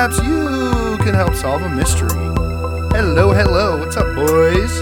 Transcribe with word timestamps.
Perhaps 0.00 0.26
you 0.26 0.96
can 1.04 1.12
help 1.12 1.34
solve 1.34 1.60
a 1.60 1.68
mystery. 1.68 2.08
Hello, 2.96 3.34
hello. 3.34 3.78
What's 3.78 3.98
up, 3.98 4.06
boys? 4.16 4.80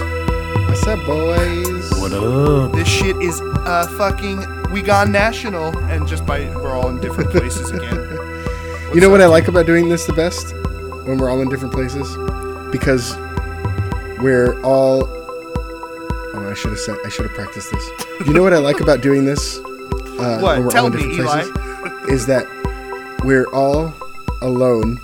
What's 0.69 0.87
up, 0.87 1.05
boys? 1.05 1.91
What 1.99 2.13
up? 2.13 2.71
This 2.71 2.87
shit 2.87 3.17
is 3.21 3.41
uh 3.65 3.85
fucking 3.97 4.71
we 4.71 4.81
gone 4.81 5.11
national, 5.11 5.77
and 5.89 6.07
just 6.07 6.25
by 6.25 6.47
we're 6.55 6.71
all 6.71 6.87
in 6.87 7.01
different 7.01 7.31
places 7.31 7.69
again. 7.77 7.97
you 8.95 9.01
know 9.01 9.09
what 9.09 9.19
I 9.19 9.25
like 9.25 9.49
about 9.49 9.65
doing 9.65 9.89
this 9.89 10.05
the 10.05 10.13
best? 10.13 10.53
When 11.05 11.17
we're 11.17 11.29
all 11.29 11.41
in 11.41 11.49
different 11.49 11.73
places? 11.73 12.07
Because 12.71 13.17
we're 14.21 14.57
all. 14.61 15.03
Oh, 15.03 16.47
I 16.49 16.53
should 16.53 16.69
have 16.71 16.79
said. 16.79 16.95
I 17.03 17.09
should 17.09 17.25
have 17.25 17.35
practiced 17.35 17.73
this. 17.73 17.89
You 18.25 18.31
know 18.33 18.41
what 18.41 18.53
I 18.53 18.59
like 18.59 18.79
about 18.79 19.01
doing 19.01 19.25
this? 19.25 19.57
Uh, 19.57 20.39
What? 20.39 20.55
when 20.59 20.63
we're 20.63 20.71
Tell 20.71 20.85
all 20.85 20.93
in 20.93 20.95
me, 20.95 21.17
different 21.17 21.29
Eli. 21.29 21.43
places, 21.43 22.09
Is 22.09 22.25
that 22.27 22.45
we're 23.25 23.47
all 23.47 23.93
alone, 24.41 25.01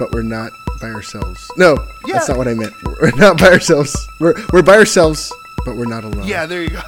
but 0.00 0.12
we're 0.12 0.22
not 0.22 0.50
by 0.80 0.88
ourselves. 0.88 1.48
No, 1.58 1.76
that's 2.10 2.26
not 2.26 2.38
what 2.38 2.48
I 2.48 2.54
meant. 2.54 2.72
We're 2.82 3.10
not 3.16 3.38
by 3.38 3.48
ourselves. 3.48 3.94
We're 4.18 4.34
we're 4.50 4.62
by 4.62 4.76
ourselves, 4.76 5.30
but 5.66 5.76
we're 5.76 5.84
not 5.84 6.04
alone. 6.04 6.26
Yeah, 6.26 6.46
there 6.46 6.62
you 6.62 6.70
go. 6.70 6.80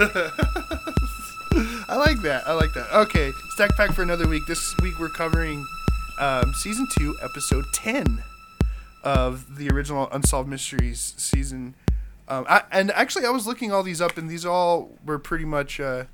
I 1.88 1.96
like 1.96 2.20
that. 2.22 2.42
I 2.44 2.52
like 2.54 2.74
that. 2.74 2.88
Okay, 2.92 3.30
stack 3.50 3.76
pack 3.76 3.92
for 3.92 4.02
another 4.02 4.26
week. 4.26 4.42
This 4.48 4.74
week 4.82 4.98
we're 4.98 5.08
covering 5.08 5.64
um, 6.18 6.52
season 6.54 6.88
two, 6.98 7.16
episode 7.22 7.64
ten 7.72 8.24
of 9.04 9.56
the 9.56 9.70
original 9.70 10.08
Unsolved 10.10 10.48
Mysteries 10.48 11.14
season. 11.16 11.76
Um, 12.26 12.46
I, 12.48 12.62
and 12.72 12.90
actually, 12.90 13.26
I 13.26 13.30
was 13.30 13.46
looking 13.46 13.70
all 13.70 13.84
these 13.84 14.00
up, 14.00 14.18
and 14.18 14.28
these 14.28 14.44
all 14.44 14.90
were 15.04 15.20
pretty 15.20 15.44
much 15.44 15.78
uh, 15.78 16.06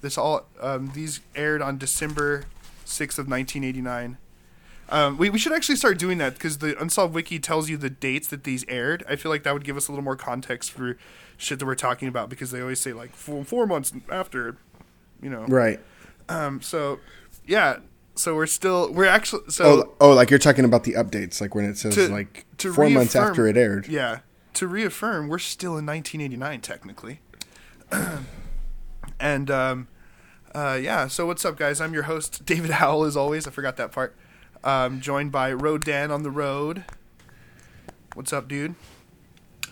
this 0.00 0.16
all 0.16 0.46
um, 0.58 0.90
these 0.94 1.20
aired 1.36 1.60
on 1.60 1.76
December 1.76 2.46
sixth 2.86 3.18
of 3.18 3.28
nineteen 3.28 3.62
eighty 3.62 3.82
nine. 3.82 4.16
Um, 4.90 5.18
we, 5.18 5.28
we 5.30 5.38
should 5.38 5.52
actually 5.52 5.76
start 5.76 5.98
doing 5.98 6.18
that 6.18 6.34
because 6.34 6.58
the 6.58 6.80
Unsolved 6.80 7.14
Wiki 7.14 7.38
tells 7.38 7.68
you 7.68 7.76
the 7.76 7.90
dates 7.90 8.28
that 8.28 8.44
these 8.44 8.64
aired. 8.68 9.04
I 9.08 9.16
feel 9.16 9.30
like 9.30 9.42
that 9.42 9.52
would 9.52 9.64
give 9.64 9.76
us 9.76 9.88
a 9.88 9.92
little 9.92 10.04
more 10.04 10.16
context 10.16 10.70
for 10.72 10.96
shit 11.36 11.58
that 11.58 11.66
we're 11.66 11.74
talking 11.74 12.08
about 12.08 12.28
because 12.30 12.50
they 12.50 12.60
always 12.60 12.80
say 12.80 12.92
like 12.92 13.14
four, 13.14 13.44
four 13.44 13.66
months 13.66 13.92
after, 14.10 14.56
you 15.22 15.28
know. 15.30 15.44
Right. 15.46 15.80
Um. 16.28 16.60
So, 16.62 17.00
yeah. 17.46 17.78
So 18.14 18.34
we're 18.34 18.46
still 18.46 18.92
we're 18.92 19.04
actually 19.06 19.42
so 19.48 19.64
Oh, 19.64 19.94
oh, 20.00 20.12
like 20.12 20.30
you're 20.30 20.38
talking 20.40 20.64
about 20.64 20.84
the 20.84 20.94
updates, 20.94 21.40
like 21.40 21.54
when 21.54 21.64
it 21.66 21.78
says 21.78 21.94
To- 21.94 22.08
like 22.08 22.46
to 22.58 22.72
four 22.72 22.90
months 22.90 23.14
after 23.14 23.46
it 23.46 23.56
aired. 23.56 23.86
yeah 23.86 24.20
to 24.54 24.66
reaffirm 24.66 25.28
we're 25.28 25.38
still 25.38 25.76
in 25.78 25.86
1989 25.86 26.60
technically. 26.60 27.20
and 29.20 29.50
um, 29.50 29.88
uh, 30.54 30.78
yeah. 30.80 31.06
So 31.06 31.26
what's 31.26 31.44
up, 31.44 31.56
guys? 31.56 31.80
I'm 31.80 31.94
your 31.94 32.04
host 32.04 32.44
David 32.44 32.70
Howell, 32.72 33.04
as 33.04 33.16
always. 33.16 33.46
I 33.46 33.50
forgot 33.50 33.76
that 33.76 33.92
part. 33.92 34.16
Um, 34.64 35.00
joined 35.00 35.32
by 35.32 35.52
Road 35.52 35.84
Dan 35.84 36.10
on 36.10 36.22
the 36.22 36.30
road. 36.30 36.84
What's 38.14 38.32
up, 38.32 38.48
dude? 38.48 38.74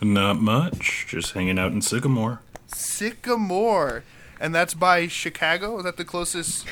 Not 0.01 0.41
much. 0.41 1.07
Just 1.09 1.33
hanging 1.33 1.59
out 1.59 1.73
in 1.73 1.83
Sycamore. 1.83 2.41
Sycamore, 2.69 4.05
and 4.41 4.55
that's 4.55 4.75
by 4.75 5.09
Chicago. 5.09 5.79
Is 5.79 5.85
that 5.85 5.97
the 5.97 6.05
closest 6.05 6.67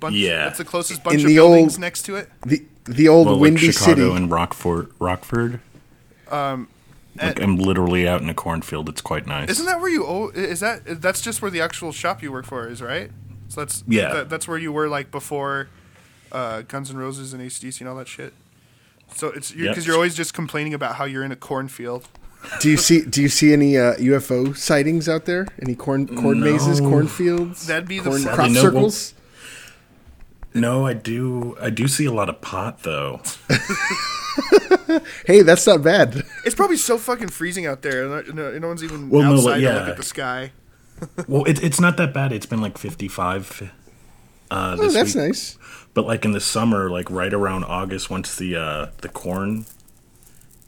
bunch? 0.00 0.14
Yeah. 0.16 0.44
that's 0.44 0.58
the 0.58 0.64
closest 0.64 1.02
bunch 1.02 1.14
In 1.16 1.20
of 1.22 1.26
the 1.28 1.34
buildings 1.34 1.74
old- 1.74 1.80
next 1.80 2.02
to 2.02 2.16
it. 2.16 2.30
The 2.46 2.64
the 2.84 3.08
old 3.08 3.26
Well, 3.26 3.36
like 3.36 3.42
windy 3.42 3.72
Chicago 3.72 3.94
city. 3.94 4.16
and 4.16 4.30
Rockford. 4.30 4.90
Rockford. 5.00 5.60
Um, 6.30 6.68
like 7.20 7.40
I'm 7.40 7.56
literally 7.56 8.06
out 8.06 8.20
in 8.20 8.28
a 8.28 8.34
cornfield. 8.34 8.88
It's 8.90 9.00
quite 9.00 9.26
nice. 9.26 9.48
Isn't 9.48 9.64
that 9.66 9.80
where 9.80 9.88
you? 9.90 10.04
Oh, 10.06 10.28
is 10.28 10.60
that 10.60 11.00
that's 11.00 11.22
just 11.22 11.40
where 11.40 11.50
the 11.50 11.62
actual 11.62 11.92
shop 11.92 12.22
you 12.22 12.30
work 12.30 12.44
for 12.44 12.68
is, 12.68 12.82
right? 12.82 13.10
So 13.48 13.62
that's 13.62 13.82
Yeah. 13.88 14.12
that- 14.12 14.30
that's 14.30 14.46
where 14.46 14.58
you 14.58 14.70
were 14.72 14.88
like 14.88 15.10
before 15.10 15.68
uh, 16.34 16.62
Guns 16.62 16.90
N' 16.90 16.96
Roses 16.98 17.32
and 17.32 17.42
ACDC 17.42 17.80
and 17.80 17.88
all 17.88 17.96
that 17.96 18.08
shit. 18.08 18.34
So 19.14 19.28
it's 19.28 19.52
because 19.52 19.76
you're, 19.86 19.92
you're 19.92 19.94
always 19.94 20.14
just 20.14 20.34
complaining 20.34 20.74
about 20.74 20.96
how 20.96 21.04
you're 21.04 21.24
in 21.24 21.32
a 21.32 21.36
cornfield. 21.36 22.08
Do 22.60 22.68
you 22.70 22.76
see 22.76 23.02
Do 23.06 23.22
you 23.22 23.28
see 23.30 23.52
any 23.54 23.78
uh, 23.78 23.94
UFO 23.94 24.54
sightings 24.56 25.08
out 25.08 25.24
there? 25.24 25.46
Any 25.62 25.74
corn 25.74 26.06
corn 26.06 26.40
mazes, 26.40 26.80
cornfields? 26.80 27.66
That'd 27.66 27.88
be 27.88 28.00
the 28.00 28.10
corn 28.10 28.20
sad- 28.22 28.34
crop 28.34 28.50
No, 28.50 28.54
well- 28.54 28.62
circles. 28.62 29.14
No, 30.56 30.86
I 30.86 30.92
do. 30.92 31.56
I 31.60 31.70
do 31.70 31.88
see 31.88 32.04
a 32.04 32.12
lot 32.12 32.28
of 32.28 32.40
pot 32.40 32.82
though. 32.82 33.20
Hey, 35.26 35.42
that's 35.42 35.66
not 35.66 35.82
bad. 35.82 36.22
It's 36.44 36.54
probably 36.54 36.76
so 36.76 36.98
fucking 36.98 37.28
freezing 37.28 37.66
out 37.66 37.82
there, 37.82 38.04
and 38.04 38.34
no, 38.34 38.58
no 38.58 38.68
one's 38.68 38.84
even 38.84 39.08
Well, 39.10 39.22
no, 39.22 39.34
outside 39.34 39.50
like, 39.50 39.60
to 39.62 39.72
look 39.80 39.88
at 39.88 39.96
the 39.96 40.02
sky. 40.02 40.52
well, 41.28 41.44
it, 41.44 41.62
it's 41.62 41.80
not 41.80 41.96
that 41.96 42.12
bad. 42.12 42.32
It's 42.32 42.46
been 42.46 42.60
like 42.60 42.76
55. 42.78 43.62
Uh, 44.50 44.76
Oh, 44.78 44.82
this 44.82 44.94
that's 44.94 45.14
week. 45.14 45.24
nice. 45.24 45.58
But 45.94 46.06
like 46.06 46.24
in 46.24 46.32
the 46.32 46.40
summer, 46.40 46.90
like 46.90 47.10
right 47.10 47.32
around 47.32 47.64
August, 47.64 48.10
once 48.10 48.34
the 48.36 48.56
uh, 48.56 48.86
the 49.00 49.08
corn 49.08 49.64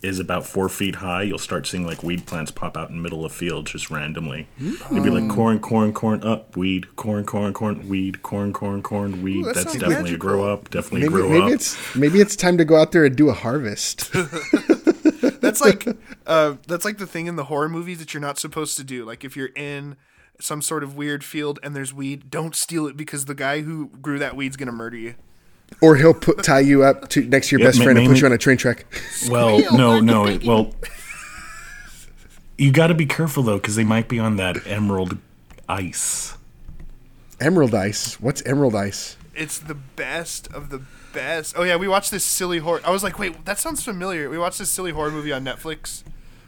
is 0.03 0.21
about 0.21 0.47
four 0.47 0.69
feet 0.69 0.97
high, 0.97 1.23
you'll 1.23 1.39
start 1.39 1.67
seeing 1.67 1.85
like 1.85 2.03
weed 2.05 2.27
plants 2.27 2.53
pop 2.53 2.77
out 2.77 2.91
in 2.91 2.97
the 2.97 3.03
middle 3.03 3.25
of 3.25 3.33
fields 3.33 3.73
just 3.73 3.91
randomly. 3.91 4.47
It'd 4.61 5.03
be 5.03 5.11
like 5.11 5.29
corn, 5.29 5.59
corn, 5.59 5.93
corn, 5.93 6.23
up, 6.23 6.57
weed, 6.57 6.95
corn, 6.95 7.25
corn, 7.25 7.53
corn, 7.53 7.89
weed, 7.89 8.23
corn, 8.23 8.53
corn, 8.53 8.83
corn, 8.83 9.23
weed. 9.23 9.45
that 9.47 9.55
That's 9.57 9.73
sounds 9.73 9.81
definitely 9.81 10.15
a 10.15 10.19
grow 10.19 10.53
up. 10.53 10.71
Definitely 10.71 11.01
Maybe 11.01 11.13
grow 11.13 11.29
maybe 11.29 11.43
up. 11.47 11.51
it's 11.51 11.97
maybe 11.97 12.21
it's 12.21 12.37
time 12.37 12.57
to 12.59 12.65
go 12.65 12.77
out 12.77 12.93
there 12.93 13.05
and 13.05 13.17
do 13.17 13.29
a 13.29 13.35
harvest. 13.35 14.13
That's 15.41 15.61
like 15.61 15.87
uh, 16.27 16.57
that's 16.67 16.85
like 16.85 16.99
the 16.99 17.07
thing 17.07 17.27
in 17.27 17.37
the 17.37 17.45
horror 17.45 17.69
movies 17.69 17.99
that 17.99 18.13
you're 18.13 18.21
not 18.21 18.39
supposed 18.39 18.77
to 18.79 18.85
do. 18.85 19.05
Like 19.05 19.25
if 19.25 19.37
you're 19.37 19.51
in 19.55 19.97
some 20.41 20.61
sort 20.63 20.83
of 20.85 20.97
weird 20.97 21.25
field 21.25 21.59
and 21.63 21.75
there's 21.75 21.93
weed, 21.95 22.31
don't 22.31 22.55
steal 22.55 22.87
it 22.87 22.97
because 22.97 23.25
the 23.25 23.35
guy 23.35 23.63
who 23.63 23.89
grew 24.03 24.19
that 24.19 24.37
weed's 24.37 24.57
gonna 24.57 24.73
murder 24.73 24.97
you. 24.97 25.15
or 25.81 25.97
he'll 25.97 26.15
put 26.15 26.43
tie 26.45 26.61
you 26.61 26.83
up 26.85 27.09
to 27.09 27.23
next 27.25 27.49
to 27.49 27.57
your 27.57 27.61
Yeah, 27.61 27.67
best 27.69 27.79
ma- 27.79 27.85
friend 27.85 27.99
and 27.99 28.07
put 28.09 28.21
you 28.21 28.27
on 28.27 28.33
a 28.33 28.39
train 28.39 28.57
track. 28.57 28.87
Well, 29.31 29.59
no, 29.77 29.99
no. 30.01 30.27
it- 30.27 30.45
Well, 30.45 30.73
you 32.59 32.71
got 32.73 32.87
to 32.89 32.95
be 32.95 33.07
careful 33.07 33.43
though, 33.43 33.57
because 33.59 33.77
they 33.77 33.85
might 33.85 34.09
be 34.09 34.19
on 34.19 34.37
that 34.37 34.67
emerald 34.67 35.19
ice. 35.69 36.37
Emerald 37.41 37.75
ice. 37.75 38.19
What's 38.21 38.43
emerald 38.47 38.75
ice? 38.75 39.17
It's 39.35 39.59
the 39.59 39.75
best 39.75 40.47
of 40.55 40.71
the 40.71 40.83
best. 41.13 41.55
Oh 41.59 41.65
yeah, 41.65 41.77
we 41.77 41.87
watched 41.89 42.11
this 42.11 42.25
silly 42.25 42.59
horror. 42.59 42.81
I 42.85 42.91
was 42.91 43.03
like, 43.03 43.19
wait, 43.19 43.45
that 43.45 43.59
sounds 43.59 43.83
familiar. 43.85 44.31
We 44.31 44.39
watched 44.39 44.59
this 44.59 44.71
silly 44.71 44.93
horror 44.93 45.11
movie 45.11 45.33
on 45.33 45.45
Netflix 45.45 46.03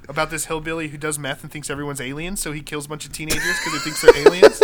about 0.08 0.30
this 0.30 0.46
hillbilly 0.46 0.88
who 0.88 0.96
does 0.98 1.18
meth 1.18 1.42
and 1.42 1.52
thinks 1.52 1.68
everyone's 1.70 2.00
aliens, 2.00 2.40
so 2.40 2.52
he 2.52 2.60
kills 2.62 2.86
a 2.86 2.88
bunch 2.88 3.04
of 3.06 3.12
teenagers 3.12 3.42
because 3.62 3.72
he 3.74 3.78
thinks 3.90 4.00
they're 4.02 4.16
aliens. 4.26 4.60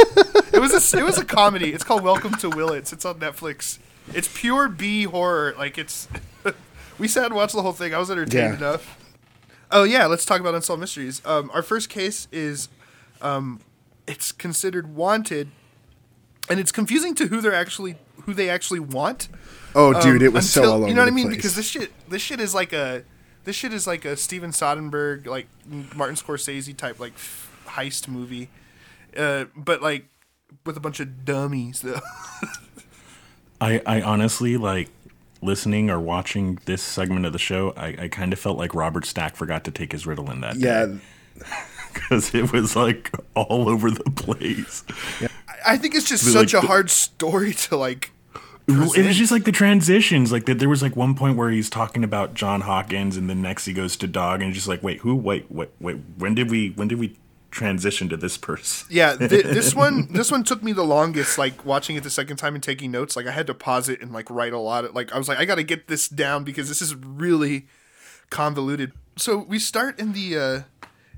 It 0.53 0.61
was 0.61 0.73
a 0.95 0.99
it 0.99 1.05
was 1.05 1.19
a 1.19 1.25
comedy. 1.25 1.73
It's 1.73 1.85
called 1.85 2.03
Welcome 2.03 2.35
to 2.37 2.49
Willits. 2.49 2.93
It's 2.93 3.05
on 3.05 3.17
Netflix. 3.21 3.79
It's 4.13 4.29
pure 4.33 4.69
B 4.69 5.05
horror. 5.05 5.55
Like 5.59 5.79
it's. 5.79 6.09
we 6.99 7.09
sat 7.09 7.27
and 7.27 7.35
watched 7.35 7.55
the 7.55 7.63
whole 7.63 7.73
thing. 7.73 7.95
I 7.95 7.99
was 7.99 8.11
entertained 8.11 8.55
Yeah. 8.61 8.69
enough. 8.69 8.99
Oh 9.71 9.83
yeah, 9.85 10.07
let's 10.07 10.25
talk 10.25 10.41
about 10.41 10.55
unsolved 10.55 10.81
mysteries. 10.81 11.21
Um, 11.25 11.51
our 11.53 11.63
first 11.63 11.89
case 11.89 12.29
is, 12.31 12.69
um, 13.21 13.61
it's 14.07 14.31
considered 14.31 14.95
wanted, 14.95 15.49
and 16.49 16.61
it's 16.61 16.71
confusing 16.71 17.15
to 17.17 17.27
who 17.27 17.41
they're 17.41 17.55
actually 17.55 17.97
who 18.23 18.33
they 18.35 18.49
actually 18.49 18.81
want. 18.81 19.29
Oh, 19.75 20.01
dude, 20.01 20.23
it 20.23 20.33
was 20.33 20.57
Um, 20.57 20.63
Until- 20.63 20.71
so 20.71 20.73
all 20.77 20.79
over 20.83 20.89
You 20.89 20.95
know 20.95 21.03
what 21.03 21.09
I 21.09 21.11
mean? 21.11 21.27
place. 21.27 21.37
Because 21.37 21.57
this 21.57 21.67
shit, 21.69 21.91
this 22.09 22.23
shit 22.23 22.41
is 22.41 22.55
like 22.55 22.73
a, 22.73 23.03
this 23.45 23.57
shit 23.57 23.73
is 23.73 23.87
like 23.87 24.05
a 24.05 24.17
Steven 24.17 24.51
Soderbergh, 24.51 25.27
like 25.27 25.47
Martin 25.95 26.17
Scorsese 26.17 26.77
type 26.77 26.99
like 26.99 27.13
f- 27.15 27.51
heist 27.67 28.09
movie, 28.09 28.49
uh, 29.17 29.45
but 29.57 29.83
like 29.83 30.07
with 30.65 30.77
a 30.77 30.81
bunch 30.81 31.01
of 31.01 31.25
dummies 31.25 31.81
though. 31.81 32.01
I, 33.61 33.81
I 33.87 34.03
honestly 34.03 34.57
like 34.57 34.89
listening 35.41 35.91
or 35.91 36.01
watching 36.01 36.59
this 36.65 36.83
segment 36.83 37.27
of 37.27 37.33
the 37.33 37.39
show. 37.39 37.73
I, 37.77 37.97
I 38.03 38.09
kind 38.09 38.33
of 38.33 38.39
felt 38.39 38.59
like 38.59 38.75
Robert 38.75 39.05
Stack 39.07 39.37
forgot 39.37 39.65
to 39.65 39.71
take 39.71 39.93
his 39.93 40.05
Ritalin 40.05 40.41
that 40.41 40.57
yeah, 40.57 40.87
day 40.87 40.99
because 41.93 42.35
it 42.35 42.53
was 42.53 42.75
like 42.77 43.11
all 43.35 43.69
over 43.69 43.91
the 43.91 44.11
place. 44.11 44.85
I 45.67 45.77
think 45.77 45.95
it's 45.95 46.09
just 46.09 46.25
Be 46.25 46.33
such 46.33 46.55
like 46.55 46.63
a 46.63 46.67
the- 46.67 46.69
hard 46.71 46.91
story 46.91 47.53
to 47.55 47.77
like. 47.77 48.11
It 48.67 49.07
was 49.07 49.17
just 49.17 49.31
like 49.31 49.45
the 49.45 49.53
transitions. 49.53 50.33
Like 50.33 50.47
that, 50.47 50.59
there 50.59 50.69
was 50.69 50.83
like 50.83 50.97
one 50.97 51.15
point 51.15 51.37
where 51.37 51.51
he's 51.51 51.69
talking 51.69 52.03
about 52.03 52.35
John 52.35 52.63
Hawkins, 52.63 53.17
and 53.17 53.29
then 53.29 53.43
next 53.43 53.67
he 53.67 53.73
goes 53.73 53.97
to 53.99 54.07
Dog, 54.07 54.41
and 54.41 54.55
just 54.55 54.69
like, 54.69 54.83
wait, 54.83 55.01
who? 55.01 55.15
Wait, 55.15 55.51
wait, 55.51 55.71
wait. 55.81 55.99
When 56.17 56.35
did 56.35 56.51
we? 56.51 56.71
When 56.71 56.89
did 56.89 56.99
we 56.99 57.19
transition 57.51 58.09
to 58.09 58.17
this 58.17 58.37
person? 58.37 58.87
Yeah, 58.91 59.17
th- 59.19 59.31
this 59.31 59.75
one 59.75 60.13
this 60.13 60.31
one 60.31 60.45
took 60.45 60.63
me 60.63 60.73
the 60.73 60.83
longest. 60.83 61.37
Like 61.37 61.65
watching 61.65 61.97
it 61.97 62.03
the 62.03 62.11
second 62.11 62.39
time 62.39 62.55
and 62.55 62.63
taking 62.63 62.91
notes. 62.91 63.17
Like 63.17 63.27
I 63.27 63.33
had 63.33 63.47
to 63.49 63.55
pause 63.55 63.89
it 63.89 64.01
and 64.01 64.13
like 64.13 64.31
write 64.31 64.53
a 64.53 64.59
lot. 64.59 64.87
Of, 64.87 64.95
like 64.95 65.13
I 65.13 65.19
was 65.19 65.29
like, 65.29 65.39
I 65.39 65.45
got 65.45 65.57
to 65.57 65.63
get 65.63 65.89
this 65.89 66.09
down 66.09 66.45
because 66.45 66.69
this 66.69 66.81
is 66.81 66.95
really 66.95 67.67
convoluted. 68.31 68.93
So 69.17 69.39
we 69.39 69.59
start 69.59 70.01
in 70.01 70.13
the 70.13 70.39
uh, 70.39 70.61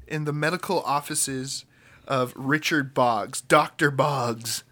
in 0.08 0.24
the 0.24 0.32
medical 0.32 0.80
offices 0.82 1.64
of 2.06 2.32
Richard 2.36 2.92
Boggs, 2.92 3.40
Doctor 3.40 3.90
Boggs, 3.90 4.64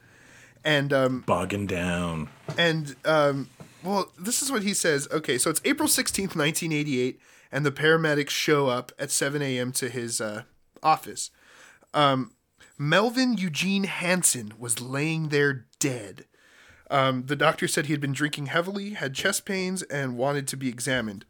and 0.64 0.92
um, 0.92 1.20
Bogging 1.26 1.66
down. 1.66 2.28
and 2.58 2.96
um, 3.04 3.48
well, 3.82 4.10
this 4.18 4.42
is 4.42 4.50
what 4.50 4.62
he 4.62 4.74
says. 4.74 5.06
Okay, 5.12 5.38
so 5.38 5.50
it's 5.50 5.60
April 5.64 5.88
sixteenth, 5.88 6.34
nineteen 6.34 6.72
eighty-eight, 6.72 7.20
and 7.52 7.64
the 7.66 7.72
paramedics 7.72 8.30
show 8.30 8.68
up 8.68 8.92
at 8.98 9.10
seven 9.10 9.42
a.m. 9.42 9.72
to 9.72 9.88
his 9.88 10.20
uh, 10.20 10.42
office. 10.82 11.30
Um, 11.92 12.32
Melvin 12.78 13.36
Eugene 13.36 13.84
Hanson 13.84 14.54
was 14.58 14.80
laying 14.80 15.28
there 15.28 15.66
dead. 15.78 16.24
Um, 16.90 17.26
the 17.26 17.36
doctor 17.36 17.66
said 17.68 17.86
he 17.86 17.92
had 17.92 18.00
been 18.00 18.12
drinking 18.12 18.46
heavily, 18.46 18.90
had 18.90 19.14
chest 19.14 19.44
pains, 19.44 19.82
and 19.84 20.16
wanted 20.16 20.46
to 20.48 20.56
be 20.56 20.68
examined, 20.68 21.24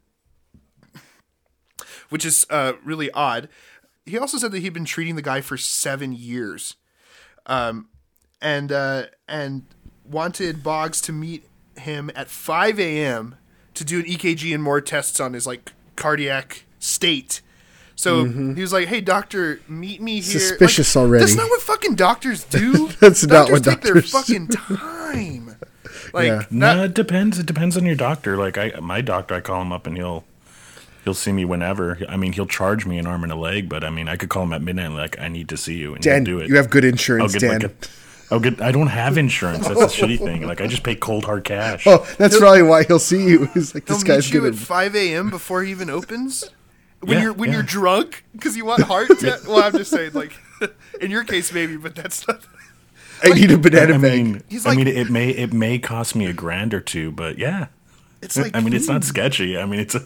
which 2.09 2.25
is 2.25 2.45
uh, 2.49 2.73
really 2.83 3.09
odd. 3.11 3.47
He 4.05 4.17
also 4.17 4.37
said 4.37 4.51
that 4.51 4.59
he'd 4.59 4.73
been 4.73 4.85
treating 4.85 5.15
the 5.15 5.21
guy 5.21 5.41
for 5.41 5.57
seven 5.57 6.13
years, 6.13 6.75
um, 7.45 7.89
and 8.45 8.71
uh, 8.71 9.03
and 9.27 9.63
wanted 10.09 10.61
Boggs 10.63 11.01
to 11.01 11.11
meet 11.11 11.43
him 11.77 12.11
at 12.15 12.29
5 12.29 12.79
a.m. 12.79 13.35
to 13.73 13.83
do 13.83 13.99
an 13.99 14.05
EKG 14.05 14.53
and 14.53 14.61
more 14.63 14.79
tests 14.81 15.19
on 15.19 15.33
his 15.33 15.47
like 15.47 15.73
cardiac 15.95 16.63
state. 16.79 17.41
So 17.97 18.25
he 18.25 18.61
was 18.61 18.73
like, 18.73 18.87
"Hey, 18.89 19.01
doctor, 19.01 19.61
meet 19.67 20.01
me 20.01 20.15
here." 20.21 20.39
Suspicious 20.39 20.95
Like, 20.95 21.01
already. 21.03 21.23
That's 21.25 21.35
not 21.37 21.49
what 21.49 21.61
fucking 21.61 21.95
doctors 21.95 22.43
do. 22.61 22.89
That's 22.99 23.25
not 23.25 23.49
what 23.49 23.63
doctors 23.63 23.81
what 23.81 23.81
take 23.81 23.81
doctors 23.81 24.11
their 24.11 24.21
fucking 24.21 24.47
time. 24.77 25.55
Like, 26.13 26.27
Yeah. 26.27 26.43
not, 26.51 26.77
no, 26.77 26.83
it 26.83 26.93
depends. 26.93 27.39
It 27.39 27.45
depends 27.45 27.77
on 27.77 27.85
your 27.85 27.95
doctor. 27.95 28.35
Like 28.37 28.57
I, 28.57 28.73
my 28.81 29.01
doctor, 29.01 29.33
I 29.35 29.41
call 29.41 29.61
him 29.61 29.71
up 29.71 29.87
and 29.87 29.95
he'll 29.97 30.25
he'll 31.05 31.13
see 31.13 31.31
me 31.31 31.45
whenever. 31.45 31.97
I 32.09 32.17
mean, 32.17 32.33
he'll 32.33 32.45
charge 32.45 32.85
me 32.85 32.97
an 32.99 33.07
arm 33.07 33.23
and 33.23 33.31
a 33.31 33.35
leg, 33.37 33.69
but 33.69 33.83
I 33.83 33.89
mean, 33.89 34.07
I 34.09 34.17
could 34.17 34.29
call 34.29 34.43
him 34.43 34.51
at 34.53 34.61
midnight. 34.61 34.87
and 34.87 34.95
Like 34.95 35.17
I 35.19 35.29
need 35.29 35.47
to 35.49 35.57
see 35.57 35.75
you, 35.77 35.93
and 35.95 36.03
Dan, 36.03 36.25
he'll 36.25 36.37
do 36.39 36.43
it. 36.43 36.49
you 36.49 36.57
have 36.57 36.69
good 36.69 36.83
I'll 36.83 36.89
insurance, 36.91 37.33
get 37.33 37.41
Dan. 37.41 37.51
like 37.53 37.63
a. 37.63 37.71
Oh, 38.31 38.35
I'll 38.35 38.39
get. 38.39 38.61
I 38.61 38.71
don't 38.71 38.87
have 38.87 39.17
insurance. 39.17 39.67
That's 39.67 39.79
the 39.79 39.85
shitty 40.07 40.17
thing. 40.19 40.45
Like 40.47 40.61
I 40.61 40.67
just 40.67 40.83
pay 40.83 40.95
cold 40.95 41.25
hard 41.25 41.43
cash. 41.43 41.85
oh, 41.87 42.05
that's 42.17 42.37
probably 42.37 42.63
why 42.63 42.83
he'll 42.83 42.99
see 42.99 43.27
you. 43.27 43.45
He's 43.53 43.73
like, 43.75 43.87
he'll 43.87 43.95
this 43.97 44.03
guy's 44.03 44.31
meet 44.33 44.43
at 44.43 44.55
5 44.55 44.95
a.m. 44.95 45.29
before 45.29 45.63
he 45.63 45.71
even 45.71 45.89
opens. 45.89 46.49
When 47.01 47.17
Yeah, 47.17 47.23
you're 47.23 47.33
when 47.33 47.49
yeah. 47.49 47.55
you're 47.55 47.63
drunk 47.63 48.23
because 48.33 48.57
you 48.57 48.65
want 48.65 48.81
heart. 48.83 49.09
Te- 49.19 49.27
well, 49.47 49.63
I'm 49.63 49.73
just 49.73 49.91
saying, 49.91 50.13
like, 50.13 50.33
in 51.01 51.11
your 51.11 51.23
case, 51.23 51.53
maybe, 51.53 51.77
but 51.77 51.95
that's 51.95 52.27
not. 52.27 52.41
I 53.23 53.29
need 53.29 53.51
a 53.51 53.57
banana 53.57 53.95
I 53.95 53.97
bag. 53.97 54.01
mean, 54.25 54.43
He's 54.49 54.65
I 54.65 54.75
mean, 54.75 54.87
it 54.87 55.09
may 55.09 55.29
it 55.29 55.53
may 55.53 55.77
cost 55.79 56.15
me 56.15 56.25
a 56.25 56.33
grand 56.33 56.73
or 56.73 56.81
two, 56.81 57.11
but 57.11 57.37
yeah. 57.37 57.67
It's 58.21 58.37
like 58.37 58.55
I 58.55 58.59
mean, 58.59 58.73
it's 58.73 58.87
not 58.87 59.03
sketchy. 59.03 59.55
I 59.57 59.65
mean, 59.65 59.79
it's. 59.81 59.93
A, 59.93 60.01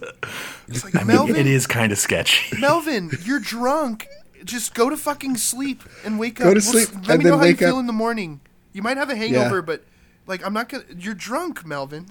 It's 0.67 0.83
like 0.83 0.95
I 0.97 1.03
mean, 1.03 1.35
it 1.35 1.47
is 1.47 1.65
kind 1.67 1.91
of 1.93 1.97
sketchy. 1.97 2.57
Melvin, 2.59 3.11
you're 3.23 3.39
drunk. 3.39 4.07
Just 4.43 4.73
go 4.73 4.89
to 4.89 4.97
fucking 4.97 5.37
sleep 5.37 5.83
and 6.05 6.17
wake 6.19 6.35
Go 6.35 6.45
up. 6.45 6.49
to 6.49 6.53
We'll 6.55 6.61
sleep 6.61 6.89
s- 6.89 6.93
let 6.93 7.09
and 7.09 7.17
me 7.19 7.23
then 7.23 7.31
know 7.31 7.37
how 7.37 7.43
wake 7.43 7.59
you 7.61 7.67
feel 7.67 7.75
up. 7.75 7.79
in 7.81 7.87
the 7.87 7.93
morning. 7.93 8.41
You 8.73 8.81
might 8.81 8.97
have 8.97 9.09
a 9.09 9.15
hangover, 9.15 9.55
Yeah. 9.57 9.61
but 9.61 9.83
like 10.27 10.45
I'm 10.45 10.53
not 10.53 10.69
gonna. 10.69 10.83
You're 10.97 11.13
drunk, 11.15 11.65
Melvin. 11.65 12.07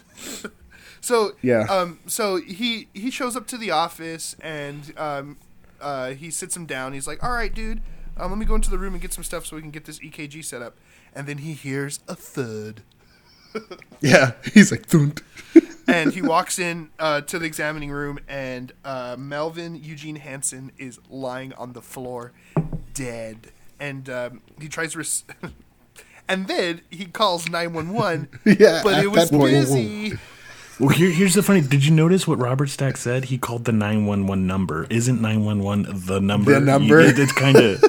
so 1.00 1.32
Yeah. 1.42 1.60
Um. 1.70 2.00
So 2.06 2.36
he 2.36 2.88
he 2.94 3.10
shows 3.10 3.36
up 3.36 3.46
to 3.48 3.56
the 3.58 3.70
office 3.70 4.34
and 4.40 4.92
um, 4.96 5.36
uh, 5.80 6.10
he 6.10 6.30
sits 6.30 6.56
him 6.56 6.66
down. 6.66 6.92
He's 6.92 7.06
like, 7.06 7.22
"All 7.22 7.30
right, 7.32 7.54
dude. 7.54 7.80
Um, 8.16 8.30
let 8.30 8.38
me 8.38 8.44
go 8.46 8.54
into 8.56 8.70
the 8.70 8.78
room 8.78 8.94
and 8.94 9.00
get 9.02 9.12
some 9.12 9.22
stuff 9.24 9.46
so 9.46 9.54
we 9.56 9.62
can 9.62 9.70
get 9.70 9.84
this 9.84 9.98
EKG 10.00 10.44
set 10.44 10.60
up." 10.62 10.76
And 11.14 11.26
then 11.26 11.38
he 11.38 11.52
hears 11.54 12.00
a 12.08 12.14
thud. 12.14 12.82
Yeah, 14.00 14.32
he's 14.54 14.70
like, 14.70 14.86
Thunt. 14.86 15.22
And 15.88 16.12
he 16.12 16.20
walks 16.22 16.58
in 16.58 16.90
uh, 16.98 17.22
to 17.22 17.38
the 17.38 17.46
examining 17.46 17.90
room, 17.90 18.18
and 18.28 18.72
uh, 18.84 19.16
Melvin 19.18 19.74
Eugene 19.74 20.16
Hanson 20.16 20.70
is 20.78 20.98
lying 21.08 21.52
on 21.54 21.72
the 21.72 21.80
floor, 21.82 22.32
dead. 22.94 23.52
And 23.80 24.08
um, 24.10 24.42
he 24.60 24.68
tries 24.68 24.92
to, 24.92 24.98
res- 24.98 25.24
and 26.28 26.46
then 26.46 26.82
he 26.90 27.06
calls 27.06 27.48
nine 27.48 27.72
one 27.72 27.92
one. 27.94 28.28
Yeah, 28.44 28.82
but 28.84 29.02
it 29.02 29.08
was 29.10 29.30
that 29.30 29.36
point- 29.38 29.52
busy. 29.52 30.18
Well, 30.80 30.90
here, 30.90 31.10
here's 31.10 31.34
the 31.34 31.42
funny. 31.42 31.60
Did 31.60 31.84
you 31.84 31.90
notice 31.92 32.28
what 32.28 32.38
Robert 32.38 32.68
Stack 32.68 32.96
said? 32.96 33.24
He 33.26 33.36
called 33.38 33.64
the 33.64 33.72
nine 33.72 34.06
one 34.06 34.28
one 34.28 34.46
number. 34.46 34.86
Isn't 34.90 35.20
nine 35.20 35.44
one 35.44 35.60
one 35.62 35.86
the 35.88 36.20
number? 36.20 36.52
The 36.54 36.60
number? 36.60 37.00
You- 37.00 37.08
it's 37.16 37.32
kind 37.32 37.56
of 37.56 37.82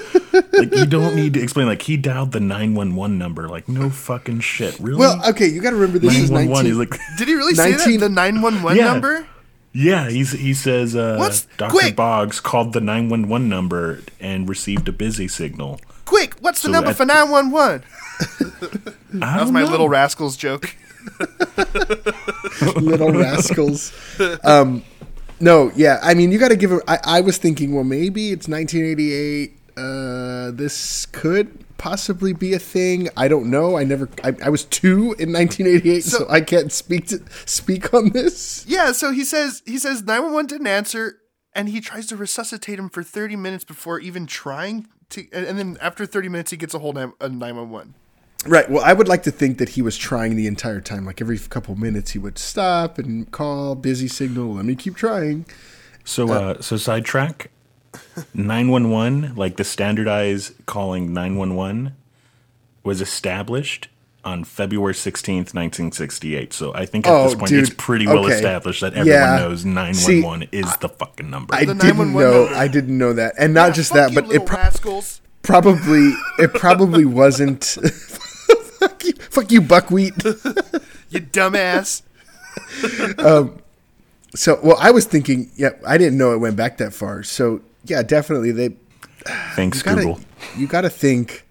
like 0.54 0.74
you 0.76 0.86
don't 0.88 1.16
need 1.16 1.36
to 1.36 1.42
explain. 1.42 1.68
Like 1.68 1.84
he 1.84 1.98
dialed 1.98 2.32
the 2.32 2.40
nine 2.40 2.74
one 2.74 2.96
one 2.96 3.20
number. 3.20 3.48
Like 3.48 3.70
no 3.70 3.92
fucking 3.92 4.40
shit. 4.40 4.80
Really? 4.80 5.00
Well, 5.00 5.22
okay, 5.30 5.46
you 5.48 5.62
got 5.62 5.70
to 5.70 5.76
remember 5.76 6.00
this 6.00 6.18
is 6.18 6.32
nineteen. 6.32 6.66
is 6.66 6.78
like 6.78 6.96
Did 7.20 7.28
he 7.28 7.36
really 7.36 7.54
say 7.54 7.72
19 7.72 8.00
that? 8.00 8.08
The 8.08 8.10
nine 8.10 8.42
one 8.42 8.64
one 8.64 8.76
Yeah. 8.76 8.86
number? 8.86 9.28
yeah. 9.72 10.10
He's 10.10 10.32
he 10.32 10.56
says 10.56 10.96
uh, 10.96 11.16
What's- 11.20 11.46
Doctor 11.58 11.72
quick! 11.78 11.96
Boggs 11.96 12.40
called 12.40 12.74
the 12.74 12.82
nine 12.82 13.08
one 13.10 13.28
one 13.30 13.48
number 13.50 14.02
and 14.20 14.50
received 14.50 14.88
a 14.88 14.92
busy 14.92 15.28
signal. 15.28 15.80
Quick, 16.06 16.34
what's 16.42 16.64
the 16.64 16.70
So 16.70 16.72
number 16.72 16.90
at- 16.90 16.96
for 16.98 17.06
nine 17.06 17.30
one 17.30 17.52
one? 17.52 17.84
That 19.12 19.20
That 19.22 19.42
was 19.42 19.52
my 19.52 19.64
little 19.64 19.90
rascals 19.90 20.36
joke. 20.38 20.76
little 22.82 23.12
rascals. 23.12 23.94
Um, 24.44 24.84
no, 25.40 25.72
yeah. 25.76 26.00
I 26.04 26.14
mean, 26.14 26.32
you 26.32 26.40
got 26.40 26.50
to 26.50 26.56
give. 26.56 26.72
A, 26.72 26.82
I, 26.88 27.00
I 27.06 27.22
was 27.22 27.38
thinking, 27.38 27.74
well, 27.74 27.84
maybe 27.84 28.32
it's 28.32 28.48
1988. 28.48 29.56
Uh, 29.78 30.52
this 30.52 31.06
could 31.06 31.64
possibly 31.78 32.34
be 32.34 32.54
a 32.54 32.60
thing. 32.60 33.08
I 33.16 33.28
don't 33.30 33.50
know. 33.50 33.78
I 33.78 33.84
never. 33.86 34.10
I, 34.24 34.36
I 34.44 34.50
was 34.50 34.66
two 34.66 35.16
in 35.18 35.32
1988, 35.32 36.04
so, 36.04 36.18
So- 36.20 36.30
I 36.30 36.42
can't 36.42 36.72
speak 36.72 37.08
to 37.08 37.20
speak 37.46 37.94
on 37.94 38.10
this. 38.10 38.66
Yeah, 38.68 38.92
so 38.92 39.12
he 39.12 39.24
says 39.24 39.64
he 39.66 39.78
says 39.78 40.02
911 40.04 40.48
didn't 40.48 40.68
answer 40.68 41.18
and 41.54 41.70
he 41.70 41.80
tries 41.82 42.06
to 42.08 42.16
resuscitate 42.16 42.78
him 42.78 42.90
for 42.90 43.02
30 43.04 43.36
minutes 43.36 43.64
before 43.64 44.00
even 44.00 44.28
trying 44.28 44.88
to 45.10 45.26
and, 45.32 45.46
and 45.46 45.58
then 45.58 45.78
after 45.82 46.06
30 46.06 46.30
minutes 46.30 46.52
he 46.52 46.58
gets 46.58 46.74
a 46.74 46.80
hold 46.80 46.98
of 46.98 47.14
a 47.22 47.30
911. 47.30 47.96
Right. 48.46 48.70
Well, 48.70 48.84
I 48.84 48.94
would 48.94 49.08
like 49.10 49.24
to 49.24 49.32
think 49.32 49.58
that 49.58 49.70
he 49.70 49.82
was 49.82 49.98
trying 49.98 50.36
the 50.36 50.48
entire 50.48 50.80
time. 50.82 51.06
Like 51.06 51.20
every 51.20 51.38
couple 51.38 51.76
minutes, 51.76 52.12
he 52.12 52.20
would 52.20 52.38
stop 52.38 52.98
and 52.98 53.30
call, 53.32 53.76
busy 53.76 54.08
signal. 54.08 54.54
Let 54.56 54.66
me 54.66 54.76
keep 54.76 54.96
trying. 54.96 55.46
So 56.06 56.32
uh, 56.32 56.62
so 56.62 56.78
sidetrack. 56.78 57.52
Nine 58.34 58.70
one 58.70 58.90
one, 58.92 59.34
like 59.36 59.58
the 59.58 59.64
standardized 59.64 60.54
calling 60.68 61.14
nine 61.14 61.36
one 61.36 61.56
one, 61.56 61.96
was 62.84 63.02
established 63.02 63.88
on 64.24 64.44
February 64.44 64.94
sixteenth, 64.96 65.54
nineteen 65.54 65.92
sixty 65.92 66.36
eight. 66.36 66.54
So 66.54 66.74
I 66.74 66.86
think 66.86 67.08
at 67.08 67.14
Oh, 67.14 67.24
this 67.26 67.36
point 67.36 67.52
it's 67.52 67.72
pretty 67.78 68.06
well 68.08 68.26
Okay. 68.26 68.36
established 68.36 68.82
that 68.82 68.94
everyone 68.94 69.22
Yeah. 69.22 69.36
knows 69.40 69.66
nine 69.66 69.76
one 69.76 69.86
one 69.88 69.94
See, 69.96 70.22
one 70.22 70.40
one 70.42 70.50
is 70.52 70.78
the 70.78 70.90
fucking 70.90 71.30
number. 71.30 71.54
I 71.56 71.66
The 71.66 71.74
didn't 71.74 71.98
know. 71.98 72.04
number. 72.44 72.56
I 72.56 72.68
didn't 72.68 72.98
know 72.98 73.12
that, 73.14 73.34
and 73.38 73.54
not 73.54 73.70
Yeah, 73.70 73.74
just 73.74 73.90
fuck 73.92 74.14
that, 74.14 74.14
you, 74.14 74.22
but 74.22 74.36
it 74.36 74.46
pro- 74.46 75.02
probably 75.42 76.14
it 76.38 76.54
probably 76.54 77.06
wasn't. 77.22 77.78
Fuck, 78.80 79.04
you, 79.04 79.14
fuck 79.14 79.52
you, 79.52 79.62
buckwheat. 79.62 80.14
You 81.12 81.22
dumbass. 81.22 82.04
Um, 83.18 83.62
so, 84.36 84.60
well, 84.62 84.78
I 84.80 84.92
was 84.92 85.06
thinking. 85.06 85.50
Yeah, 85.56 85.72
I 85.88 85.98
didn't 85.98 86.18
know 86.20 86.34
it 86.34 86.38
went 86.38 86.56
back 86.56 86.78
that 86.78 86.94
far. 86.94 87.24
So, 87.24 87.62
yeah, 87.86 88.04
definitely 88.04 88.52
they 88.52 88.70
Thanks, 89.56 89.82
gotta 89.82 90.02
Google. 90.02 90.20
you 90.56 90.68
got 90.68 90.82
to 90.82 90.90
think 90.90 91.48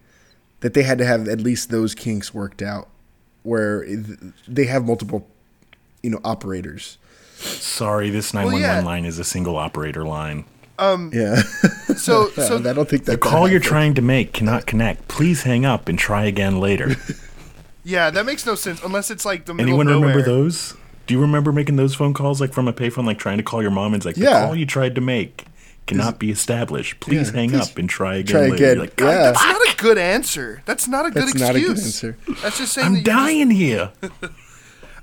that 0.61 0.73
they 0.73 0.83
had 0.83 0.97
to 0.99 1.05
have 1.05 1.27
at 1.27 1.41
least 1.41 1.71
those 1.71 1.93
kinks 1.93 2.33
worked 2.33 2.61
out, 2.61 2.87
where 3.43 3.85
they 4.47 4.65
have 4.65 4.85
multiple, 4.85 5.27
you 6.03 6.09
know, 6.09 6.21
operators. 6.23 6.97
Sorry, 7.35 8.09
this 8.09 8.33
nine 8.33 8.45
one 8.45 8.61
yeah. 8.61 8.77
one 8.77 8.85
line 8.85 9.05
is 9.05 9.19
a 9.19 9.23
single 9.23 9.57
operator 9.57 10.05
line. 10.05 10.45
Um, 10.79 11.11
yeah, 11.13 11.35
So 11.97 12.29
so 12.35 12.57
I 12.57 12.73
don't 12.73 12.87
think 12.89 13.05
that 13.05 13.11
The 13.11 13.17
call 13.17 13.47
you're 13.49 13.59
trying 13.59 13.93
to 13.95 14.01
make 14.01 14.33
cannot 14.33 14.65
connect. 14.65 15.07
Please 15.07 15.43
hang 15.43 15.65
up 15.65 15.89
and 15.89 15.99
try 15.99 16.23
again 16.25 16.59
later. 16.59 16.95
yeah, 17.83 18.09
that 18.09 18.25
makes 18.25 18.45
no 18.45 18.55
sense 18.55 18.81
unless 18.83 19.11
it's 19.11 19.25
like 19.25 19.45
the 19.45 19.53
middle 19.53 19.69
Anyone 19.69 19.87
of 19.89 20.01
remember 20.01 20.21
those? 20.21 20.75
Do 21.07 21.13
you 21.15 21.21
remember 21.21 21.51
making 21.51 21.75
those 21.75 21.95
phone 21.95 22.13
calls 22.13 22.39
like 22.39 22.53
from 22.53 22.67
a 22.67 22.73
payphone, 22.73 23.05
like 23.05 23.17
trying 23.19 23.37
to 23.37 23.43
call 23.43 23.61
your 23.61 23.71
mom 23.71 23.93
and 23.93 23.95
it's 23.97 24.05
like 24.05 24.15
Yeah. 24.17 24.41
the 24.41 24.45
call 24.47 24.55
you 24.55 24.65
tried 24.65 24.95
to 24.95 25.01
make 25.01 25.45
cannot 25.87 26.19
be 26.19 26.29
established. 26.29 26.99
Please 26.99 27.29
Yeah, 27.31 27.35
hang 27.35 27.49
please 27.49 27.71
up 27.71 27.77
and 27.79 27.89
try 27.89 28.17
again 28.17 28.25
try 28.31 28.41
later. 28.49 28.55
again. 28.55 28.79
Like, 28.79 28.99
Yeah. 28.99 29.31
That's 29.31 29.43
not 29.43 29.61
a 29.73 29.75
good 29.77 29.97
answer. 29.97 30.61
That's 30.65 30.87
not 30.87 31.05
a 31.07 31.09
good 31.09 31.23
That's 31.23 31.31
excuse. 31.31 31.47
not 31.49 31.55
a 31.55 31.59
good 31.61 31.77
answer. 31.79 32.17
That's 32.43 32.57
just 32.59 32.73
saying 32.73 32.85
I'm 32.87 32.93
that 32.93 32.99
you 32.99 33.05
just- 33.05 33.17
dying 33.17 33.49
here. 33.51 33.91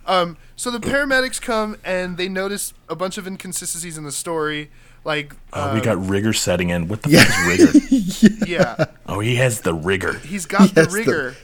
Um, 0.07 0.37
so 0.55 0.71
the 0.71 0.79
paramedics 0.79 1.41
come 1.43 1.77
and 1.85 2.17
they 2.17 2.29
notice 2.29 2.73
a 2.89 2.95
bunch 2.95 3.19
of 3.19 3.27
inconsistencies 3.27 3.99
in 3.99 4.05
the 4.05 4.13
story. 4.13 4.71
Like, 5.07 5.35
Oh, 5.53 5.71
uh, 5.71 5.75
we 5.75 5.81
got 5.81 6.05
rigor 6.07 6.33
setting 6.33 6.71
in. 6.71 6.89
What 6.89 7.03
the 7.03 7.11
Yeah. 7.11 7.25
fuck 7.25 7.59
is 7.59 8.23
rigor? 8.25 8.45
yeah, 8.47 8.85
oh, 9.07 9.21
he 9.21 9.37
has 9.37 9.61
the 9.61 9.73
rigor. 9.73 10.19
he's 10.19 10.45
got 10.47 10.75
the 10.75 10.83
Yes, 10.83 10.93
the- 10.93 10.99
rigor. 10.99 11.35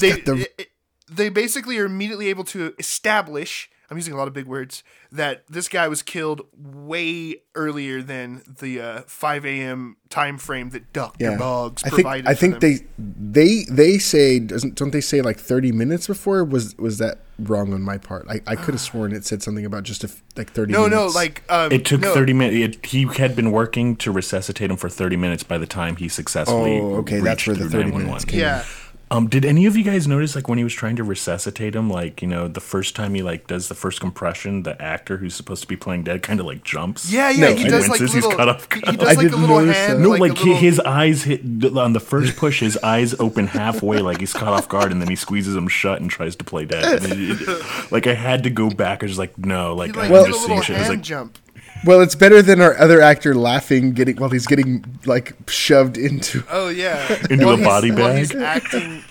they 0.00 0.10
got 0.12 0.24
the- 0.24 0.36
it- 0.42 0.54
it- 0.58 0.68
they 1.14 1.28
basically 1.28 1.78
are 1.78 1.84
immediately 1.84 2.28
able 2.28 2.44
to 2.44 2.72
establish. 2.78 3.68
I'm 3.90 3.98
using 3.98 4.14
a 4.14 4.16
lot 4.16 4.26
of 4.28 4.32
big 4.32 4.46
words. 4.46 4.82
That 5.10 5.44
this 5.50 5.68
guy 5.68 5.86
was 5.88 6.00
killed 6.00 6.40
way 6.56 7.42
earlier 7.54 8.00
than 8.00 8.40
the 8.60 8.80
uh, 8.80 9.00
5 9.06 9.44
a.m. 9.44 9.96
time 10.08 10.38
frame 10.38 10.70
that 10.70 10.90
Doctor 10.94 11.22
Yeah, 11.32 11.36
Boggs 11.36 11.82
I 11.84 11.90
think 11.90 11.94
provided. 11.96 12.26
I 12.26 12.32
for 12.34 12.40
think 12.40 12.60
them. 12.60 12.78
they 12.96 13.42
they 13.42 13.64
they 13.70 13.98
say 13.98 14.38
doesn't 14.38 14.74
don't 14.76 14.92
they 14.92 15.02
say 15.02 15.20
like 15.20 15.38
thirty 15.38 15.70
minutes 15.70 16.06
before 16.06 16.42
was 16.44 16.74
was 16.78 16.96
that 16.96 17.18
wrong 17.48 17.72
on 17.72 17.82
my 17.82 17.98
part? 17.98 18.26
I, 18.28 18.40
I 18.46 18.56
could 18.56 18.74
have 18.74 18.80
sworn 18.80 19.12
it 19.12 19.24
said 19.24 19.42
something 19.42 19.64
about 19.64 19.84
just 19.84 20.04
a 20.04 20.08
f 20.08 20.22
like 20.36 20.50
thirty. 20.52 20.72
no, 20.72 20.86
no, 20.86 21.06
like 21.06 21.42
um, 21.48 21.70
It 21.72 21.84
took 21.84 22.00
no, 22.00 22.14
30 22.14 22.32
minutes. 22.32 22.76
It, 22.76 22.86
he 22.86 23.04
had 23.04 23.36
been 23.36 23.50
working 23.50 23.96
to 23.96 24.10
resuscitate 24.10 24.70
him 24.70 24.76
for 24.76 24.88
30 24.88 25.16
minutes 25.16 25.42
by 25.42 25.58
the 25.58 25.66
time 25.66 25.96
he 25.96 26.08
successfully 26.08 26.78
Oh, 26.78 26.96
okay, 26.96 27.20
that's 27.20 27.46
reached 27.46 27.60
where 27.60 27.68
the 27.68 27.70
30 27.70 27.92
minutes 27.92 28.24
came 28.24 28.40
Yeah, 28.40 28.64
Um, 29.12 29.28
did 29.28 29.44
any 29.44 29.66
of 29.66 29.76
you 29.76 29.84
guys 29.84 30.08
notice, 30.08 30.34
like, 30.34 30.48
when 30.48 30.56
he 30.56 30.64
was 30.64 30.72
trying 30.72 30.96
to 30.96 31.04
resuscitate 31.04 31.76
him, 31.76 31.90
like, 31.90 32.22
you 32.22 32.28
know, 32.28 32.48
the 32.48 32.60
first 32.60 32.96
time 32.96 33.12
he 33.14 33.22
like 33.22 33.46
does 33.46 33.68
the 33.68 33.74
first 33.74 34.00
compression, 34.00 34.62
the 34.62 34.80
actor 34.80 35.18
who's 35.18 35.34
supposed 35.34 35.60
to 35.60 35.68
be 35.68 35.76
playing 35.76 36.04
dead 36.04 36.22
kind 36.22 36.40
of 36.40 36.46
like 36.46 36.64
jumps. 36.64 37.12
Yeah, 37.12 37.28
yeah, 37.28 37.50
No, 37.50 37.54
he 37.54 37.66
I 37.66 37.68
does 37.68 37.88
like 37.88 38.00
winces, 38.00 38.14
he's 38.14 38.24
little. 38.24 38.38
cut 38.38 38.48
off 38.48 38.72
he- 38.72 38.80
He 38.80 38.96
does 38.96 39.08
I 39.08 39.12
like 39.12 39.18
a 39.18 39.20
didn't 39.20 39.40
little 39.42 39.58
notice 39.60 39.76
hand. 39.76 39.98
that. 39.98 40.02
No, 40.02 40.08
like, 40.08 40.20
like, 40.20 40.30
a 40.30 40.34
he- 40.36 40.44
little, 40.46 40.56
his 40.62 40.80
eyes 40.80 41.22
hit 41.24 41.40
on 41.76 41.92
the 41.92 42.00
first 42.00 42.36
push. 42.36 42.60
His 42.60 42.78
eyes 42.78 43.12
open 43.20 43.48
halfway, 43.48 43.98
like 43.98 44.18
he's 44.20 44.32
caught 44.32 44.48
off 44.54 44.66
guard, 44.68 44.90
and 44.92 45.00
then 45.02 45.08
he 45.10 45.16
squeezes 45.16 45.52
them 45.54 45.68
shut 45.68 46.00
and 46.00 46.10
tries 46.10 46.34
to 46.36 46.44
play 46.44 46.64
dead. 46.64 47.02
And 47.02 47.12
it- 47.12 47.40
it- 47.42 47.92
like 47.92 48.06
I 48.06 48.14
had 48.14 48.42
to 48.44 48.50
go 48.50 48.70
back. 48.70 49.02
I 49.02 49.06
was 49.06 49.18
like, 49.18 49.36
no, 49.36 49.74
like, 49.74 49.88
He 49.94 49.96
like 50.00 50.06
I'm 50.06 50.12
Well- 50.12 50.24
did 50.24 50.30
a 50.30 50.32
just 50.32 50.48
little 50.48 50.62
seeing 50.62 50.62
shit. 50.62 50.76
I 50.76 50.78
was 50.78 50.86
hand 50.88 50.98
like, 51.00 51.04
jump. 51.04 51.38
Well, 51.84 52.00
it's 52.00 52.14
better 52.14 52.42
than 52.42 52.60
our 52.60 52.78
other 52.78 53.00
actor 53.00 53.34
laughing, 53.34 53.92
getting 53.92 54.16
while 54.16 54.30
he's 54.30 54.46
getting 54.46 54.84
like 55.04 55.34
shoved 55.48 55.96
into. 55.98 56.44
Oh 56.50 56.68
yeah, 56.68 57.18
Into 57.30 57.44
While 57.46 57.54
a 57.54 57.56
he's- 57.58 57.68
body 57.68 57.90
while 57.90 58.14
He's 58.14 58.32
bag? 58.32 58.62
acting. 58.64 59.02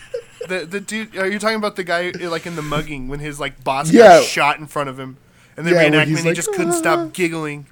The 0.48 0.66
the 0.66 0.80
dude. 0.80 1.16
Are 1.18 1.28
you 1.30 1.38
talking 1.40 1.58
about 1.58 1.76
the 1.76 1.84
guy 1.84 2.12
like 2.12 2.46
in 2.46 2.56
the 2.56 2.62
mugging 2.62 3.08
when 3.08 3.20
his 3.20 3.40
like 3.40 3.64
boss 3.64 3.92
Yeah. 3.92 4.20
got 4.20 4.24
shot 4.26 4.60
in 4.60 4.68
front 4.68 4.90
of 4.90 5.00
him, 5.00 5.18
and 5.58 5.68
then 5.68 5.74
Yeah, 5.74 5.84
reenactment 5.90 6.08
he's 6.08 6.20
he 6.24 6.30
like, 6.30 6.36
just 6.36 6.52
couldn't 6.54 6.72
"Ah." 6.72 6.78
stop 6.78 7.14
giggling. 7.14 7.66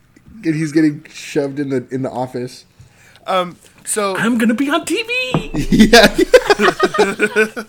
And 0.45 0.55
he's 0.55 0.71
getting 0.71 1.03
shoved 1.11 1.59
in 1.59 1.69
the 1.69 1.85
in 1.91 2.01
the 2.03 2.09
office. 2.11 2.65
So 3.85 4.15
I'm 4.17 4.37
gonna 4.37 4.53
be 4.53 4.69
on 4.69 4.85
TV. 4.85 5.51
Yeah, 5.71 6.07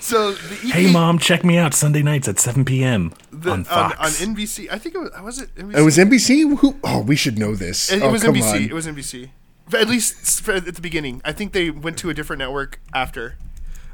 so 0.00 0.32
the 0.32 0.58
EK, 0.64 0.70
Hey, 0.72 0.92
mom, 0.92 1.18
check 1.18 1.44
me 1.44 1.56
out 1.58 1.74
Sunday 1.74 2.02
nights 2.02 2.28
at 2.28 2.38
7 2.38 2.64
p.m. 2.64 3.12
the, 3.40 3.50
on 3.50 3.58
on, 3.60 3.64
Fox. 3.64 4.22
on 4.22 4.34
NBC. 4.34 4.68
I 4.70 4.78
think 4.78 4.94
it 4.94 4.98
was 4.98 5.10
was 5.22 5.40
it 5.40 5.54
NBC. 5.54 5.76
it 5.76 5.82
was 5.82 5.98
NBC. 5.98 6.58
Who? 6.58 6.76
Oh, 6.84 7.00
we 7.02 7.16
should 7.16 7.38
know 7.38 7.54
this. 7.54 7.90
It, 7.92 7.98
it 7.98 8.02
oh, 8.02 8.12
was 8.12 8.22
come 8.22 8.34
NBC. 8.34 8.52
on. 8.52 8.62
It 8.64 8.72
was 8.72 8.86
NBC. 8.86 9.30
At 9.74 9.88
least 9.88 10.48
at 10.48 10.74
the 10.74 10.80
beginning. 10.80 11.20
I 11.24 11.32
think 11.32 11.52
they 11.52 11.70
went 11.70 11.98
to 11.98 12.10
a 12.10 12.14
different 12.14 12.38
network 12.38 12.80
after. 12.94 13.36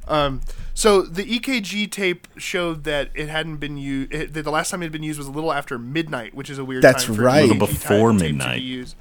Um, 0.09 0.41
so 0.75 1.03
the 1.03 1.25
EKG 1.25 1.91
tape 1.91 2.27
showed 2.37 2.85
that 2.85 3.11
it 3.15 3.29
hadn't 3.29 3.57
been 3.57 3.77
used. 3.77 4.11
That 4.13 4.43
the 4.43 4.51
last 4.51 4.71
time 4.71 4.83
it 4.83 4.87
had 4.87 4.93
been 4.93 5.03
used 5.03 5.19
was 5.19 5.29
a 5.29 5.33
little 5.33 5.53
after 5.53 5.79
midnight, 5.79 6.35
which 6.35 6.51
is 6.51 6.59
a 6.59 6.65
weird. 6.65 6.83
That's 6.83 7.05
time 7.05 7.15
for 7.17 7.23
right. 7.23 7.45
A 7.45 7.47
little 7.47 7.67
before 7.67 8.11
tape 8.13 8.21
be 8.21 8.27
midnight. 8.27 8.63
used. 8.63 8.97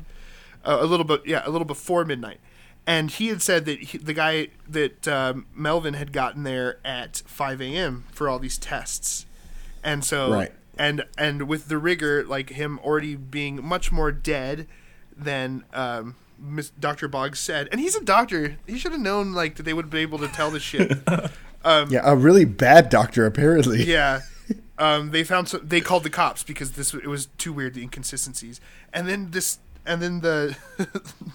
Uh, 0.63 0.77
a 0.79 0.85
little 0.85 1.05
bit, 1.05 1.23
yeah, 1.25 1.41
a 1.45 1.49
little 1.49 1.65
before 1.65 2.05
midnight. 2.05 2.39
And 2.85 3.09
he 3.09 3.27
had 3.27 3.41
said 3.41 3.65
that 3.65 3.79
he, 3.79 3.97
the 3.97 4.13
guy 4.13 4.49
that 4.67 5.07
um, 5.07 5.45
Melvin 5.55 5.93
had 5.95 6.11
gotten 6.11 6.43
there 6.43 6.79
at 6.83 7.21
5 7.25 7.61
a.m. 7.61 8.05
for 8.11 8.27
all 8.27 8.39
these 8.39 8.57
tests, 8.57 9.25
and 9.83 10.03
so 10.03 10.31
Right. 10.31 10.51
and 10.77 11.03
and 11.17 11.47
with 11.47 11.67
the 11.67 11.77
rigor, 11.77 12.23
like 12.23 12.49
him 12.51 12.79
already 12.79 13.15
being 13.15 13.63
much 13.65 13.91
more 13.91 14.11
dead 14.11 14.67
than 15.15 15.63
um, 15.73 16.15
Dr. 16.79 17.07
Boggs 17.07 17.39
said, 17.39 17.67
and 17.71 17.79
he's 17.79 17.95
a 17.95 18.03
doctor. 18.03 18.57
He 18.67 18.77
should 18.77 18.91
have 18.91 19.01
known 19.01 19.33
like 19.33 19.55
that 19.55 19.63
they 19.63 19.73
would 19.73 19.89
be 19.89 19.99
able 19.99 20.17
to 20.19 20.27
tell 20.27 20.51
the 20.51 20.59
shit. 20.59 20.91
Yeah, 21.63 22.01
a 22.03 22.15
really 22.15 22.45
bad 22.45 22.89
doctor 22.89 23.25
apparently. 23.27 23.83
yeah. 23.83 24.21
Um, 24.79 25.11
they 25.11 25.23
found 25.23 25.47
some, 25.47 25.61
they 25.63 25.79
called 25.79 26.01
the 26.03 26.09
cops 26.09 26.41
because 26.41 26.71
this 26.71 26.91
it 26.95 27.05
was 27.05 27.27
too 27.37 27.53
weird 27.53 27.75
the 27.75 27.83
inconsistencies, 27.83 28.59
and 28.91 29.07
then 29.07 29.29
this 29.29 29.59
and 29.85 30.01
then 30.01 30.21
the 30.21 30.57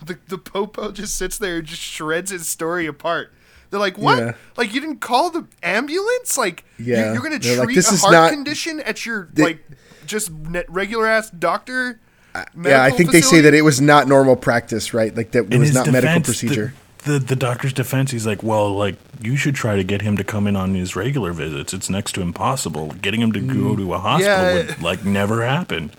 the 0.04 0.18
the 0.26 0.36
popo 0.36 0.90
just 0.90 1.16
sits 1.16 1.38
there 1.38 1.58
and 1.58 1.66
just 1.66 1.80
shreds 1.80 2.32
his 2.32 2.48
story 2.48 2.86
apart. 2.86 3.32
They're 3.70 3.80
like, 3.80 3.98
"What? 3.98 4.18
Yeah. 4.18 4.32
Like 4.56 4.72
you 4.74 4.80
didn't 4.80 5.00
call 5.00 5.30
the 5.30 5.46
ambulance? 5.62 6.36
Like 6.38 6.64
you're- 6.78 7.00
Yeah. 7.00 7.12
you're, 7.12 7.22
going 7.22 7.32
to 7.32 7.38
They're 7.38 7.56
treat 7.56 7.66
like, 7.66 7.74
"This 7.74 7.90
a 7.90 7.94
is 7.94 8.00
heart 8.00 8.12
not- 8.12 8.30
condition 8.30 8.80
at 8.80 9.04
your 9.04 9.28
They- 9.32 9.42
like 9.42 9.70
just 10.06 10.30
net 10.30 10.66
regular 10.68 11.06
ass 11.06 11.30
doctor?" 11.30 12.00
Yeah, 12.34 12.42
I 12.42 12.56
medical 12.56 12.96
think 12.98 13.10
they 13.12 13.20
say 13.22 13.40
that 13.40 13.54
it 13.54 13.62
was 13.62 13.80
not 13.80 14.08
normal 14.08 14.36
practice, 14.36 14.92
right? 14.92 15.14
Like 15.16 15.30
that 15.30 15.50
it 15.50 15.58
was 15.58 15.68
his 15.68 15.74
not 15.74 15.86
medical 15.86 16.20
defense, 16.20 16.26
the- 16.26 16.46
procedure. 16.46 16.74
The, 17.04 17.20
the 17.20 17.36
doctor's 17.36 17.72
defense, 17.72 18.10
he's 18.10 18.26
like, 18.26 18.42
well, 18.42 18.74
like 18.74 18.96
you 19.22 19.36
should 19.36 19.54
try 19.54 19.76
to 19.76 19.84
get 19.84 20.02
him 20.02 20.16
to 20.16 20.24
come 20.24 20.48
in 20.48 20.56
on 20.56 20.74
his 20.74 20.96
regular 20.96 21.32
visits. 21.32 21.72
It's 21.72 21.88
next 21.88 22.12
to 22.16 22.20
impossible. 22.20 22.88
Getting 23.00 23.22
him 23.22 23.30
to 23.30 23.40
go 23.40 23.54
mm. 23.54 23.76
to 23.76 23.94
a 23.94 23.98
hospital 23.98 24.34
Yeah. 24.34 24.54
would 24.54 24.82
like 24.82 25.04
never 25.04 25.46
happen. 25.46 25.92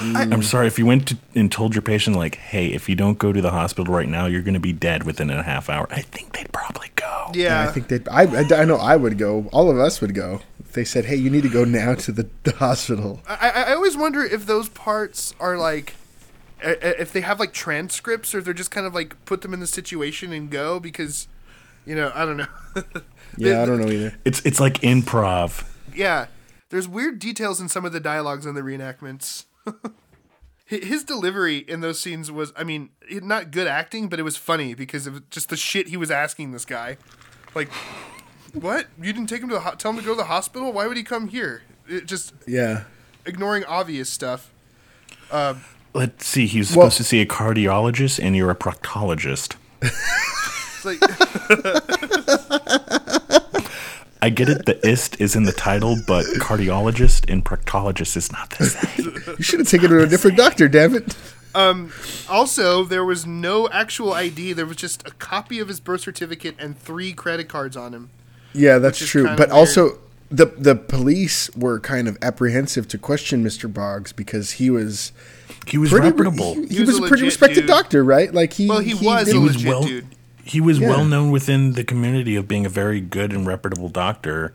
I'm 0.00 0.42
sorry 0.42 0.66
if 0.66 0.78
you 0.78 0.86
went 0.86 1.08
to, 1.08 1.16
and 1.34 1.50
told 1.50 1.74
your 1.74 1.82
patient 1.82 2.16
like, 2.16 2.36
hey, 2.36 2.68
if 2.68 2.88
you 2.88 2.94
don't 2.94 3.18
go 3.18 3.32
to 3.32 3.40
the 3.40 3.50
hospital 3.50 3.92
right 3.94 4.08
now, 4.08 4.26
you're 4.26 4.42
going 4.42 4.54
to 4.54 4.60
be 4.60 4.72
dead 4.72 5.02
within 5.04 5.30
a 5.30 5.42
half 5.42 5.68
hour. 5.68 5.86
I 5.90 6.02
think 6.02 6.32
they'd 6.36 6.52
probably 6.52 6.88
go. 6.96 7.30
Yeah, 7.34 7.62
I 7.62 7.66
think 7.72 7.88
that 7.88 8.08
I, 8.10 8.22
I 8.24 8.62
I 8.62 8.64
know 8.64 8.76
I 8.76 8.96
would 8.96 9.18
go. 9.18 9.48
All 9.52 9.70
of 9.70 9.78
us 9.78 10.00
would 10.00 10.14
go. 10.14 10.40
If 10.60 10.72
they 10.72 10.84
said, 10.84 11.06
"Hey, 11.06 11.16
you 11.16 11.30
need 11.30 11.42
to 11.42 11.48
go 11.48 11.64
now 11.64 11.94
to 11.94 12.12
the, 12.12 12.28
the 12.44 12.52
hospital." 12.52 13.20
I, 13.28 13.50
I 13.50 13.62
I 13.70 13.74
always 13.74 13.96
wonder 13.96 14.22
if 14.24 14.46
those 14.46 14.68
parts 14.68 15.34
are 15.40 15.56
like, 15.58 15.94
i- 16.62 16.70
i- 16.70 16.96
if 16.98 17.12
they 17.12 17.20
have 17.22 17.40
like 17.40 17.52
transcripts 17.52 18.34
or 18.34 18.38
if 18.38 18.44
they're 18.44 18.54
just 18.54 18.70
kind 18.70 18.86
of 18.86 18.94
like 18.94 19.22
put 19.24 19.40
them 19.42 19.52
in 19.54 19.60
the 19.60 19.66
situation 19.66 20.32
and 20.32 20.50
go 20.50 20.78
because, 20.80 21.26
you 21.86 21.94
know, 21.94 22.12
I 22.14 22.24
don't 22.24 22.36
know. 22.36 22.46
Yeah, 23.36 23.62
I 23.62 23.66
don't 23.66 23.78
know 23.80 23.88
either. 23.90 24.14
It's 24.24 24.40
it's 24.44 24.58
like 24.58 24.80
improv. 24.80 25.64
Yeah, 25.94 26.26
there's 26.70 26.88
weird 26.88 27.18
details 27.20 27.60
in 27.60 27.68
some 27.68 27.84
of 27.84 27.92
the 27.92 28.00
dialogues 28.00 28.46
in 28.46 28.54
the 28.54 28.62
reenactments. 28.62 29.44
Hi- 30.70 30.76
His 30.84 31.02
delivery 31.04 31.58
in 31.58 31.80
those 31.80 31.98
scenes 32.00 32.30
was, 32.30 32.52
I 32.56 32.62
mean, 32.64 32.90
not 33.10 33.50
good 33.50 33.66
acting, 33.66 34.08
but 34.08 34.18
it 34.20 34.22
was 34.22 34.36
funny 34.36 34.74
because 34.74 35.06
of 35.06 35.28
just 35.30 35.48
the 35.48 35.56
shit 35.56 35.88
he 35.88 35.96
was 35.96 36.10
asking 36.10 36.52
this 36.52 36.64
guy. 36.66 36.98
Like, 37.54 37.70
what? 38.52 38.86
You 39.00 39.12
didn't 39.12 39.28
take 39.28 39.42
him 39.42 39.48
to 39.48 39.54
the 39.54 39.60
ho- 39.60 39.74
tell 39.76 39.92
him 39.92 39.98
to 39.98 40.04
go 40.04 40.10
to 40.12 40.16
the 40.18 40.24
hospital? 40.24 40.72
Why 40.72 40.86
would 40.86 40.96
he 40.96 41.02
come 41.02 41.28
here? 41.28 41.62
It 41.88 42.06
just 42.06 42.34
Yeah. 42.46 42.84
ignoring 43.24 43.64
obvious 43.64 44.10
stuff. 44.10 44.50
Um, 45.30 45.64
Let's 45.94 46.26
see. 46.26 46.46
He's 46.46 46.70
Well- 46.76 46.90
supposed 46.90 46.96
to 46.98 47.04
see 47.04 47.20
a 47.22 47.26
cardiologist, 47.26 48.22
and 48.22 48.36
you're 48.36 48.50
a 48.50 48.54
proctologist. 48.54 49.56
It's 49.80 50.84
like, 50.84 51.00
I 54.28 54.30
get 54.30 54.50
it. 54.50 54.66
The 54.66 54.86
ist 54.86 55.18
is 55.20 55.34
in 55.34 55.44
the 55.44 55.52
title, 55.52 55.96
but 56.06 56.26
cardiologist 56.36 57.30
and 57.32 57.42
proctologist 57.42 58.14
is 58.14 58.30
not 58.30 58.50
the 58.50 58.66
same. 58.66 59.22
You 59.38 59.42
should 59.42 59.60
have 59.60 59.68
taken 59.68 59.88
her 59.90 60.00
to 60.00 60.04
a 60.04 60.06
different 60.06 60.36
doctor. 60.36 60.68
Damn 60.68 60.94
it. 60.94 61.16
Um, 61.54 61.90
also, 62.28 62.84
there 62.84 63.06
was 63.06 63.24
no 63.26 63.70
actual 63.70 64.12
ID. 64.12 64.52
There 64.52 64.66
was 64.66 64.76
just 64.76 65.06
a 65.08 65.12
copy 65.12 65.60
of 65.60 65.68
his 65.68 65.80
birth 65.80 66.02
certificate 66.02 66.56
and 66.58 66.78
three 66.78 67.14
credit 67.14 67.48
cards 67.48 67.74
on 67.74 67.94
him. 67.94 68.10
Yeah, 68.52 68.76
that's 68.78 68.98
true. 68.98 69.24
But 69.24 69.38
weird. 69.38 69.50
also, 69.50 69.98
the 70.30 70.44
the 70.46 70.74
police 70.76 71.48
were 71.56 71.80
kind 71.80 72.06
of 72.06 72.18
apprehensive 72.20 72.86
to 72.88 72.98
question 72.98 73.42
Mr. 73.42 73.72
Boggs 73.72 74.12
because 74.12 74.52
he 74.52 74.68
was 74.68 75.12
He 75.66 75.78
was 75.78 75.88
pretty 75.90 76.08
reputable. 76.08 76.52
He, 76.54 76.60
he 76.66 76.74
He 76.74 76.80
was 76.80 76.88
was, 76.90 76.98
a 77.00 77.04
a 77.04 77.08
pretty 77.08 77.22
respected 77.24 77.60
dude. 77.62 77.68
doctor, 77.68 78.04
right? 78.04 78.32
Like 78.32 78.52
he. 78.52 78.68
Well, 78.68 78.80
he 78.80 78.92
was 78.94 79.32
He 79.32 79.38
was 79.38 79.64
well- 79.64 79.84
dude. 79.84 80.06
He 80.48 80.60
was 80.60 80.78
Yeah. 80.78 80.88
well 80.88 81.04
known 81.04 81.30
within 81.30 81.72
the 81.74 81.84
community 81.84 82.34
of 82.36 82.48
being 82.48 82.66
a 82.66 82.70
very 82.70 83.00
good 83.00 83.32
and 83.32 83.46
reputable 83.46 83.88
doctor. 83.88 84.52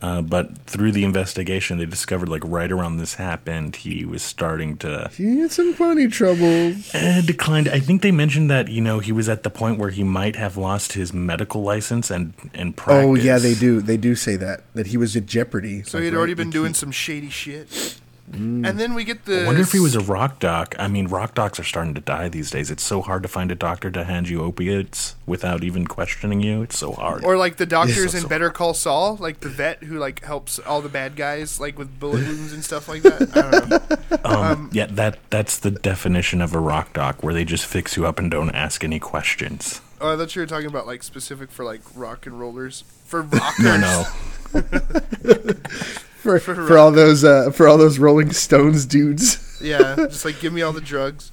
Uh, 0.00 0.20
but 0.20 0.58
through 0.66 0.90
the 0.90 1.04
investigation, 1.04 1.78
they 1.78 1.86
discovered 1.86 2.28
like 2.28 2.42
right 2.44 2.72
around 2.72 2.96
this 2.96 3.14
happened, 3.14 3.76
he 3.76 4.04
was 4.04 4.20
starting 4.20 4.76
to 4.78 5.08
He 5.16 5.38
had 5.38 5.52
some 5.52 5.74
funny 5.74 6.08
troubles. 6.08 6.92
uh, 6.92 7.22
declined. 7.24 7.68
I 7.68 7.78
think 7.78 8.02
they 8.02 8.10
mentioned 8.10 8.50
that 8.50 8.66
you 8.66 8.80
know 8.80 8.98
he 8.98 9.12
was 9.12 9.28
at 9.28 9.44
the 9.44 9.50
point 9.50 9.78
where 9.78 9.90
he 9.90 10.02
might 10.02 10.34
have 10.34 10.56
lost 10.56 10.94
his 10.94 11.12
medical 11.12 11.62
license 11.62 12.10
and 12.10 12.32
and 12.52 12.76
practice. 12.76 13.06
Oh 13.06 13.14
yeah, 13.14 13.38
they 13.38 13.54
do. 13.54 13.80
They 13.80 13.96
do 13.96 14.16
say 14.16 14.34
that 14.36 14.64
that 14.74 14.88
he 14.88 14.96
was 14.96 15.14
at 15.14 15.26
jeopardy. 15.26 15.84
So 15.84 15.98
he 15.98 16.06
had 16.06 16.14
right, 16.14 16.18
already 16.18 16.34
been 16.34 16.50
doing 16.50 16.70
he- 16.72 16.74
some 16.74 16.90
shady 16.90 17.30
shit. 17.30 17.68
And 18.32 18.64
then 18.64 18.94
we 18.94 19.04
get 19.04 19.24
the. 19.26 19.42
I 19.42 19.46
wonder 19.46 19.60
if 19.60 19.72
he 19.72 19.80
was 19.80 19.94
a 19.94 20.00
rock 20.00 20.38
doc. 20.38 20.74
I 20.78 20.88
mean, 20.88 21.06
rock 21.08 21.34
docs 21.34 21.58
are 21.60 21.64
starting 21.64 21.92
to 21.94 22.00
die 22.00 22.28
these 22.28 22.50
days. 22.50 22.70
It's 22.70 22.82
so 22.82 23.02
hard 23.02 23.22
to 23.24 23.28
find 23.28 23.50
a 23.50 23.54
doctor 23.54 23.90
to 23.90 24.04
hand 24.04 24.28
you 24.28 24.42
opiates 24.42 25.16
without 25.26 25.62
even 25.64 25.86
questioning 25.86 26.40
you. 26.40 26.62
It's 26.62 26.78
so 26.78 26.92
hard. 26.92 27.24
Or 27.24 27.36
like 27.36 27.56
the 27.56 27.66
doctors 27.66 28.12
so- 28.12 28.16
in 28.18 28.22
so 28.22 28.28
Better 28.28 28.48
Call 28.48 28.72
Saul, 28.74 29.16
like 29.20 29.40
the 29.40 29.48
vet 29.50 29.82
who 29.82 29.98
like 29.98 30.24
helps 30.24 30.58
all 30.60 30.80
the 30.80 30.88
bad 30.88 31.14
guys 31.16 31.60
like 31.60 31.76
with 31.78 31.98
bullet 32.00 32.26
wounds 32.26 32.52
and 32.54 32.64
stuff 32.64 32.88
like 32.88 33.02
that. 33.02 33.36
I 33.36 33.50
don't 33.50 33.68
know. 33.70 33.98
Um, 34.24 34.70
yeah, 34.72 34.86
that 34.86 35.18
that's 35.30 35.58
the 35.58 35.70
definition 35.72 36.40
of 36.40 36.54
a 36.54 36.58
rock 36.60 36.92
doc, 36.92 37.22
where 37.22 37.34
they 37.34 37.44
just 37.44 37.66
fix 37.66 37.96
you 37.96 38.06
up 38.06 38.18
and 38.18 38.30
don't 38.30 38.50
ask 38.50 38.84
any 38.84 38.98
questions. 39.00 39.80
Oh, 40.00 40.14
I 40.14 40.16
thought 40.16 40.34
you 40.36 40.40
were 40.42 40.46
talking 40.46 40.68
about 40.68 40.86
like 40.86 41.02
specific 41.02 41.50
for 41.50 41.64
like 41.64 41.80
rock 41.94 42.24
and 42.26 42.38
rollers 42.38 42.84
for 43.04 43.22
rockers. 43.22 43.64
No, 43.64 43.76
no. 43.78 44.04
for, 46.22 46.38
for 46.38 46.78
all 46.78 46.90
those 46.92 47.24
uh, 47.24 47.50
for 47.50 47.68
all 47.68 47.76
those 47.78 47.98
Rolling 47.98 48.32
Stones 48.32 48.86
dudes. 48.86 49.58
Yeah, 49.60 49.94
just 49.96 50.24
like 50.24 50.40
give 50.40 50.52
me 50.52 50.62
all 50.62 50.72
the 50.72 50.80
drugs. 50.80 51.30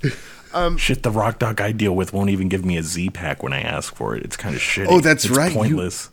Shit, 0.77 1.03
the 1.03 1.12
rock 1.12 1.39
doc 1.39 1.62
I 1.62 1.72
deal 1.72 1.96
with 1.96 2.12
won't 2.13 2.29
even 2.31 2.48
give 2.50 2.65
me 2.65 2.75
a 2.77 2.84
Z 2.84 3.12
pack 3.12 3.41
when 3.43 3.53
I 3.53 3.62
ask 3.62 3.96
for 3.96 4.15
it. 4.15 4.24
It's 4.24 4.36
kind 4.38 4.55
of 4.55 4.62
shitty. 4.62 4.88
Oh, 4.89 5.00
that's 5.00 5.25
It's 5.25 5.36
right, 5.38 5.51
you- 5.51 5.58
Pointless. 5.58 6.10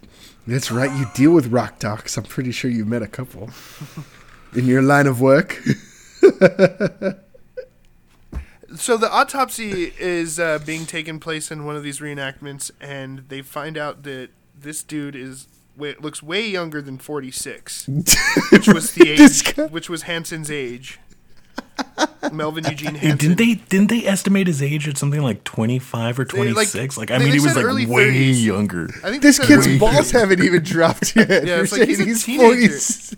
That's 0.46 0.70
right. 0.70 0.90
You 0.96 1.06
deal 1.14 1.32
with 1.32 1.48
rock 1.48 1.78
docs. 1.80 2.16
I'm 2.16 2.22
pretty 2.24 2.52
sure 2.52 2.70
you've 2.70 2.86
met 2.86 3.02
a 3.02 3.08
couple 3.08 3.50
in 4.54 4.66
your 4.66 4.80
line 4.82 5.06
of 5.06 5.20
work. 5.20 5.60
So 8.74 8.96
the 8.96 9.10
autopsy 9.10 9.92
is 9.98 10.38
uh, 10.40 10.58
being 10.58 10.86
taken 10.86 11.18
place 11.20 11.50
in 11.52 11.64
one 11.64 11.76
of 11.76 11.82
these 11.84 12.00
reenactments, 12.00 12.70
and 12.80 13.20
they 13.28 13.40
find 13.40 13.78
out 13.78 14.02
that 14.02 14.30
this 14.58 14.82
dude 14.82 15.14
is 15.14 15.46
way, 15.76 15.94
looks 16.00 16.22
way 16.22 16.48
younger 16.48 16.80
than 16.82 16.98
forty 16.98 17.30
six, 17.30 17.86
which 18.50 18.68
was 18.68 18.92
the 18.92 19.08
age, 19.10 19.70
which 19.70 19.88
was 19.90 20.02
Hanson's 20.02 20.50
age. 20.50 20.98
Melvin 22.32 22.64
Eugene 22.64 22.94
Hanson. 22.94 23.18
didn't 23.18 23.38
they 23.38 23.54
didn't 23.68 23.88
they 23.90 24.06
estimate 24.06 24.46
his 24.46 24.62
age 24.62 24.88
at 24.88 24.96
something 24.96 25.22
like 25.22 25.44
twenty 25.44 25.78
five 25.78 26.18
or 26.18 26.24
26? 26.24 26.74
like- 26.96 27.10
Like, 27.10 27.10
I 27.10 27.22
mean, 27.22 27.32
he 27.32 27.40
was 27.40 27.54
like 27.56 27.64
way 27.88 28.10
30s. 28.12 28.42
younger. 28.42 28.88
I 29.04 29.10
think 29.10 29.22
This 29.22 29.38
kid's 29.38 29.78
balls 29.78 30.10
haven't 30.10 30.42
even 30.42 30.62
dropped 30.62 31.14
yet. 31.16 31.28
Yeah, 31.28 31.40
You're 31.56 31.64
it's 31.64 31.72
like 31.72 31.88
he's 31.88 31.98
he's 31.98 32.24
teenager. 32.24 32.68
40s. 32.74 33.16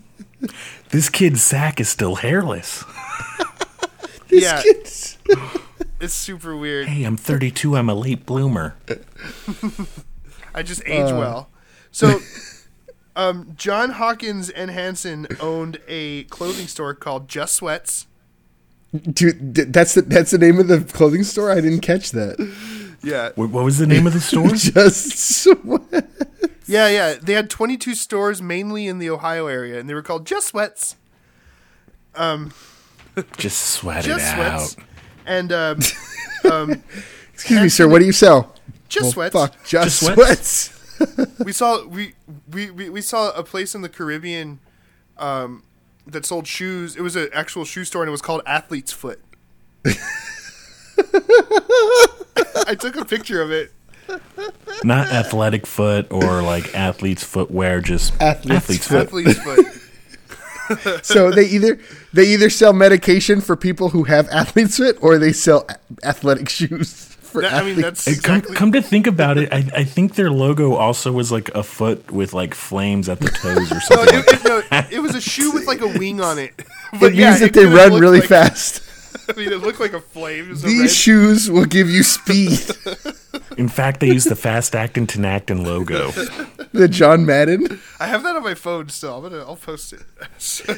This 0.89 1.09
kid's 1.09 1.41
sack 1.41 1.79
is 1.79 1.89
still 1.89 2.15
hairless. 2.15 2.83
This 4.27 4.43
Yeah. 4.43 4.61
kid's 4.61 5.17
It's 5.99 6.13
super 6.13 6.55
weird. 6.55 6.87
Hey, 6.87 7.03
I'm 7.03 7.17
thirty 7.17 7.51
two. 7.51 7.75
I'm 7.77 7.89
a 7.89 7.95
late 7.95 8.25
bloomer. 8.25 8.75
I 10.53 10.63
just 10.63 10.81
age 10.85 11.11
Uh. 11.11 11.15
well. 11.17 11.48
So, 11.91 12.19
um, 13.15 13.53
John 13.55 13.91
Hawkins 13.91 14.49
and 14.49 14.69
Hanson 14.71 15.27
owned 15.39 15.79
a 15.87 16.23
clothing 16.25 16.67
store 16.67 16.93
called 16.93 17.27
Just 17.27 17.55
Sweats. 17.55 18.07
dude. 19.13 19.53
That's 19.55 19.93
the 19.95 20.01
that's 20.03 20.31
the 20.31 20.37
name 20.37 20.59
of 20.59 20.67
the 20.67 20.81
clothing 20.81 21.23
store. 21.23 21.51
I 21.51 21.55
didn't 21.61 21.81
catch 21.81 22.11
that. 22.11 22.37
Yeah, 23.01 23.29
What, 23.35 23.51
what 23.51 23.63
was 23.63 23.77
the 23.77 23.87
name 23.87 24.05
of 24.07 24.13
the 24.13 24.19
store? 24.19 24.49
Just 24.49 25.17
sweat. 25.17 26.09
yeah, 26.67 26.89
yeah. 26.89 27.13
They 27.21 27.31
had 27.31 27.49
22 27.49 27.95
stores, 27.95 28.41
mainly 28.41 28.87
in 28.87 28.99
the 28.99 29.09
Ohio 29.09 29.47
area, 29.47 29.79
and 29.79 29.89
they 29.89 29.93
were 29.93 30.01
called 30.01 30.25
Just 30.27 30.47
Sweats. 30.47 30.97
Um, 32.15 32.51
Just 33.37 33.61
sweat 33.61 34.03
Just 34.03 34.25
it 34.25 34.35
Sweats. 34.35 34.77
out. 34.77 34.83
And 35.25 35.51
um, 36.51 36.83
Excuse 37.33 37.61
me, 37.61 37.69
sir. 37.69 37.87
What 37.87 37.99
do 37.99 38.05
you 38.05 38.11
sell? 38.11 38.53
Just 38.89 39.15
Well, 39.15 39.29
Sweats. 39.29 39.33
Fuck, 39.33 39.63
just, 39.65 40.01
Just 40.01 40.13
sweats. 40.15 40.78
we 41.45 41.51
saw 41.51 41.85
we, 41.85 42.13
we 42.51 42.71
we 42.71 42.89
we 42.89 43.01
saw 43.01 43.31
a 43.31 43.43
place 43.43 43.75
in 43.75 43.81
the 43.81 43.89
Caribbean 43.89 44.59
um, 45.17 45.63
that 46.05 46.25
sold 46.25 46.47
shoes. 46.47 46.95
It 46.95 47.01
was 47.01 47.15
an 47.15 47.29
actual 47.33 47.65
shoe 47.65 47.85
store, 47.85 48.03
and 48.03 48.09
it 48.09 48.11
was 48.11 48.21
called 48.21 48.41
Athlete's 48.45 48.91
Foot. 48.91 49.21
I 52.67 52.75
took 52.79 52.95
a 52.95 53.05
picture 53.05 53.41
of 53.41 53.51
it. 53.51 53.71
Not 54.83 55.07
athletic 55.07 55.67
foot 55.67 56.11
or 56.11 56.41
like 56.41 56.73
athlete's 56.75 57.23
footwear. 57.23 57.79
Just 57.81 58.13
Athlete's 58.21 58.63
athlete's, 58.63 58.87
foot. 58.87 59.09
foot. 59.09 59.27
Athlete's 59.27 59.75
Foot. 60.69 61.05
so 61.05 61.31
they 61.31 61.45
either 61.45 61.79
they 62.13 62.27
either 62.27 62.49
sell 62.49 62.73
medication 62.73 63.41
for 63.41 63.55
people 63.55 63.89
who 63.89 64.03
have 64.03 64.27
athlete's 64.29 64.77
foot, 64.77 64.97
or 65.01 65.17
they 65.17 65.33
sell 65.33 65.67
athletic 66.03 66.49
shoes 66.49 67.17
for 67.29 67.41
That- 67.41 67.53
I 67.53 67.63
mean, 67.63 67.81
that's 67.81 68.05
Hey, 68.05 68.15
come, 68.15 68.41
come 68.41 68.71
to 68.73 68.81
think 68.81 69.07
about 69.07 69.37
it, 69.37 69.51
I, 69.53 69.63
I 69.75 69.83
think 69.83 70.15
their 70.15 70.31
logo 70.31 70.73
also 70.75 71.11
was 71.11 71.31
like 71.31 71.49
a 71.55 71.63
foot 71.63 72.11
with 72.11 72.33
like 72.33 72.53
flames 72.53 73.07
at 73.09 73.19
the 73.19 73.29
toes 73.29 73.71
or 73.71 73.79
something. 73.81 74.15
like 74.15 74.27
it, 74.27 74.33
it, 74.33 74.43
no, 74.45 74.87
it 74.91 74.99
was 75.01 75.15
a 75.15 75.21
shoe 75.21 75.51
with 75.51 75.65
like 75.67 75.81
a 75.81 75.87
wing 75.87 76.21
on 76.21 76.39
it. 76.39 76.53
But 76.99 77.11
it 77.13 77.15
yeah, 77.15 77.29
means 77.29 77.39
that 77.41 77.45
it 77.47 77.53
they 77.53 77.65
run 77.65 77.99
really 77.99 78.19
like- 78.19 78.29
fast. 78.29 78.83
I 79.27 79.33
mean, 79.33 79.51
it 79.53 79.61
looked 79.61 79.79
like 79.79 79.93
a 79.93 80.01
flame. 80.01 80.51
It 80.51 80.57
These 80.57 80.79
red- 80.81 80.89
shoes 80.89 81.51
will 81.51 81.65
give 81.65 81.87
you 81.87 82.01
speed. 82.01 82.59
In 83.57 83.67
fact, 83.69 83.99
they 83.99 84.07
use 84.07 84.23
the 84.23 84.35
fast 84.35 84.75
acting 84.75 85.05
Tinactin 85.05 85.63
logo. 85.63 86.09
the 86.71 86.87
John 86.87 87.27
Madden. 87.27 87.79
I 87.99 88.07
have 88.07 88.23
that 88.23 88.35
on 88.35 88.43
my 88.43 88.55
phone 88.55 88.89
still. 88.89 89.17
I'm 89.17 89.21
gonna. 89.23 89.43
I'll 89.43 89.55
post 89.55 89.93
it. 89.93 90.01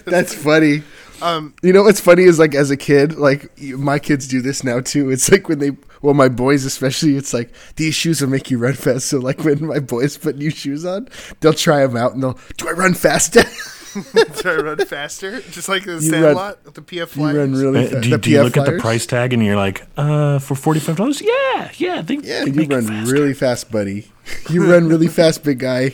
That's 0.05 0.33
funny. 0.35 0.83
Um, 1.21 1.53
You 1.61 1.71
know 1.71 1.83
what's 1.83 2.01
funny 2.01 2.23
is 2.23 2.39
like 2.39 2.53
as 2.55 2.71
a 2.71 2.77
kid, 2.77 3.15
like 3.17 3.49
my 3.61 3.99
kids 3.99 4.27
do 4.27 4.41
this 4.41 4.63
now 4.65 4.81
too. 4.81 5.09
It's 5.11 5.31
like 5.31 5.47
when 5.47 5.59
they, 5.59 5.71
well, 6.01 6.13
my 6.13 6.29
boys 6.29 6.65
especially. 6.65 7.15
It's 7.15 7.33
like 7.33 7.51
these 7.75 7.95
shoes 7.95 8.21
will 8.21 8.29
make 8.29 8.49
you 8.51 8.57
run 8.57 8.73
fast. 8.73 9.07
So 9.07 9.19
like 9.19 9.43
when 9.43 9.65
my 9.65 9.79
boys 9.79 10.17
put 10.17 10.37
new 10.37 10.49
shoes 10.49 10.85
on, 10.85 11.07
they'll 11.39 11.53
try 11.53 11.85
them 11.85 11.95
out 11.97 12.13
and 12.13 12.23
they'll, 12.23 12.39
do 12.57 12.67
I 12.67 12.71
run 12.71 12.93
faster? 12.93 13.41
do 14.13 14.49
I 14.49 14.55
run 14.55 14.77
faster, 14.85 15.41
just 15.41 15.67
like 15.67 15.83
the 15.83 15.99
You 15.99 16.11
run- 16.11 16.21
Sandlot 16.23 16.63
with 16.65 16.73
the 16.75 16.81
PF 16.81 17.15
you 17.17 17.37
run 17.37 17.51
really 17.53 17.85
Uh, 17.87 17.89
fast. 17.89 18.03
do, 18.03 18.09
you- 18.09 18.17
do 18.17 18.29
you 18.31 18.37
PF 18.37 18.43
look 18.43 18.57
at 18.57 18.65
the 18.65 18.79
price 18.79 19.05
tag 19.05 19.33
and 19.33 19.43
you're 19.43 19.57
like, 19.57 19.85
uh, 19.97 20.39
for 20.39 20.55
forty 20.55 20.79
five 20.79 20.95
dollars? 20.95 21.21
Yeah, 21.21 21.71
yeah, 21.75 22.01
they, 22.01 22.15
Yeah, 22.15 22.45
they 22.45 22.51
you 22.51 22.63
run 22.69 22.85
really 23.05 23.33
fast, 23.33 23.69
buddy. 23.71 24.09
You 24.49 24.71
run 24.71 24.87
really 24.87 25.07
fast, 25.19 25.43
big 25.43 25.59
guy. 25.59 25.93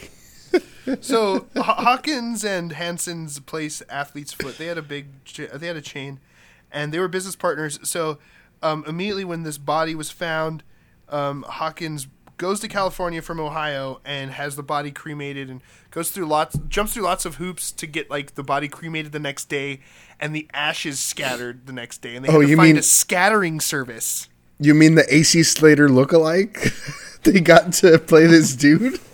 So 1.01 1.47
H- 1.55 1.63
Hawkins 1.63 2.45
and 2.45 2.71
Hanson's 2.71 3.39
place, 3.41 3.81
Athlete's 3.89 4.31
Foot, 4.31 4.57
they 4.57 4.67
had 4.67 4.77
a 4.77 4.81
big, 4.81 5.23
ch- 5.25 5.41
they 5.53 5.67
had 5.67 5.75
a 5.75 5.81
chain, 5.81 6.19
and 6.71 6.93
they 6.93 6.99
were 6.99 7.09
business 7.09 7.35
partners. 7.35 7.77
So 7.83 8.19
um, 8.63 8.83
immediately 8.87 9.25
when 9.25 9.43
this 9.43 9.57
body 9.57 9.95
was 9.95 10.09
found, 10.11 10.63
um, 11.09 11.43
Hawkins 11.47 12.07
goes 12.37 12.59
to 12.59 12.67
California 12.67 13.21
from 13.21 13.39
Ohio 13.39 13.99
and 14.05 14.29
has 14.31 14.55
the 14.55 14.61
body 14.63 14.91
cremated 14.91 15.49
and 15.49 15.59
goes 15.89 16.11
through 16.11 16.25
lots, 16.27 16.57
jumps 16.69 16.93
through 16.93 17.03
lots 17.03 17.25
of 17.25 17.35
hoops 17.35 17.71
to 17.71 17.87
get 17.87 18.09
like 18.11 18.35
the 18.35 18.43
body 18.43 18.67
cremated 18.67 19.11
the 19.11 19.19
next 19.19 19.45
day, 19.49 19.79
and 20.19 20.35
the 20.35 20.47
ashes 20.53 20.99
scattered 20.99 21.65
the 21.65 21.73
next 21.73 21.99
day, 22.03 22.15
and 22.15 22.23
they 22.25 22.29
had 22.31 22.37
Oh, 22.37 22.41
to 22.41 22.47
you 22.47 22.55
find 22.55 22.69
mean- 22.73 22.77
a 22.77 22.83
scattering 22.83 23.59
service. 23.59 24.27
You 24.59 24.73
mean 24.73 24.95
the 24.95 25.05
AC 25.13 25.43
Slater 25.43 25.87
lookalike? 25.87 26.73
they 27.23 27.39
got 27.39 27.73
to 27.73 27.99
play 27.99 28.25
this 28.25 28.55
dude. 28.55 28.99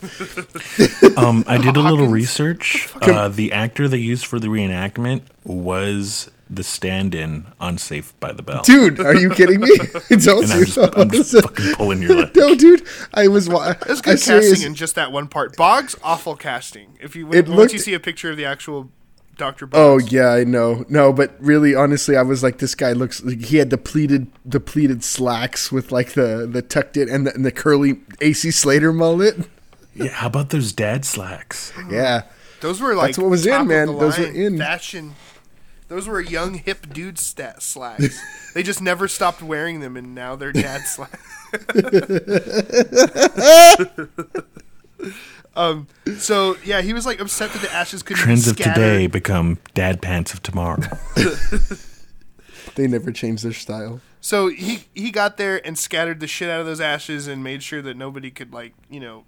Um, 1.18 1.44
I 1.48 1.58
did 1.58 1.76
a 1.76 1.82
little 1.82 1.98
Hawkins? 1.98 2.12
research. 2.12 2.90
Uh, 3.02 3.28
the 3.28 3.52
actor 3.52 3.88
they 3.88 3.98
used 3.98 4.26
for 4.26 4.40
the 4.40 4.48
reenactment 4.48 5.22
was 5.44 6.32
the 6.56 6.64
stand-in 6.64 7.46
on 7.60 7.78
Saved 7.78 8.20
by 8.20 8.32
the 8.32 8.44
Bell. 8.44 8.62
Dude, 8.64 9.00
are 9.00 9.16
you 9.16 9.30
kidding 9.30 9.60
me? 9.62 9.70
Don't 10.10 10.14
and 10.14 10.20
do 10.20 10.24
I'm 10.54 10.66
just, 10.66 10.78
I'm 10.98 11.10
just 11.12 11.32
fucking 11.42 11.76
pulling 11.76 12.02
your 12.02 12.16
leg. 12.24 12.36
No, 12.36 12.56
dude. 12.56 12.88
I 13.14 13.28
was. 13.28 13.50
wa- 13.50 13.70
It 13.82 13.88
was 13.88 14.00
I 14.02 14.04
good 14.04 14.20
serious- 14.20 14.50
casting 14.52 14.68
in 14.68 14.76
just 14.76 14.96
that 14.96 15.12
one 15.12 15.28
part. 15.28 15.56
Boggs, 15.58 15.96
awful 16.04 16.36
casting. 16.36 16.98
If 17.02 17.16
you 17.16 17.28
It 17.34 17.48
once 17.48 17.50
looked- 17.58 17.74
you 17.74 17.80
see 17.80 17.94
a 17.94 18.00
picture 18.00 18.32
of 18.32 18.38
the 18.38 18.46
actual 18.46 18.90
Doctor 19.36 19.68
Oh 19.74 19.98
yeah, 19.98 20.30
I 20.30 20.44
know. 20.44 20.86
No, 20.90 21.12
but 21.12 21.34
really, 21.40 21.74
honestly, 21.74 22.16
I 22.16 22.22
was 22.22 22.44
like, 22.44 22.60
this 22.60 22.76
guy 22.76 22.92
looks. 22.92 23.24
like 23.24 23.42
he 23.46 23.58
had 23.58 23.72
the 23.72 23.80
pleated, 23.80 24.28
the 24.46 24.60
pleated 24.60 25.04
slacks 25.04 25.72
with 25.72 25.92
like 25.92 26.12
the 26.14 26.48
the 26.50 26.62
tucked 26.62 26.98
in 26.98 27.10
and 27.10 27.26
the, 27.26 27.34
and 27.34 27.44
the 27.44 27.52
curly 27.52 28.00
AC 28.22 28.52
Slater 28.52 28.94
mullet. 28.94 29.50
Yeah, 29.96 30.10
how 30.10 30.28
about 30.28 30.52
those 30.52 30.72
dad 30.72 31.04
slacks? 31.04 31.74
Yeah, 31.90 32.24
those 32.62 32.80
were 32.80 32.94
like 32.94 33.08
That's 33.08 33.18
what 33.18 33.32
was 33.32 33.46
in, 33.48 33.52
top 33.54 33.62
of 33.62 33.68
man. 33.70 33.88
Those 33.88 34.20
were 34.20 34.26
in. 34.26 34.60
fashion. 34.60 35.16
Those 35.94 36.08
were 36.08 36.20
young 36.20 36.56
hip 36.56 36.92
dude 36.92 37.20
stat 37.20 37.62
slacks. 37.62 38.20
they 38.56 38.64
just 38.64 38.82
never 38.82 39.08
stopped 39.08 39.44
wearing 39.44 39.80
them, 39.80 39.96
and 39.96 40.16
now 40.16 40.36
they're 40.36 40.52
dad 40.52 40.82
slacks. 40.88 41.24
um. 45.56 45.88
So 46.18 46.58
yeah, 46.66 46.82
he 46.82 46.94
was 46.94 47.06
like 47.06 47.20
upset 47.20 47.52
that 47.52 47.62
the 47.62 47.72
ashes 47.72 48.02
couldn't 48.02 48.24
Trends 48.24 48.46
be 48.46 48.50
of 48.50 48.58
today 48.58 49.06
become 49.06 49.60
dad 49.76 50.02
pants 50.02 50.34
of 50.34 50.42
tomorrow. 50.42 50.82
they 52.74 52.88
never 52.88 53.12
changed 53.12 53.46
their 53.46 53.54
style. 53.54 54.02
So 54.20 54.48
he 54.48 54.86
he 54.96 55.12
got 55.12 55.38
there 55.38 55.64
and 55.64 55.78
scattered 55.78 56.22
the 56.22 56.28
shit 56.28 56.50
out 56.50 56.60
of 56.60 56.66
those 56.66 56.82
ashes 56.82 57.28
and 57.28 57.44
made 57.44 57.62
sure 57.62 57.84
that 57.84 57.98
nobody 57.98 58.32
could 58.32 58.52
like 58.52 58.74
you 58.90 59.00
know 59.00 59.26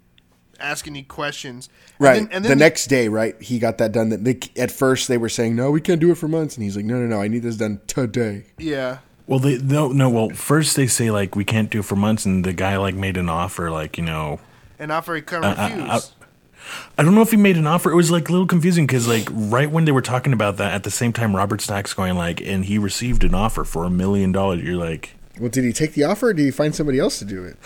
ask 0.60 0.86
any 0.86 1.02
questions. 1.02 1.68
And 1.98 2.04
Right. 2.04 2.14
then- 2.20 2.28
and 2.32 2.44
then 2.44 2.50
the 2.50 2.56
next 2.56 2.86
day, 2.86 3.08
right, 3.08 3.40
he 3.40 3.58
got 3.58 3.78
that 3.78 3.92
done. 3.92 4.08
That 4.10 4.24
they, 4.24 4.38
at 4.56 4.70
first 4.70 5.08
they 5.08 5.18
were 5.18 5.28
saying, 5.28 5.54
no, 5.56 5.70
we 5.70 5.80
can't 5.80 6.00
do 6.00 6.10
it 6.10 6.18
for 6.18 6.28
months, 6.28 6.56
and 6.56 6.64
he's 6.64 6.76
like, 6.76 6.84
no, 6.84 6.96
no, 6.96 7.06
no, 7.06 7.20
I 7.20 7.28
need 7.28 7.42
this 7.42 7.56
done 7.56 7.80
today. 7.86 8.44
yeah. 8.58 8.98
Well, 9.28 9.40
they 9.40 9.58
no 9.58 9.88
no. 9.88 10.08
Well, 10.08 10.28
first 10.30 10.76
they 10.76 10.86
say 10.86 11.10
like 11.10 11.34
we 11.34 11.44
can't 11.44 11.68
do 11.68 11.80
it 11.80 11.84
for 11.84 11.96
months, 11.96 12.24
and 12.26 12.44
the 12.44 12.52
guy 12.52 12.76
like 12.76 12.94
made 12.94 13.16
an 13.16 13.28
offer, 13.28 13.72
like 13.72 13.98
you 13.98 14.04
know, 14.04 14.38
an 14.78 14.92
offer 14.92 15.16
he 15.16 15.22
couldn't 15.22 15.44
Uh, 15.58 15.68
refuse. 15.68 15.90
uh, 15.90 16.00
I 16.96 17.02
don't 17.02 17.12
know 17.16 17.22
if 17.22 17.32
he 17.32 17.36
made 17.36 17.56
an 17.56 17.66
offer. 17.66 17.90
It 17.90 17.96
was 17.96 18.08
like 18.12 18.28
a 18.28 18.32
little 18.32 18.46
confusing 18.46 18.86
because 18.86 19.08
like 19.08 19.28
right 19.32 19.68
when 19.68 19.84
they 19.84 19.90
were 19.90 20.00
talking 20.00 20.32
about 20.32 20.58
that, 20.58 20.72
at 20.74 20.84
the 20.84 20.92
same 20.92 21.12
time 21.12 21.34
Robert 21.34 21.60
Stack's 21.60 21.92
going 21.92 22.14
like, 22.14 22.40
and 22.40 22.66
he 22.66 22.78
received 22.78 23.24
an 23.24 23.34
offer 23.34 23.64
for 23.64 23.82
a 23.84 23.90
million 23.90 24.30
dollars. 24.30 24.62
You're 24.62 24.76
like, 24.76 25.14
Well, 25.40 25.48
did 25.50 25.64
he 25.64 25.72
take 25.72 25.94
the 25.94 26.04
offer, 26.04 26.28
or 26.28 26.32
did 26.32 26.44
he 26.44 26.50
find 26.52 26.72
somebody 26.72 27.00
else 27.00 27.18
to 27.18 27.24
do 27.24 27.44
it? 27.44 27.56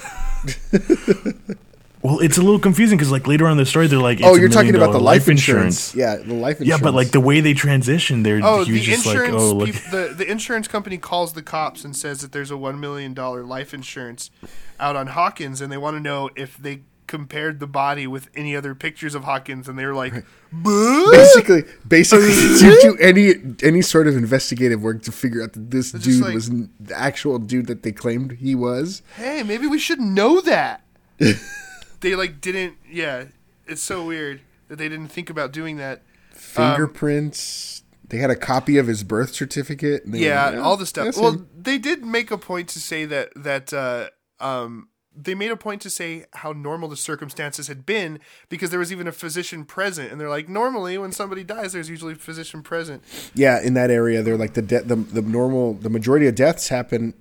well, 2.02 2.18
it's 2.20 2.38
a 2.38 2.42
little 2.42 2.58
confusing 2.58 2.96
because 2.96 3.10
like 3.12 3.26
later 3.26 3.44
on 3.46 3.52
in 3.52 3.58
the 3.58 3.66
story 3.66 3.86
they're 3.86 3.98
like, 3.98 4.20
oh, 4.22 4.28
it's 4.30 4.38
a 4.38 4.40
you're 4.40 4.48
talking 4.48 4.74
about 4.74 4.86
the 4.86 4.92
dollar 4.92 5.04
life 5.04 5.28
insurance. 5.28 5.94
Yeah, 5.94 6.16
the 6.16 6.32
life 6.34 6.60
insurance." 6.60 6.80
Yeah, 6.80 6.82
but 6.82 6.94
like 6.94 7.10
the 7.10 7.20
way 7.20 7.40
they 7.40 7.52
transitioned, 7.52 8.24
there 8.24 8.40
Oh, 8.42 8.64
the 8.64 8.80
just 8.80 9.04
like, 9.04 9.14
insurance 9.16 9.42
oh, 9.42 9.52
look, 9.52 9.70
the 9.90 10.14
the 10.16 10.30
insurance 10.30 10.66
company 10.66 10.96
calls 10.96 11.34
the 11.34 11.42
cops 11.42 11.84
and 11.84 11.94
says 11.94 12.20
that 12.22 12.32
there's 12.32 12.50
a 12.50 12.56
one 12.56 12.80
million 12.80 13.12
dollar 13.12 13.44
life 13.44 13.74
insurance 13.74 14.30
out 14.78 14.96
on 14.96 15.08
Hawkins, 15.08 15.60
and 15.60 15.70
they 15.70 15.76
want 15.76 15.96
to 15.96 16.00
know 16.00 16.30
if 16.36 16.56
they 16.56 16.82
compared 17.06 17.58
the 17.58 17.66
body 17.66 18.06
with 18.06 18.30
any 18.36 18.54
other 18.54 18.72
pictures 18.74 19.16
of 19.16 19.24
Hawkins, 19.24 19.68
and 19.68 19.78
they 19.78 19.84
were 19.84 19.94
like, 19.94 20.14
"Buh?" 20.52 21.10
basically, 21.10 21.64
basically, 21.86 22.28
to 22.60 22.78
do 22.80 22.96
any 22.98 23.34
any 23.62 23.82
sort 23.82 24.06
of 24.06 24.16
investigative 24.16 24.80
work 24.80 25.02
to 25.02 25.12
figure 25.12 25.42
out 25.42 25.52
that 25.52 25.70
this 25.70 25.92
just 25.92 26.04
dude 26.04 26.22
like- 26.22 26.34
was 26.34 26.48
the 26.48 26.68
actual 26.94 27.38
dude 27.38 27.66
that 27.66 27.82
they 27.82 27.92
claimed 27.92 28.32
he 28.32 28.54
was. 28.54 29.02
"Hey, 29.16 29.42
maybe 29.42 29.66
we 29.66 29.78
should 29.78 30.00
know 30.00 30.40
that." 30.40 30.82
they 32.00 32.14
like 32.14 32.40
didn't. 32.40 32.76
Yeah, 32.88 33.26
it's 33.66 33.82
so 33.82 34.04
weird 34.04 34.40
that 34.68 34.76
they 34.76 34.88
didn't 34.88 35.08
think 35.08 35.30
about 35.30 35.52
doing 35.52 35.76
that. 35.76 36.02
Fingerprints. 36.32 37.82
they 38.08 38.18
had 38.18 38.30
a 38.30 38.36
copy 38.36 38.78
of 38.78 38.86
his 38.86 39.04
birth 39.04 39.34
certificate. 39.34 40.04
and 40.04 40.14
they 40.14 40.20
yeah, 40.20 40.58
all 40.58 40.76
the 40.76 40.86
stuff. 40.86 41.16
Well, 41.16 41.32
him. 41.32 41.48
they 41.56 41.78
did 41.78 42.04
make 42.04 42.30
a 42.30 42.38
point 42.38 42.68
to 42.70 42.80
say 42.80 43.04
that 43.04 43.30
that 43.36 43.72
uh, 43.72 44.08
um, 44.40 44.88
they 45.14 45.34
made 45.34 45.50
a 45.50 45.56
point 45.56 45.82
to 45.82 45.90
say 45.90 46.24
how 46.34 46.52
normal 46.52 46.88
the 46.88 46.96
circumstances 46.96 47.68
had 47.68 47.84
been 47.84 48.20
because 48.48 48.70
there 48.70 48.78
was 48.78 48.92
even 48.92 49.06
a 49.06 49.12
physician 49.12 49.64
present, 49.64 50.10
and 50.10 50.20
they're 50.20 50.28
like, 50.28 50.48
normally 50.48 50.96
when 50.98 51.12
somebody 51.12 51.44
dies, 51.44 51.72
there's 51.72 51.90
usually 51.90 52.14
a 52.14 52.16
physician 52.16 52.62
present. 52.62 53.02
Yeah, 53.34 53.60
in 53.60 53.74
that 53.74 53.90
area, 53.90 54.22
they're 54.22 54.38
like 54.38 54.54
the 54.54 54.62
de- 54.62 54.82
the 54.82 54.96
the 54.96 55.22
normal. 55.22 55.74
The 55.74 55.90
majority 55.90 56.26
of 56.26 56.34
deaths 56.34 56.68
happen 56.68 57.14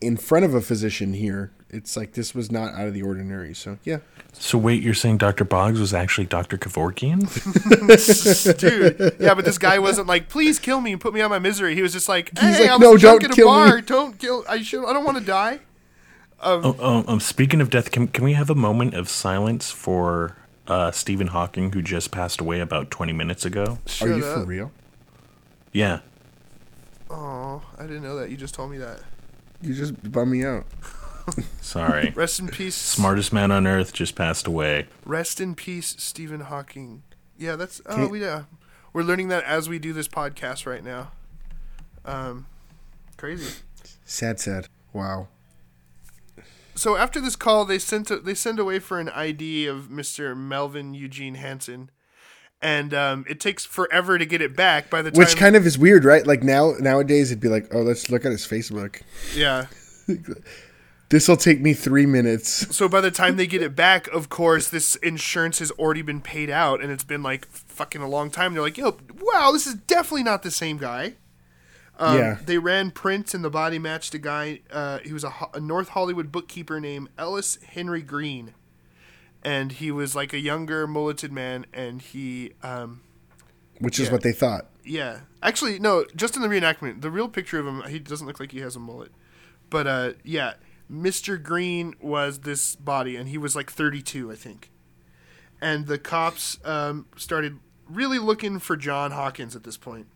in 0.00 0.16
front 0.16 0.44
of 0.44 0.54
a 0.54 0.60
physician 0.60 1.12
here. 1.14 1.50
It's 1.72 1.96
like 1.96 2.14
this 2.14 2.34
was 2.34 2.50
not 2.50 2.74
out 2.74 2.88
of 2.88 2.94
the 2.94 3.02
ordinary. 3.02 3.54
So 3.54 3.78
yeah, 3.84 3.98
So 4.32 4.58
wait, 4.58 4.82
you're 4.82 4.92
saying 4.94 5.18
Dr. 5.18 5.44
Boggs 5.44 5.78
was 5.78 5.94
actually 5.94 6.26
Dr. 6.26 6.58
Kevorkian? 6.58 7.20
Dude, 8.58 9.16
yeah, 9.20 9.34
but 9.34 9.44
this 9.44 9.58
guy 9.58 9.78
wasn't 9.78 10.08
like, 10.08 10.28
please 10.28 10.58
kill 10.58 10.80
me 10.80 10.92
and 10.92 11.00
put 11.00 11.14
me 11.14 11.20
out 11.20 11.26
of 11.26 11.30
my 11.30 11.38
misery. 11.38 11.74
He 11.76 11.82
was 11.82 11.92
just 11.92 12.08
like, 12.08 12.36
hey, 12.38 12.48
He's 12.48 12.60
like, 12.60 12.70
I 12.70 12.76
was 12.76 12.80
"No, 12.80 12.96
drunk 12.96 13.20
don't 13.20 13.30
at 13.30 13.32
a 13.32 13.36
kill 13.36 13.46
bar. 13.48 13.76
me." 13.76 13.82
Don't 13.82 14.18
kill. 14.18 14.44
I 14.48 14.62
should. 14.62 14.84
I 14.84 14.92
don't 14.92 15.04
want 15.04 15.18
to 15.18 15.24
die. 15.24 15.60
oh, 16.42 16.74
oh, 16.80 17.04
um, 17.06 17.20
speaking 17.20 17.60
of 17.60 17.70
death, 17.70 17.90
can, 17.92 18.08
can 18.08 18.24
we 18.24 18.32
have 18.32 18.50
a 18.50 18.54
moment 18.56 18.94
of 18.94 19.08
silence 19.08 19.70
for 19.70 20.36
uh, 20.66 20.90
Stephen 20.90 21.28
Hawking, 21.28 21.70
who 21.72 21.82
just 21.82 22.10
passed 22.10 22.40
away 22.40 22.58
about 22.60 22.90
20 22.90 23.12
minutes 23.12 23.44
ago? 23.44 23.78
Shut 23.86 24.08
are 24.08 24.16
you 24.16 24.24
up. 24.24 24.40
for 24.40 24.44
real? 24.46 24.72
Yeah. 25.72 26.00
Oh, 27.08 27.62
I 27.78 27.82
didn't 27.82 28.02
know 28.02 28.16
that. 28.16 28.30
You 28.30 28.36
just 28.36 28.54
told 28.54 28.70
me 28.72 28.78
that. 28.78 29.00
You 29.62 29.74
just 29.74 30.10
bum 30.10 30.30
me 30.30 30.44
out. 30.44 30.64
Sorry. 31.60 32.10
Rest 32.16 32.40
in 32.40 32.48
peace. 32.48 32.74
Smartest 32.74 33.32
man 33.32 33.50
on 33.52 33.66
earth 33.66 33.92
just 33.92 34.14
passed 34.16 34.46
away. 34.46 34.86
Rest 35.04 35.40
in 35.40 35.54
peace, 35.54 35.94
Stephen 35.98 36.40
Hawking. 36.40 37.02
Yeah, 37.38 37.56
that's. 37.56 37.80
Oh, 37.86 37.96
Can't- 37.96 38.10
we 38.10 38.22
yeah. 38.22 38.44
We're 38.92 39.02
learning 39.02 39.28
that 39.28 39.44
as 39.44 39.68
we 39.68 39.78
do 39.78 39.92
this 39.92 40.08
podcast 40.08 40.66
right 40.66 40.82
now. 40.82 41.12
Um, 42.04 42.46
crazy. 43.16 43.60
Sad, 44.04 44.40
sad. 44.40 44.68
Wow. 44.92 45.28
So 46.74 46.96
after 46.96 47.20
this 47.20 47.36
call, 47.36 47.64
they 47.64 47.78
sent 47.78 48.10
a, 48.10 48.16
they 48.16 48.34
send 48.34 48.58
away 48.58 48.78
for 48.78 48.98
an 48.98 49.08
ID 49.10 49.66
of 49.66 49.90
Mister 49.90 50.34
Melvin 50.34 50.94
Eugene 50.94 51.34
Hanson, 51.36 51.90
and 52.62 52.92
um, 52.94 53.24
it 53.28 53.40
takes 53.40 53.64
forever 53.64 54.18
to 54.18 54.26
get 54.26 54.40
it 54.42 54.54
back. 54.56 54.90
By 54.90 55.02
the 55.02 55.10
time, 55.10 55.18
Which 55.18 55.36
kind 55.36 55.56
of 55.56 55.66
is 55.66 55.78
weird, 55.78 56.04
right? 56.04 56.26
Like 56.26 56.42
now, 56.42 56.74
nowadays, 56.78 57.30
it'd 57.30 57.40
be 57.40 57.48
like, 57.48 57.74
oh, 57.74 57.80
let's 57.82 58.10
look 58.10 58.24
at 58.24 58.32
his 58.32 58.46
Facebook. 58.46 59.00
yeah. 59.34 59.66
This 61.10 61.26
will 61.26 61.36
take 61.36 61.60
me 61.60 61.74
three 61.74 62.06
minutes. 62.06 62.74
So 62.76 62.88
by 62.88 63.00
the 63.00 63.10
time 63.10 63.36
they 63.36 63.48
get 63.48 63.62
it 63.62 63.74
back, 63.88 64.06
of 64.08 64.28
course, 64.28 64.68
this 64.68 64.94
insurance 64.96 65.58
has 65.58 65.72
already 65.72 66.02
been 66.02 66.20
paid 66.20 66.50
out, 66.50 66.80
and 66.80 66.92
it's 66.92 67.02
been 67.02 67.20
like 67.22 67.46
fucking 67.46 68.00
a 68.00 68.08
long 68.08 68.30
time. 68.30 68.54
They're 68.54 68.62
like, 68.62 68.78
"Yo, 68.78 68.96
wow, 69.20 69.50
this 69.52 69.66
is 69.66 69.74
definitely 69.74 70.22
not 70.22 70.44
the 70.44 70.52
same 70.52 70.78
guy." 70.78 71.14
Um, 71.98 72.16
Yeah. 72.16 72.38
They 72.46 72.58
ran 72.58 72.92
prints, 72.92 73.34
and 73.34 73.42
the 73.44 73.50
body 73.50 73.80
matched 73.80 74.14
a 74.14 74.18
guy. 74.18 74.60
Uh, 74.70 75.00
he 75.00 75.12
was 75.12 75.24
a, 75.24 75.32
a 75.52 75.58
North 75.58 75.88
Hollywood 75.88 76.30
bookkeeper 76.30 76.78
named 76.78 77.08
Ellis 77.18 77.58
Henry 77.66 78.02
Green, 78.02 78.54
and 79.42 79.72
he 79.72 79.90
was 79.90 80.14
like 80.14 80.32
a 80.32 80.38
younger, 80.38 80.86
mulleted 80.86 81.32
man, 81.32 81.66
and 81.72 82.02
he. 82.02 82.52
Um, 82.62 83.02
Which 83.78 83.98
is 83.98 84.10
what 84.10 84.22
they 84.22 84.32
thought. 84.32 84.66
yeah. 84.84 85.20
Actually, 85.42 85.78
no, 85.78 86.04
just 86.14 86.36
in 86.36 86.42
the 86.42 86.48
reenactment. 86.48 87.00
The 87.00 87.10
real 87.10 87.26
picture 87.28 87.58
of 87.58 87.66
him, 87.66 87.82
he 87.88 87.98
doesn't 87.98 88.26
look 88.26 88.38
like 88.38 88.52
he 88.52 88.60
has 88.60 88.76
a 88.76 88.78
mullet. 88.78 89.10
But 89.70 89.86
uh 89.86 90.12
yeah, 90.22 90.54
Mr. 90.92 91.42
Green 91.42 91.94
was 92.00 92.40
this 92.40 92.76
body 92.76 93.16
and 93.16 93.28
he 93.28 93.38
was 93.38 93.56
like 93.56 93.70
32, 93.70 94.30
I 94.30 94.34
think. 94.34 94.70
And 95.58 95.86
the 95.86 95.96
cops 95.96 96.58
um 96.64 97.06
started 97.16 97.58
really 97.88 98.18
looking 98.18 98.58
for 98.58 98.76
John 98.76 99.12
Hawkins 99.12 99.56
at 99.56 99.64
this 99.64 99.78
point. 99.78 100.08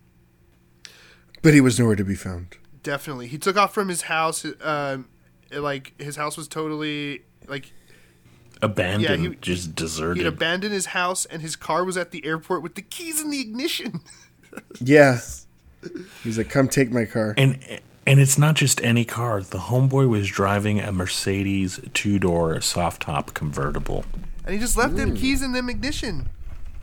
But 1.41 1.55
he 1.55 1.61
was 1.63 1.79
nowhere 1.79 1.97
to 1.97 2.05
be 2.05 2.15
found. 2.15 2.57
Definitely. 2.83 3.29
He 3.29 3.39
took 3.39 3.57
off 3.57 3.73
from 3.73 3.89
his 3.89 4.03
house 4.03 4.45
um 4.61 5.09
like 5.51 5.95
his 5.99 6.17
house 6.17 6.37
was 6.37 6.49
totally 6.49 7.23
like 7.47 7.73
Abandoned, 8.65 9.25
Yeah, 9.25 9.31
he- 9.31 9.37
just 9.41 9.75
deserted. 9.75 10.17
he'd 10.19 10.23
deserted. 10.25 10.35
abandoned 10.37 10.73
his 10.75 10.87
house 10.87 11.25
and 11.27 11.43
his 11.43 11.57
car 11.57 11.85
was 11.85 11.97
at 11.97 12.11
the 12.11 12.25
airport 12.25 12.63
with 12.63 12.75
the 12.75 12.83
keys 12.83 13.21
in 13.21 13.31
the 13.31 13.41
ignition. 13.41 14.01
Yeah. 14.81 15.19
He's 16.23 16.39
like, 16.39 16.49
come 16.49 16.69
take 16.69 16.93
my 16.93 17.05
car. 17.07 17.35
and 17.37 17.59
and 18.07 18.21
it's 18.21 18.39
not 18.39 18.55
just 18.55 18.81
any 18.85 19.05
car. 19.05 19.43
The 19.43 19.59
homeboy 19.59 20.09
was 20.09 20.29
driving 20.29 20.79
a 20.79 20.93
Mercedes 20.93 21.81
two 21.93 22.19
door 22.21 22.61
soft 22.61 23.03
top 23.03 23.35
convertible. 23.35 24.05
and 24.45 24.55
he 24.55 24.61
just 24.61 24.77
left 24.77 24.95
them 24.95 25.17
keys 25.17 25.43
in 25.43 25.53
them 25.53 25.69
ignition. 25.69 26.29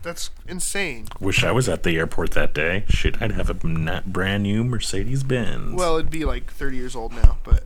That's 0.04 0.32
insane. 0.48 1.06
Wish 1.22 1.44
I 1.46 1.52
was 1.52 1.70
at 1.70 1.84
the 1.84 1.96
airport 1.98 2.32
that 2.32 2.54
day. 2.54 2.84
Shit, 2.89 3.22
I'd 3.22 3.32
have 3.34 3.50
a 3.50 3.54
brand 3.54 4.44
new 4.44 4.63
Mercedes 4.65 5.24
Benz. 5.24 5.76
Well, 5.76 5.96
it'd 5.98 6.12
be 6.12 6.26
like 6.26 6.52
30 6.52 6.76
years 6.76 6.96
old 6.96 7.13
now, 7.13 7.38
but 7.44 7.63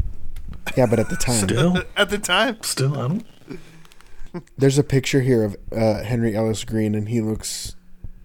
Yeah, 0.78 0.86
but 0.86 1.00
at 1.00 1.10
the 1.10 1.16
time, 1.16 1.48
still, 1.48 1.82
at 1.98 2.10
the 2.10 2.18
time, 2.20 2.58
still, 2.62 2.94
I 2.94 3.08
don't. 3.08 3.26
There's 4.58 4.78
a 4.78 4.84
picture 4.84 5.22
here 5.22 5.44
of 5.44 5.58
uh, 5.72 6.04
Henry 6.04 6.36
Ellis 6.36 6.64
Green, 6.64 6.96
and 6.96 7.10
he 7.10 7.22
looks 7.22 7.76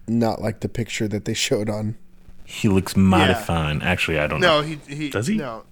not 0.07 0.41
like 0.41 0.59
the 0.61 0.69
picture 0.69 1.07
that 1.07 1.25
they 1.25 1.33
showed 1.33 1.69
on. 1.69 1.97
He 2.43 2.67
looks 2.67 2.97
mighty 2.97 3.33
fine. 3.33 3.81
Actually, 3.81 4.19
I 4.19 4.27
don't 4.27 4.41
know. 4.41 4.61
no, 4.61 4.67
he 4.67 4.79
he 4.93 5.09
Does 5.09 5.27
he? 5.27 5.37
No, 5.37 5.63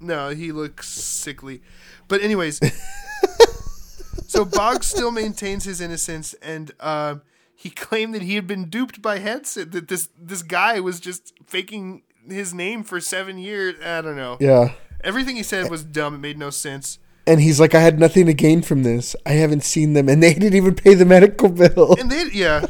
no, 0.00 0.30
he 0.30 0.52
looks 0.52 0.88
sickly. 0.88 1.62
But 2.08 2.20
anyways, 2.20 2.60
so 4.26 4.44
Boggs 4.44 4.86
still 4.86 5.12
maintains 5.12 5.64
his 5.64 5.80
innocence, 5.80 6.34
and 6.42 6.72
um, 6.80 7.22
he 7.54 7.70
claimed 7.70 8.14
that 8.14 8.22
he 8.22 8.34
had 8.34 8.46
been 8.46 8.68
duped 8.68 9.00
by 9.00 9.18
Hanson. 9.18 9.70
That 9.70 9.88
this 9.88 10.08
this 10.18 10.42
guy 10.42 10.80
was 10.80 11.00
just 11.00 11.32
faking 11.46 12.02
his 12.28 12.52
name 12.52 12.82
for 12.82 13.00
seven 13.00 13.38
years. 13.38 13.76
I 13.84 14.00
don't 14.02 14.16
know. 14.16 14.36
Yeah. 14.40 14.72
Everything 15.04 15.36
he 15.36 15.42
said 15.42 15.70
was 15.70 15.84
dumb. 15.84 16.14
It 16.14 16.18
made 16.18 16.38
no 16.38 16.50
sense. 16.50 16.98
And 17.26 17.40
he's 17.40 17.58
like, 17.58 17.74
I 17.74 17.80
had 17.80 17.98
nothing 17.98 18.26
to 18.26 18.34
gain 18.34 18.62
from 18.62 18.82
this. 18.84 19.16
I 19.26 19.32
haven't 19.32 19.64
seen 19.64 19.94
them, 19.94 20.08
and 20.08 20.22
they 20.22 20.34
didn't 20.38 20.54
even 20.54 20.74
pay 20.74 20.94
the 20.94 21.04
medical 21.04 21.48
bill. 21.48 21.96
And 21.98 22.10
they, 22.10 22.26
yeah. 22.32 22.66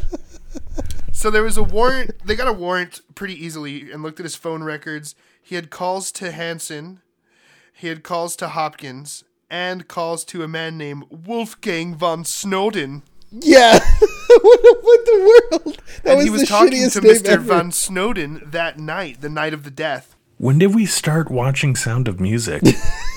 So 1.12 1.30
there 1.30 1.42
was 1.42 1.56
a 1.56 1.62
warrant. 1.62 2.12
They 2.26 2.36
got 2.36 2.48
a 2.48 2.52
warrant 2.52 3.00
pretty 3.14 3.34
easily 3.34 3.90
and 3.90 4.02
looked 4.02 4.20
at 4.20 4.24
his 4.24 4.36
phone 4.36 4.62
records. 4.62 5.14
He 5.42 5.54
had 5.54 5.70
calls 5.70 6.12
to 6.12 6.30
Hanson. 6.30 7.00
He 7.72 7.88
had 7.88 8.02
calls 8.02 8.36
to 8.36 8.48
Hawkins 8.48 9.24
and 9.50 9.88
calls 9.88 10.24
to 10.26 10.42
a 10.42 10.48
man 10.48 10.76
named 10.76 11.04
Wolfgang 11.10 11.94
von 11.94 12.24
Snowden. 12.24 13.02
Yeah. 13.30 13.78
what, 14.28 14.78
what 14.82 15.04
the 15.04 15.48
world? 15.50 15.78
That 16.02 16.10
and 16.10 16.16
was 16.16 16.24
he 16.24 16.30
was 16.30 16.40
the 16.42 16.46
talking 16.46 16.90
to 16.90 17.00
Mr. 17.00 17.28
ever. 17.28 17.42
von 17.42 17.72
Snowden 17.72 18.42
that 18.44 18.78
night, 18.78 19.20
the 19.20 19.28
night 19.28 19.54
of 19.54 19.64
the 19.64 19.70
death. 19.70 20.16
When 20.38 20.58
did 20.58 20.74
we 20.74 20.86
start 20.86 21.30
watching 21.30 21.76
Sound 21.76 22.08
of 22.08 22.20
Music? 22.20 22.62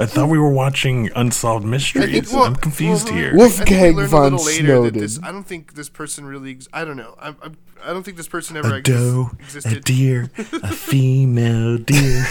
I 0.00 0.06
thought 0.06 0.28
we 0.28 0.38
were 0.38 0.52
watching 0.52 1.10
Unsolved 1.16 1.64
Mysteries. 1.66 2.32
well, 2.32 2.44
I'm 2.44 2.54
confused 2.56 3.06
well, 3.08 3.14
here. 3.16 3.34
Wolf- 3.34 3.56
I 3.60 3.64
Wolfgang 3.64 4.06
von 4.06 4.32
a 4.32 4.36
little 4.36 4.46
later 4.46 4.62
that 4.62 4.66
Snowden. 4.92 5.00
this. 5.00 5.18
I 5.22 5.32
don't 5.32 5.44
think 5.44 5.74
this 5.74 5.88
person 5.88 6.24
really. 6.26 6.52
Ex- 6.52 6.68
I 6.72 6.84
don't 6.84 6.96
know. 6.96 7.16
I, 7.18 7.28
I, 7.30 7.50
I 7.84 7.92
don't 7.92 8.02
think 8.04 8.16
this 8.16 8.28
person 8.28 8.56
ever 8.56 8.74
a 8.74 8.78
ex- 8.78 8.88
doe, 8.88 9.30
a 9.64 9.80
deer, 9.80 10.30
a 10.62 10.72
female 10.72 11.78
deer. 11.78 12.24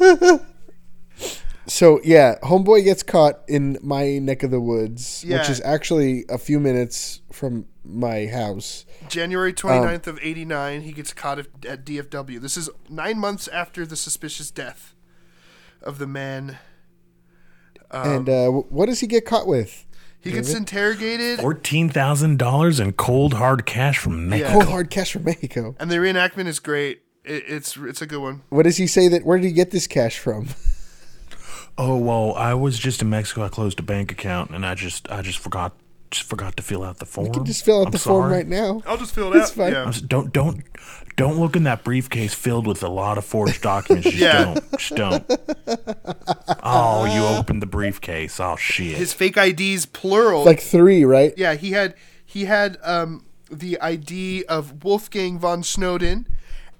So 1.66 1.98
yeah, 2.04 2.36
homeboy 2.42 2.84
gets 2.84 3.02
caught 3.02 3.40
in 3.48 3.78
my 3.82 4.18
neck 4.18 4.42
of 4.42 4.50
the 4.50 4.60
woods, 4.60 5.24
Yeah. 5.26 5.38
which 5.38 5.48
is 5.48 5.62
actually 5.62 6.24
a 6.28 6.36
few 6.36 6.60
minutes 6.60 7.22
from 7.32 7.64
my 7.82 8.26
house. 8.26 8.84
January 9.08 9.50
Um, 9.50 9.56
29th 9.56 10.06
of 10.06 10.18
89, 10.20 10.82
he 10.82 10.92
gets 10.92 11.14
caught 11.14 11.38
at, 11.38 11.46
at 11.66 11.86
DFW. 11.86 12.38
This 12.38 12.58
is 12.58 12.68
nine 12.90 13.18
months 13.18 13.48
after 13.48 13.86
the 13.86 13.96
suspicious 13.96 14.50
death 14.50 14.94
of 15.84 15.98
the 15.98 16.06
man. 16.06 16.58
Um, 17.90 18.08
and 18.10 18.28
uh, 18.28 18.48
what 18.50 18.86
does 18.86 19.00
he 19.00 19.06
get 19.06 19.24
caught 19.24 19.46
with? 19.46 19.86
He 20.20 20.32
gets 20.32 20.54
interrogated, 20.54 21.38
Fourteen 21.38 21.90
thousand 21.90 22.38
dollars 22.38 22.80
in 22.80 22.92
cold 22.94 23.34
hard 23.34 23.66
cash 23.66 23.98
from 23.98 24.28
Mexico. 24.30 24.48
Yeah. 24.48 24.54
Cold 24.58 24.70
hard 24.70 24.90
cash 24.90 25.12
from 25.12 25.24
Mexico. 25.24 25.76
and 25.78 25.90
the 25.90 25.96
reenactment 25.96 26.46
is 26.46 26.58
great. 26.60 27.02
It, 27.24 27.44
it's 27.46 27.76
it's 27.76 28.00
a 28.00 28.06
good 28.06 28.20
one. 28.22 28.42
What 28.48 28.62
does 28.62 28.78
he 28.78 28.86
say 28.86 29.08
that? 29.08 29.24
Where 29.24 29.36
did 29.38 29.46
he 29.46 29.52
get 29.52 29.70
this 29.70 29.86
cash 29.86 30.18
from? 30.18 30.48
Oh 31.76 31.96
well, 31.96 32.34
I 32.36 32.54
was 32.54 32.78
just 32.78 33.02
in 33.02 33.10
Mexico. 33.10 33.42
I 33.42 33.48
closed 33.48 33.80
a 33.80 33.82
bank 33.82 34.12
account, 34.12 34.50
and 34.52 34.64
I 34.64 34.76
just 34.76 35.10
I 35.10 35.22
just 35.22 35.38
forgot 35.38 35.74
just 36.10 36.24
forgot 36.28 36.56
to 36.56 36.62
fill 36.62 36.82
out 36.84 36.98
the 36.98 37.06
form. 37.06 37.26
You 37.26 37.32
can 37.32 37.44
just 37.44 37.64
fill 37.64 37.80
out 37.80 37.86
I'm 37.86 37.92
the 37.92 37.98
form 37.98 38.30
right 38.30 38.46
now. 38.46 38.82
I'll 38.86 38.96
just 38.96 39.14
fill 39.14 39.32
it 39.32 39.38
It's 39.38 39.50
out. 39.50 39.56
fine. 39.56 39.72
Yeah. 39.72 39.84
I'm 39.84 39.92
Don't 40.06 40.32
don't 40.32 40.62
don't 41.16 41.38
look 41.38 41.54
in 41.56 41.62
that 41.64 41.84
briefcase 41.84 42.34
filled 42.34 42.66
with 42.66 42.82
a 42.82 42.88
lot 42.88 43.18
of 43.18 43.24
forged 43.24 43.62
documents. 43.62 44.08
Just 44.10 44.16
Yeah. 44.22 44.54
don't. 44.54 44.70
Just 44.78 44.94
don't. 44.96 45.24
Oh, 46.62 47.04
you 47.14 47.24
opened 47.38 47.62
the 47.62 47.66
briefcase. 47.66 48.40
Oh 48.40 48.56
shit. 48.56 48.96
His 48.96 49.12
fake 49.12 49.36
IDs 49.36 49.86
plural. 49.86 50.44
Like 50.44 50.60
three, 50.60 51.04
right? 51.04 51.32
yeah, 51.36 51.54
he 51.54 51.72
had 51.72 51.94
he 52.24 52.44
had 52.46 52.78
um, 52.82 53.24
the 53.50 53.80
ID 53.80 54.44
of 54.44 54.84
Wolfgang 54.84 55.38
von 55.38 55.62
Snowden, 55.62 56.26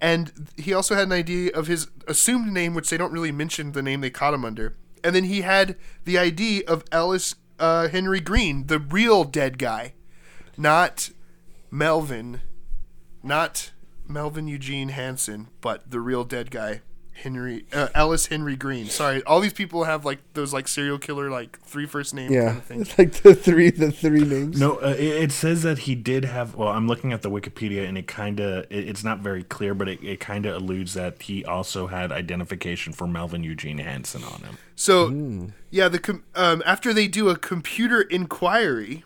and 0.00 0.48
he 0.56 0.72
also 0.72 0.94
had 0.94 1.04
an 1.04 1.12
ID 1.12 1.50
of 1.52 1.66
his 1.66 1.88
assumed 2.08 2.52
name, 2.52 2.74
which 2.74 2.90
they 2.90 2.96
don't 2.96 3.12
really 3.12 3.32
mention 3.32 3.72
the 3.72 3.82
name 3.82 4.00
they 4.00 4.10
caught 4.10 4.34
him 4.34 4.44
under. 4.44 4.76
And 5.02 5.14
then 5.14 5.24
he 5.24 5.42
had 5.42 5.76
the 6.04 6.18
ID 6.18 6.64
of 6.64 6.82
Ellis 6.90 7.34
uh, 7.58 7.88
Henry 7.88 8.20
Green, 8.20 8.66
the 8.66 8.78
real 8.78 9.24
dead 9.24 9.58
guy, 9.58 9.94
not 10.56 11.10
Melvin, 11.70 12.40
not 13.22 13.72
Melvin 14.06 14.48
Eugene 14.48 14.90
Hanson, 14.90 15.48
but 15.60 15.90
the 15.90 16.00
real 16.00 16.24
dead 16.24 16.50
guy, 16.50 16.82
Henry 17.14 17.64
uh, 17.72 17.88
Ellis 17.94 18.26
Henry 18.26 18.56
Green. 18.56 18.86
Sorry, 18.86 19.22
all 19.24 19.40
these 19.40 19.52
people 19.52 19.84
have 19.84 20.04
like 20.04 20.18
those 20.34 20.52
like 20.52 20.68
serial 20.68 20.98
killer 20.98 21.30
like 21.30 21.58
three 21.60 21.86
first 21.86 22.12
name 22.14 22.32
Yeah, 22.32 22.46
kind 22.46 22.58
of 22.58 22.64
thing. 22.64 22.80
it's 22.82 22.98
like 22.98 23.12
the 23.22 23.34
three 23.34 23.70
the 23.70 23.90
three 23.92 24.24
names. 24.24 24.58
No, 24.60 24.76
uh, 24.76 24.94
it, 24.98 25.24
it 25.24 25.32
says 25.32 25.62
that 25.62 25.78
he 25.80 25.94
did 25.94 26.24
have. 26.24 26.54
Well, 26.54 26.68
I'm 26.68 26.86
looking 26.88 27.12
at 27.12 27.22
the 27.22 27.30
Wikipedia, 27.30 27.88
and 27.88 27.96
it 27.96 28.06
kind 28.06 28.40
of 28.40 28.64
it, 28.70 28.88
it's 28.88 29.04
not 29.04 29.20
very 29.20 29.42
clear, 29.44 29.74
but 29.74 29.88
it, 29.88 30.02
it 30.02 30.20
kind 30.20 30.44
of 30.46 30.56
alludes 30.56 30.94
that 30.94 31.22
he 31.22 31.44
also 31.44 31.86
had 31.86 32.10
identification 32.12 32.92
for 32.92 33.06
Melvin 33.06 33.44
Eugene 33.44 33.78
Hanson 33.78 34.24
on 34.24 34.40
him. 34.40 34.58
So 34.76 35.48
yeah, 35.70 35.88
the 35.88 35.98
com- 36.00 36.24
um, 36.34 36.62
after 36.66 36.92
they 36.92 37.06
do 37.08 37.28
a 37.28 37.36
computer 37.36 38.02
inquiry, 38.02 39.04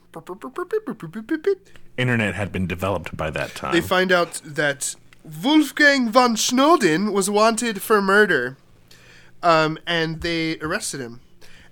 Internet 1.96 2.34
had 2.34 2.52
been 2.52 2.66
developed 2.66 3.16
by 3.16 3.30
that 3.30 3.54
time. 3.54 3.72
they 3.72 3.80
find 3.80 4.12
out 4.12 4.40
that 4.44 4.94
Wolfgang 5.42 6.10
von 6.10 6.36
Snowden 6.36 7.12
was 7.12 7.28
wanted 7.28 7.82
for 7.82 8.00
murder, 8.00 8.56
um, 9.42 9.78
and 9.86 10.22
they 10.22 10.58
arrested 10.60 11.00
him. 11.00 11.20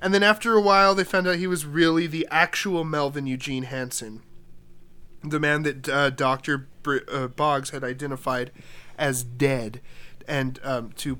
And 0.00 0.12
then 0.12 0.22
after 0.22 0.52
a 0.52 0.60
while, 0.60 0.94
they 0.94 1.04
found 1.04 1.26
out 1.26 1.36
he 1.36 1.46
was 1.46 1.64
really 1.64 2.06
the 2.06 2.28
actual 2.30 2.84
Melvin 2.84 3.26
Eugene 3.26 3.64
Hanson, 3.64 4.22
the 5.22 5.40
man 5.40 5.62
that 5.62 5.88
uh, 5.88 6.10
Doctor 6.10 6.68
Br- 6.82 6.98
uh, 7.10 7.28
Boggs 7.28 7.70
had 7.70 7.82
identified 7.82 8.52
as 8.98 9.24
dead, 9.24 9.80
and 10.28 10.60
um, 10.62 10.92
to 10.96 11.18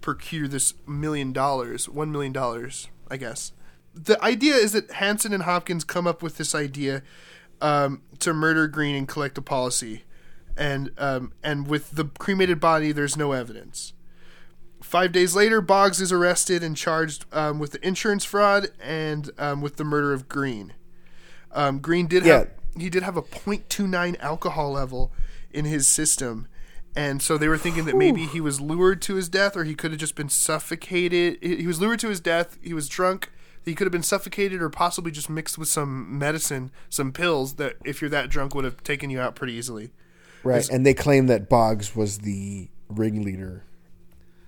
procure 0.00 0.48
this 0.48 0.74
million 0.86 1.32
dollars, 1.32 1.88
one 1.88 2.10
million 2.10 2.32
dollars, 2.32 2.88
I 3.10 3.16
guess. 3.18 3.52
The 3.94 4.22
idea 4.24 4.54
is 4.54 4.72
that 4.72 4.90
Hanson 4.92 5.32
and 5.32 5.44
Hawkins 5.44 5.84
come 5.84 6.06
up 6.06 6.22
with 6.22 6.36
this 6.36 6.54
idea 6.54 7.02
um, 7.60 8.02
to 8.18 8.34
murder 8.34 8.66
Green 8.68 8.96
and 8.96 9.06
collect 9.06 9.38
a 9.38 9.42
policy, 9.42 10.04
and 10.56 10.90
um, 10.98 11.32
and 11.42 11.68
with 11.68 11.92
the 11.92 12.06
cremated 12.18 12.60
body, 12.60 12.92
there's 12.92 13.16
no 13.16 13.32
evidence. 13.32 13.92
Five 14.82 15.12
days 15.12 15.34
later, 15.34 15.60
Boggs 15.60 16.00
is 16.00 16.12
arrested 16.12 16.62
and 16.62 16.76
charged 16.76 17.24
um, 17.32 17.58
with 17.58 17.72
the 17.72 17.86
insurance 17.86 18.24
fraud 18.24 18.68
and 18.80 19.30
um, 19.38 19.62
with 19.62 19.76
the 19.76 19.84
murder 19.84 20.12
of 20.12 20.28
Green. 20.28 20.74
Um, 21.52 21.78
Green 21.78 22.06
did 22.06 22.24
have 22.24 22.50
he 22.76 22.90
did 22.90 23.02
have 23.02 23.16
a 23.16 23.22
.29 23.22 24.18
alcohol 24.20 24.72
level 24.72 25.12
in 25.52 25.64
his 25.64 25.88
system, 25.88 26.48
and 26.96 27.22
so 27.22 27.38
they 27.38 27.48
were 27.48 27.58
thinking 27.58 27.84
that 27.86 27.96
maybe 27.96 28.26
he 28.26 28.40
was 28.40 28.60
lured 28.60 29.00
to 29.02 29.14
his 29.14 29.28
death, 29.28 29.56
or 29.56 29.64
he 29.64 29.74
could 29.74 29.90
have 29.90 30.00
just 30.00 30.14
been 30.14 30.28
suffocated. 30.28 31.38
He 31.42 31.66
was 31.66 31.80
lured 31.80 32.00
to 32.00 32.08
his 32.08 32.20
death. 32.20 32.58
He 32.62 32.74
was 32.74 32.88
drunk. 32.88 33.30
He 33.64 33.74
could 33.74 33.86
have 33.86 33.92
been 33.92 34.02
suffocated, 34.02 34.60
or 34.60 34.68
possibly 34.68 35.10
just 35.10 35.30
mixed 35.30 35.56
with 35.56 35.68
some 35.68 36.18
medicine, 36.18 36.70
some 36.90 37.12
pills 37.12 37.54
that, 37.54 37.76
if 37.84 38.02
you're 38.02 38.10
that 38.10 38.28
drunk, 38.28 38.54
would 38.54 38.64
have 38.64 38.82
taken 38.82 39.08
you 39.08 39.20
out 39.20 39.34
pretty 39.34 39.54
easily. 39.54 39.90
Right, 40.44 40.68
and 40.70 40.84
they 40.84 40.94
claim 40.94 41.26
that 41.28 41.48
Boggs 41.48 41.94
was 41.96 42.18
the 42.18 42.68
ringleader 42.88 43.64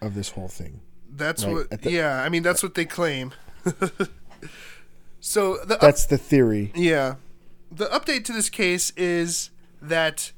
of 0.01 0.15
this 0.15 0.31
whole 0.31 0.49
thing. 0.49 0.81
That's 1.11 1.45
Right, 1.45 1.55
what. 1.71 1.83
the- 1.83 1.91
yeah, 1.91 2.23
I 2.23 2.29
mean 2.29 2.43
that's 2.43 2.63
what 2.63 2.75
they 2.75 2.85
claim. 2.85 3.33
so 5.21 5.57
the 5.65 5.79
That's 5.81 6.07
the 6.07 6.19
theory. 6.19 6.73
yeah, 6.75 7.17
the 7.71 7.87
update 7.87 8.25
to 8.27 8.33
this 8.33 8.49
case 8.51 8.93
is 8.97 9.51
that 9.83 10.33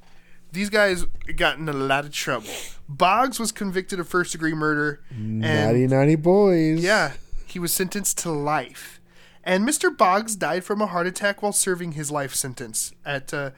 these 0.52 0.70
guys 0.70 1.04
got 1.36 1.58
in 1.58 1.68
a 1.68 1.72
lot 1.72 2.04
of 2.04 2.12
trouble. 2.12 2.48
Boggs 2.88 3.38
was 3.38 3.52
convicted 3.52 4.00
of 4.00 4.08
first 4.08 4.32
degree 4.32 4.54
murder, 4.54 5.00
and 5.10 5.40
Naughty, 5.40 5.86
naughty 5.86 6.16
boys. 6.16 6.82
yeah, 6.82 7.12
he 7.46 7.58
was 7.58 7.72
sentenced 7.72 8.18
to 8.18 8.30
life. 8.30 9.00
And 9.44 9.66
Mr. 9.66 9.94
Boggs 9.94 10.36
died 10.36 10.64
from 10.64 10.80
a 10.82 10.86
heart 10.86 11.06
attack 11.06 11.42
while 11.42 11.52
serving 11.52 11.92
his 11.92 12.10
life 12.10 12.34
sentence 12.34 12.92
at 13.04 13.32
uh, 13.32 13.50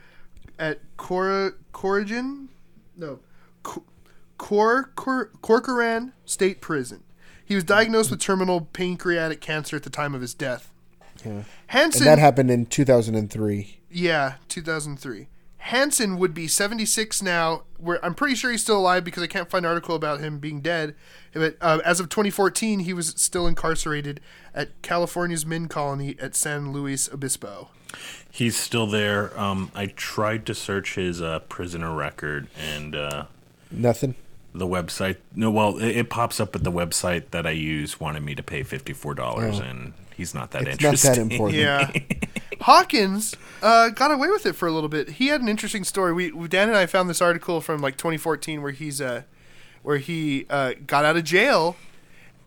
at 0.61 0.79
Cor 0.96 1.57
Corrigan, 1.73 2.49
no, 2.96 3.18
Cor 3.64 3.83
Cor 4.38 4.90
Cor- 4.94 5.31
Corcoran 5.42 6.12
State 6.25 6.61
Prison. 6.61 7.03
He 7.44 7.55
was 7.57 7.64
diagnosed 7.64 8.11
with 8.12 8.20
terminal 8.20 8.61
pancreatic 8.73 9.40
cancer 9.40 9.75
at 9.75 9.83
the 9.83 9.90
time 9.90 10.14
of 10.14 10.20
his 10.20 10.35
death. 10.35 10.70
Yeah. 11.25 11.42
Hanson, 11.66 12.03
And 12.03 12.07
that 12.09 12.18
happened 12.18 12.51
in 12.51 12.66
2003. 12.66 13.81
yeah, 13.90 14.35
2003. 14.49 15.27
Hanson 15.64 16.16
would 16.16 16.33
be 16.33 16.46
76 16.49 17.20
now. 17.23 17.64
Where 17.77 18.03
I'm 18.05 18.14
pretty 18.14 18.35
sure 18.35 18.51
he's 18.51 18.62
still 18.62 18.79
alive 18.79 19.05
because 19.05 19.23
I 19.23 19.27
can't 19.27 19.51
find 19.51 19.66
an 19.66 19.70
article 19.70 19.94
about 19.94 20.20
him 20.20 20.38
being 20.38 20.61
dead. 20.61 20.94
But 21.35 21.57
uh, 21.61 21.81
as 21.85 22.01
of 22.01 22.09
2014, 22.09 22.81
he 22.81 22.94
was 22.94 23.09
still 23.16 23.46
incarcerated 23.46 24.20
at 24.55 24.81
California's 24.81 25.44
Men's 25.44 25.68
Colony 25.68 26.16
at 26.18 26.35
San 26.35 26.73
Luis 26.73 27.11
Obispo. 27.12 27.68
He's 28.31 28.57
still 28.57 28.87
there. 28.87 29.38
Um, 29.38 29.70
I 29.74 29.87
tried 29.87 30.46
to 30.46 30.55
search 30.55 30.94
his 30.94 31.20
uh, 31.20 31.40
prisoner 31.40 31.92
record, 31.94 32.46
and 32.59 32.94
uh, 32.94 33.24
Nothing. 33.70 34.14
the 34.55 34.66
website. 34.66 35.16
No, 35.35 35.50
well, 35.50 35.79
it, 35.79 35.96
it 35.96 36.11
pops 36.11 36.38
up 36.40 36.55
at 36.55 36.62
the 36.64 36.72
website 36.72 37.31
that 37.33 37.46
I 37.46 37.50
use 37.50 37.98
wanted 38.00 38.22
me 38.22 38.35
to 38.37 38.42
pay 38.42 38.62
fifty 38.62 38.92
four 38.92 39.14
dollars, 39.14 39.59
Oh. 39.61 39.64
and 39.64 39.92
he's 40.16 40.35
not 40.35 40.53
that 40.53 40.68
It's 40.68 40.83
not 40.83 40.96
that 40.98 41.18
important. 41.18 41.59
Yeah. 41.59 41.90
Hawkins 42.62 43.35
uh, 43.62 43.88
got 43.90 44.11
away 44.11 44.29
with 44.29 44.44
it 44.46 44.53
for 44.55 44.68
a 44.68 44.72
little 44.72 44.88
bit. 44.88 45.09
He 45.12 45.29
had 45.29 45.40
an 45.40 45.48
interesting 45.48 45.83
story. 45.85 46.12
We 46.12 46.31
we- 46.31 46.46
Dan 46.48 46.68
and 46.68 46.76
I 46.76 46.87
found 46.87 47.09
this 47.11 47.22
article 47.22 47.61
from 47.61 47.81
like 47.81 47.96
2014 47.96 48.62
where 48.62 48.72
he's 48.72 49.00
uh, 49.00 49.22
where 49.83 49.98
he 49.98 50.46
uh, 50.50 50.74
got 50.87 51.05
out 51.05 51.16
of 51.16 51.24
jail. 51.24 51.76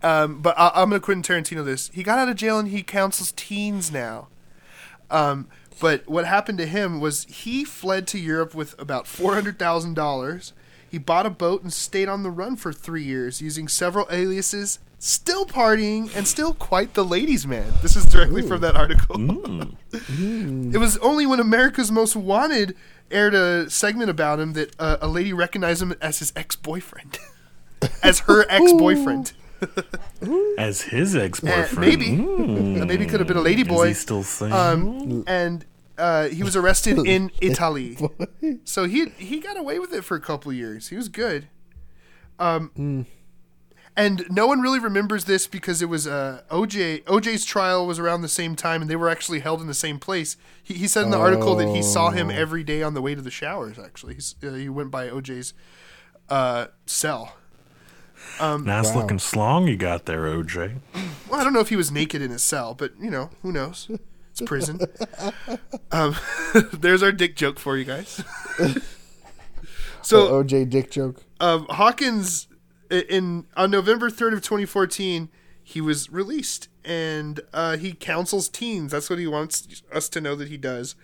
Um, 0.01 0.41
but 0.41 0.57
I, 0.57 0.71
I'm 0.75 0.89
gonna 0.89 0.99
Quentin 0.99 1.23
Tarantino 1.23 1.63
this. 1.65 1.89
He 1.93 2.03
got 2.03 2.19
out 2.19 2.29
of 2.29 2.35
jail 2.35 2.59
and 2.59 2.67
he 2.69 2.83
counsels 2.83 3.31
teens 3.35 3.91
now. 3.91 4.27
Um, 5.13 5.47
but 5.79 6.07
what 6.07 6.25
happened 6.25 6.57
to 6.57 6.65
him 6.65 6.99
was 6.99 7.25
he 7.25 7.63
fled 7.63 8.07
to 8.07 8.19
Europe 8.19 8.53
with 8.53 8.75
about 8.79 9.07
four 9.07 9.33
hundred 9.33 9.57
thousand 9.59 9.93
dollars. 9.93 10.53
He 10.89 10.97
bought 10.97 11.25
a 11.25 11.29
boat 11.29 11.63
and 11.63 11.73
stayed 11.73 12.07
on 12.07 12.23
the 12.23 12.29
run 12.29 12.55
for 12.55 12.71
three 12.71 13.03
years, 13.03 13.41
using 13.41 13.67
several 13.67 14.05
aliases, 14.11 14.79
still 14.99 15.45
partying 15.45 16.15
and 16.15 16.27
still 16.27 16.53
quite 16.53 16.93
the 16.93 17.03
ladies' 17.03 17.47
man. 17.47 17.73
This 17.81 17.95
is 17.95 18.05
directly 18.05 18.41
from 18.41 18.61
that 18.61 18.75
article. 18.75 19.15
it 19.91 20.77
was 20.77 20.97
only 20.97 21.25
when 21.25 21.39
America's 21.39 21.91
Most 21.91 22.15
Wanted 22.15 22.75
aired 23.09 23.33
a 23.33 23.69
segment 23.69 24.09
about 24.09 24.39
him 24.39 24.53
that 24.53 24.75
uh, 24.79 24.97
a 25.01 25.07
lady 25.07 25.33
recognized 25.33 25.81
him 25.81 25.95
as 25.99 26.19
his 26.19 26.31
ex-boyfriend, 26.35 27.19
as 28.03 28.19
her 28.19 28.45
ex-boyfriend. 28.49 29.33
As 30.57 30.81
his 30.81 31.15
ex 31.15 31.39
boyfriend. 31.39 31.79
maybe, 31.79 32.11
Uh, 32.81 32.85
maybe 32.85 33.05
could 33.05 33.19
have 33.19 33.27
been 33.27 33.37
a 33.37 33.41
lady 33.41 33.61
Is 33.63 33.67
boy. 33.67 33.87
he 33.89 33.93
still 33.93 34.23
single? 34.23 34.57
Um, 34.59 35.23
and 35.27 35.65
uh, 35.97 36.27
he 36.29 36.43
was 36.43 36.55
arrested 36.55 36.97
in 37.05 37.31
Italy. 37.41 37.97
So 38.63 38.85
he 38.85 39.09
he 39.17 39.39
got 39.39 39.57
away 39.57 39.79
with 39.79 39.93
it 39.93 40.03
for 40.03 40.15
a 40.15 40.21
couple 40.21 40.51
of 40.51 40.57
years. 40.57 40.89
He 40.89 40.95
was 40.95 41.09
good. 41.09 41.47
Um, 42.39 43.05
and 43.95 44.25
no 44.29 44.47
one 44.47 44.59
really 44.59 44.79
remembers 44.79 45.25
this 45.25 45.45
because 45.45 45.81
it 45.83 45.85
was 45.85 46.07
uh, 46.07 46.41
OJ. 46.49 47.03
OJ's 47.03 47.45
trial 47.45 47.85
was 47.85 47.99
around 47.99 48.21
the 48.23 48.27
same 48.27 48.55
time, 48.55 48.81
and 48.81 48.89
they 48.89 48.95
were 48.95 49.07
actually 49.09 49.39
held 49.41 49.61
in 49.61 49.67
the 49.67 49.73
same 49.75 49.99
place. 49.99 50.35
He, 50.63 50.73
he 50.73 50.87
said 50.87 51.05
in 51.05 51.11
the 51.11 51.17
article 51.19 51.55
that 51.57 51.67
he 51.69 51.83
saw 51.83 52.09
him 52.09 52.31
every 52.31 52.63
day 52.63 52.81
on 52.81 52.95
the 52.95 53.01
way 53.03 53.13
to 53.13 53.21
the 53.21 53.29
showers. 53.31 53.77
Actually, 53.77 54.15
He's, 54.15 54.33
uh, 54.43 54.53
he 54.53 54.67
went 54.67 54.89
by 54.89 55.09
OJ's 55.09 55.53
uh, 56.27 56.67
cell. 58.37 58.59
nice 58.59 58.89
wow. 58.89 59.01
looking 59.01 59.19
slong 59.19 59.67
you 59.67 59.77
got 59.77 60.05
there, 60.05 60.23
OJ. 60.23 60.77
Well, 61.29 61.39
I 61.39 61.43
don't 61.43 61.53
know 61.53 61.59
if 61.59 61.69
he 61.69 61.75
was 61.75 61.91
naked 61.91 62.21
in 62.21 62.31
his 62.31 62.43
cell, 62.43 62.73
but 62.73 62.93
you 62.99 63.09
know, 63.09 63.29
who 63.41 63.51
knows? 63.51 63.89
It's 64.33 64.41
prison. 64.41 64.79
um, 65.91 66.15
there's 66.73 67.03
our 67.03 67.11
dick 67.11 67.35
joke 67.35 67.59
for 67.59 67.77
you 67.77 67.85
guys. 67.85 68.23
so, 70.01 70.43
OJ 70.43 70.69
dick 70.69 70.89
joke. 70.89 71.23
um, 71.39 71.67
Hawkins, 71.69 72.47
in 72.89 73.45
on 73.55 73.69
November 73.69 74.09
3rd 74.09 74.33
of 74.33 74.41
2014, 74.41 75.29
he 75.61 75.81
was 75.81 76.09
released, 76.09 76.67
and 76.83 77.41
uh, 77.53 77.77
he 77.77 77.93
counsels 77.93 78.49
teens. 78.49 78.91
That's 78.91 79.07
what 79.07 79.19
he 79.19 79.27
wants 79.27 79.83
us 79.91 80.09
to 80.09 80.19
know 80.19 80.35
that 80.35 80.47
he 80.47 80.57
does. 80.57 80.95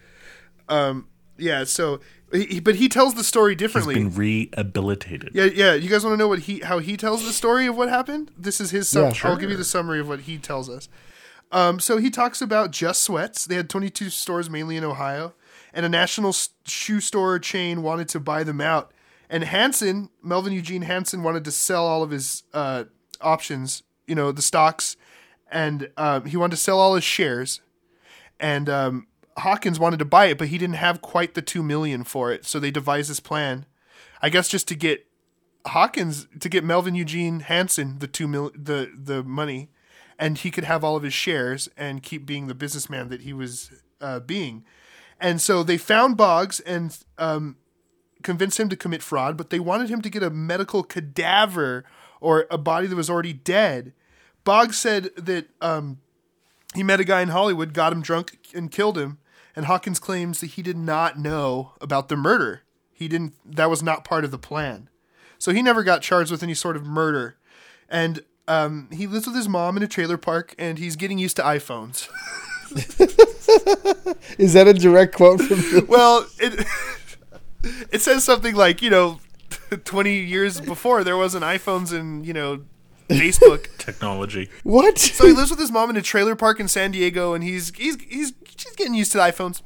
Um, 0.67 1.07
yeah. 1.37 1.63
So, 1.65 1.99
he, 2.31 2.59
but 2.59 2.75
he 2.75 2.87
tells 2.89 3.15
the 3.15 3.23
story 3.23 3.53
He's 3.53 3.59
differently. 3.59 3.95
been 3.95 4.13
rehabilitated. 4.13 5.31
Yeah, 5.33 5.45
yeah. 5.45 5.73
You 5.73 5.89
guys 5.89 6.03
want 6.03 6.13
to 6.13 6.17
know 6.17 6.27
what 6.27 6.39
he 6.39 6.59
how 6.59 6.79
he 6.79 6.95
tells 6.97 7.25
the 7.25 7.33
story 7.33 7.65
of 7.67 7.75
what 7.77 7.89
happened? 7.89 8.31
This 8.37 8.59
is 8.61 8.71
his. 8.71 8.89
Sum- 8.89 9.03
Yeah, 9.05 9.13
sure. 9.13 9.31
I'll 9.31 9.37
give 9.37 9.49
you 9.49 9.57
the 9.57 9.63
summary 9.63 9.99
of 9.99 10.07
what 10.07 10.21
he 10.21 10.37
tells 10.37 10.69
us. 10.69 10.89
Um, 11.51 11.79
so 11.79 11.97
he 11.97 12.09
talks 12.11 12.41
about 12.41 12.71
Just 12.71 13.01
Sweats. 13.01 13.45
They 13.45 13.55
had 13.55 13.69
22 13.69 14.09
stores 14.11 14.49
mainly 14.49 14.77
in 14.77 14.83
Ohio, 14.83 15.33
and 15.73 15.85
a 15.85 15.89
national 15.89 16.29
s- 16.29 16.49
shoe 16.65 16.99
store 16.99 17.39
chain 17.39 17.81
wanted 17.81 18.07
to 18.09 18.19
buy 18.19 18.43
them 18.43 18.61
out. 18.61 18.91
And 19.31 19.43
Hanson, 19.43 20.09
Melvin 20.23 20.53
Eugene 20.53 20.83
Hanson, 20.83 21.23
wanted 21.23 21.43
to 21.45 21.51
sell 21.51 21.85
all 21.87 22.03
of 22.03 22.11
his 22.11 22.43
uh, 22.53 22.83
options, 23.21 23.81
you 24.07 24.13
know, 24.15 24.31
the 24.31 24.41
stocks, 24.43 24.95
and 25.51 25.89
um, 25.97 26.25
he 26.25 26.37
wanted 26.37 26.55
to 26.55 26.61
sell 26.61 26.79
all 26.79 26.93
his 26.95 27.03
shares. 27.03 27.61
And 28.39 28.69
um, 28.69 29.07
Hawkins 29.39 29.79
wanted 29.79 29.99
to 29.99 30.05
buy 30.05 30.25
it, 30.25 30.37
but 30.37 30.49
he 30.49 30.57
didn't 30.57 30.75
have 30.75 31.01
quite 31.01 31.33
the 31.33 31.41
two 31.41 31.63
million 31.63 32.03
for 32.03 32.31
it. 32.31 32.45
So 32.45 32.59
they 32.59 32.71
devised 32.71 33.09
this 33.09 33.19
plan, 33.19 33.65
I 34.21 34.29
guess, 34.29 34.49
just 34.49 34.67
to 34.69 34.75
get 34.75 35.05
Hawkins 35.67 36.27
to 36.39 36.49
get 36.49 36.63
Melvin 36.63 36.95
Eugene 36.95 37.41
Hanson 37.41 37.99
the 37.99 38.07
two 38.07 38.27
mil 38.27 38.51
the 38.55 38.91
the 38.95 39.23
money, 39.23 39.69
and 40.17 40.37
he 40.37 40.51
could 40.51 40.63
have 40.63 40.83
all 40.83 40.95
of 40.95 41.03
his 41.03 41.13
shares 41.13 41.69
and 41.77 42.03
keep 42.03 42.25
being 42.25 42.47
the 42.47 42.55
businessman 42.55 43.09
that 43.09 43.21
he 43.21 43.33
was 43.33 43.71
uh, 44.01 44.19
being. 44.19 44.63
And 45.19 45.41
so 45.41 45.63
they 45.63 45.77
found 45.77 46.15
Boggs 46.15 46.61
and 46.61 46.97
um, 47.17 47.57
convinced 48.23 48.59
him 48.59 48.69
to 48.69 48.77
commit 48.77 49.03
fraud, 49.03 49.35
but 49.37 49.49
they 49.49 49.59
wanted 49.59 49.89
him 49.89 50.01
to 50.01 50.09
get 50.09 50.23
a 50.23 50.29
medical 50.29 50.83
cadaver 50.83 51.83
or 52.21 52.47
a 52.49 52.57
body 52.57 52.87
that 52.87 52.95
was 52.95 53.09
already 53.09 53.33
dead. 53.33 53.93
Boggs 54.43 54.77
said 54.77 55.11
that 55.17 55.47
um, 55.61 55.99
he 56.73 56.83
met 56.83 56.99
a 56.99 57.03
guy 57.03 57.21
in 57.21 57.29
Hollywood, 57.29 57.73
got 57.73 57.91
him 57.91 58.01
drunk, 58.01 58.37
and 58.53 58.71
killed 58.71 58.97
him. 58.97 59.17
And 59.59 59.65
Hawkins 59.65 59.99
claims 59.99 60.39
that 60.39 60.51
he 60.51 60.61
did 60.61 60.77
not 60.77 61.19
know 61.19 61.73
about 61.81 62.07
the 62.07 62.15
murder. 62.15 62.61
He 62.93 63.09
didn't. 63.09 63.33
That 63.43 63.69
was 63.69 63.83
not 63.83 64.05
part 64.05 64.23
of 64.23 64.31
the 64.31 64.37
plan. 64.37 64.87
So 65.37 65.51
he 65.51 65.61
never 65.61 65.83
got 65.83 66.01
charged 66.01 66.31
with 66.31 66.41
any 66.41 66.53
sort 66.53 66.77
of 66.77 66.85
murder. 66.85 67.35
And 67.89 68.21
um, 68.47 68.87
he 68.89 69.05
lives 69.05 69.27
with 69.27 69.35
his 69.35 69.49
mom 69.49 69.75
in 69.75 69.83
a 69.83 69.87
trailer 69.89 70.15
park, 70.15 70.55
and 70.57 70.77
he's 70.77 70.95
getting 70.95 71.17
used 71.17 71.35
to 71.35 71.41
iPhones. 71.41 72.07
Is 74.39 74.53
that 74.53 74.69
a 74.69 74.73
direct 74.73 75.13
quote 75.13 75.41
from? 75.41 75.59
you? 75.59 75.85
well, 75.89 76.25
it 76.39 76.65
it 77.91 78.01
says 78.01 78.23
something 78.23 78.55
like 78.55 78.81
you 78.81 78.89
know, 78.89 79.19
twenty 79.83 80.19
years 80.19 80.61
before 80.61 81.03
there 81.03 81.17
wasn't 81.17 81.43
iPhones 81.43 81.91
and 81.91 82.25
you 82.25 82.31
know, 82.31 82.61
Facebook. 83.09 83.67
Technology. 83.77 84.49
what? 84.63 84.97
So 84.97 85.25
he 85.27 85.33
lives 85.33 85.49
with 85.49 85.59
his 85.59 85.71
mom 85.71 85.89
in 85.89 85.97
a 85.97 86.01
trailer 86.01 86.35
park 86.35 86.59
in 86.59 86.67
San 86.67 86.91
Diego, 86.91 87.33
and 87.33 87.43
he's 87.43 87.75
he's 87.75 87.99
he's 88.03 88.33
she's 88.57 88.75
getting 88.75 88.93
used 88.93 89.11
to 89.13 89.17
the 89.17 89.23
iPhones. 89.23 89.61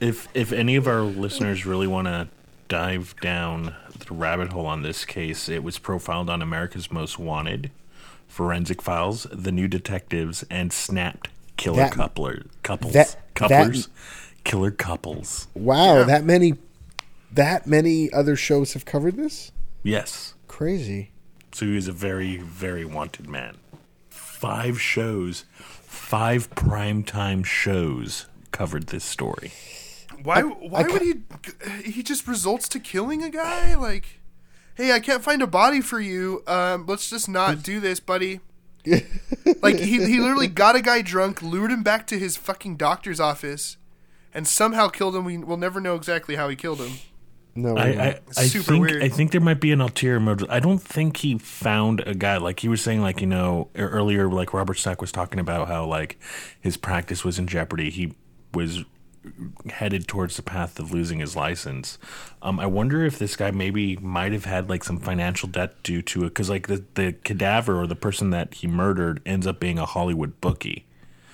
If 0.00 0.28
if 0.34 0.52
any 0.52 0.76
of 0.76 0.86
our 0.86 1.02
listeners 1.02 1.66
really 1.66 1.86
want 1.86 2.06
to 2.06 2.28
dive 2.68 3.14
down 3.20 3.74
the 3.98 4.14
rabbit 4.14 4.52
hole 4.52 4.66
on 4.66 4.82
this 4.82 5.04
case, 5.04 5.48
it 5.48 5.62
was 5.62 5.78
profiled 5.78 6.30
on 6.30 6.40
America's 6.42 6.90
Most 6.90 7.18
Wanted, 7.18 7.70
Forensic 8.28 8.80
Files, 8.80 9.26
The 9.32 9.52
New 9.52 9.68
Detectives, 9.68 10.44
and 10.50 10.72
Snapped. 10.72 11.28
Killer 11.56 11.76
That- 11.76 11.92
coupler 11.92 12.42
couples 12.62 12.94
that- 12.94 13.16
couplers, 13.34 13.88
killer 14.44 14.70
couples. 14.70 15.48
Wow, 15.54 15.98
Yeah. 15.98 16.02
that 16.04 16.24
many, 16.24 16.54
that 17.30 17.66
many 17.66 18.10
other 18.12 18.34
shows 18.36 18.72
have 18.72 18.86
covered 18.86 19.16
this. 19.16 19.52
Yes. 19.82 20.32
Crazy. 20.48 21.10
So 21.52 21.66
he 21.66 21.74
was 21.74 21.88
a 21.88 21.92
very, 21.92 22.36
very 22.36 22.84
wanted 22.84 23.28
man. 23.28 23.56
Five 24.08 24.80
shows, 24.80 25.44
five 25.54 26.50
primetime 26.54 27.44
shows 27.44 28.26
covered 28.52 28.88
this 28.88 29.04
story. 29.04 29.52
Why 30.22 30.42
why 30.42 30.82
would 30.82 31.02
he? 31.02 31.14
He 31.84 32.02
just 32.02 32.26
results 32.28 32.68
to 32.68 32.80
killing 32.80 33.22
a 33.22 33.30
guy. 33.30 33.74
Like, 33.74 34.20
hey, 34.74 34.92
I 34.92 35.00
can't 35.00 35.22
find 35.22 35.42
a 35.42 35.46
body 35.46 35.80
for 35.80 36.00
you. 36.00 36.42
Um, 36.46 36.86
let's 36.86 37.08
just 37.08 37.28
not 37.28 37.62
do 37.62 37.80
this, 37.80 38.00
buddy. 38.00 38.40
like 39.62 39.78
he 39.78 40.04
he 40.06 40.18
literally 40.18 40.46
got 40.46 40.76
a 40.76 40.82
guy 40.82 41.02
drunk, 41.02 41.42
lured 41.42 41.70
him 41.70 41.82
back 41.82 42.06
to 42.08 42.18
his 42.18 42.36
fucking 42.36 42.76
doctor's 42.76 43.20
office, 43.20 43.76
and 44.32 44.46
somehow 44.46 44.88
killed 44.88 45.16
him. 45.16 45.24
We 45.24 45.38
will 45.38 45.56
never 45.56 45.80
know 45.80 45.94
exactly 45.96 46.36
how 46.36 46.48
he 46.48 46.56
killed 46.56 46.80
him. 46.80 46.98
No, 47.54 47.76
I, 47.76 47.86
I, 47.88 48.20
I 48.36 48.48
think 48.48 48.80
weird. 48.82 49.02
I 49.02 49.08
think 49.08 49.32
there 49.32 49.40
might 49.40 49.60
be 49.60 49.72
an 49.72 49.80
ulterior 49.80 50.20
motive. 50.20 50.48
I 50.50 50.60
don't 50.60 50.78
think 50.80 51.18
he 51.18 51.36
found 51.38 52.00
a 52.06 52.14
guy 52.14 52.36
like 52.36 52.60
he 52.60 52.68
was 52.68 52.80
saying, 52.80 53.00
like 53.00 53.20
you 53.20 53.26
know 53.26 53.68
earlier, 53.74 54.28
like 54.28 54.54
Robert 54.54 54.74
Stack 54.78 55.00
was 55.00 55.10
talking 55.12 55.40
about 55.40 55.68
how 55.68 55.84
like 55.84 56.18
his 56.60 56.76
practice 56.76 57.24
was 57.24 57.38
in 57.38 57.46
jeopardy. 57.46 57.90
He 57.90 58.14
was 58.54 58.84
headed 59.68 60.08
towards 60.08 60.36
the 60.36 60.42
path 60.42 60.78
of 60.78 60.92
losing 60.92 61.18
his 61.18 61.36
license. 61.36 61.98
Um, 62.40 62.58
I 62.58 62.66
wonder 62.66 63.04
if 63.04 63.18
this 63.18 63.36
guy 63.36 63.50
maybe 63.50 63.96
might 63.96 64.32
have 64.32 64.46
had 64.46 64.70
like 64.70 64.82
some 64.84 64.98
financial 64.98 65.48
debt 65.48 65.82
due 65.82 66.02
to 66.02 66.20
it, 66.24 66.28
because 66.28 66.48
like 66.48 66.68
the 66.68 66.84
the 66.94 67.12
cadaver 67.12 67.80
or 67.80 67.86
the 67.86 67.96
person 67.96 68.30
that 68.30 68.54
he 68.54 68.66
murdered 68.66 69.20
ends 69.26 69.46
up 69.46 69.60
being 69.60 69.78
a 69.78 69.86
Hollywood 69.86 70.40
bookie. 70.40 70.86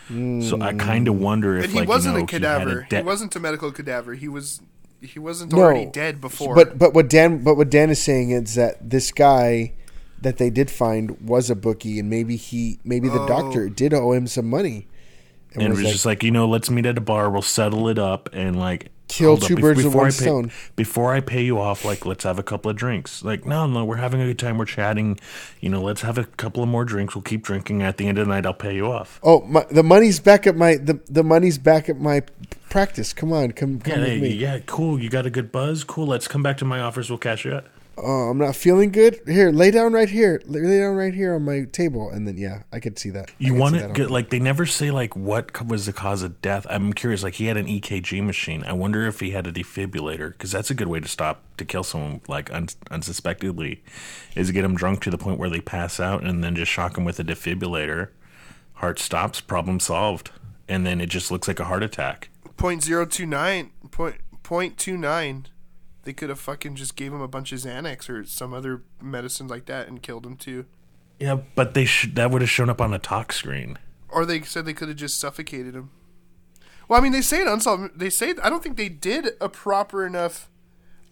So 0.09 0.61
I 0.61 0.73
kind 0.73 1.09
of 1.09 1.19
wonder 1.19 1.57
if 1.57 1.65
But 1.65 1.71
he 1.71 1.79
like 1.81 1.89
wasn't 1.89 2.15
you 2.15 2.19
know, 2.21 2.25
a 2.25 2.29
cadaver. 2.29 2.61
He, 2.61 2.71
He, 2.71 2.75
had 2.77 2.87
a 2.87 2.89
debt- 2.91 3.05
wasn't 3.05 3.35
a 3.35 3.41
medical 3.41 3.73
cadaver. 3.73 4.15
He 4.15 4.29
was 4.29 4.61
he 5.01 5.19
wasn't 5.19 5.53
no, 5.53 5.59
already 5.59 5.87
dead 5.87 6.21
before. 6.21 6.55
But 6.55 6.79
but 6.79 6.95
what 6.95 7.09
Dan 7.09 7.43
but 7.45 7.57
what 7.57 7.71
Dan 7.71 7.91
is 7.91 8.01
saying 8.03 8.31
is 8.31 8.55
that 8.55 8.91
this 8.91 9.13
guy 9.13 9.73
that 10.23 10.39
they 10.39 10.51
did 10.51 10.71
find 10.71 11.21
was 11.21 11.51
a 11.51 11.55
bookie, 11.55 11.99
and 11.99 12.09
maybe 12.09 12.37
he 12.37 12.79
maybe 12.85 13.09
the 13.09 13.21
Oh. 13.21 13.27
doctor 13.29 13.69
did 13.69 13.93
owe 13.95 14.13
him 14.13 14.27
some 14.27 14.49
money, 14.49 14.87
and 15.55 15.63
it 15.63 15.71
was 15.71 15.81
just 15.81 16.07
like 16.07 16.23
you 16.23 16.31
know 16.31 16.47
let's 16.49 16.71
meet 16.71 16.87
at 16.87 16.97
a 16.99 17.01
bar 17.01 17.31
we'll 17.31 17.43
settle 17.43 17.89
it 17.89 17.99
up 17.99 18.29
and 18.33 18.59
like 18.59 18.91
Kill 19.09 19.37
hold 19.37 19.43
up, 19.45 19.49
two 19.49 19.57
birds 19.57 19.77
with 19.85 19.87
before 19.87 20.01
one 20.03 20.07
I 20.09 20.11
pay, 20.11 20.17
stone. 20.17 20.51
before 20.75 21.15
i 21.15 21.21
pay 21.21 21.45
you 21.45 21.61
off 21.61 21.85
like 21.85 22.05
let's 22.05 22.25
have 22.25 22.41
a 22.41 22.43
couple 22.43 22.73
of 22.73 22.77
drinks 22.77 23.23
like 23.23 23.47
no 23.47 23.65
no 23.69 23.85
we're 23.85 23.97
having 23.97 24.21
a 24.21 24.27
good 24.27 24.39
time 24.39 24.59
we're 24.59 24.65
chatting 24.65 25.21
you 25.61 25.69
know 25.69 25.81
let's 25.81 26.01
have 26.03 26.19
a 26.19 26.25
couple 26.25 26.61
of 26.61 26.69
more 26.69 26.85
drinks 26.85 27.15
we'll 27.15 27.23
keep 27.23 27.45
drinking 27.45 27.83
at 27.83 27.99
the 27.99 28.09
end 28.09 28.19
of 28.19 28.27
the 28.27 28.33
night 28.35 28.45
i'll 28.45 28.53
pay 28.53 28.75
you 28.75 28.91
off 28.91 29.21
oh 29.23 29.43
my, 29.43 29.65
the 29.71 29.85
money's 29.85 30.19
back 30.19 30.45
at 30.45 30.57
my 30.57 30.75
the, 30.77 30.99
the 31.09 31.23
money's 31.23 31.57
back 31.57 31.89
at 31.89 32.01
my 32.01 32.21
practice. 32.77 33.15
Come 33.15 33.33
on, 33.33 33.53
come 33.53 33.81
come 33.81 33.95
yeah, 33.95 34.01
with 34.01 34.09
hey, 34.09 34.21
me. 34.21 34.29
yeah 34.35 34.59
cool. 34.67 35.01
You 35.01 35.09
got 35.09 35.25
a 35.25 35.31
good 35.31 35.51
buzz? 35.51 35.83
Cool. 35.83 36.09
Let's 36.09 36.29
come 36.29 36.43
back 36.43 36.59
to 36.59 36.67
my 36.67 36.81
office. 36.81 37.09
We'll 37.09 37.17
cash 37.17 37.47
you 37.47 37.55
out 37.55 37.65
Oh, 37.97 38.05
uh, 38.05 38.31
I'm 38.31 38.37
not 38.37 38.55
feeling 38.55 38.91
good. 38.91 39.19
Here, 39.27 39.51
lay 39.51 39.71
down 39.71 39.95
right 39.95 40.11
here. 40.11 40.43
Lay 40.45 40.61
down 40.61 40.95
right 40.95 41.15
here 41.15 41.35
on 41.35 41.47
my 41.47 41.65
table, 41.73 42.11
and 42.11 42.29
then 42.29 42.37
yeah, 42.37 42.65
I 42.71 42.79
could 42.79 42.99
see 42.99 43.09
that. 43.11 43.31
You 43.39 43.55
want 43.55 43.77
to 43.77 43.89
get 43.95 44.11
like 44.11 44.29
they 44.29 44.39
never 44.39 44.67
say 44.67 44.91
like 44.91 45.17
what 45.17 45.67
was 45.67 45.87
the 45.87 45.95
cause 45.95 46.23
of 46.23 46.43
death. 46.43 46.67
I'm 46.69 46.93
curious 46.93 47.23
like 47.23 47.37
he 47.37 47.47
had 47.47 47.57
an 47.57 47.65
ekg 47.65 48.23
machine. 48.23 48.63
I 48.65 48.75
wonder 48.75 49.07
if 49.07 49.21
he 49.21 49.31
had 49.31 49.47
a 49.47 49.53
defibrillator 49.53 50.33
because 50.33 50.53
that's 50.53 50.71
a 50.71 50.75
good 50.75 50.89
way 50.89 51.01
to 51.01 51.09
stop 51.09 51.43
to 51.57 51.65
kill 51.65 51.83
someone 51.83 52.21
like 52.29 52.53
un- 52.53 52.69
unsuspectedly 52.91 53.83
is 54.35 54.51
get 54.51 54.61
them 54.61 54.75
drunk 54.75 55.01
to 55.05 55.11
the 55.11 55.17
point 55.17 55.39
where 55.39 55.49
they 55.49 55.63
pass 55.63 55.99
out 55.99 56.23
and 56.23 56.45
then 56.45 56.55
just 56.55 56.71
shock 56.71 56.97
them 56.97 57.07
with 57.07 57.19
a 57.19 57.25
defibrillator. 57.25 58.11
Heart 58.75 58.99
stops. 58.99 59.41
Problem 59.41 59.81
solved. 59.81 60.31
And 60.69 60.85
then 60.85 61.01
it 61.01 61.07
just 61.07 61.31
looks 61.31 61.49
like 61.49 61.61
a 61.61 61.65
heart 61.65 61.83
attack 61.83 62.29
point 62.57 62.83
zero 62.83 63.07
two 63.07 63.27
nine 63.27 63.71
point 63.91 64.17
point 64.43 64.77
two 64.79 64.97
nine. 64.97 65.47
They 66.05 66.13
could 66.13 66.29
have 66.29 66.39
fucking 66.39 66.77
just 66.77 66.95
gave 66.97 67.13
him 67.13 67.21
a 67.21 67.29
bunch 67.29 67.51
of 67.53 67.59
Xanax 67.59 68.09
or 68.09 68.25
some 68.25 68.55
other 68.55 68.83
medicine 69.01 69.49
like 69.49 69.67
that 69.67 69.89
and 69.89 70.01
killed 70.03 70.25
him 70.25 70.37
too. 70.37 70.67
yeah 71.19 71.39
but 71.55 71.75
they 71.75 71.85
should 71.85 72.15
that 72.15 72.31
would 72.31 72.43
have 72.43 72.51
shown 72.51 72.71
up 72.71 72.81
on 72.81 72.93
a 72.95 72.99
tox 72.99 73.37
screen 73.37 73.79
Or 74.09 74.25
they 74.25 74.41
said 74.43 74.65
they 74.67 74.75
could 74.75 74.89
have 74.89 74.97
just 74.97 75.19
suffocated 75.19 75.75
him. 75.75 75.91
Well, 76.89 77.01
I 77.01 77.03
mean, 77.03 77.11
they 77.13 77.23
say 77.23 77.41
it 77.41 77.49
unsolved. 77.49 77.99
They 77.99 78.11
say 78.11 78.35
I 78.43 78.49
don't 78.49 78.63
think 78.63 78.77
they 78.77 78.89
did 78.89 79.31
a 79.41 79.49
proper 79.49 80.07
enough 80.07 80.49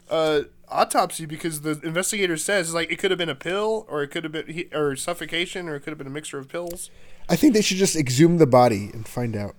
uh, 0.09 0.43
autopsy 0.69 1.27
because 1.27 1.63
the 1.63 1.81
investigator 1.83 2.37
says 2.37 2.73
like 2.73 2.93
it 2.93 2.99
could 3.01 3.11
have 3.11 3.19
been 3.19 3.29
a 3.29 3.35
pill 3.35 3.85
or 3.89 4.03
it 4.05 4.09
could 4.09 4.23
have 4.23 4.33
been 4.33 4.47
he, 4.47 4.69
or 4.73 4.95
suffocation 4.95 5.69
or 5.69 5.75
it 5.75 5.81
could 5.81 5.91
have 5.91 5.99
been 5.99 6.07
a 6.07 6.11
mixture 6.11 6.39
of 6.39 6.49
pills. 6.49 6.91
I 7.29 7.37
think 7.37 7.55
they 7.55 7.63
should 7.63 7.79
just 7.79 7.97
exhume 7.97 8.39
the 8.39 8.47
body 8.47 8.91
and 8.93 9.07
find 9.09 9.35
out. 9.37 9.55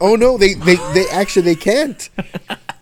oh 0.00 0.16
no, 0.16 0.36
they 0.36 0.54
they 0.54 0.76
they 0.94 1.06
actually 1.12 1.42
they 1.42 1.54
can't. 1.54 2.08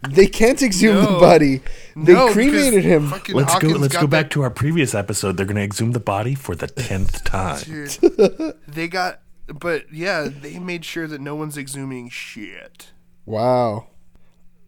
They 0.08 0.26
can't 0.26 0.60
exhume 0.60 0.96
the 1.02 1.18
body. 1.18 1.62
They 1.96 2.12
No, 2.12 2.30
cremated 2.32 2.84
him. 2.84 3.10
let's 3.10 3.58
go 3.58 3.68
let's 3.68 3.96
go 3.96 4.06
back 4.06 4.26
that- 4.26 4.30
to 4.32 4.42
our 4.42 4.50
previous 4.50 4.94
episode 4.94 5.36
they're 5.36 5.46
going 5.46 5.56
to 5.56 5.62
exhume 5.62 5.92
the 5.92 6.00
body 6.00 6.34
for 6.34 6.54
the 6.54 6.66
10th 6.66 7.22
time 7.24 7.62
Dude, 7.64 8.54
they 8.68 8.86
got, 8.88 9.20
but 9.46 9.90
yeah, 9.92 10.28
they 10.28 10.58
made 10.58 10.84
sure 10.84 11.06
that 11.06 11.20
no 11.22 11.34
one's 11.34 11.56
exhuming 11.56 12.10
shit. 12.10 12.90
Wow. 13.24 13.86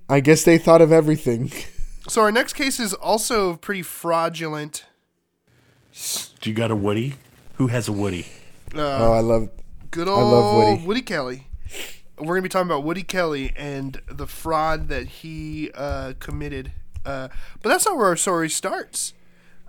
I 0.08 0.20
guess 0.20 0.42
they 0.44 0.56
thought 0.58 0.80
of 0.80 0.90
everything. 0.92 1.50
So 2.08 2.22
our 2.22 2.30
next 2.32 2.52
case 2.54 2.78
is 2.80 2.94
also 2.94 3.56
pretty 3.56 3.82
fraudulent. 3.82 4.84
do 6.40 6.48
you 6.48 6.54
got 6.56 6.70
a 6.70 6.76
woody 6.76 7.14
who 7.56 7.66
has 7.66 7.88
a 7.88 7.92
woody 7.92 8.26
oh, 8.74 9.12
I 9.12 9.20
love. 9.20 9.48
Good 9.90 10.09
I 10.09 10.11
old 10.12 10.33
love 10.33 10.85
Woody. 10.85 11.02
Kelly. 11.02 11.46
We're 12.18 12.35
gonna 12.35 12.42
be 12.42 12.48
talking 12.48 12.68
about 12.68 12.83
Woody 12.85 13.02
Kelly 13.02 13.52
and 13.57 14.00
the 14.11 14.26
fraud 14.26 14.88
that 14.88 15.07
he 15.07 15.70
uh, 15.74 16.14
committed. 16.18 16.72
Uh, 17.05 17.29
but 17.62 17.68
that's 17.68 17.87
not 17.87 17.96
where 17.96 18.07
our 18.07 18.16
story 18.16 18.48
starts. 18.48 19.12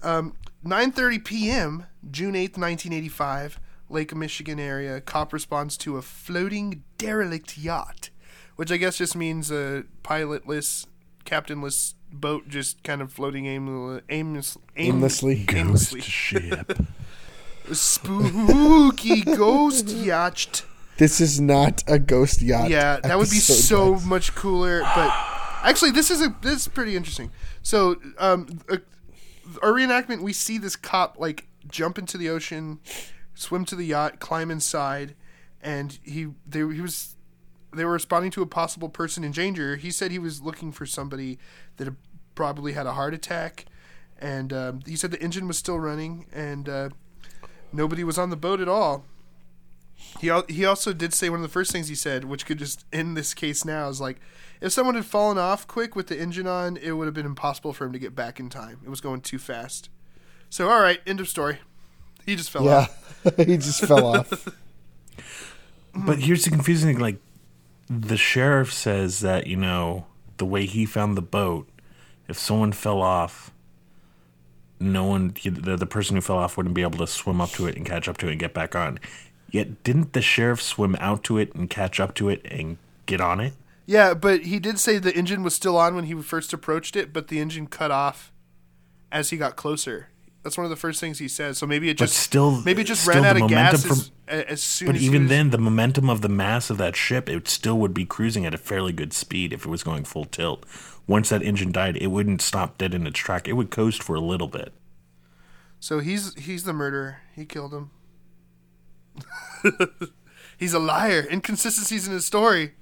Um, 0.01 0.33
9:30 0.65 1.23
p.m., 1.23 1.85
June 2.09 2.33
8th, 2.33 2.57
1985, 2.57 3.59
Lake 3.89 4.15
Michigan 4.15 4.59
area. 4.59 5.01
Cop 5.01 5.33
responds 5.33 5.77
to 5.77 5.97
a 5.97 6.01
floating 6.01 6.83
derelict 6.97 7.57
yacht, 7.57 8.09
which 8.55 8.71
I 8.71 8.77
guess 8.77 8.97
just 8.97 9.15
means 9.15 9.51
a 9.51 9.83
pilotless, 10.03 10.87
captainless 11.25 11.95
boat 12.11 12.47
just 12.47 12.81
kind 12.83 13.01
of 13.01 13.11
floating 13.11 13.45
aimless, 13.45 14.01
aimless, 14.09 14.57
aim- 14.77 14.95
Aimlessly. 14.95 15.45
aimlessly. 15.49 15.99
ghost 15.99 16.09
ship 16.09 16.77
spooky 17.73 19.21
ghost 19.21 19.89
yacht. 19.89 20.63
This 20.97 21.21
is 21.21 21.39
not 21.39 21.83
a 21.87 21.99
ghost 21.99 22.41
yacht. 22.41 22.69
Yeah, 22.69 22.99
that 23.01 23.17
would 23.17 23.29
be 23.29 23.37
so 23.37 23.95
much 23.99 24.33
cooler. 24.33 24.81
But 24.81 25.13
actually, 25.63 25.91
this 25.91 26.09
is 26.09 26.21
a 26.21 26.35
this 26.41 26.61
is 26.61 26.67
pretty 26.67 26.95
interesting. 26.95 27.31
So, 27.61 27.97
um, 28.17 28.59
a, 28.69 28.79
our 29.61 29.71
reenactment, 29.71 30.21
we 30.21 30.33
see 30.33 30.57
this 30.57 30.75
cop 30.75 31.19
like 31.19 31.47
jump 31.69 31.97
into 31.97 32.17
the 32.17 32.29
ocean, 32.29 32.79
swim 33.35 33.65
to 33.65 33.75
the 33.75 33.85
yacht, 33.85 34.19
climb 34.19 34.49
inside, 34.49 35.15
and 35.61 35.99
he 36.03 36.29
they 36.47 36.59
he 36.59 36.81
was 36.81 37.15
they 37.73 37.85
were 37.85 37.91
responding 37.91 38.31
to 38.31 38.41
a 38.41 38.47
possible 38.47 38.89
person 38.89 39.23
in 39.23 39.31
danger. 39.31 39.75
He 39.75 39.91
said 39.91 40.11
he 40.11 40.19
was 40.19 40.41
looking 40.41 40.71
for 40.71 40.85
somebody 40.85 41.37
that 41.77 41.93
probably 42.33 42.73
had 42.73 42.87
a 42.87 42.93
heart 42.93 43.13
attack, 43.13 43.65
and 44.17 44.51
um, 44.51 44.79
he 44.85 44.95
said 44.95 45.11
the 45.11 45.21
engine 45.21 45.47
was 45.47 45.57
still 45.57 45.79
running 45.79 46.25
and 46.33 46.67
uh, 46.67 46.89
nobody 47.73 48.03
was 48.03 48.17
on 48.17 48.29
the 48.29 48.35
boat 48.35 48.59
at 48.59 48.67
all. 48.69 49.05
He 50.19 50.29
al- 50.29 50.45
he 50.47 50.63
also 50.65 50.93
did 50.93 51.13
say 51.13 51.29
one 51.29 51.39
of 51.39 51.43
the 51.43 51.49
first 51.49 51.71
things 51.71 51.87
he 51.87 51.95
said, 51.95 52.23
which 52.25 52.45
could 52.45 52.59
just 52.59 52.85
end 52.93 53.17
this 53.17 53.33
case 53.33 53.65
now, 53.65 53.89
is 53.89 53.99
like 54.01 54.17
if 54.61 54.71
someone 54.71 54.95
had 54.95 55.05
fallen 55.05 55.37
off 55.37 55.67
quick 55.67 55.95
with 55.95 56.07
the 56.07 56.19
engine 56.19 56.47
on, 56.47 56.77
it 56.77 56.91
would 56.91 57.05
have 57.05 57.13
been 57.13 57.25
impossible 57.25 57.73
for 57.73 57.85
him 57.85 57.93
to 57.93 57.99
get 57.99 58.15
back 58.15 58.39
in 58.39 58.49
time. 58.49 58.79
It 58.85 58.89
was 58.89 59.01
going 59.01 59.21
too 59.21 59.39
fast. 59.39 59.89
So 60.49 60.69
all 60.69 60.81
right, 60.81 60.99
end 61.07 61.19
of 61.19 61.27
story. 61.27 61.59
He 62.25 62.35
just 62.35 62.49
fell 62.51 62.63
Yeah, 62.65 62.87
off. 63.25 63.35
he 63.37 63.57
just 63.57 63.85
fell 63.85 64.05
off. 64.15 64.47
But 65.95 66.19
here's 66.19 66.43
the 66.43 66.51
confusing 66.51 66.89
thing: 66.93 66.99
like, 67.01 67.17
the 67.89 68.17
sheriff 68.17 68.71
says 68.73 69.19
that 69.21 69.47
you 69.47 69.55
know 69.57 70.05
the 70.37 70.45
way 70.45 70.65
he 70.65 70.85
found 70.85 71.17
the 71.17 71.21
boat, 71.21 71.67
if 72.27 72.37
someone 72.37 72.71
fell 72.71 73.01
off, 73.01 73.51
no 74.79 75.05
one, 75.05 75.33
the, 75.43 75.75
the 75.75 75.85
person 75.85 76.15
who 76.15 76.21
fell 76.21 76.37
off 76.37 76.57
wouldn't 76.57 76.75
be 76.75 76.81
able 76.81 76.99
to 76.99 77.07
swim 77.07 77.41
up 77.41 77.49
to 77.51 77.67
it 77.67 77.75
and 77.75 77.85
catch 77.85 78.07
up 78.07 78.17
to 78.17 78.27
it 78.27 78.31
and 78.31 78.39
get 78.39 78.53
back 78.53 78.75
on. 78.75 78.99
Yet, 79.49 79.83
didn't 79.83 80.13
the 80.13 80.21
sheriff 80.21 80.61
swim 80.61 80.95
out 80.99 81.23
to 81.25 81.37
it 81.37 81.53
and 81.55 81.69
catch 81.69 81.99
up 81.99 82.13
to 82.15 82.29
it 82.29 82.45
and 82.49 82.77
get 83.05 83.21
on 83.21 83.39
it? 83.39 83.53
Yeah, 83.85 84.13
but 84.13 84.41
he 84.41 84.59
did 84.59 84.79
say 84.79 84.97
the 84.97 85.15
engine 85.15 85.43
was 85.43 85.55
still 85.55 85.77
on 85.77 85.95
when 85.95 86.03
he 86.05 86.13
first 86.21 86.51
approached 86.51 86.95
it, 86.95 87.13
but 87.13 87.29
the 87.29 87.39
engine 87.39 87.67
cut 87.67 87.89
off 87.89 88.33
as 89.11 89.29
he 89.29 89.37
got 89.37 89.55
closer. 89.55 90.09
That's 90.43 90.57
one 90.57 90.65
of 90.65 90.69
the 90.69 90.75
first 90.75 90.99
things 90.99 91.19
he 91.19 91.27
says. 91.27 91.57
So 91.57 91.65
maybe 91.65 91.89
it 91.89 91.97
But 91.97 92.05
just 92.05 92.17
still, 92.17 92.61
maybe 92.61 92.81
it 92.81 92.85
just 92.85 93.07
ran 93.07 93.25
out 93.25 93.41
of 93.41 93.49
gas 93.49 93.83
momentum 93.83 94.11
as, 94.27 94.43
as 94.45 94.63
soon 94.63 94.87
But 94.87 94.95
as 94.97 95.03
even 95.03 95.27
then, 95.27 95.49
the 95.49 95.57
momentum 95.57 96.09
of 96.09 96.21
the 96.21 96.29
mass 96.29 96.69
of 96.69 96.77
that 96.77 96.95
ship, 96.95 97.29
it 97.29 97.47
still 97.47 97.77
would 97.79 97.93
be 97.93 98.05
cruising 98.05 98.45
at 98.45 98.53
a 98.53 98.57
fairly 98.57 98.93
good 98.93 99.13
speed 99.13 99.53
if 99.53 99.65
it 99.65 99.69
was 99.69 99.83
going 99.83 100.03
full 100.03 100.25
tilt. 100.25 100.65
Once 101.07 101.29
that 101.29 101.41
engine 101.41 101.71
died, 101.71 101.97
it 101.97 102.07
wouldn't 102.07 102.41
stop 102.41 102.77
dead 102.77 102.93
in 102.93 103.07
its 103.07 103.19
track. 103.19 103.47
It 103.47 103.53
would 103.53 103.71
coast 103.71 104.03
for 104.03 104.15
a 104.15 104.19
little 104.19 104.47
bit. 104.47 104.73
So 105.79 105.99
he's 105.99 106.33
he's 106.35 106.63
the 106.63 106.73
murderer. 106.73 107.19
He 107.33 107.45
killed 107.45 107.73
him. 107.73 107.91
he's 110.57 110.73
a 110.73 110.79
liar. 110.79 111.25
Inconsistencies 111.29 112.07
in 112.07 112.13
his 112.13 112.25
story. 112.25 112.73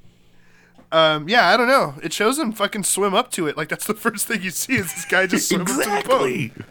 Um, 0.91 1.27
yeah, 1.27 1.49
I 1.49 1.57
don't 1.57 1.67
know. 1.67 1.95
It 2.01 2.13
shows 2.13 2.39
him 2.39 2.51
fucking 2.51 2.83
swim 2.83 3.13
up 3.13 3.31
to 3.31 3.47
it. 3.47 3.57
Like 3.57 3.69
that's 3.69 3.85
the 3.85 3.93
first 4.05 4.27
thing 4.27 4.41
you 4.41 4.51
see 4.51 4.75
is 4.75 4.93
this 4.93 5.05
guy 5.05 5.27
just 5.27 5.49
swim 5.49 5.61
up 5.61 5.67
to 5.67 5.73
the 5.73 6.03
boat. 6.07 6.65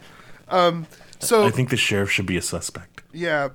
So 1.19 1.45
I 1.45 1.51
think 1.51 1.69
the 1.69 1.77
sheriff 1.77 2.11
should 2.11 2.25
be 2.25 2.37
a 2.37 2.41
suspect. 2.41 3.03
Yeah, 3.13 3.49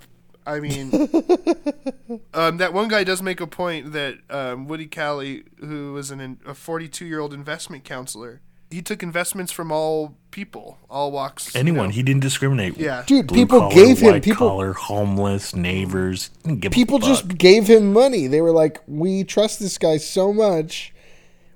I 0.47 0.59
mean, 0.61 0.91
um, 2.35 2.57
that 2.59 2.73
one 2.73 2.89
guy 2.89 3.05
does 3.05 3.23
make 3.23 3.41
a 3.41 3.47
point 3.47 3.93
that 3.93 4.19
um, 4.31 4.67
Woody 4.69 4.87
Kelly, 4.87 5.45
who 5.61 5.93
was 5.93 6.11
an, 6.11 6.39
a 6.47 6.55
42 6.55 7.05
year 7.07 7.21
old 7.21 7.33
investment 7.35 7.85
counselor, 7.85 8.41
he 8.71 8.83
took 8.83 9.03
investments 9.03 9.51
from 9.53 9.71
all 9.73 10.15
people, 10.31 10.79
all 10.89 11.11
walks. 11.13 11.55
you 11.55 11.59
Anyone, 11.61 11.87
know. 11.87 11.91
he 11.93 12.03
didn't 12.03 12.23
discriminate. 12.23 12.79
Yeah. 12.79 13.03
Dude, 13.07 13.27
Blue 13.27 13.37
people 13.39 13.61
collar, 13.61 13.75
gave 13.75 13.99
him 13.99 14.21
people. 14.21 14.49
collar, 14.49 14.73
homeless, 14.73 15.55
neighbors. 15.55 16.31
Didn't 16.45 16.61
give 16.61 16.73
a 16.73 16.75
people 16.75 16.99
just 17.01 17.37
gave 17.37 17.67
him 17.67 17.93
money. 17.93 18.27
They 18.29 18.41
were 18.41 18.53
like, 18.53 18.81
"We 18.87 19.25
trust 19.25 19.59
this 19.61 19.77
guy 19.77 19.97
so 19.97 20.33
much, 20.33 20.93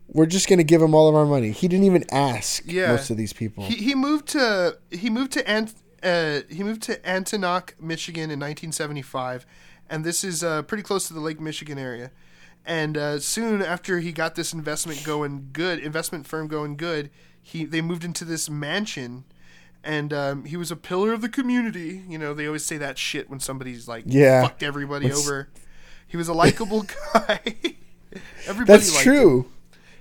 we're 0.09 0.27
just 0.27 0.49
going 0.49 0.59
to 0.59 0.65
give 0.65 0.83
him 0.83 0.93
all 0.95 1.09
of 1.09 1.15
our 1.15 1.25
money." 1.27 1.53
He 1.53 1.69
didn't 1.69 1.87
even 1.87 2.05
ask 2.11 2.65
Yeah. 2.67 2.89
most 2.89 3.11
of 3.11 3.17
these 3.17 3.33
people. 3.33 3.65
He, 3.65 3.77
he 3.77 3.95
moved 3.95 4.27
to 4.31 4.77
he 4.91 5.09
moved 5.09 5.31
to 5.33 5.49
Ant, 5.49 5.73
uh, 6.05 6.41
he 6.51 6.63
moved 6.63 6.83
to 6.83 6.99
Antonoc, 7.09 7.75
Michigan 7.81 8.25
in 8.31 8.39
1975, 8.41 9.47
and 9.89 10.05
this 10.05 10.23
is 10.25 10.45
uh, 10.45 10.63
pretty 10.63 10.83
close 10.83 11.09
to 11.09 11.15
the 11.15 11.21
Lake 11.21 11.41
Michigan 11.41 11.79
area. 11.79 12.11
And 12.67 12.97
uh, 12.97 13.19
soon 13.21 13.61
after 13.63 14.01
he 14.01 14.13
got 14.13 14.35
this 14.37 14.53
investment 14.53 15.05
going 15.05 15.49
good, 15.53 15.79
investment 15.79 16.27
firm 16.27 16.49
going 16.49 16.77
good, 16.77 17.11
he 17.43 17.65
they 17.65 17.83
moved 17.83 18.05
into 18.05 18.25
this 18.25 18.49
mansion, 18.49 19.25
and 19.83 20.13
um, 20.15 20.45
he 20.47 20.57
was 20.57 20.71
a 20.71 20.77
pillar 20.77 21.13
of 21.13 21.21
the 21.21 21.29
community. 21.29 22.03
You 22.09 22.17
know, 22.19 22.33
they 22.33 22.47
always 22.47 22.65
say 22.65 22.79
that 22.79 22.97
shit 22.99 23.29
when 23.29 23.41
somebody's 23.41 23.87
like 23.87 24.05
Yeah. 24.07 24.43
fucked 24.43 24.63
everybody 24.63 25.09
What's- 25.09 25.27
over. 25.27 25.49
He 26.07 26.17
was 26.17 26.29
a 26.29 26.33
likable 26.35 26.87
guy. 27.15 27.41
Everybody 28.47 28.79
That's 28.79 28.95
liked 28.95 29.07
him. 29.07 29.13
true. 29.15 29.47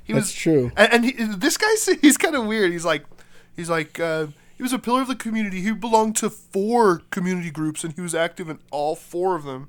He 0.04 0.14
That's 0.14 0.28
was 0.28 0.34
true. 0.34 0.72
And, 0.78 0.94
and 0.94 1.06
he, 1.06 1.12
this 1.14 1.58
guy, 1.58 1.68
he's 2.02 2.18
kind 2.18 2.36
of 2.36 2.46
weird. 2.46 2.72
He's 2.72 2.86
like, 2.86 3.06
he's 3.56 3.70
like, 3.70 4.00
uh, 4.00 4.28
he 4.64 4.66
was 4.66 4.72
a 4.72 4.80
pillar 4.80 5.02
of 5.02 5.10
the 5.10 5.16
community. 5.16 5.60
He 5.60 5.74
belonged 5.74 6.16
to 6.18 6.30
four 6.30 7.02
community 7.10 7.52
groups, 7.52 7.84
and 7.84 7.94
he 7.94 8.00
was 8.00 8.16
active 8.16 8.48
in 8.48 8.60
all 8.72 8.96
four 8.96 9.36
of 9.36 9.44
them. 9.44 9.68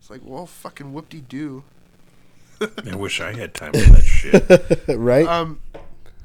It's 0.00 0.10
like, 0.10 0.20
well, 0.24 0.46
fucking 0.46 0.92
whoop 0.92 1.08
de 1.08 1.20
doo. 1.20 1.62
I 2.60 2.96
wish 2.96 3.20
I 3.20 3.34
had 3.34 3.54
time 3.54 3.72
for 3.72 3.78
that 3.78 4.02
shit. 4.02 4.88
right 4.98 5.28
Um, 5.28 5.60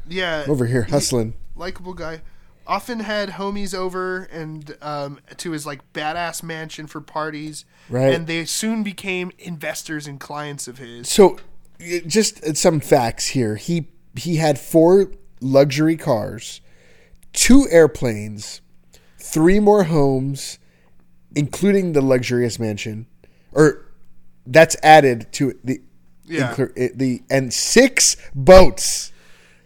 yeah, 0.10 0.46
over 0.48 0.66
here 0.66 0.84
hustling. 0.84 1.36
likable 1.56 1.94
guy. 1.94 2.22
Often 2.66 3.02
had 3.02 3.30
homies 3.30 3.76
over 3.76 4.24
and 4.24 4.76
um, 4.82 5.20
to 5.38 5.52
his 5.52 5.68
like 5.68 5.94
badass 5.94 6.42
mansion 6.42 6.88
for 6.88 7.02
parties, 7.02 7.66
Right. 7.88 8.14
And 8.16 8.26
they 8.26 8.46
soon 8.46 8.82
became 8.82 9.32
investors 9.38 10.08
and 10.08 10.20
clients 10.20 10.68
of 10.68 10.80
his. 10.80 11.08
So, 11.08 11.38
just 12.08 12.44
uh, 12.44 12.56
some 12.56 12.80
facts 12.80 13.28
here. 13.28 13.58
He 13.58 13.90
he 14.16 14.38
had 14.38 14.58
four 14.58 15.12
luxury 15.40 15.98
cars, 15.98 16.62
two 17.34 17.68
airplanes, 17.70 18.62
three 19.18 19.60
more 19.60 19.86
homes, 19.86 20.60
including 21.36 21.94
the 21.94 22.02
luxurious 22.02 22.60
mansion, 22.60 23.06
or 23.54 23.86
that's 24.46 24.76
added 24.84 25.28
to 25.34 25.54
the 25.64 25.82
Yeah. 26.26 26.54
inclu- 26.54 26.74
eh, 26.78 26.90
the 26.96 27.22
and 27.30 27.54
six 27.54 28.18
boats. 28.36 29.12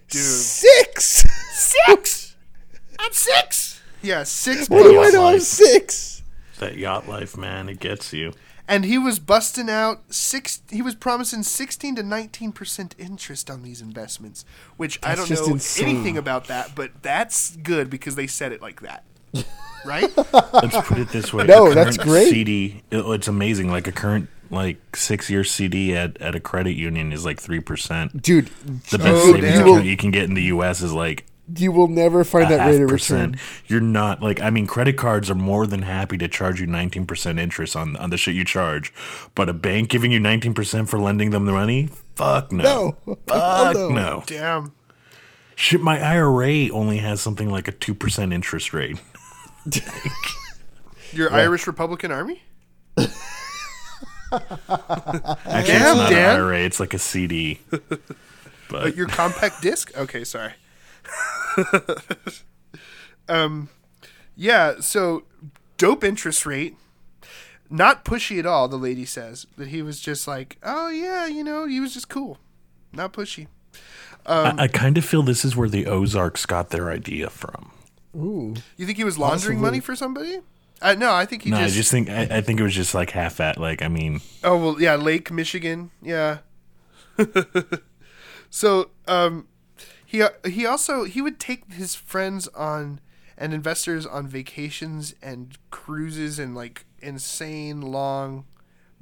Dude. 0.10 0.22
Six. 0.22 1.26
Six. 1.54 2.36
I'm 3.00 3.12
six. 3.12 3.82
Yeah, 4.02 4.24
six. 4.24 4.70
What 4.70 4.84
do 4.84 5.02
I 5.02 5.10
know? 5.10 5.26
I'm 5.28 5.40
six. 5.40 6.22
that 6.60 6.78
yacht 6.78 7.08
life, 7.10 7.36
man, 7.36 7.68
it 7.70 7.80
gets 7.80 8.14
you. 8.14 8.32
And 8.68 8.86
he 8.86 8.98
was 8.98 9.20
busting 9.20 9.70
out 9.70 10.02
six. 10.14 10.62
He 10.70 10.82
was 10.82 10.96
promising 10.96 11.44
sixteen 11.44 11.96
to 11.96 12.04
nineteen 12.04 12.52
percent 12.52 12.96
interest 12.98 13.50
on 13.50 13.64
these 13.64 13.82
investments, 13.82 14.46
which 14.78 15.00
I 15.04 15.16
don't 15.16 15.30
know 15.30 15.46
insane. 15.46 15.88
anything 15.88 16.18
about 16.18 16.46
that, 16.48 16.76
but 16.76 16.92
that's 17.02 17.56
good 17.58 17.90
because 17.90 18.16
they 18.16 18.28
said 18.28 18.52
it 18.52 18.62
like 18.62 18.82
that, 18.82 19.04
right? 19.86 20.12
Let's 20.54 20.88
put 20.88 20.98
it 21.00 21.10
this 21.10 21.34
way. 21.34 21.46
No, 21.46 21.72
a 21.72 21.76
that's 21.76 21.98
great. 21.98 22.30
CD, 22.30 22.84
it- 22.92 23.06
it's 23.06 23.28
amazing. 23.28 23.70
Like 23.70 23.88
a 23.88 23.92
current 23.92 24.30
like 24.52 24.96
six 24.96 25.30
year 25.30 25.44
CD 25.44 25.96
at, 25.96 26.22
at 26.22 26.36
a 26.36 26.40
credit 26.40 26.74
union 26.74 27.12
is 27.12 27.26
like 27.26 27.40
three 27.40 27.60
percent. 27.60 28.22
Dude, 28.22 28.48
The 28.92 28.98
best 29.00 29.10
Oh, 29.10 29.32
savings 29.34 29.60
account 29.60 29.86
you 29.86 29.98
can 29.98 30.12
get 30.12 30.24
in 30.26 30.34
the 30.36 30.44
U.S. 30.44 30.82
is 30.82 30.94
like 30.94 31.26
you 31.58 31.72
will 31.72 31.88
never 31.88 32.24
find 32.24 32.46
a 32.52 32.58
that 32.58 32.66
rate 32.68 32.82
of 32.82 32.90
return. 32.92 33.38
You're 33.68 33.80
not 33.82 34.22
like 34.22 34.40
I 34.42 34.50
mean, 34.50 34.66
credit 34.68 34.98
cards 34.98 35.30
are 35.30 35.36
more 35.36 35.68
than 35.68 35.84
happy 35.84 36.18
to 36.18 36.28
charge 36.28 36.60
you 36.60 36.68
19 36.68 37.06
percent 37.06 37.40
interest 37.40 37.76
on 37.76 37.96
on 37.98 38.10
the 38.10 38.18
shit 38.18 38.36
you 38.36 38.44
charge, 38.46 38.94
but 39.36 39.48
a 39.50 39.54
bank 39.54 39.90
giving 39.90 40.12
you 40.12 40.20
19 40.20 40.54
percent 40.54 40.90
for 40.90 41.00
lending 41.00 41.30
them 41.30 41.46
the 41.46 41.52
money, 41.52 41.90
fuck 42.16 42.52
no, 42.52 42.98
No. 43.06 43.16
fuck 43.28 43.76
No. 43.76 43.90
no. 43.90 44.24
Damn. 44.26 44.72
Shit, 45.58 45.82
my 45.82 46.02
IRA 46.02 46.70
only 46.70 46.98
has 46.98 47.22
something 47.22 47.50
like 47.50 47.68
a 47.68 47.72
two 47.72 47.94
percent 47.94 48.34
interest 48.34 48.74
rate. 48.74 49.00
Your 51.14 51.32
Irish 51.32 51.66
Republican 51.68 52.12
Army? 52.12 52.42
Actually, 52.98 54.44
Damn, 54.68 55.98
it's 55.98 55.98
not 55.98 56.10
Dan. 56.10 56.36
an 56.36 56.42
IRA; 56.42 56.60
it's 56.60 56.80
like 56.80 56.94
a 56.94 57.00
CD. 57.00 57.62
Uh, 58.74 58.86
your 58.96 59.08
compact 59.08 59.62
disc? 59.62 59.96
Okay, 59.98 60.24
sorry. 60.24 60.54
um, 63.30 63.70
yeah. 64.36 64.76
So 64.80 65.24
dope 65.78 66.04
interest 66.04 66.46
rate, 66.46 66.76
not 67.70 68.06
pushy 68.06 68.40
at 68.40 68.46
all. 68.46 68.68
The 68.68 68.78
lady 68.78 69.06
says 69.06 69.46
that 69.58 69.70
he 69.70 69.82
was 69.82 70.00
just 70.00 70.28
like, 70.28 70.58
oh 70.64 70.90
yeah, 70.90 71.26
you 71.28 71.44
know, 71.44 71.66
he 71.66 71.80
was 71.80 71.94
just 71.94 72.10
cool, 72.10 72.38
not 72.94 73.14
pushy. 73.14 73.48
I, 74.28 74.54
I 74.64 74.68
kind 74.68 74.98
of 74.98 75.06
feel 75.06 75.22
this 75.22 75.46
is 75.46 75.56
where 75.56 75.70
the 75.70 75.86
Ozarks 75.86 76.48
got 76.48 76.72
their 76.72 76.90
idea 76.90 77.30
from. 77.30 77.72
Ooh. 78.16 78.56
You 78.76 78.86
think 78.88 78.98
he 78.98 79.04
was 79.04 79.20
laundering 79.20 79.58
Possibly. 79.58 79.62
money 79.62 79.80
for 79.80 79.96
somebody? 79.96 80.40
Uh, 80.82 80.96
no, 80.98 81.14
I 81.14 81.26
think 81.26 81.44
he 81.44 81.52
No, 81.52 81.58
just, 81.58 81.74
I 81.74 81.78
just 81.78 81.92
think 81.92 82.10
I, 82.10 82.22
I 82.38 82.42
think 82.42 82.60
it 82.60 82.64
was 82.64 82.74
just 82.74 82.94
like 82.96 83.12
half 83.12 83.40
at 83.40 83.58
like 83.60 83.82
I 83.82 83.88
mean 83.88 84.22
Oh 84.44 84.58
well, 84.58 84.82
yeah, 84.82 84.96
Lake 84.96 85.32
Michigan, 85.32 85.92
yeah. 86.02 86.40
so, 88.50 88.90
um, 89.08 89.48
he 90.16 90.50
he 90.50 90.66
also 90.66 91.04
he 91.04 91.22
would 91.22 91.40
take 91.40 91.74
his 91.74 91.96
friends 91.96 92.48
on 92.50 93.00
and 93.38 93.54
investors 93.54 94.06
on 94.06 94.28
vacations 94.28 95.14
and 95.22 95.58
cruises 95.70 96.40
and 96.40 96.56
like 96.56 96.86
insane 97.02 97.82
long, 97.82 98.46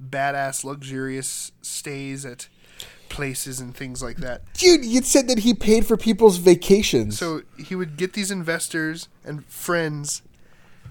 badass 0.02 0.64
luxurious 0.64 1.52
stays 1.62 2.26
at 2.26 2.48
places 3.10 3.60
and 3.60 3.76
things 3.76 4.02
like 4.02 4.18
that. 4.18 4.42
Dude, 4.54 4.84
you 4.84 5.04
said 5.04 5.28
that 5.28 5.40
he 5.40 5.54
paid 5.54 5.86
for 5.86 5.98
people's 5.98 6.38
vacations. 6.38 7.20
So 7.20 7.44
he 7.64 7.76
would 7.76 7.96
get 7.96 8.14
these 8.14 8.32
investors 8.32 9.08
and 9.24 9.46
friends 9.46 10.24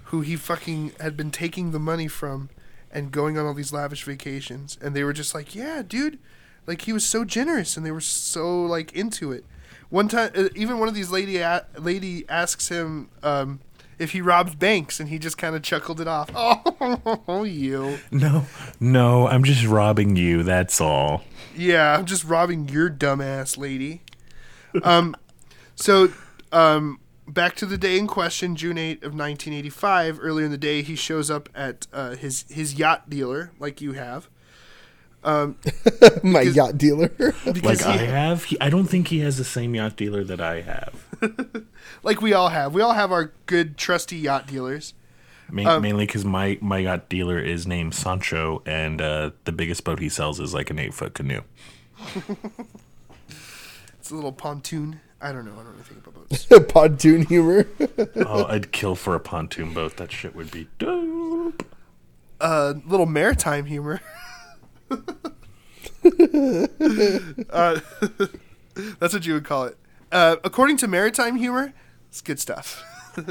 who 0.05 0.21
he 0.21 0.37
fucking 0.37 0.93
had 1.01 1.17
been 1.17 1.33
taking 1.33 1.73
the 1.73 1.81
money 1.81 2.07
from 2.07 2.49
and 2.93 3.11
going 3.11 3.39
on 3.39 3.47
all 3.47 3.55
these 3.55 3.73
lavish 3.73 4.05
vacations 4.05 4.79
and 4.81 4.95
they 4.95 5.03
were 5.03 5.13
just 5.13 5.35
like, 5.35 5.55
"Yeah, 5.55 5.83
dude." 5.83 6.19
Like 6.65 6.83
he 6.83 6.93
was 6.93 7.05
so 7.05 7.25
generous 7.25 7.77
and 7.77 7.85
they 7.85 7.91
were 7.91 8.01
so 8.01 8.63
like 8.65 8.93
into 8.93 9.33
it. 9.33 9.45
One 9.93 10.09
time 10.09 10.31
uh, 10.35 10.49
even 10.57 10.79
one 10.79 10.89
of 10.89 10.95
these 10.95 11.11
lady 11.11 11.37
a- 11.37 11.67
lady 11.79 12.25
asks 12.29 12.69
him 12.69 13.11
um, 13.23 13.61
if 13.99 14.13
he 14.13 14.21
robs 14.23 14.55
banks 14.55 14.99
and 14.99 15.09
he 15.11 15.19
just 15.19 15.37
kind 15.39 15.55
of 15.55 15.63
chuckled 15.63 16.01
it 16.01 16.09
off. 16.09 16.31
Oh, 17.29 17.45
you. 17.45 17.99
no 18.11 18.47
no 18.81 19.29
I'm 19.29 19.45
just 19.45 19.65
robbing 19.65 20.17
you 20.17 20.43
that's 20.43 20.81
all. 20.81 21.23
Yeah, 21.57 21.97
I'm 21.97 22.07
just 22.07 22.25
robbing 22.25 22.69
your 22.69 22.91
dumbass 22.91 23.57
lady. 23.59 24.01
Um, 24.83 25.15
so, 25.77 26.11
um, 26.51 26.99
back 27.29 27.55
to 27.57 27.67
the 27.67 27.77
day 27.79 27.99
in 27.99 28.07
question, 28.07 28.57
June 28.57 28.79
8 28.79 28.99
of 29.05 29.13
1985. 29.15 30.19
Earlier 30.21 30.47
in 30.47 30.51
the 30.51 30.59
day, 30.59 30.83
he 30.83 30.97
shows 30.97 31.31
up 31.31 31.49
at 31.55 31.87
uh, 31.93 32.17
his 32.17 32.45
his 32.49 32.75
yacht 32.75 33.09
dealer, 33.11 33.53
like 33.59 33.81
you 33.81 33.93
have. 33.93 34.29
My 35.25 35.55
Because- 36.41 36.57
yacht 36.57 36.79
dealer. 36.79 37.09
Because 37.45 37.63
Like 37.63 37.83
I 37.83 37.97
have, 37.99 38.45
he, 38.45 38.61
I 38.61 38.71
don't 38.71 38.87
think 38.87 39.09
he 39.09 39.21
has 39.21 39.37
the 39.39 39.45
same 39.45 39.75
yacht 39.75 39.97
dealer 39.97 40.25
that 40.25 40.41
I 40.41 40.63
have. 40.63 41.65
like 42.03 42.21
we 42.21 42.33
all 42.33 42.49
have. 42.49 42.75
We 42.75 42.83
all 42.83 42.93
have 42.95 43.13
our 43.13 43.33
good 43.47 43.77
trusty 43.77 44.17
yacht 44.17 44.47
dealers. 44.47 44.95
Ma- 45.51 45.79
mainly 45.79 46.07
because 46.07 46.25
my 46.25 46.59
my 46.63 46.79
yacht 46.79 47.09
dealer 47.11 47.39
is 47.39 47.67
named 47.67 47.95
Sancho, 47.95 48.63
and 48.65 49.01
uh, 49.03 49.31
the 49.45 49.53
biggest 49.53 49.85
boat 49.85 49.99
he 50.01 50.09
sells 50.09 50.41
is 50.41 50.55
like 50.55 50.71
an 50.71 50.79
eight 50.79 50.95
foot 50.95 51.13
canoe. 51.15 51.43
It's 54.01 54.11
a 54.11 54.15
little 54.15 54.33
pontoon. 54.33 55.01
I 55.21 55.31
don't 55.33 55.45
know. 55.45 55.53
I 55.53 55.57
don't 55.63 55.67
really 55.73 55.83
think 55.83 56.07
about 56.07 56.29
boats. 56.29 56.73
Pontoon 56.73 57.27
humor. 57.27 57.67
oh, 58.27 58.45
I'd 58.47 58.73
kill 58.73 58.97
for 58.97 59.15
a 59.15 59.21
pontoon 59.21 59.73
boat. 59.73 59.97
That 59.99 60.11
shit 60.11 60.35
would 60.35 60.51
be 60.51 60.67
dope. 60.79 61.65
uh, 62.41 62.75
little 62.87 63.07
maritime 63.07 63.67
humor. 63.67 64.01
uh, 67.51 67.81
that's 68.99 69.15
what 69.15 69.27
you 69.27 69.35
would 69.35 69.45
call 69.45 69.65
it. 69.65 69.77
Uh, 70.11 70.37
according 70.45 70.77
to 70.79 70.89
maritime 70.89 71.37
humor, 71.37 71.73
it's 72.09 72.21
good 72.21 72.39
stuff. 72.39 72.85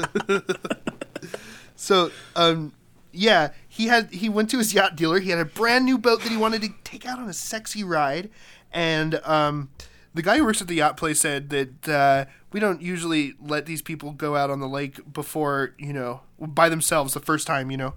so, 1.76 2.10
um, 2.34 2.72
yeah, 3.12 3.50
he 3.68 3.86
had 3.86 4.12
he 4.12 4.28
went 4.28 4.50
to 4.50 4.58
his 4.58 4.74
yacht 4.74 4.96
dealer. 4.96 5.20
He 5.20 5.30
had 5.30 5.38
a 5.38 5.44
brand 5.44 5.84
new 5.84 5.98
boat 5.98 6.22
that 6.22 6.30
he 6.30 6.36
wanted 6.36 6.62
to 6.62 6.70
take 6.84 7.06
out 7.06 7.18
on 7.18 7.28
a 7.28 7.32
sexy 7.32 7.84
ride, 7.84 8.30
and 8.72 9.20
um, 9.24 9.70
the 10.14 10.22
guy 10.22 10.38
who 10.38 10.44
works 10.44 10.62
at 10.62 10.68
the 10.68 10.76
yacht 10.76 10.96
place 10.96 11.20
said 11.20 11.50
that 11.50 11.88
uh, 11.88 12.24
we 12.52 12.60
don't 12.60 12.82
usually 12.82 13.34
let 13.40 13.66
these 13.66 13.82
people 13.82 14.12
go 14.12 14.36
out 14.36 14.50
on 14.50 14.60
the 14.60 14.68
lake 14.68 15.12
before 15.12 15.74
you 15.78 15.92
know 15.92 16.20
by 16.38 16.68
themselves 16.68 17.14
the 17.14 17.20
first 17.20 17.46
time. 17.46 17.70
You 17.70 17.76
know, 17.76 17.94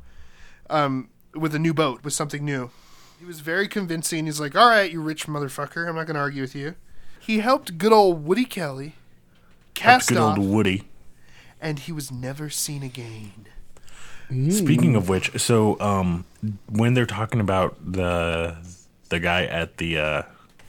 um, 0.70 1.10
with 1.34 1.56
a 1.56 1.60
new 1.60 1.74
boat, 1.74 2.04
with 2.04 2.14
something 2.14 2.44
new. 2.44 2.72
He 3.20 3.26
was 3.26 3.40
very 3.40 3.68
convincing. 3.68 4.26
He's 4.26 4.40
like, 4.40 4.56
"All 4.56 4.68
right, 4.70 4.92
you 4.92 5.02
rich 5.02 5.28
motherfucker, 5.28 5.88
I'm 5.88 5.96
not 5.96 6.06
going 6.06 6.16
to 6.16 6.20
argue 6.22 6.42
with 6.42 6.56
you." 6.56 6.76
He 7.20 7.40
helped 7.40 7.78
good 7.78 7.92
old 7.94 8.26
Woody 8.26 8.46
Kelly 8.46 8.94
cast 9.74 10.10
Good 10.10 10.18
off, 10.18 10.38
old 10.38 10.48
Woody. 10.48 10.84
and 11.60 11.80
he 11.80 11.92
was 11.92 12.12
never 12.12 12.50
seen 12.50 12.84
again. 12.84 13.48
Speaking 14.50 14.96
of 14.96 15.08
which, 15.08 15.40
so 15.40 15.80
um, 15.80 16.26
when 16.70 16.94
they're 16.96 17.06
talking 17.06 17.40
about 17.40 17.78
the 17.84 18.58
the 19.10 19.20
guy 19.20 19.46
at 19.46 19.78
the 19.78 19.98
uh, 20.00 20.22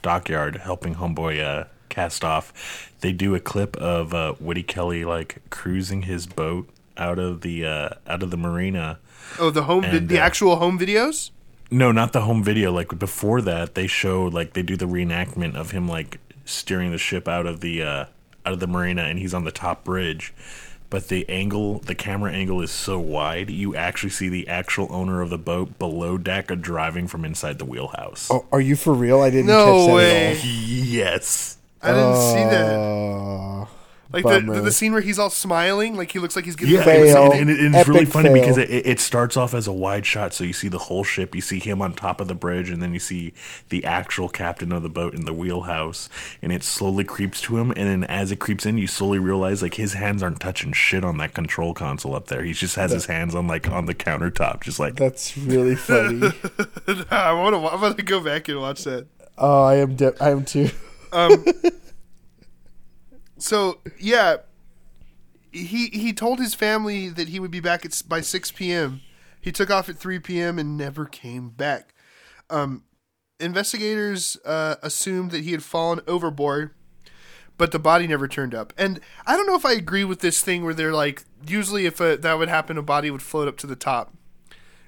dockyard 0.03 0.57
helping 0.57 0.95
homeboy 0.95 1.43
uh, 1.43 1.65
cast 1.89 2.23
off, 2.23 2.91
they 3.01 3.11
do 3.11 3.33
a 3.33 3.39
clip 3.39 3.75
of 3.77 4.13
uh, 4.13 4.35
Woody 4.39 4.61
Kelly 4.63 5.05
like 5.05 5.41
cruising 5.49 6.03
his 6.03 6.27
boat 6.27 6.69
out 6.97 7.17
of 7.17 7.41
the 7.41 7.65
uh, 7.65 7.89
out 8.05 8.21
of 8.21 8.29
the 8.29 8.37
marina. 8.37 8.99
Oh, 9.39 9.49
the 9.49 9.63
home, 9.63 9.83
And, 9.83 10.07
the 10.07 10.19
uh, 10.19 10.23
actual 10.23 10.57
home 10.57 10.77
videos. 10.77 11.31
No, 11.69 11.91
not 11.91 12.13
the 12.13 12.21
home 12.21 12.43
video. 12.43 12.71
Like 12.71 12.97
before 12.97 13.41
that, 13.41 13.75
they 13.75 13.87
show 13.87 14.25
like 14.25 14.53
they 14.53 14.61
do 14.61 14.77
the 14.77 14.85
reenactment 14.87 15.55
of 15.55 15.71
him 15.71 15.87
like 15.87 16.19
steering 16.45 16.91
the 16.91 16.97
ship 16.97 17.27
out 17.27 17.45
of 17.45 17.59
the 17.59 17.83
uh, 17.83 18.05
out 18.45 18.53
of 18.53 18.59
the 18.59 18.67
marina, 18.67 19.03
and 19.03 19.19
he's 19.19 19.33
on 19.33 19.43
the 19.43 19.51
top 19.51 19.83
bridge. 19.83 20.33
But 20.89 21.09
the 21.09 21.27
angle, 21.27 21.79
the 21.79 21.95
camera 21.95 22.31
angle 22.31 22.61
is 22.61 22.71
so 22.71 22.97
wide, 22.97 23.49
you 23.49 23.75
actually 23.75 24.11
see 24.11 24.29
the 24.29 24.47
actual 24.47 24.87
owner 24.89 25.21
of 25.21 25.29
the 25.29 25.37
boat 25.37 25.77
below 25.77 26.17
deck 26.17 26.47
driving 26.61 27.07
from 27.09 27.25
inside 27.25 27.59
the 27.59 27.65
wheelhouse. 27.65 28.29
oh, 28.31 28.45
are 28.53 28.61
you 28.61 28.77
for 28.77 28.93
real? 28.93 29.19
I 29.19 29.29
didn't 29.29 29.47
No 29.47 29.65
catch 29.65 29.87
that 29.87 29.93
way. 29.93 30.27
at 30.31 30.37
all. 30.37 30.43
Yes. 30.45 31.57
I 31.81 31.91
didn't 31.91 32.15
see 32.15 32.43
that. 32.55 33.67
Like 34.13 34.23
the, 34.23 34.39
the 34.39 34.61
the 34.61 34.71
scene 34.71 34.93
where 34.93 35.01
he's 35.01 35.19
all 35.19 35.29
smiling, 35.29 35.95
like 35.97 36.11
he 36.13 36.19
looks 36.19 36.35
like 36.35 36.45
he's 36.45 36.55
getting 36.55 36.75
Yeah, 36.75 36.83
Fail. 36.85 37.31
it 37.33 37.39
and, 37.41 37.49
and 37.49 37.75
it- 37.75 37.79
it's 37.79 37.87
really 37.89 38.05
funny 38.05 38.29
fail. 38.29 38.33
because 38.35 38.57
it, 38.57 38.69
it 38.69 38.99
starts 39.01 39.35
off 39.35 39.53
as 39.53 39.67
a 39.67 39.73
wide 39.73 40.05
shot, 40.05 40.33
so 40.33 40.43
you 40.45 40.53
see 40.53 40.69
the 40.69 40.77
whole 40.77 41.03
ship, 41.03 41.35
you 41.35 41.41
see 41.41 41.59
him 41.59 41.81
on 41.81 41.91
top 41.93 42.21
of 42.21 42.27
the 42.29 42.33
bridge, 42.35 42.69
and 42.69 42.81
then 42.81 42.93
you 42.93 42.99
see 42.99 43.33
the 43.69 43.83
actual 43.83 44.29
captain 44.29 44.71
of 44.71 44.81
the 44.81 44.89
boat 44.89 45.13
in 45.13 45.25
the 45.25 45.33
wheelhouse, 45.33 46.07
and 46.41 46.53
it 46.53 46.63
slowly 46.63 47.03
creeps 47.03 47.41
to 47.41 47.57
him, 47.57 47.71
and 47.71 47.87
then 47.89 48.03
as 48.05 48.31
it 48.31 48.37
creeps 48.39 48.65
in, 48.65 48.77
you 48.77 48.87
slowly 48.87 49.19
realize 49.19 49.61
like 49.61 49.73
his 49.73 49.93
hands 49.93 50.23
aren't 50.23 50.39
touching 50.39 50.71
shit 50.71 51.03
on 51.03 51.17
that 51.17 51.33
control 51.33 51.73
console 51.73 52.15
up 52.15 52.27
there. 52.27 52.43
He 52.43 52.53
just 52.53 52.75
has 52.77 52.91
his 52.91 53.07
hands 53.07 53.35
on 53.35 53.47
like 53.47 53.67
on 53.69 53.87
the 53.87 53.93
countertop, 53.95 54.61
just 54.61 54.79
like 54.79 54.95
That's 54.95 55.37
really 55.37 55.75
funny. 55.75 56.27
I 57.11 57.33
want 57.33 57.55
to. 57.55 57.67
I'm 57.73 57.81
gonna 57.81 57.95
go 58.03 58.21
back 58.21 58.47
and 58.47 58.59
watch 58.61 58.85
that. 58.85 59.05
oh, 59.37 59.63
I 59.63 59.75
am. 59.75 59.95
De- 59.95 60.15
I 60.23 60.29
am 60.31 60.45
too. 60.45 60.69
Um, 61.11 61.43
So 63.37 63.79
yeah, 63.99 64.37
he 65.51 65.87
he 65.87 66.13
told 66.13 66.39
his 66.39 66.53
family 66.53 67.09
that 67.09 67.29
he 67.29 67.39
would 67.39 67.51
be 67.51 67.59
back 67.59 67.85
at 67.85 68.01
by 68.07 68.21
6 68.21 68.51
p.m. 68.51 69.01
He 69.39 69.51
took 69.51 69.69
off 69.69 69.87
at 69.89 69.97
3 69.97 70.19
p.m. 70.19 70.59
and 70.59 70.77
never 70.77 71.05
came 71.05 71.49
back. 71.49 71.93
Um, 72.49 72.83
investigators 73.39 74.37
uh, 74.45 74.75
assumed 74.81 75.31
that 75.31 75.43
he 75.43 75.51
had 75.51 75.63
fallen 75.63 76.01
overboard, 76.07 76.71
but 77.57 77.71
the 77.71 77.79
body 77.79 78.07
never 78.07 78.27
turned 78.27 78.53
up. 78.55 78.73
And 78.77 78.99
I 79.25 79.37
don't 79.37 79.47
know 79.47 79.55
if 79.55 79.65
I 79.65 79.73
agree 79.73 80.03
with 80.03 80.19
this 80.19 80.41
thing 80.41 80.63
where 80.63 80.73
they're 80.73 80.93
like, 80.93 81.23
usually 81.47 81.85
if 81.85 82.01
a, 82.01 82.17
that 82.17 82.33
would 82.37 82.49
happen, 82.49 82.77
a 82.77 82.81
body 82.81 83.11
would 83.11 83.21
float 83.21 83.47
up 83.47 83.57
to 83.57 83.67
the 83.67 83.75
top. 83.75 84.13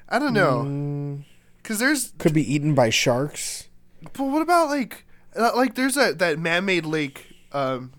I 0.09 0.17
don't 0.17 0.33
know, 0.33 1.23
because 1.61 1.77
there's 1.79 2.13
Could 2.17 2.33
be 2.33 2.53
eaten 2.53 2.73
by 2.73 2.89
sharks. 2.89 3.67
but 4.01 4.23
what 4.23 4.41
about 4.41 4.67
like 4.69 5.05
uh, 5.35 5.51
like 5.55 5.75
there's 5.75 5.93
that 5.93 6.17
that 6.17 6.39
man-made 6.39 6.85
lake 6.85 7.35
um 7.51 7.91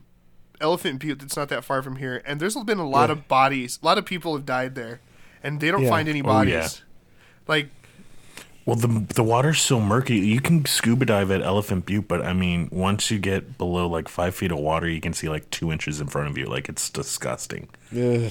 elephant 0.61 0.99
butte 1.01 1.19
that's 1.21 1.37
not 1.37 1.49
that 1.49 1.65
far 1.65 1.83
from 1.83 1.97
here 1.97 2.23
and 2.27 2.41
there's 2.41 2.55
been 2.65 2.79
a 2.79 2.89
lot 2.89 3.09
Yeah. 3.09 3.13
of 3.15 3.29
bodies 3.29 3.79
a 3.83 3.87
lot 3.87 3.99
of 3.99 4.05
people 4.05 4.35
have 4.37 4.45
died 4.47 4.75
there 4.75 5.01
and 5.43 5.61
they 5.61 5.71
don't 5.71 5.83
Yeah. 5.83 5.89
find 5.89 6.09
any 6.09 6.21
Oh, 6.21 6.25
bodies 6.25 6.53
yeah. 6.55 6.69
like 7.49 7.69
Well, 8.67 8.77
the 8.77 9.07
the 9.15 9.25
water's 9.25 9.61
so 9.61 9.81
murky. 9.81 10.19
You 10.19 10.41
can 10.41 10.65
scuba 10.67 11.07
dive 11.07 11.31
at 11.31 11.41
Elephant 11.43 11.87
Butte, 11.87 12.07
but 12.07 12.21
I 12.25 12.35
mean, 12.35 12.69
once 12.71 13.11
you 13.11 13.19
get 13.19 13.57
below 13.59 13.89
like 13.89 14.07
five 14.09 14.35
feet 14.35 14.53
of 14.53 14.59
water, 14.59 14.87
you 14.89 15.01
can 15.01 15.13
see 15.15 15.29
like 15.31 15.49
two 15.51 15.73
inches 15.73 15.99
in 16.01 16.07
front 16.09 16.29
of 16.29 16.37
you. 16.39 16.45
Like 16.45 16.69
it's 16.69 16.89
disgusting. 16.91 17.69
Ugh. 17.91 18.31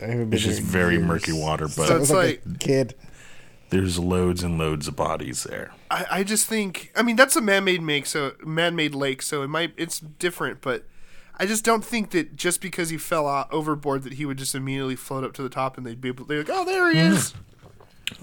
I 0.00 0.04
haven't 0.04 0.30
been 0.30 0.32
It's 0.34 0.42
just 0.42 0.60
very 0.60 0.94
years. 0.96 1.06
murky 1.06 1.32
water, 1.32 1.64
but 1.66 1.88
So 1.88 1.98
was 1.98 2.10
it's 2.10 2.12
like, 2.12 2.42
a 2.54 2.58
kid. 2.58 2.94
there's 3.70 3.98
loads 3.98 4.42
and 4.44 4.58
loads 4.58 4.86
of 4.86 4.94
bodies 4.96 5.44
there. 5.44 5.72
I, 5.90 6.06
I 6.10 6.24
just 6.24 6.46
think 6.46 6.92
I 6.94 7.02
mean 7.02 7.16
that's 7.16 7.34
a 7.34 7.40
man-made 7.40 7.82
make 7.82 8.06
so 8.06 8.32
man-made 8.44 8.94
lake 8.94 9.22
so 9.22 9.42
it 9.42 9.48
might 9.48 9.72
it's 9.76 9.98
different 9.98 10.60
but 10.60 10.84
I 11.42 11.46
just 11.46 11.64
don't 11.64 11.84
think 11.84 12.10
that 12.10 12.36
just 12.36 12.60
because 12.60 12.90
he 12.90 12.96
fell 12.98 13.26
out 13.26 13.52
overboard 13.52 14.04
that 14.04 14.12
he 14.14 14.24
would 14.24 14.38
just 14.38 14.54
immediately 14.54 14.94
float 14.94 15.24
up 15.24 15.32
to 15.34 15.42
the 15.42 15.48
top 15.48 15.76
and 15.76 15.84
they'd 15.84 16.00
be 16.00 16.08
able 16.08 16.24
they're 16.24 16.38
like 16.38 16.50
oh 16.52 16.64
there 16.64 16.90
he 16.92 17.00
is 17.00 17.34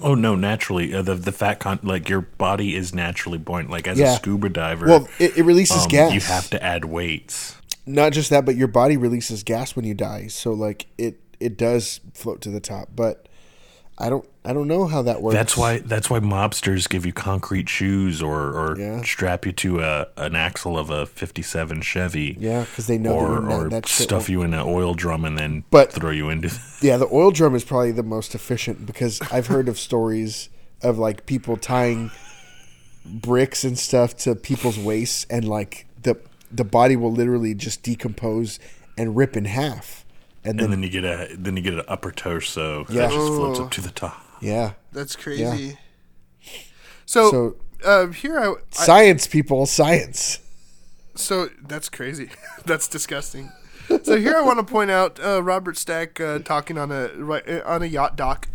Oh 0.01 0.13
no, 0.13 0.35
naturally, 0.35 0.93
uh, 0.93 1.01
the 1.01 1.15
the 1.15 1.31
fat 1.31 1.59
con 1.59 1.79
like 1.83 2.07
your 2.09 2.21
body 2.21 2.75
is 2.75 2.93
naturally 2.93 3.37
buoyant. 3.39 3.69
Like 3.71 3.87
as 3.87 3.97
Yeah. 3.97 4.13
a 4.13 4.15
scuba 4.17 4.47
diver, 4.47 4.85
Well, 4.85 5.09
it, 5.17 5.37
it 5.37 5.43
releases 5.43 5.83
um, 5.83 5.89
gas. 5.89 6.13
you 6.13 6.19
have 6.21 6.49
to 6.51 6.63
add 6.63 6.85
weights. 6.85 7.55
Not 7.87 8.13
just 8.13 8.29
that, 8.29 8.45
but 8.45 8.55
your 8.55 8.67
body 8.67 8.97
releases 8.97 9.41
gas 9.43 9.75
when 9.75 9.83
you 9.85 9.93
die. 9.95 10.27
So 10.27 10.53
like 10.53 10.85
it 10.97 11.19
it 11.39 11.57
does 11.57 12.01
float 12.13 12.39
to 12.41 12.49
the 12.51 12.59
top. 12.59 12.89
But 12.95 13.27
I 13.99 14.09
don't 14.09 14.25
I 14.45 14.53
don't 14.53 14.67
know 14.69 14.87
how 14.87 15.01
that 15.01 15.21
works. 15.21 15.35
That's 15.35 15.57
why 15.57 15.79
that's 15.79 16.09
why 16.09 16.19
mobsters 16.19 16.87
give 16.89 17.05
you 17.05 17.11
concrete 17.11 17.67
shoes 17.67 18.21
or, 18.21 18.39
or 18.57 18.79
Yeah. 18.79 19.01
strap 19.03 19.45
you 19.45 19.51
to 19.53 19.81
a 19.81 20.07
an 20.15 20.35
axle 20.35 20.77
of 20.77 20.89
a 20.89 21.05
'57 21.05 21.81
Chevy. 21.81 22.37
Yeah, 22.39 22.65
'cause 22.75 22.87
they 22.87 22.97
know 22.97 23.13
or 23.13 23.41
that 23.41 23.51
or 23.51 23.69
that 23.69 23.87
stuff 23.87 24.29
you 24.29 24.41
in 24.41 24.53
an 24.53 24.61
oil 24.65 24.93
drum 24.93 25.25
and 25.25 25.37
then 25.37 25.65
But- 25.69 25.91
throw 25.91 26.11
you 26.11 26.29
into. 26.29 26.49
Yeah, 26.81 26.95
the 26.97 27.09
oil 27.11 27.31
drum 27.31 27.55
is 27.55 27.63
probably 27.65 27.91
the 27.91 28.03
most 28.03 28.33
efficient 28.33 28.85
because 28.85 29.19
I've 29.31 29.47
heard 29.47 29.67
of 29.67 29.77
stories 29.77 30.47
of 30.81 30.97
like 30.97 31.25
people 31.25 31.57
tying 31.57 32.09
bricks 33.05 33.63
and 33.63 33.77
stuff 33.77 34.15
to 34.17 34.35
people's 34.35 34.77
waists 34.77 35.25
and 35.29 35.45
like 35.47 35.85
the 36.03 36.15
the 36.51 36.63
body 36.63 36.95
will 36.95 37.11
literally 37.11 37.53
just 37.53 37.83
decompose 37.83 38.59
and 38.97 39.15
rip 39.15 39.35
in 39.37 39.45
half. 39.45 40.05
And 40.49 40.59
then, 40.59 40.65
and 40.65 40.73
then 40.73 40.83
you 40.83 40.89
get 40.89 41.03
a 41.05 41.35
then 41.37 41.55
you 41.57 41.61
get 41.63 41.73
an 41.75 41.83
upper 41.87 42.11
torso 42.11 42.85
Yeah. 42.89 43.07
that 43.07 43.11
just 43.11 43.27
floats 43.27 43.59
Oh. 43.59 43.65
up 43.65 43.71
to 43.71 43.81
the 43.81 43.91
top. 43.91 44.21
yeah. 44.41 44.73
that's 44.91 45.15
crazy 45.15 45.77
so, 47.05 47.31
So 47.31 47.55
uh, 47.85 48.07
here 48.07 48.39
I, 48.39 48.51
I 48.51 48.55
science 48.71 49.27
people, 49.27 49.65
science. 49.65 50.39
So 51.15 51.49
that's 51.61 51.89
crazy. 51.89 52.29
that's 52.65 52.87
disgusting. 52.87 53.51
So 54.03 54.17
here 54.17 54.35
I 54.35 54.41
want 54.41 54.59
to 54.59 54.63
point 54.65 54.91
out 54.91 55.19
uh, 55.23 55.41
Robert 55.41 55.75
Stack 55.77 56.19
uh, 56.21 56.39
talking 56.39 56.77
on 56.77 56.91
a 56.91 57.05
uh, 57.05 57.61
on 57.65 57.81
a 57.81 57.87
yacht 57.87 58.15
dock, 58.15 58.47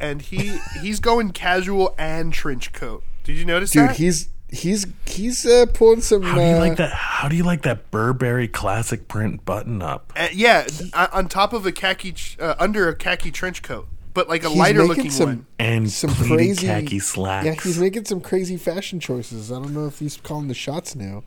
and 0.00 0.20
he 0.20 0.58
he's 0.80 0.98
going 0.98 1.30
casual 1.30 1.94
and 1.98 2.32
trench 2.32 2.72
coat. 2.72 3.04
Did 3.22 3.36
you 3.36 3.44
notice 3.44 3.70
Dude, 3.70 3.90
that? 3.90 3.96
he's 3.96 4.28
he's 4.52 4.86
he's 5.06 5.46
uh, 5.46 5.66
pulling 5.72 6.00
some 6.00 6.22
How 6.22 6.34
do 6.36 6.40
you 6.42 6.56
uh, 6.56 6.58
like 6.58 6.76
that? 6.76 6.92
How 6.92 7.28
do 7.28 7.36
you 7.36 7.44
like 7.44 7.62
that 7.62 7.90
Burberry 7.90 8.48
classic 8.48 9.08
print 9.08 9.44
button 9.44 9.82
up? 9.82 10.12
Uh, 10.16 10.28
yeah, 10.32 10.66
uh, 10.92 11.08
on 11.12 11.28
top 11.28 11.52
of 11.52 11.66
a 11.66 11.72
khaki, 11.72 12.14
uh, 12.38 12.54
under 12.58 12.88
a 12.88 12.94
khaki 12.94 13.30
trench 13.30 13.62
coat, 13.62 13.88
but 14.14 14.28
like 14.28 14.44
a 14.44 14.48
He's 14.48 14.58
lighter 14.58 14.84
looking 14.84 15.10
some- 15.10 15.28
one. 15.28 15.46
And 15.58 15.90
some 15.90 16.10
crazy 16.14 16.66
khaki 16.66 16.98
slacks. 16.98 17.46
Yeah, 17.46 17.54
he's 17.54 17.78
making 17.78 18.04
some 18.06 18.20
crazy 18.20 18.56
fashion 18.56 18.98
choices. 19.00 19.52
I 19.52 19.56
don't 19.56 19.74
know 19.74 19.86
if 19.86 19.98
he's 19.98 20.16
calling 20.16 20.48
the 20.48 20.54
shots 20.54 20.94
now. 20.94 21.22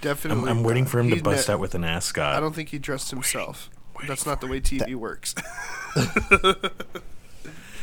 Definitely. 0.00 0.50
I'm, 0.50 0.58
I'm 0.58 0.64
waiting 0.64 0.84
for 0.86 1.00
him 1.00 1.10
to 1.10 1.22
bust 1.22 1.48
ne- 1.48 1.54
out 1.54 1.60
with 1.60 1.74
an 1.74 1.82
ascot. 1.84 2.36
I 2.36 2.40
don't 2.40 2.54
think 2.54 2.68
he 2.68 2.78
dressed 2.78 3.10
himself. 3.10 3.70
That's 4.06 4.26
not 4.26 4.40
the 4.42 4.46
way 4.46 4.60
TV 4.60 4.94
works. 4.94 5.34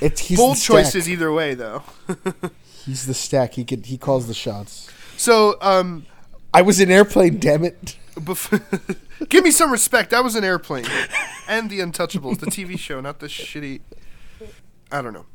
It's 0.01 0.19
he's 0.19 0.37
Bold 0.37 0.57
choices 0.57 1.09
either 1.09 1.31
way, 1.31 1.53
though. 1.53 1.83
He's 2.85 3.05
the 3.05 3.13
stack. 3.13 3.53
He 3.53 3.63
could 3.63 3.85
he 3.85 3.97
calls 3.97 4.27
the 4.27 4.33
shots. 4.33 4.89
So, 5.17 5.57
um, 5.61 6.05
I 6.53 6.61
was 6.61 6.79
an 6.79 6.91
airplane. 6.91 7.39
Damn 7.39 7.63
it! 7.63 7.97
bef- 8.15 8.97
give 9.29 9.43
me 9.43 9.51
some 9.51 9.71
respect. 9.71 10.13
I 10.13 10.21
was 10.21 10.35
an 10.35 10.43
airplane, 10.43 10.85
and 11.47 11.69
the 11.69 11.79
Untouchables, 11.79 12.39
the 12.39 12.47
TV 12.47 12.77
show, 12.77 13.01
not 13.01 13.19
the 13.19 13.27
shitty. 13.27 13.81
I 14.91 15.01
don't 15.01 15.13
know. 15.13 15.25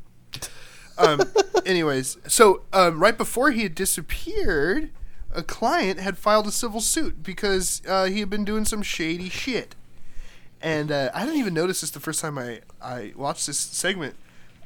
Um, 0.98 1.20
anyways, 1.64 2.18
so 2.26 2.62
um, 2.72 3.00
right 3.00 3.16
before 3.16 3.50
he 3.50 3.62
had 3.62 3.74
disappeared, 3.74 4.90
a 5.32 5.42
client 5.42 6.00
had 6.00 6.18
filed 6.18 6.46
a 6.46 6.52
civil 6.52 6.80
suit 6.80 7.22
because 7.22 7.82
uh, 7.86 8.04
he 8.06 8.20
had 8.20 8.30
been 8.30 8.44
doing 8.44 8.64
some 8.64 8.82
shady 8.82 9.28
shit. 9.28 9.74
And 10.60 10.90
uh, 10.90 11.10
I 11.14 11.24
didn't 11.24 11.38
even 11.38 11.54
notice 11.54 11.82
this 11.82 11.90
the 11.90 12.00
first 12.00 12.20
time 12.20 12.36
I, 12.36 12.60
I 12.82 13.12
watched 13.14 13.46
this 13.46 13.58
segment. 13.58 14.16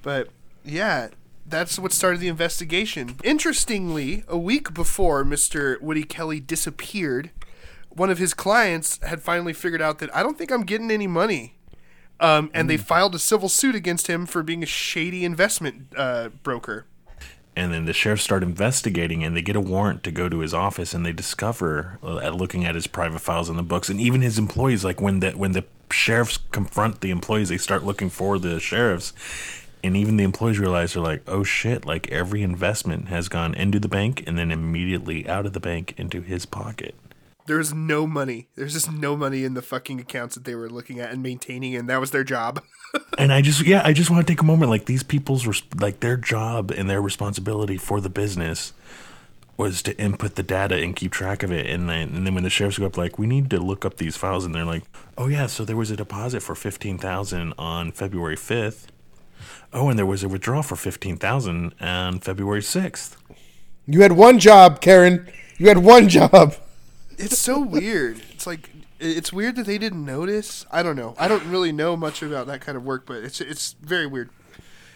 But 0.01 0.29
yeah, 0.65 1.09
that's 1.47 1.79
what 1.79 1.93
started 1.93 2.21
the 2.21 2.29
investigation. 2.29 3.17
Interestingly, 3.25 4.25
a 4.29 4.39
week 4.39 4.73
before 4.73 5.25
Mr. 5.25 5.81
Woody 5.81 6.05
Kelly 6.05 6.41
disappeared, 6.41 7.31
one 7.89 8.11
of 8.11 8.19
his 8.19 8.35
clients 8.35 8.99
had 9.05 9.23
finally 9.23 9.53
figured 9.53 9.83
out 9.83 9.99
that 9.99 10.15
I 10.15 10.23
don't 10.23 10.39
think 10.39 10.51
I'm 10.51 10.63
getting 10.63 10.91
any 10.91 11.07
money. 11.07 11.55
Um, 12.21 12.51
and 12.55 12.71
they 12.71 12.77
filed 12.77 13.17
a 13.17 13.19
civil 13.19 13.49
suit 13.49 13.75
against 13.75 14.07
him 14.07 14.27
for 14.27 14.45
being 14.45 14.63
a 14.63 14.67
shady 14.67 15.25
investment 15.25 15.89
uh, 15.97 16.29
broker. 16.45 16.87
And 17.55 17.73
then 17.73 17.85
the 17.85 17.93
sheriff 17.93 18.21
start 18.21 18.43
investigating, 18.43 19.25
and 19.25 19.37
they 19.37 19.43
get 19.43 19.57
a 19.57 19.61
warrant 19.61 20.03
to 20.05 20.11
go 20.11 20.29
to 20.29 20.39
his 20.39 20.55
office, 20.55 20.95
and 20.95 21.05
they 21.05 21.13
discover, 21.13 21.99
uh, 22.03 22.19
at 22.19 22.35
looking 22.35 22.65
at 22.65 22.75
his 22.75 22.87
private 22.87 23.19
files 23.19 23.51
in 23.51 23.57
the 23.57 23.63
books, 23.63 23.91
and 23.91 24.01
even 24.01 24.23
his 24.23 24.39
employees. 24.39 24.85
Like 24.85 25.03
when 25.03 25.21
the 25.21 25.33
when 25.33 25.53
the 25.53 25.65
sheriffs 25.91 26.39
confront 26.51 27.03
the 27.03 27.11
employees, 27.11 27.51
they 27.51 27.59
start 27.59 27.85
looking 27.85 28.09
for 28.09 28.39
the 28.39 28.59
sheriffs, 28.59 29.13
and 29.83 29.97
even 29.97 30.17
the 30.17 30.25
employees 30.25 30.59
realize 30.59 30.95
they're 30.95 31.03
like, 31.03 31.23
"Oh 31.27 31.45
shit!" 31.45 31.85
Like 31.85 32.11
every 32.11 32.43
investment 32.43 33.09
has 33.09 33.29
gone 33.29 33.55
into 33.55 33.79
the 33.79 33.89
bank, 33.89 34.23
and 34.27 34.39
then 34.39 34.51
immediately 34.51 35.29
out 35.29 35.47
of 35.47 35.53
the 35.53 35.61
bank 35.61 35.95
into 35.97 36.21
his 36.21 36.47
pocket. 36.47 36.95
There's 37.47 37.75
no 37.75 38.07
money. 38.07 38.49
There's 38.55 38.73
just 38.73 38.93
no 38.93 39.17
money 39.17 39.45
in 39.45 39.55
the 39.55 39.63
fucking 39.63 40.01
accounts 40.01 40.37
that 40.37 40.45
they 40.45 40.55
were 40.55 40.71
looking 40.71 41.01
at 41.01 41.11
and 41.11 41.23
maintaining, 41.23 41.75
and 41.75 41.89
that 41.89 42.01
was 42.01 42.11
their 42.11 42.25
job. 42.25 42.63
And 43.17 43.33
I 43.33 43.41
just, 43.41 43.63
yeah, 43.67 43.81
I 43.83 43.95
just 43.95 44.11
want 44.11 44.27
to 44.27 44.31
take 44.31 44.43
a 44.43 44.45
moment. 44.45 44.71
Like 44.71 44.85
these 44.85 45.03
people's, 45.03 45.47
res- 45.47 45.63
like 45.81 46.01
their 46.01 46.19
job 46.19 46.71
and 46.71 46.91
their 46.91 47.01
responsibility 47.01 47.79
for 47.79 48.03
the 48.03 48.11
business 48.11 48.75
was 49.57 49.81
to 49.83 49.99
input 49.99 50.35
the 50.35 50.43
data 50.43 50.77
and 50.77 50.95
keep 50.95 51.11
track 51.11 51.43
of 51.43 51.51
it. 51.51 51.65
And 51.65 51.89
then, 51.89 52.15
and 52.15 52.27
then 52.27 52.35
when 52.35 52.45
the 52.45 52.51
sheriffs 52.51 52.77
go 52.77 52.85
up, 52.85 52.99
like, 52.99 53.19
we 53.19 53.27
need 53.27 53.49
to 53.49 53.59
look 53.59 53.87
up 53.87 53.97
these 53.97 54.19
files, 54.19 54.45
and 54.45 54.55
they're 54.55 54.67
like, 54.67 54.83
oh 55.17 55.29
yeah, 55.29 55.47
so 55.47 55.65
there 55.65 55.77
was 55.77 55.91
a 55.91 55.97
deposit 55.97 56.43
for 56.43 56.55
fifteen 56.55 56.99
thousand 56.99 57.55
on 57.57 57.93
February 57.93 58.37
fifth. 58.37 58.92
Oh, 59.73 59.89
and 59.89 59.99
there 59.99 60.07
was 60.07 60.23
a 60.23 60.29
withdrawal 60.29 60.63
for 60.63 60.77
fifteen 60.77 61.17
thousand 61.17 61.75
on 61.81 62.21
February 62.21 62.63
sixth. 62.63 63.17
You 63.87 64.03
had 64.03 64.13
one 64.13 64.39
job, 64.39 64.81
Karen. 64.81 65.29
You 65.59 65.69
had 65.69 65.79
one 65.79 66.09
job. 66.09 66.55
it's 67.19 67.39
so 67.39 67.61
weird. 67.61 68.23
It's 68.33 68.47
like 68.47 68.71
it's 69.01 69.33
weird 69.33 69.57
that 69.57 69.67
they 69.67 69.79
didn't 69.79 70.05
notice. 70.05 70.67
I 70.71 70.83
don't 70.83 70.97
know. 70.97 71.15
I 71.19 71.29
don't 71.29 71.45
really 71.47 71.73
know 71.73 71.97
much 71.97 72.23
about 72.23 72.47
that 72.47 72.61
kind 72.61 72.77
of 72.77 72.85
work, 72.85 73.07
but 73.07 73.23
it's 73.25 73.41
it's 73.41 73.75
very 73.81 74.07
weird. 74.07 74.31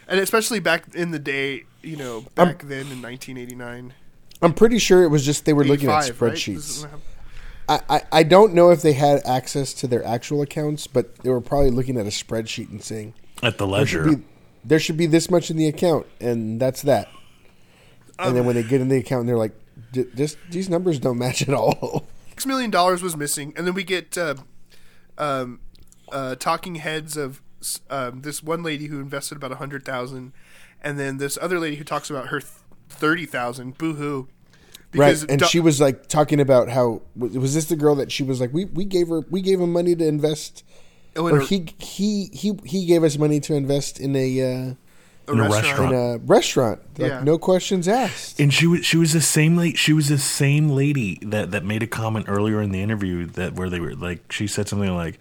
And 0.09 0.20
especially 0.20 0.61
back 0.61 0.95
in 0.95 1.11
the 1.11 1.18
day, 1.18 1.64
you 1.83 1.97
know, 1.97 2.20
back 2.37 2.62
then 2.62 2.87
in 2.93 3.03
1989, 3.03 3.93
I'm 4.41 4.55
pretty 4.55 4.79
sure 4.79 5.03
it 5.03 5.09
was 5.09 5.24
just 5.24 5.45
they 5.45 5.53
were 5.53 5.64
looking 5.64 5.89
at 5.89 6.05
85, 6.05 6.22
right? 6.22 6.33
Spreadsheets. 6.35 6.57
is 6.57 6.81
what 6.83 6.91
happened. 6.91 7.03
I, 7.68 7.81
I, 7.89 8.03
I 8.12 8.22
don't 8.22 8.55
know 8.55 8.70
if 8.70 8.83
they 8.83 8.93
had 8.93 9.20
access 9.27 9.74
to 9.74 9.89
their 9.89 10.05
actual 10.05 10.43
accounts, 10.43 10.87
but 10.87 11.16
they 11.18 11.31
were 11.31 11.41
probably 11.41 11.70
looking 11.72 11.99
at 11.99 12.07
a 12.07 12.11
spreadsheet 12.11 12.70
and 12.70 12.81
saying 12.81 13.14
At 13.43 13.59
the 13.59 13.66
there 13.66 13.85
should 13.85 14.07
ledger, 14.07 14.16
be 14.18 14.24
there 14.67 14.79
should 14.79 14.97
be 14.97 15.07
this 15.07 15.31
much 15.31 15.51
in 15.51 15.57
the 15.57 15.69
account, 15.69 16.07
and 16.21 16.61
that's 16.61 16.83
that. 16.83 17.09
and 18.19 18.37
then 18.37 18.47
when 18.47 18.55
they 18.57 18.62
get 18.62 18.81
in 18.81 18.89
the 18.89 18.97
account, 18.97 19.27
they're 19.27 19.37
like, 19.37 19.53
"D- 19.93 20.07
this, 20.14 20.37
these 20.51 20.69
numbers 20.69 20.99
don't 20.99 21.19
match 21.19 21.43
at 21.43 21.55
all. 21.55 22.07
six 22.31 22.47
million 22.47 22.71
dollars 22.71 23.03
was 23.03 23.17
missing, 23.17 23.53
and 23.57 23.67
then 23.67 23.75
we 23.75 23.85
get 23.85 24.19
uh, 24.19 24.35
um, 25.19 25.61
uh, 26.11 26.35
talking 26.35 26.77
heads 26.77 27.17
of 27.17 27.41
um, 27.91 28.23
this 28.23 28.43
one 28.43 28.62
lady 28.62 28.87
who 28.87 29.01
invested 29.01 29.37
about 29.37 29.53
a 29.53 29.57
hundred 29.57 29.85
thousand, 29.85 30.33
and 30.83 30.99
then 30.99 31.19
this 31.19 31.39
other 31.41 31.59
lady 31.59 31.77
who 31.77 31.85
talks 31.85 32.11
about 32.11 32.29
her 32.29 32.41
thirty 32.89 33.27
thousand. 33.27 33.79
Boo 33.79 33.95
hoo! 33.95 34.29
right? 34.95 35.25
And 35.29 35.41
do- 35.41 35.47
she 35.47 35.61
was 35.61 35.81
like 35.81 36.09
talking 36.09 36.41
about 36.41 36.69
how 36.69 37.03
was 37.14 37.37
was 37.37 37.55
this 37.55 37.67
the 37.67 37.77
girl 37.77 37.95
that 37.97 38.12
she 38.12 38.23
was 38.23 38.41
like 38.41 38.53
we, 38.53 38.64
we 38.67 38.85
gave 38.85 39.09
her 39.09 39.21
we 39.31 39.41
gave 39.41 39.61
him 39.61 39.73
money 39.73 39.95
to 39.95 40.07
invest, 40.07 40.64
Oh, 41.17 41.29
or 41.29 41.39
a- 41.41 41.45
he 41.45 41.67
he 41.79 42.31
he 42.33 42.53
he 42.64 42.87
gave 42.87 43.03
us 43.05 43.17
money 43.19 43.41
to 43.41 43.55
invest 43.55 43.99
in 44.01 44.14
a 44.17 44.41
uh, 44.43 44.47
a 45.29 45.33
in 45.33 45.41
a 45.41 45.45
in 45.47 45.51
restaurant. 45.51 45.95
a 45.95 46.21
restaurant. 46.25 46.81
Like 46.99 47.11
Yeah. 47.11 47.23
no 47.25 47.39
questions 47.39 47.89
asked. 47.89 48.39
And 48.41 48.53
she 48.53 48.67
was 48.67 48.85
she 48.87 48.97
was 48.97 49.12
the 49.12 49.21
same 49.21 49.57
lady. 49.57 49.77
She 49.77 49.93
was 49.93 50.09
the 50.09 50.19
same 50.19 50.69
lady 50.71 51.19
that 51.23 51.51
that 51.51 51.64
made 51.64 51.83
a 51.83 51.87
comment 51.87 52.27
earlier 52.29 52.61
in 52.62 52.71
the 52.71 52.83
interview 52.83 53.27
that 53.27 53.55
where 53.55 53.69
they 53.71 53.81
were 53.81 53.95
like 53.95 54.31
she 54.31 54.47
said 54.47 54.69
something 54.69 54.95
like, 54.95 55.19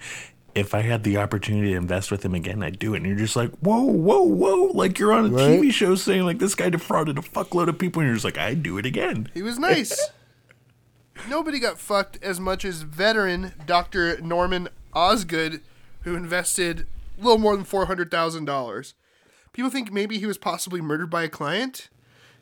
"If 0.53 0.75
I 0.75 0.81
had 0.81 1.03
the 1.03 1.17
opportunity 1.17 1.71
to 1.71 1.75
invest 1.77 2.11
with 2.11 2.23
him 2.23 2.35
again, 2.35 2.61
I'd 2.61 2.77
do 2.77 2.93
it." 2.93 2.97
And 2.97 3.05
you're 3.07 3.15
just 3.17 3.35
like, 3.35 3.51
"Whoa, 3.61 3.81
whoa, 3.83 4.21
whoa!" 4.21 4.71
Like 4.73 4.99
you're 4.99 5.13
on 5.13 5.25
a 5.25 5.29
Right. 5.29 5.59
TV 5.59 5.71
show 5.71 5.95
saying 5.95 6.23
like 6.23 6.39
this 6.39 6.55
guy 6.55 6.69
defrauded 6.69 7.17
a 7.17 7.21
fuckload 7.21 7.67
of 7.67 7.79
people, 7.79 8.01
and 8.01 8.07
you're 8.07 8.15
just 8.15 8.25
like, 8.25 8.37
"I'd 8.37 8.61
do 8.63 8.77
it 8.77 8.85
again." 8.85 9.29
He 9.33 9.41
was 9.41 9.57
nice. 9.57 10.09
Nobody 11.29 11.59
got 11.59 11.79
fucked 11.79 12.19
as 12.21 12.39
much 12.39 12.65
as 12.65 12.81
veteran 12.81 13.53
Dr. 13.65 14.19
Norman 14.21 14.67
Osgood, 14.93 15.61
who 16.05 16.15
invested 16.15 16.87
a 17.19 17.21
little 17.21 17.37
more 17.37 17.55
than 17.55 17.65
four 17.65 17.87
hundred 17.87 18.09
thousand 18.09 18.45
dollars. 18.45 18.93
People 19.51 19.69
think 19.69 19.91
maybe 19.91 20.19
he 20.19 20.25
was 20.25 20.37
possibly 20.37 20.79
murdered 20.79 21.09
by 21.09 21.23
a 21.23 21.29
client. 21.29 21.89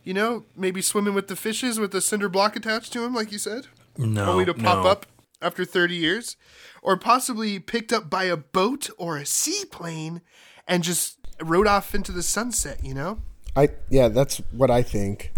You 0.03 0.13
know, 0.13 0.45
maybe 0.55 0.81
swimming 0.81 1.13
with 1.13 1.29
the 1.29 1.35
fishes 1.35 1.79
with 1.79 1.95
a 1.95 2.01
cinder 2.01 2.27
block 2.29 2.55
attached 2.55 2.91
to 2.93 3.05
him, 3.05 3.15
like 3.15 3.31
you 3.31 3.39
said, 3.39 3.67
No, 3.97 4.31
only 4.31 4.45
to 4.45 4.53
pop 4.53 4.83
no. 4.83 4.89
up 4.89 5.05
after 5.41 5.65
thirty 5.65 5.95
years, 5.95 6.35
or 6.81 6.97
possibly 6.97 7.57
picked 7.57 7.93
up 7.93 8.09
by 8.09 8.25
a 8.25 8.37
boat 8.37 8.89
or 8.97 9.17
a 9.17 9.25
seaplane 9.25 10.21
and 10.67 10.83
just 10.83 11.17
rode 11.41 11.67
off 11.67 11.95
into 11.95 12.11
the 12.11 12.23
sunset. 12.23 12.83
You 12.83 12.93
know. 12.93 13.19
I 13.55 13.69
yeah, 13.89 14.09
that's 14.09 14.37
what 14.51 14.69
I 14.69 14.81
think. 14.83 15.31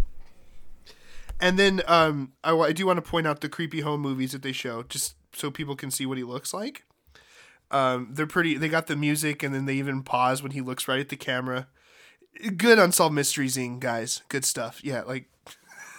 And 1.39 1.59
then 1.59 1.82
um, 1.86 2.32
I, 2.43 2.55
I 2.55 2.71
do 2.71 2.88
want 2.88 2.97
to 2.97 3.01
point 3.07 3.28
out 3.28 3.41
the 3.41 3.49
creepy 3.49 3.82
home 3.82 4.01
movies 4.01 4.32
that 4.32 4.41
they 4.41 4.53
show, 4.53 4.84
just 4.84 5.15
so 5.34 5.51
people 5.51 5.76
can 5.76 5.91
see 5.91 6.05
what 6.05 6.17
he 6.17 6.23
looks 6.23 6.53
like. 6.53 6.86
Um, 7.72 8.09
they're 8.11 8.28
pretty. 8.28 8.57
They 8.57 8.70
got 8.70 8.88
the 8.88 8.95
music, 8.95 9.43
and 9.43 9.53
then 9.53 9.66
they 9.66 9.76
even 9.76 10.03
pause 10.03 10.41
when 10.43 10.51
he 10.51 10.61
looks 10.61 10.88
right 10.88 10.99
at 10.99 11.09
the 11.09 11.16
camera. 11.16 11.68
Good 12.57 12.80
unsolved 12.80 13.16
mysteries, 13.16 13.53
Zing, 13.53 13.80
guys. 13.80 14.22
Good 14.30 14.45
stuff. 14.45 14.84
Yeah, 14.84 15.01
like 15.01 15.30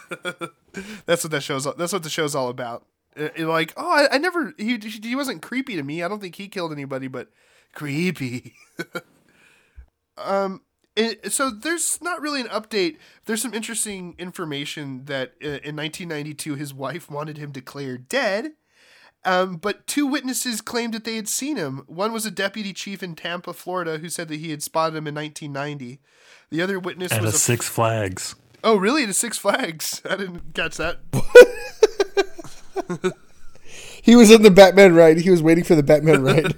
that's 1.05 1.23
what 1.23 1.31
that 1.31 1.43
show's. 1.43 1.67
That's 1.75 1.93
what 1.93 2.03
the 2.03 2.09
show's 2.09 2.35
all 2.35 2.49
about. 2.49 2.85
Uh, 3.19 3.29
uh, 3.39 3.47
like, 3.47 3.73
oh, 3.77 3.89
I, 3.89 4.15
I 4.15 4.17
never. 4.17 4.53
He 4.57 4.77
he 4.77 5.15
wasn't 5.15 5.41
creepy 5.41 5.75
to 5.75 5.83
me. 5.83 6.03
I 6.03 6.07
don't 6.07 6.21
think 6.21 6.35
he 6.35 6.47
killed 6.47 6.71
anybody, 6.71 7.07
but 7.07 7.29
creepy. 7.73 8.53
um, 10.17 10.61
it, 10.95 11.31
so 11.31 11.49
there's 11.49 12.01
not 12.01 12.21
really 12.21 12.41
an 12.41 12.47
update. 12.47 12.97
There's 13.25 13.41
some 13.41 13.53
interesting 13.53 14.15
information 14.17 15.05
that 15.05 15.33
uh, 15.43 15.61
in 15.63 15.75
1992 15.75 16.55
his 16.55 16.73
wife 16.73 17.09
wanted 17.09 17.37
him 17.37 17.51
declared 17.51 18.09
dead. 18.09 18.53
Um, 19.27 19.57
but 19.57 19.85
two 19.87 20.07
witnesses 20.07 20.61
claimed 20.61 20.93
that 20.93 21.03
they 21.03 21.17
had 21.17 21.27
seen 21.27 21.57
him. 21.57 21.83
One 21.87 22.13
was 22.13 22.25
a 22.25 22.31
deputy 22.31 22.71
chief 22.71 23.03
in 23.03 23.13
Tampa, 23.15 23.51
Florida, 23.53 23.97
who 23.97 24.07
said 24.09 24.29
that 24.29 24.37
he 24.39 24.51
had 24.51 24.63
spotted 24.63 24.95
him 24.95 25.05
in 25.05 25.13
1990. 25.15 25.99
The 26.49 26.61
other 26.61 26.79
witness 26.79 27.11
At 27.11 27.21
was 27.21 27.35
a 27.35 27.37
Six 27.37 27.67
Flags. 27.67 28.35
oh, 28.63 28.77
really? 28.77 29.05
To 29.05 29.13
Six 29.13 29.37
Flags? 29.37 30.01
I 30.09 30.15
didn't 30.15 30.53
catch 30.53 30.77
that. 30.77 30.99
He 34.01 34.15
was 34.15 34.31
in 34.31 34.41
the 34.41 34.51
Batman 34.51 34.95
ride. 34.95 35.17
He 35.17 35.29
was 35.29 35.43
waiting 35.43 35.65
for 35.65 35.75
the 35.75 35.83
Batman 35.83 36.23
ride. 36.23 36.55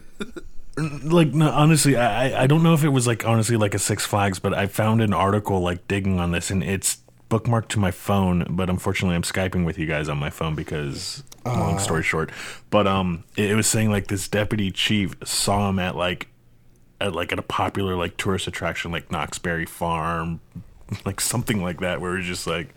like 1.04 1.30
no, 1.34 1.50
honestly 1.50 1.98
I, 1.98 2.28
I- 2.30 2.44
I 2.44 2.48
don't 2.48 2.62
know 2.62 2.76
if 2.76 2.84
it 2.84 2.90
was 2.90 3.08
like 3.08 3.26
honestly 3.26 3.58
like 3.58 3.74
a 3.74 3.80
six 3.80 4.06
flags 4.06 4.40
but 4.40 4.54
i 4.54 4.66
found 4.66 5.02
an 5.02 5.14
article 5.14 5.60
like 5.60 5.86
digging 5.90 6.22
on 6.22 6.32
this 6.32 6.50
and 6.50 6.64
it's 6.64 7.00
bookmarked 7.30 7.68
to 7.70 7.80
my 7.80 7.92
phone 7.92 8.46
but 8.50 8.70
unfortunately 8.70 9.18
i'm 9.18 9.24
skyping 9.24 9.66
with 9.66 9.78
you 9.78 9.86
guys 9.88 10.08
on 10.08 10.18
my 10.18 10.30
phone 10.30 10.56
because 10.56 11.22
long 11.46 11.80
story 11.80 12.04
short. 12.04 12.32
But 12.70 12.88
um 12.88 13.24
it, 13.36 13.52
it 13.52 13.56
was 13.56 13.68
saying 13.68 13.90
like 13.90 14.08
this 14.08 14.28
deputy 14.28 14.72
chief 14.72 15.16
saw 15.24 15.70
him 15.70 15.80
at 15.80 15.96
like 15.96 16.28
at 17.02 17.14
like 17.14 17.32
at 17.32 17.40
a 17.40 17.44
popular 17.44 17.96
like 17.96 18.18
tourist 18.18 18.48
attraction 18.48 18.92
like 18.92 19.12
Knott's 19.12 19.40
Berry 19.40 19.66
Farm 19.66 20.42
like 21.06 21.22
something 21.22 21.62
like 21.64 21.80
that 21.80 22.02
where 22.02 22.18
it's 22.18 22.28
just 22.28 22.46
like 22.48 22.70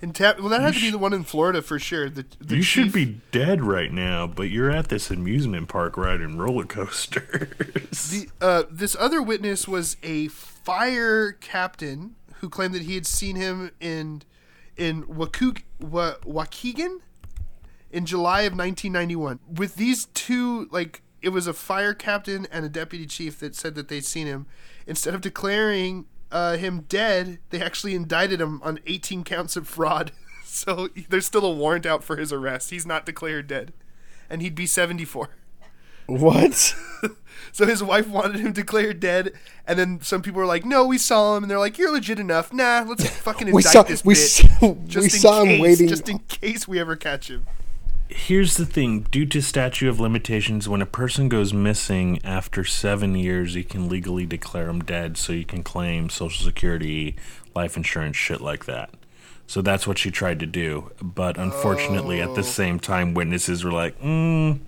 In 0.00 0.12
Tampa, 0.12 0.40
well, 0.40 0.50
that 0.50 0.60
had 0.60 0.74
to 0.74 0.80
be 0.80 0.90
the 0.90 0.98
one 0.98 1.12
in 1.12 1.24
Florida 1.24 1.60
for 1.60 1.78
sure. 1.78 2.08
The, 2.08 2.24
the 2.40 2.56
you 2.56 2.62
should 2.62 2.92
be 2.92 3.20
dead 3.32 3.62
right 3.62 3.92
now 3.92 4.26
but 4.26 4.44
you're 4.50 4.70
at 4.70 4.88
this 4.88 5.10
amusement 5.10 5.68
park 5.68 5.96
riding 5.96 6.38
roller 6.38 6.64
coasters. 6.64 7.48
The, 8.10 8.28
uh, 8.40 8.62
this 8.70 8.96
other 8.98 9.20
witness 9.20 9.66
was 9.68 9.96
a 10.02 10.28
fire 10.28 11.32
captain 11.32 12.14
who 12.36 12.48
claimed 12.48 12.74
that 12.74 12.82
he 12.82 12.94
had 12.94 13.06
seen 13.06 13.36
him 13.36 13.72
in 13.80 14.22
in 14.76 15.02
Waku- 15.04 15.62
Wa- 15.80 16.14
Waukegan 16.24 16.98
in 17.90 18.06
July 18.06 18.42
of 18.42 18.52
1991. 18.52 19.40
With 19.52 19.76
these 19.76 20.06
two 20.06 20.68
like 20.70 21.02
it 21.20 21.30
was 21.30 21.46
a 21.46 21.52
fire 21.52 21.94
captain 21.94 22.46
and 22.52 22.64
a 22.64 22.68
deputy 22.68 23.06
chief 23.06 23.40
that 23.40 23.54
said 23.54 23.74
that 23.74 23.88
they'd 23.88 24.04
seen 24.04 24.26
him. 24.26 24.46
Instead 24.86 25.14
of 25.14 25.20
declaring 25.20 26.06
uh, 26.30 26.56
him 26.56 26.84
dead, 26.88 27.38
they 27.50 27.60
actually 27.60 27.94
indicted 27.94 28.40
him 28.40 28.60
on 28.62 28.78
18 28.86 29.24
counts 29.24 29.56
of 29.56 29.66
fraud. 29.66 30.12
so 30.44 30.88
there's 31.08 31.26
still 31.26 31.44
a 31.44 31.52
warrant 31.52 31.86
out 31.86 32.04
for 32.04 32.16
his 32.16 32.32
arrest. 32.32 32.70
He's 32.70 32.86
not 32.86 33.04
declared 33.04 33.46
dead, 33.48 33.72
and 34.30 34.40
he'd 34.42 34.54
be 34.54 34.66
74. 34.66 35.30
What? 36.06 36.74
So 37.52 37.66
his 37.66 37.82
wife 37.82 38.08
wanted 38.08 38.40
him 38.40 38.52
declared 38.52 39.00
dead, 39.00 39.32
and 39.66 39.78
then 39.78 40.00
some 40.02 40.22
people 40.22 40.40
were 40.40 40.46
like, 40.46 40.64
"No, 40.64 40.86
we 40.86 40.98
saw 40.98 41.36
him," 41.36 41.44
and 41.44 41.50
they're 41.50 41.58
like, 41.58 41.78
"You're 41.78 41.92
legit 41.92 42.18
enough." 42.18 42.52
Nah, 42.52 42.84
let's 42.86 43.08
fucking 43.20 43.48
indict 43.48 43.54
We 43.54 43.62
saw 43.62 43.82
this 43.82 44.04
we 44.04 44.14
bitch. 44.14 44.60
saw, 44.60 44.74
just 44.86 45.02
we 45.04 45.08
saw 45.08 45.42
him 45.42 45.60
waiting. 45.60 45.88
just 45.88 46.08
in 46.08 46.18
case 46.20 46.68
we 46.68 46.78
ever 46.78 46.96
catch 46.96 47.30
him. 47.30 47.46
Here's 48.08 48.56
the 48.56 48.64
thing 48.64 49.00
due 49.10 49.26
to 49.26 49.42
statute 49.42 49.88
of 49.88 50.00
limitations, 50.00 50.68
when 50.68 50.80
a 50.80 50.86
person 50.86 51.28
goes 51.28 51.52
missing 51.52 52.20
after 52.24 52.64
seven 52.64 53.14
years, 53.14 53.54
you 53.54 53.64
can 53.64 53.88
legally 53.88 54.24
declare 54.24 54.66
them 54.66 54.80
dead 54.80 55.18
so 55.18 55.32
you 55.34 55.44
can 55.44 55.62
claim 55.62 56.08
Social 56.08 56.44
Security, 56.44 57.16
life 57.54 57.76
insurance, 57.76 58.16
shit 58.16 58.40
like 58.40 58.64
that. 58.64 58.90
So 59.46 59.60
that's 59.60 59.86
what 59.86 59.98
she 59.98 60.10
tried 60.10 60.40
to 60.40 60.46
do. 60.46 60.90
But 61.02 61.36
unfortunately, 61.38 62.20
at 62.22 62.34
the 62.34 62.42
same 62.42 62.78
time, 62.78 63.12
witnesses 63.14 63.62
were 63.62 63.72
like, 63.72 64.00
mm, 64.00 64.58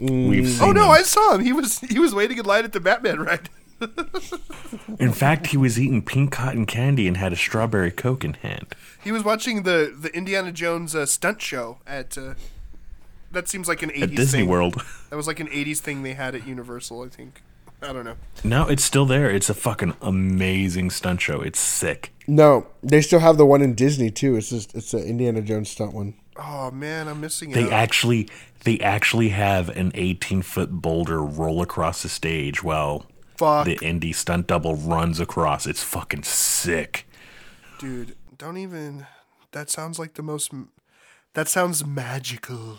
we've 0.00 0.48
seen 0.48 0.68
Oh 0.68 0.72
no, 0.72 0.84
him. 0.84 0.90
I 0.90 1.02
saw 1.02 1.34
him. 1.34 1.44
He 1.44 1.52
was 1.52 1.78
he 1.80 1.98
was 1.98 2.14
waiting 2.14 2.38
in 2.38 2.44
line 2.44 2.64
at 2.64 2.72
the 2.72 2.80
Batman 2.80 3.20
ride. 3.20 3.48
In 4.98 5.12
fact, 5.12 5.48
he 5.48 5.58
was 5.58 5.78
eating 5.78 6.00
pink 6.00 6.32
cotton 6.32 6.64
candy 6.64 7.06
and 7.06 7.18
had 7.18 7.32
a 7.32 7.36
strawberry 7.36 7.90
Coke 7.90 8.24
in 8.24 8.32
hand. 8.34 8.74
He 9.04 9.12
was 9.12 9.22
watching 9.22 9.62
the 9.64 9.94
the 9.98 10.14
Indiana 10.14 10.52
Jones 10.52 10.94
uh, 10.94 11.06
stunt 11.06 11.40
show 11.40 11.78
at. 11.86 12.18
Uh, 12.18 12.34
that 13.32 13.48
seems 13.48 13.68
like 13.68 13.82
an 13.82 13.90
80s 13.90 13.96
At 13.96 14.02
eighties 14.04 14.16
Disney 14.16 14.40
thing. 14.40 14.48
World. 14.48 14.82
That 15.10 15.16
was 15.16 15.26
like 15.26 15.40
an 15.40 15.48
eighties 15.52 15.80
thing 15.80 16.02
they 16.02 16.14
had 16.14 16.34
at 16.34 16.46
Universal. 16.46 17.02
I 17.02 17.08
think. 17.08 17.42
I 17.82 17.92
don't 17.92 18.04
know. 18.04 18.16
No, 18.42 18.66
it's 18.68 18.82
still 18.84 19.04
there. 19.04 19.30
It's 19.30 19.50
a 19.50 19.54
fucking 19.54 19.94
amazing 20.00 20.90
stunt 20.90 21.20
show. 21.20 21.40
It's 21.42 21.58
sick. 21.58 22.12
No, 22.26 22.66
they 22.82 23.02
still 23.02 23.18
have 23.20 23.36
the 23.36 23.44
one 23.46 23.60
in 23.62 23.74
Disney 23.74 24.10
too. 24.10 24.36
It's 24.36 24.48
just 24.50 24.74
it's 24.74 24.94
an 24.94 25.02
Indiana 25.04 25.42
Jones 25.42 25.68
stunt 25.70 25.92
one. 25.92 26.14
Oh 26.36 26.70
man, 26.70 27.06
I'm 27.08 27.20
missing 27.20 27.50
They 27.50 27.64
it. 27.64 27.72
actually 27.72 28.28
they 28.64 28.78
actually 28.80 29.28
have 29.30 29.68
an 29.70 29.92
18 29.94 30.42
foot 30.42 30.70
boulder 30.70 31.22
roll 31.22 31.62
across 31.62 32.02
the 32.02 32.08
stage 32.08 32.62
while 32.64 33.06
Fuck, 33.36 33.66
the 33.66 33.78
Indy 33.82 34.12
stunt 34.12 34.46
double 34.46 34.74
runs 34.76 35.20
across. 35.20 35.66
It's 35.66 35.82
fucking 35.82 36.22
sick. 36.24 37.06
dude. 37.78 38.16
Don't 38.38 38.56
even. 38.58 39.06
That 39.52 39.70
sounds 39.70 39.98
like 39.98 40.14
the 40.14 40.22
most. 40.22 40.52
That 41.34 41.48
sounds 41.48 41.84
magical. 41.86 42.78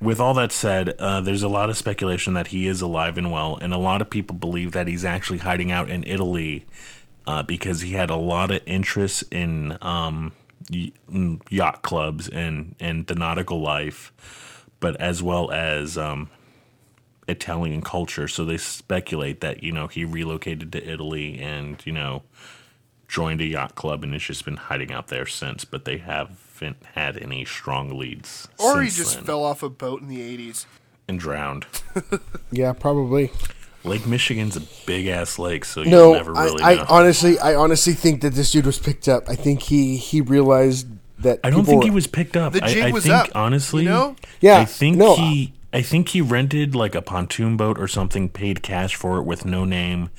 With 0.00 0.20
all 0.20 0.34
that 0.34 0.52
said, 0.52 0.90
uh, 0.98 1.20
there's 1.22 1.42
a 1.42 1.48
lot 1.48 1.70
of 1.70 1.76
speculation 1.76 2.34
that 2.34 2.48
he 2.48 2.66
is 2.66 2.82
alive 2.82 3.16
and 3.16 3.32
well, 3.32 3.58
and 3.60 3.72
a 3.72 3.78
lot 3.78 4.02
of 4.02 4.10
people 4.10 4.36
believe 4.36 4.72
that 4.72 4.86
he's 4.86 5.04
actually 5.04 5.38
hiding 5.38 5.72
out 5.72 5.88
in 5.88 6.04
Italy 6.04 6.66
uh, 7.26 7.42
because 7.42 7.80
he 7.80 7.92
had 7.92 8.10
a 8.10 8.16
lot 8.16 8.50
of 8.50 8.60
interest 8.66 9.24
in 9.32 9.78
um, 9.80 10.32
y- 10.70 10.92
yacht 11.48 11.82
clubs 11.82 12.28
and, 12.28 12.74
and 12.78 13.06
the 13.06 13.14
nautical 13.14 13.60
life, 13.60 14.12
but 14.80 15.00
as 15.00 15.22
well 15.22 15.50
as 15.50 15.96
um, 15.96 16.28
Italian 17.28 17.82
culture. 17.82 18.28
So 18.28 18.44
they 18.44 18.58
speculate 18.58 19.40
that 19.40 19.62
you 19.62 19.72
know 19.72 19.86
he 19.86 20.04
relocated 20.04 20.72
to 20.72 20.88
Italy 20.88 21.38
and 21.40 21.84
you 21.84 21.92
know 21.92 22.22
joined 23.08 23.40
a 23.40 23.46
yacht 23.46 23.74
club 23.74 24.04
and 24.04 24.12
has 24.12 24.22
just 24.22 24.44
been 24.44 24.56
hiding 24.56 24.92
out 24.92 25.08
there 25.08 25.26
since. 25.26 25.64
But 25.64 25.84
they 25.84 25.98
haven't 26.60 26.84
had 26.94 27.16
any 27.22 27.44
strong 27.44 27.96
leads, 27.98 28.48
Or 28.58 28.82
he 28.82 28.88
just 28.90 29.16
then 29.16 29.24
fell 29.24 29.44
off 29.44 29.62
a 29.62 29.68
boat 29.68 30.00
in 30.02 30.08
the 30.08 30.22
eighties. 30.22 30.66
and 31.08 31.18
drowned. 31.18 31.66
Yeah, 32.52 32.72
probably. 32.72 33.32
Lake 33.84 34.06
Michigan's 34.06 34.56
a 34.56 34.62
big 34.86 35.06
ass 35.08 35.38
lake, 35.38 35.64
so 35.64 35.82
you'll 35.82 35.90
No, 35.90 36.12
never 36.14 36.36
I, 36.36 36.44
really 36.44 36.62
I 36.62 36.74
know. 36.76 36.86
honestly, 36.88 37.38
I 37.38 37.54
honestly 37.54 37.92
think 37.92 38.20
that 38.22 38.34
this 38.34 38.50
dude 38.52 38.66
was 38.66 38.78
picked 38.78 39.08
up. 39.08 39.28
I 39.28 39.34
think 39.34 39.62
he 39.62 39.96
he 39.96 40.20
realized 40.20 40.86
that. 41.18 41.40
I 41.44 41.50
don't 41.50 41.64
think 41.64 41.82
were- 41.82 41.86
he 41.86 41.90
was 41.90 42.06
picked 42.06 42.36
up. 42.36 42.52
The 42.52 42.64
I, 42.64 42.68
jig 42.72 42.82
I 42.84 42.90
was 42.92 43.02
think 43.04 43.14
up, 43.14 43.28
honestly, 43.34 43.82
you 43.84 43.88
know? 43.90 44.16
Yeah, 44.40 44.58
I 44.58 44.64
think 44.64 44.96
no, 44.96 45.16
he, 45.16 45.52
I 45.72 45.82
think 45.82 46.08
he 46.10 46.20
rented 46.20 46.74
like 46.74 46.94
a 46.94 47.02
pontoon 47.02 47.56
boat 47.56 47.78
or 47.78 47.88
something, 47.88 48.28
paid 48.28 48.62
cash 48.62 48.94
for 48.94 49.18
it 49.18 49.22
with 49.24 49.44
no 49.44 49.64
name, 49.64 50.10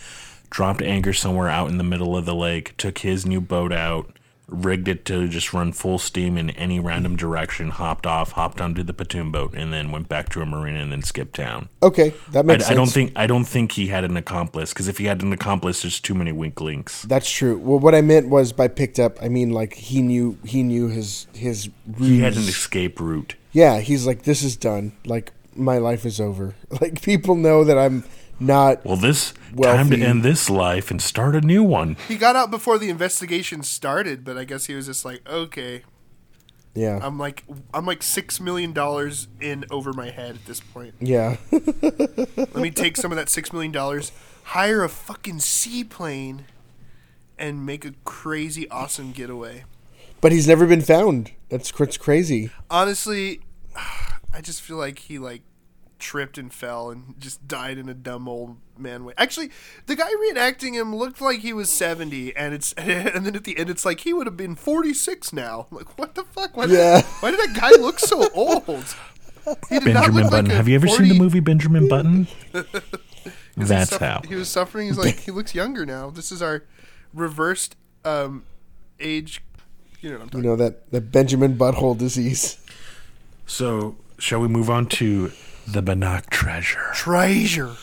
dropped 0.50 0.82
anchor 0.82 1.14
somewhere 1.14 1.48
out 1.50 1.70
in 1.70 1.78
the 1.78 1.84
middle 1.84 2.16
of 2.16 2.26
the 2.26 2.36
lake, 2.36 2.76
took 2.78 3.00
his 3.00 3.26
new 3.26 3.42
boat 3.42 3.72
out, 3.74 4.12
rigged 4.48 4.88
it 4.88 5.06
to 5.06 5.28
just 5.28 5.54
run 5.54 5.72
full 5.74 6.00
steam 6.00 6.38
in 6.38 6.50
any 6.52 6.80
random 6.80 7.16
direction, 7.16 7.70
hopped 7.70 8.06
off, 8.06 8.32
hopped 8.34 8.62
onto 8.62 8.84
the 8.84 8.93
pontoon 8.93 9.32
boat, 9.32 9.54
and 9.54 9.74
then 9.74 9.91
went 9.91 10.08
back 10.08 10.30
to 10.30 10.41
a 10.41 10.45
marina 10.45 10.80
and 10.80 10.91
then 10.91 11.02
skipped 11.02 11.36
town. 11.36 11.70
Okay, 11.84 12.14
that 12.32 12.39
I, 12.39 12.41
makes 12.43 12.64
I 12.66 12.68
sense. 12.68 12.78
don't 12.78 12.88
think 12.88 13.12
I 13.16 13.28
don't 13.28 13.45
think 13.45 13.74
he 13.74 13.88
had 13.88 14.04
an 14.04 14.18
accomplice 14.18 14.74
because 14.74 14.88
if 14.88 14.98
he 14.98 15.06
had 15.06 15.22
an 15.22 15.34
accomplice, 15.34 15.82
there's 15.82 16.00
too 16.00 16.16
many 16.16 16.32
wink 16.32 16.62
links. 16.62 17.04
that's 17.04 17.30
true. 17.30 17.58
Well, 17.58 17.80
what 17.80 17.93
I 17.93 18.02
meant 18.02 18.30
was 18.30 18.54
by 18.54 18.68
picked 18.68 19.00
up, 19.00 19.18
I 19.22 19.30
mean 19.30 19.52
like 19.52 19.74
he 19.74 20.02
knew 20.02 20.38
he 20.45 20.64
knew 20.64 20.88
his 20.88 21.28
his. 21.34 21.70
He 21.98 22.20
had 22.20 22.34
an 22.34 22.43
escape 22.43 23.00
route. 23.00 23.36
Yeah, 23.52 23.80
he's 23.80 24.06
like, 24.06 24.24
this 24.24 24.43
is 24.43 24.56
done. 24.56 24.93
Like 25.06 25.32
my 25.56 25.78
life 25.78 26.06
is 26.06 26.20
over. 26.22 26.56
Like 26.82 27.02
people 27.02 27.36
know 27.36 27.64
that 27.64 27.78
I'm 27.78 28.04
not. 28.40 28.86
Well, 28.86 28.98
this 28.98 29.34
time 29.62 29.90
to 29.90 30.02
end 30.02 30.24
this 30.24 30.50
life 30.50 30.92
and 30.92 31.02
start 31.02 31.36
a 31.36 31.42
new 31.42 31.64
one. 31.64 31.98
He 32.08 32.18
got 32.18 32.36
out 32.36 32.52
before 32.52 32.78
the 32.78 32.90
investigation 32.90 33.64
started, 33.64 34.24
but 34.24 34.38
I 34.38 34.44
guess 34.44 34.66
he 34.66 34.74
was 34.76 34.86
just 34.88 35.04
like, 35.06 35.28
okay, 35.30 35.84
Yeah, 36.76 37.00
I'm 37.02 37.18
like, 37.18 37.44
I'm 37.74 37.86
like 37.86 38.04
six 38.04 38.40
million 38.40 38.74
dollars 38.74 39.28
in 39.42 39.66
over 39.72 39.94
my 39.94 40.10
head 40.12 40.36
at 40.36 40.46
this 40.46 40.60
point. 40.60 40.94
yeah. 41.00 41.38
Let 41.52 42.56
me 42.56 42.70
take 42.72 42.98
some 42.98 43.12
of 43.12 43.16
that 43.18 43.30
six 43.30 43.52
million 43.52 43.72
dollars, 43.72 44.12
hire 44.44 44.84
a 44.84 44.90
fucking 44.90 45.40
seaplane, 45.40 46.46
and 47.38 47.66
make 47.66 47.84
a 47.86 47.94
crazy 48.06 48.70
awesome 48.70 49.12
getaway. 49.12 49.64
but 50.22 50.32
he's 50.32 50.48
never 50.48 50.66
been 50.66 50.82
found. 50.82 51.32
That's 51.50 51.72
that's 51.72 51.98
crazy. 51.98 52.52
Honestly, 52.70 53.42
I 54.34 54.42
just 54.42 54.62
feel 54.62 54.78
like 54.78 55.00
he 55.00 55.18
like 55.18 55.42
tripped 56.00 56.38
and 56.38 56.54
fell 56.54 56.89
and 56.89 57.16
just 57.20 57.48
died 57.48 57.78
in 57.78 57.89
a 57.89 57.93
dumb 57.93 58.28
old 58.28 58.58
man 58.78 59.04
way. 59.06 59.14
Actually, 59.18 59.50
the 59.88 59.95
guy 59.95 60.10
reenacting 60.14 60.74
him 60.74 60.95
looked 60.95 61.20
like 61.22 61.39
he 61.39 61.54
was 61.54 61.70
seventy, 61.70 62.36
and 62.36 62.54
it's 62.54 62.74
and 62.78 63.26
then 63.26 63.36
at 63.36 63.43
the 63.43 63.58
end 63.58 63.70
it's 63.70 63.86
like 63.86 64.02
he 64.02 64.14
would 64.14 64.28
have 64.28 64.38
been 64.38 64.56
forty 64.56 64.93
six 64.93 65.32
now. 65.34 65.68
I'm 65.72 65.78
like, 65.78 65.98
what 65.98 66.16
the 66.16 66.24
fuck? 66.24 66.56
Why, 66.56 66.66
Yeah. 66.66 66.98
did, 67.02 67.06
why 67.22 67.32
did 67.32 67.39
that 67.39 67.56
guy 67.60 67.72
look 67.82 68.00
so 68.00 68.30
old? 68.36 68.95
He 69.70 69.80
did 69.80 69.93
not 69.93 70.06
Benjamin 70.12 70.14
look 70.16 70.24
like 70.24 70.32
Button. 70.32 70.52
a 70.52 70.56
Have 70.56 70.68
you 70.68 70.76
ever 70.76 70.88
40 70.88 71.04
seen 71.06 71.14
the 71.14 71.24
movie 71.24 71.39
Benjamin 71.39 71.88
Button? 71.89 72.28
He 72.52 72.62
That's 73.56 73.91
suffer- 73.91 74.06
how. 74.06 74.22
he 74.28 74.36
was 74.36 74.50
suffering. 74.50 74.88
He's 74.88 74.98
like 74.98 75.20
he 75.20 75.32
looks 75.32 75.56
younger 75.56 75.86
now. 75.86 76.10
This 76.10 76.32
is 76.32 76.41
our 76.41 76.64
reversed 77.14 77.76
um, 78.06 78.43
age. 79.00 79.41
You 80.02 80.12
know 80.12 80.20
I'm 80.22 80.30
You 80.34 80.41
know 80.41 80.56
that 80.58 80.91
that 80.91 81.12
Benjamin 81.12 81.58
butthole 81.58 81.98
disease. 81.98 82.60
So, 83.45 83.95
shall 84.20 84.41
we 84.41 84.48
move 84.50 84.70
on 84.70 84.86
to 84.88 85.32
the 85.68 85.82
Bannock 85.82 86.30
treasure? 86.30 86.89
Treasure. 86.93 87.76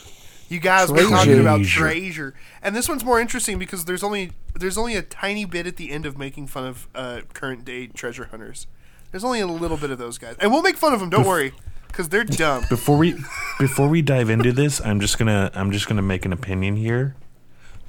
You 0.49 0.59
guys 0.59 0.91
were 0.91 0.97
Treasure. 0.97 1.11
talking 1.11 1.39
about 1.39 1.57
Treasure. 1.63 1.79
treasure, 1.79 2.33
and 2.61 2.75
this 2.75 2.87
one's 2.87 3.03
more 3.03 3.19
interesting 3.19 3.57
because 3.57 3.85
there's 3.85 4.03
only 4.03 4.31
there's 4.53 4.77
only 4.77 4.95
a 4.95 5.01
tiny 5.01 5.43
bit 5.45 5.65
at 5.65 5.77
the 5.77 5.89
end 5.91 6.05
of 6.05 6.17
making 6.17 6.47
fun 6.47 6.65
of 6.67 6.87
uh, 6.93 7.21
current 7.33 7.65
day 7.65 7.87
treasure 7.87 8.25
hunters. 8.25 8.67
There's 9.11 9.23
only 9.23 9.39
a 9.39 9.47
little 9.47 9.77
bit 9.77 9.89
of 9.89 9.97
those 9.97 10.17
guys, 10.17 10.35
and 10.39 10.51
we'll 10.51 10.61
make 10.61 10.77
fun 10.77 10.93
of 10.93 10.99
them. 10.99 11.09
Don't 11.09 11.25
worry, 11.25 11.53
because 11.87 12.09
they're 12.09 12.23
dumb. 12.23 12.63
Before 12.69 12.97
we 12.97 13.15
before 13.59 13.87
we 13.89 14.03
dive 14.03 14.29
into 14.29 14.51
this, 14.51 14.79
I'm 14.85 14.99
just 14.99 15.17
gonna 15.17 15.49
I'm 15.55 15.71
just 15.71 15.87
gonna 15.87 16.03
make 16.03 16.25
an 16.25 16.33
opinion 16.33 16.75
here. 16.75 17.15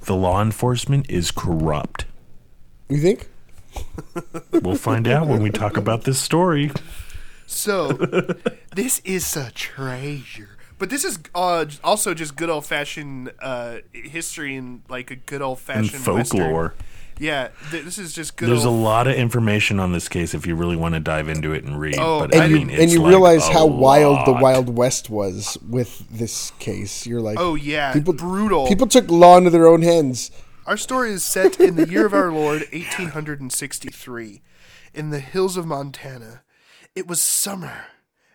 The 0.05 0.15
law 0.15 0.41
enforcement 0.41 1.09
is 1.11 1.29
corrupt. 1.31 2.05
You 2.89 2.97
think? 2.97 3.29
We'll 4.51 4.75
find 4.77 5.07
out 5.07 5.27
when 5.27 5.43
we 5.43 5.51
talk 5.51 5.77
about 5.77 6.05
this 6.05 6.19
story. 6.19 6.71
So 7.47 7.93
this 8.75 8.99
is 8.99 9.35
a 9.35 9.51
treasure, 9.51 10.57
but 10.77 10.89
this 10.89 11.03
is 11.03 11.17
uh, 11.33 11.65
also 11.83 12.13
just 12.13 12.35
good 12.35 12.49
old 12.49 12.65
fashioned 12.65 13.31
uh, 13.39 13.77
history 13.93 14.55
and 14.55 14.83
like 14.89 15.09
a 15.09 15.15
good 15.15 15.41
old 15.41 15.57
And 15.69 15.89
fashioned 15.89 16.03
folklore. 16.03 16.75
Yeah, 17.19 17.49
th- 17.71 17.83
this 17.83 17.97
is 17.97 18.13
just 18.13 18.37
good. 18.37 18.49
There's 18.49 18.65
a 18.65 18.69
lot 18.69 19.07
of 19.07 19.15
information 19.15 19.79
on 19.79 19.91
this 19.91 20.07
case 20.07 20.33
if 20.33 20.45
you 20.45 20.55
really 20.55 20.75
want 20.75 20.93
to 20.93 20.99
dive 20.99 21.29
into 21.29 21.53
it 21.53 21.63
and 21.63 21.79
read. 21.79 21.97
Oh, 21.97 22.19
but 22.19 22.33
and 22.33 22.43
I 22.43 22.45
you, 22.45 22.55
mean, 22.57 22.69
and 22.69 22.91
you 22.91 23.01
like 23.01 23.09
realize 23.09 23.47
how 23.47 23.65
wild 23.65 24.27
the. 24.27 24.33
Wild 24.33 24.77
West 24.77 25.09
was 25.09 25.57
with 25.67 26.07
this 26.09 26.51
case. 26.59 27.07
You're 27.07 27.21
like, 27.21 27.39
Oh 27.39 27.55
yeah, 27.55 27.93
people 27.93 28.13
brutal. 28.13 28.67
People 28.67 28.87
took 28.87 29.09
law 29.09 29.37
into 29.37 29.49
their 29.49 29.67
own 29.67 29.81
hands. 29.81 30.31
Our 30.67 30.77
story 30.77 31.11
is 31.11 31.23
set 31.23 31.59
in 31.61 31.75
the 31.75 31.87
year 31.87 32.05
of 32.05 32.13
our 32.13 32.29
Lord, 32.29 32.63
1863, 32.73 34.41
in 34.93 35.11
the 35.11 35.21
hills 35.21 35.55
of 35.55 35.65
Montana. 35.65 36.41
It 36.97 37.05
was 37.05 37.21
summer, 37.21 37.85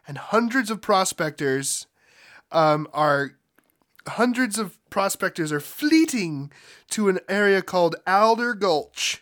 and 0.06 0.16
hundreds 0.16 0.70
of 0.70 0.80
prospectors 0.80 1.88
um, 2.52 2.86
are 2.92 3.32
hundreds 4.06 4.56
of 4.56 4.78
prospectors 4.88 5.50
are 5.50 5.58
fleeting 5.58 6.52
to 6.90 7.08
an 7.08 7.18
area 7.28 7.60
called 7.60 7.96
Alder 8.06 8.54
Gulch, 8.54 9.20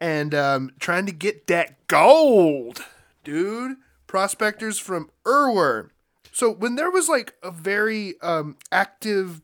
and 0.00 0.34
um, 0.34 0.72
trying 0.80 1.06
to 1.06 1.12
get 1.12 1.46
that 1.46 1.86
gold, 1.86 2.84
dude. 3.22 3.76
Prospectors 4.08 4.80
from 4.80 5.10
Irwer, 5.24 5.90
So 6.32 6.50
when 6.50 6.74
there 6.74 6.90
was 6.90 7.08
like 7.08 7.34
a 7.44 7.52
very 7.52 8.20
um, 8.20 8.56
active 8.72 9.42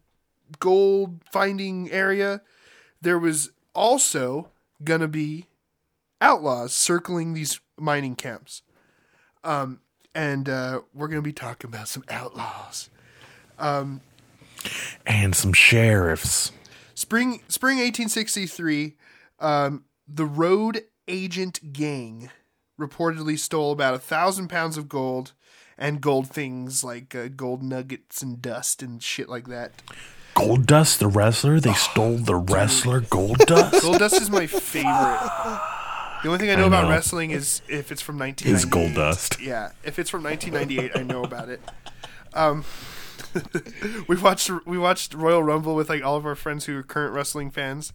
gold 0.59 1.21
finding 1.31 1.93
area, 1.93 2.43
there 3.01 3.21
was 3.21 3.53
also 3.73 4.51
gonna 4.83 5.07
be 5.07 5.47
outlaws 6.21 6.75
circling 6.75 7.35
these 7.35 7.61
mining 7.79 8.17
camps. 8.17 8.63
Um, 9.47 9.81
and 10.15 10.49
uh, 10.49 10.81
we're 10.93 11.09
gonna 11.09 11.23
be 11.23 11.33
talking 11.33 11.69
about 11.69 11.89
some 11.89 12.05
outlaws. 12.09 12.91
And 15.07 15.35
some 15.35 15.53
sheriffs. 15.53 16.53
Spring 16.95 17.41
spring 17.49 17.77
1863, 17.77 18.97
um, 19.39 19.85
the 20.09 20.25
road 20.25 20.83
agent 21.07 21.73
gang 21.73 22.31
reportedly 22.79 23.39
stole 23.39 23.71
about 23.71 23.95
a 23.95 23.99
thousand 23.99 24.49
pounds 24.49 24.77
of 24.77 24.89
gold 24.89 25.33
and 25.79 26.01
gold 26.01 26.29
things 26.29 26.83
like 26.83 27.15
uh, 27.15 27.29
gold 27.29 27.63
nuggets 27.63 28.23
and 28.23 28.43
dust 28.43 28.83
and 28.83 29.03
shit 29.03 29.29
like 29.29 29.47
that. 29.47 29.83
Gold 30.35 30.67
Dust, 30.67 30.99
the 30.99 31.09
wrestler. 31.09 31.61
They 31.61 31.73
stole 31.73 32.19
the 32.19 32.35
wrestler 32.35 33.01
Goldust. 33.01 33.81
Gold 33.81 34.01
dust 34.01 34.21
is 34.21 34.29
my 34.29 34.47
favorite. 34.47 35.63
The 36.23 36.29
only 36.29 36.39
thing 36.39 36.51
I 36.51 36.55
know 36.57 36.65
I 36.65 36.69
about 36.69 36.85
know. 36.85 36.91
wrestling 36.91 37.31
is 37.31 37.63
if 37.69 37.93
it's 37.93 38.03
from 38.03 38.19
1998. 38.19 38.55
Is 38.55 38.67
Goldust. 38.67 39.45
Yeah, 39.45 39.73
if 39.85 39.99
it's 39.99 40.11
from 40.11 40.23
1998, 40.23 40.99
I 40.99 41.03
know 41.03 41.23
about 41.23 41.49
it. 41.49 41.61
Um, 42.35 42.65
we 44.09 44.17
watched 44.17 44.51
we 44.67 44.79
watched 44.79 45.15
Royal 45.15 45.43
Rumble 45.43 45.75
with 45.75 45.89
like 45.89 46.03
all 46.03 46.17
of 46.17 46.27
our 46.27 46.35
friends 46.35 46.65
who 46.67 46.79
are 46.79 46.83
current 46.83 47.15
wrestling 47.15 47.51
fans, 47.51 47.93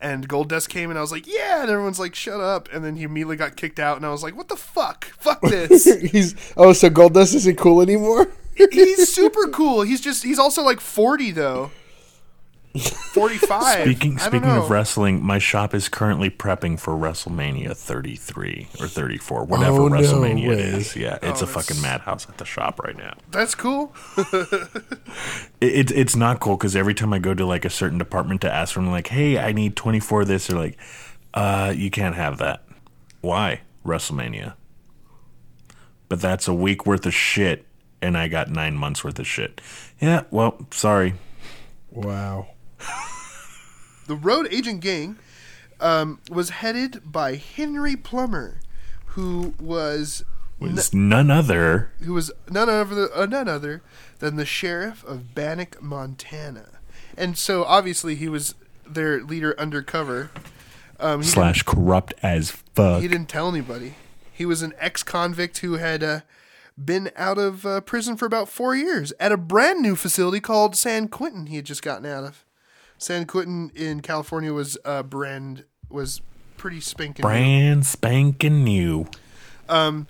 and 0.00 0.28
Goldust 0.28 0.68
came 0.68 0.90
and 0.90 0.98
I 0.98 1.02
was 1.02 1.12
like, 1.12 1.26
yeah, 1.26 1.62
and 1.62 1.70
everyone's 1.70 2.00
like, 2.00 2.14
shut 2.14 2.40
up, 2.40 2.68
and 2.72 2.84
then 2.84 2.96
he 2.96 3.04
immediately 3.04 3.36
got 3.36 3.56
kicked 3.56 3.78
out, 3.78 3.96
and 3.96 4.06
I 4.06 4.10
was 4.10 4.22
like, 4.22 4.36
what 4.36 4.48
the 4.48 4.56
fuck, 4.56 5.06
fuck 5.18 5.40
this. 5.42 5.84
He's 6.10 6.34
oh, 6.56 6.72
so 6.72 6.90
Goldust 6.90 7.34
isn't 7.34 7.58
cool 7.58 7.80
anymore. 7.80 8.28
he's 8.54 9.12
super 9.12 9.48
cool. 9.48 9.82
He's 9.82 10.00
just 10.00 10.22
he's 10.24 10.38
also 10.38 10.62
like 10.62 10.80
40 10.80 11.30
though. 11.32 11.70
45. 12.78 13.82
Speaking 13.82 14.18
speaking 14.18 14.48
know. 14.48 14.62
of 14.64 14.70
wrestling, 14.70 15.22
my 15.22 15.38
shop 15.38 15.74
is 15.74 15.88
currently 15.90 16.30
prepping 16.30 16.80
for 16.80 16.94
WrestleMania 16.94 17.76
33 17.76 18.68
or 18.80 18.86
34, 18.88 19.44
whatever 19.44 19.82
Oh, 19.82 19.88
WrestleMania 19.90 20.48
way. 20.48 20.54
it 20.54 20.58
is. 20.60 20.96
Yeah, 20.96 21.18
it's 21.22 21.42
Oh, 21.42 21.44
a 21.44 21.48
fucking 21.48 21.80
madhouse 21.82 22.26
at 22.28 22.38
the 22.38 22.44
shop 22.46 22.80
right 22.80 22.96
now. 22.96 23.14
that's 23.30 23.54
cool. 23.54 23.94
It, 25.60 25.74
it's 25.76 25.92
it's 25.92 26.16
not 26.16 26.40
cool 26.40 26.56
because 26.56 26.74
every 26.74 26.94
time 26.94 27.12
I 27.12 27.18
go 27.20 27.34
to 27.34 27.44
like 27.46 27.64
a 27.64 27.70
certain 27.70 27.98
department 27.98 28.40
to 28.40 28.52
ask 28.52 28.74
for 28.74 28.80
them, 28.80 28.90
like, 28.90 29.06
hey, 29.08 29.38
I 29.38 29.52
need 29.52 29.76
24 29.76 30.22
of 30.22 30.28
this, 30.28 30.46
they're 30.48 30.58
like, 30.58 30.76
uh, 31.34 31.72
you 31.76 31.90
can't 31.90 32.16
have 32.16 32.38
that. 32.38 32.64
Why? 33.20 33.60
WrestleMania. 33.86 34.54
But 36.08 36.20
that's 36.20 36.48
a 36.48 36.54
week 36.54 36.84
worth 36.86 37.06
of 37.06 37.14
shit, 37.14 37.64
and 38.00 38.18
I 38.18 38.26
got 38.28 38.50
nine 38.50 38.76
months 38.76 39.04
worth 39.04 39.18
of 39.20 39.26
shit. 39.26 39.60
Yeah, 40.00 40.24
well, 40.30 40.66
sorry. 40.72 41.14
Wow. 41.90 42.48
The 44.08 44.16
road 44.16 44.48
agent 44.50 44.80
gang 44.80 45.16
um, 45.80 46.20
was 46.28 46.50
headed 46.50 47.00
by 47.04 47.36
Henry 47.36 47.94
Plummer, 47.96 48.60
who 49.06 49.54
was 49.60 50.24
Was 50.58 50.92
none 50.92 51.30
other 51.30 51.92
who 52.00 52.12
was 52.12 52.30
none 52.50 52.68
other 52.68 53.08
uh, 53.14 53.26
none 53.26 53.48
other 53.48 53.80
than 54.18 54.36
the 54.36 54.44
sheriff 54.44 55.04
of 55.04 55.34
Bannock, 55.34 55.80
Montana, 55.80 56.80
and 57.16 57.38
so 57.38 57.64
obviously 57.64 58.16
he 58.16 58.28
was 58.28 58.54
their 58.86 59.22
leader 59.22 59.58
undercover. 59.58 60.30
Um, 60.98 61.22
slash 61.22 61.62
corrupt 61.62 62.12
as 62.22 62.50
fuck. 62.50 63.02
He 63.02 63.08
didn't 63.08 63.28
tell 63.28 63.48
anybody. 63.48 63.94
He 64.32 64.44
was 64.46 64.62
an 64.62 64.74
ex-convict 64.78 65.58
who 65.58 65.74
had 65.74 66.02
uh, 66.02 66.20
been 66.82 67.10
out 67.16 67.38
of 67.38 67.64
uh, 67.64 67.80
prison 67.82 68.16
for 68.16 68.26
about 68.26 68.48
four 68.48 68.74
years 68.74 69.12
at 69.20 69.32
a 69.32 69.36
brand 69.36 69.80
new 69.80 69.94
facility 69.94 70.40
called 70.40 70.74
San 70.74 71.08
Quentin. 71.08 71.46
He 71.46 71.56
had 71.56 71.64
just 71.66 71.82
gotten 71.82 72.06
out 72.06 72.24
of. 72.24 72.44
San 73.02 73.26
Quentin 73.26 73.72
in 73.74 74.00
California 74.00 74.52
was 74.52 74.78
uh, 74.84 75.02
brand 75.02 75.64
was 75.90 76.20
pretty 76.56 76.80
spanking. 76.80 77.24
new. 77.24 77.28
Brand 77.28 77.84
spanking 77.84 78.62
new. 78.62 79.08
Um, 79.68 80.06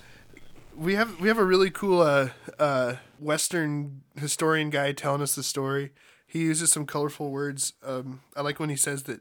we 0.76 0.95
have 0.95 1.18
we 1.18 1.28
have 1.28 1.38
a 1.38 1.45
really 1.45 1.70
cool 1.70 2.03
uh, 2.03 2.28
uh, 2.59 2.97
Western 3.18 4.03
historian 4.16 4.68
guy 4.68 4.93
telling 4.93 5.22
us 5.22 5.34
the 5.34 5.43
story. 5.43 5.93
He 6.26 6.40
uses 6.40 6.70
some 6.70 6.84
colorful 6.84 7.30
words. 7.30 7.72
Um, 7.82 8.20
I 8.36 8.43
like 8.43 8.61
when 8.61 8.68
he 8.68 8.76
says 8.76 9.05
that 9.05 9.20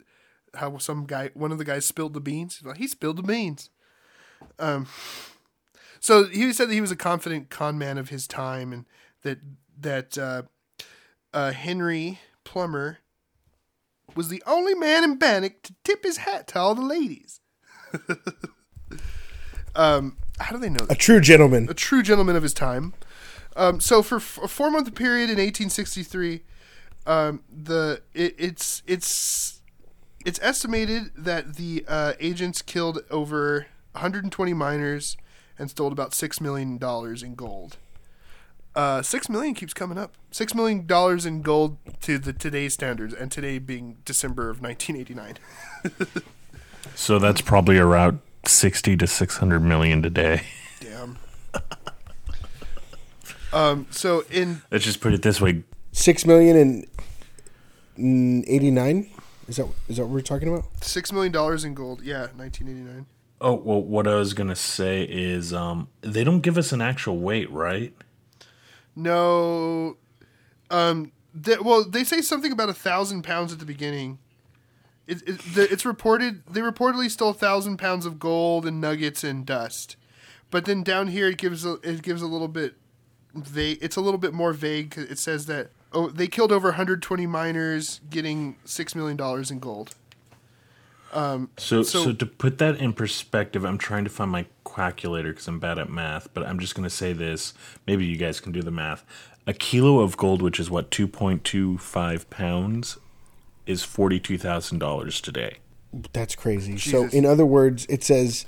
how 0.55 0.77
some 0.77 1.05
guy, 1.05 1.29
one 1.33 1.53
of 1.53 1.57
the 1.57 1.65
guys, 1.65 1.85
spilled 1.85 2.13
the 2.13 2.19
beans. 2.19 2.57
He's 2.57 2.65
like, 2.65 2.77
he 2.77 2.87
spilled 2.87 3.17
the 3.17 3.23
beans. 3.23 3.69
Um, 4.59 4.87
so 6.01 6.25
he 6.25 6.51
said 6.51 6.67
that 6.67 6.73
he 6.73 6.81
was 6.81 6.91
a 6.91 6.97
confident 6.97 7.49
con 7.49 7.77
man 7.77 7.97
of 7.97 8.09
his 8.09 8.27
time, 8.27 8.73
and 8.73 8.85
that 9.21 9.39
that 9.79 10.17
uh, 10.17 10.41
uh, 11.33 11.51
Henry 11.51 12.19
Plummer 12.43 12.97
was 14.15 14.29
the 14.29 14.41
only 14.45 14.73
man 14.75 15.03
in 15.03 15.17
Bannock 15.17 15.61
to 15.63 15.73
tip 15.83 16.03
his 16.03 16.17
hat 16.17 16.47
to 16.49 16.59
all 16.59 16.75
the 16.75 16.81
ladies. 16.81 17.39
um, 19.75 20.17
how 20.39 20.51
do 20.55 20.57
they 20.61 20.69
know 20.69 20.85
A 20.89 20.95
true 20.95 21.19
gentleman. 21.21 21.67
a 21.69 21.73
true 21.73 22.03
gentleman 22.03 22.35
of 22.35 22.43
his 22.43 22.53
time. 22.53 22.93
Um, 23.55 23.79
so 23.79 24.01
for 24.01 24.17
f- 24.17 24.39
a 24.43 24.47
four 24.47 24.71
month 24.71 24.93
period 24.95 25.25
in 25.29 25.37
1863, 25.37 26.41
um, 27.05 27.41
the 27.49 28.01
it, 28.13 28.35
it's 28.37 28.81
it's 28.87 29.61
it's 30.25 30.39
estimated 30.41 31.11
that 31.17 31.55
the 31.55 31.83
uh, 31.87 32.13
agents 32.19 32.61
killed 32.61 32.99
over 33.09 33.67
120 33.93 34.53
miners 34.53 35.17
and 35.59 35.69
stole 35.69 35.91
about 35.91 36.13
six 36.13 36.39
million 36.39 36.77
dollars 36.77 37.23
in 37.23 37.35
gold. 37.35 37.77
Uh, 38.75 39.01
six 39.01 39.27
million 39.29 39.53
keeps 39.53 39.73
coming 39.73 39.97
up. 39.97 40.15
Six 40.31 40.55
million 40.55 40.85
dollars 40.85 41.25
in 41.25 41.41
gold 41.41 41.77
to 42.01 42.17
the 42.17 42.31
today's 42.33 42.73
standards, 42.73 43.13
and 43.13 43.31
today 43.31 43.59
being 43.59 43.97
December 44.05 44.49
of 44.49 44.61
1989. 44.61 46.21
So 46.95 47.19
that's 47.19 47.41
probably 47.41 47.77
around 47.77 48.19
60 48.45 48.97
to 48.97 49.07
600 49.07 49.59
million 49.59 50.01
today. 50.01 50.41
Damn. 50.79 51.17
um. 53.53 53.87
So 53.91 54.23
in 54.31 54.61
Let's 54.71 54.85
just 54.85 55.01
put 55.01 55.13
it 55.13 55.21
this 55.21 55.39
way. 55.39 55.63
Six 55.91 56.25
million 56.25 56.55
and 56.57 56.87
mm, 57.97 58.43
eighty 58.47 58.71
nine. 58.71 59.09
Is 59.47 59.57
that 59.57 59.67
is 59.87 59.97
that 59.97 60.03
what 60.03 60.11
we're 60.11 60.21
talking 60.21 60.47
about? 60.47 60.65
six 60.81 61.11
million 61.11 61.31
dollars 61.31 61.63
in 61.63 61.73
gold, 61.73 62.01
yeah, 62.01 62.27
1989. 62.35 63.05
Oh, 63.43 63.55
well, 63.55 63.81
what 63.81 64.07
I 64.07 64.15
was 64.15 64.33
going 64.33 64.49
to 64.49 64.55
say 64.55 65.03
is 65.03 65.51
um, 65.51 65.87
they 66.01 66.23
don't 66.23 66.41
give 66.41 66.57
us 66.59 66.71
an 66.71 66.81
actual 66.81 67.17
weight, 67.17 67.49
right? 67.51 67.93
No, 68.95 69.97
um, 70.69 71.11
they, 71.33 71.57
well, 71.57 71.83
they 71.83 72.03
say 72.03 72.21
something 72.21 72.51
about 72.51 72.69
a 72.69 72.73
thousand 72.73 73.23
pounds 73.23 73.53
at 73.53 73.59
the 73.59 73.65
beginning. 73.65 74.19
It, 75.07 75.27
it, 75.27 75.39
the, 75.55 75.71
it's 75.71 75.85
reported 75.85 76.43
they 76.47 76.61
reportedly 76.61 77.09
stole 77.09 77.31
a 77.31 77.33
thousand 77.33 77.77
pounds 77.77 78.05
of 78.05 78.19
gold 78.19 78.65
and 78.65 78.79
nuggets 78.79 79.23
and 79.23 79.45
dust, 79.45 79.95
but 80.49 80.65
then 80.65 80.83
down 80.83 81.07
here 81.07 81.27
it 81.27 81.37
gives 81.37 81.65
a, 81.65 81.73
it 81.83 82.01
gives 82.01 82.21
a 82.21 82.27
little 82.27 82.47
bit 82.47 82.75
vague. 83.33 83.79
It's 83.81 83.95
a 83.95 84.01
little 84.01 84.19
bit 84.19 84.33
more 84.33 84.53
vague. 84.53 84.93
It 84.97 85.17
says 85.17 85.47
that 85.47 85.71
oh 85.91 86.09
they 86.09 86.27
killed 86.27 86.51
over 86.51 86.69
120 86.69 87.25
miners, 87.25 87.99
getting 88.09 88.57
six 88.63 88.95
million 88.95 89.17
dollars 89.17 89.51
in 89.51 89.59
gold. 89.59 89.95
Um, 91.11 91.49
so, 91.57 91.83
So- 91.83 92.03
so, 92.05 92.13
to 92.13 92.25
put 92.25 92.57
that 92.59 92.77
in 92.77 92.93
perspective, 92.93 93.63
I'm 93.65 93.77
trying 93.77 94.03
to 94.05 94.09
find 94.09 94.31
my 94.31 94.45
calculator 94.65 95.29
because 95.31 95.47
I'm 95.47 95.59
bad 95.59 95.77
at 95.77 95.89
math, 95.89 96.33
but 96.33 96.45
I'm 96.45 96.59
just 96.59 96.75
going 96.75 96.85
to 96.85 96.95
say 96.95 97.13
this. 97.13 97.53
Maybe 97.85 98.05
you 98.05 98.17
guys 98.17 98.39
can 98.39 98.51
do 98.51 98.61
the 98.61 98.71
math. 98.71 99.03
A 99.47 99.53
kilo 99.53 99.99
of 99.99 100.17
gold, 100.17 100.41
which 100.41 100.59
is 100.59 100.69
what, 100.69 100.91
2.25 100.91 102.29
pounds, 102.29 102.97
is 103.65 103.83
$42,000 103.83 105.21
today. 105.21 105.57
That's 106.13 106.35
crazy. 106.35 106.75
Jesus. 106.75 106.91
So, 106.91 107.17
in 107.17 107.25
other 107.25 107.45
words, 107.45 107.85
it 107.89 108.03
says 108.03 108.45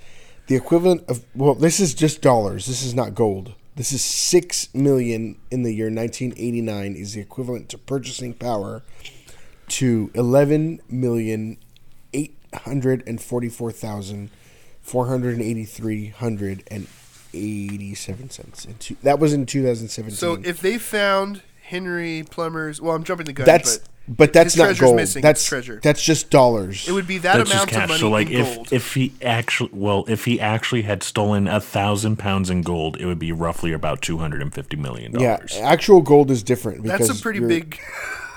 the 0.48 0.56
equivalent 0.56 1.04
of 1.10 1.26
well, 1.36 1.56
this 1.56 1.80
is 1.80 1.94
just 1.94 2.22
dollars. 2.22 2.68
This 2.68 2.84
is 2.84 2.94
not 2.94 3.14
gold. 3.16 3.54
This 3.76 3.92
is 3.92 4.04
six 4.04 4.74
million 4.74 5.38
in 5.52 5.64
the 5.64 5.74
year 5.74 5.88
1989 5.88 6.96
is 6.96 7.14
the 7.14 7.22
equivalent 7.22 7.70
to 7.70 7.78
purchasing 7.78 8.34
power 8.34 8.84
to 9.70 10.12
11 10.14 10.80
million 10.90 11.58
eight 11.58 11.63
hundred 12.56 13.04
and 13.08 13.22
forty-four 13.22 13.72
thousand 13.72 14.30
four 14.82 15.08
hundred 15.08 15.34
and 15.36 15.42
eighty-three 15.44 16.08
hundred 16.08 16.64
and 16.68 16.88
eighty-seven 17.34 18.30
cents. 18.30 18.66
In 18.66 18.76
two, 18.76 18.96
that 19.04 19.20
was 19.20 19.34
in 19.34 19.46
2017. 19.46 20.16
So 20.16 20.40
if 20.44 20.60
they 20.62 20.78
found 20.78 21.42
Henry 21.64 22.24
Plummer's, 22.30 22.82
well, 22.82 22.96
I'm 22.96 23.04
jumping 23.04 23.26
the 23.26 23.34
gun, 23.34 23.46
that's 23.46 23.78
but 23.80 23.90
but 24.06 24.34
that's 24.34 24.54
his 24.54 24.62
not 24.62 24.78
gold. 24.78 24.98
missing, 24.98 25.22
That's 25.22 25.46
treasure. 25.46 25.80
That's 25.82 26.04
just 26.04 26.30
dollars. 26.30 26.90
it 26.90 26.92
would 26.92 27.08
be 27.08 27.20
that 27.20 27.38
That's 27.38 27.52
amount 27.52 27.72
of 27.72 27.88
money 27.88 28.00
So, 28.02 28.10
like, 28.10 28.30
in 28.30 28.42
if 28.42 28.56
gold. 28.56 28.74
if 28.74 28.94
he 28.96 29.14
actually, 29.22 29.70
well, 29.72 30.04
if 30.10 30.26
he 30.26 30.42
actually 30.42 30.82
had 30.82 31.04
stolen 31.04 31.48
a 31.48 31.62
thousand 31.62 32.18
pounds 32.18 32.50
in 32.50 32.64
gold, 32.64 32.98
it 33.00 33.06
would 33.06 33.18
be 33.20 33.32
roughly 33.32 33.72
about 33.72 34.02
250 34.02 34.76
million 34.76 35.14
dollars. 35.14 35.24
yeah, 35.24 35.38
dollars. 35.38 35.56
actual 35.58 36.02
gold 36.02 36.32
is 36.32 36.44
different. 36.44 36.84
Because 36.84 37.08
That's 37.08 37.20
a 37.20 37.22
pretty 37.24 37.40
big. 37.40 37.80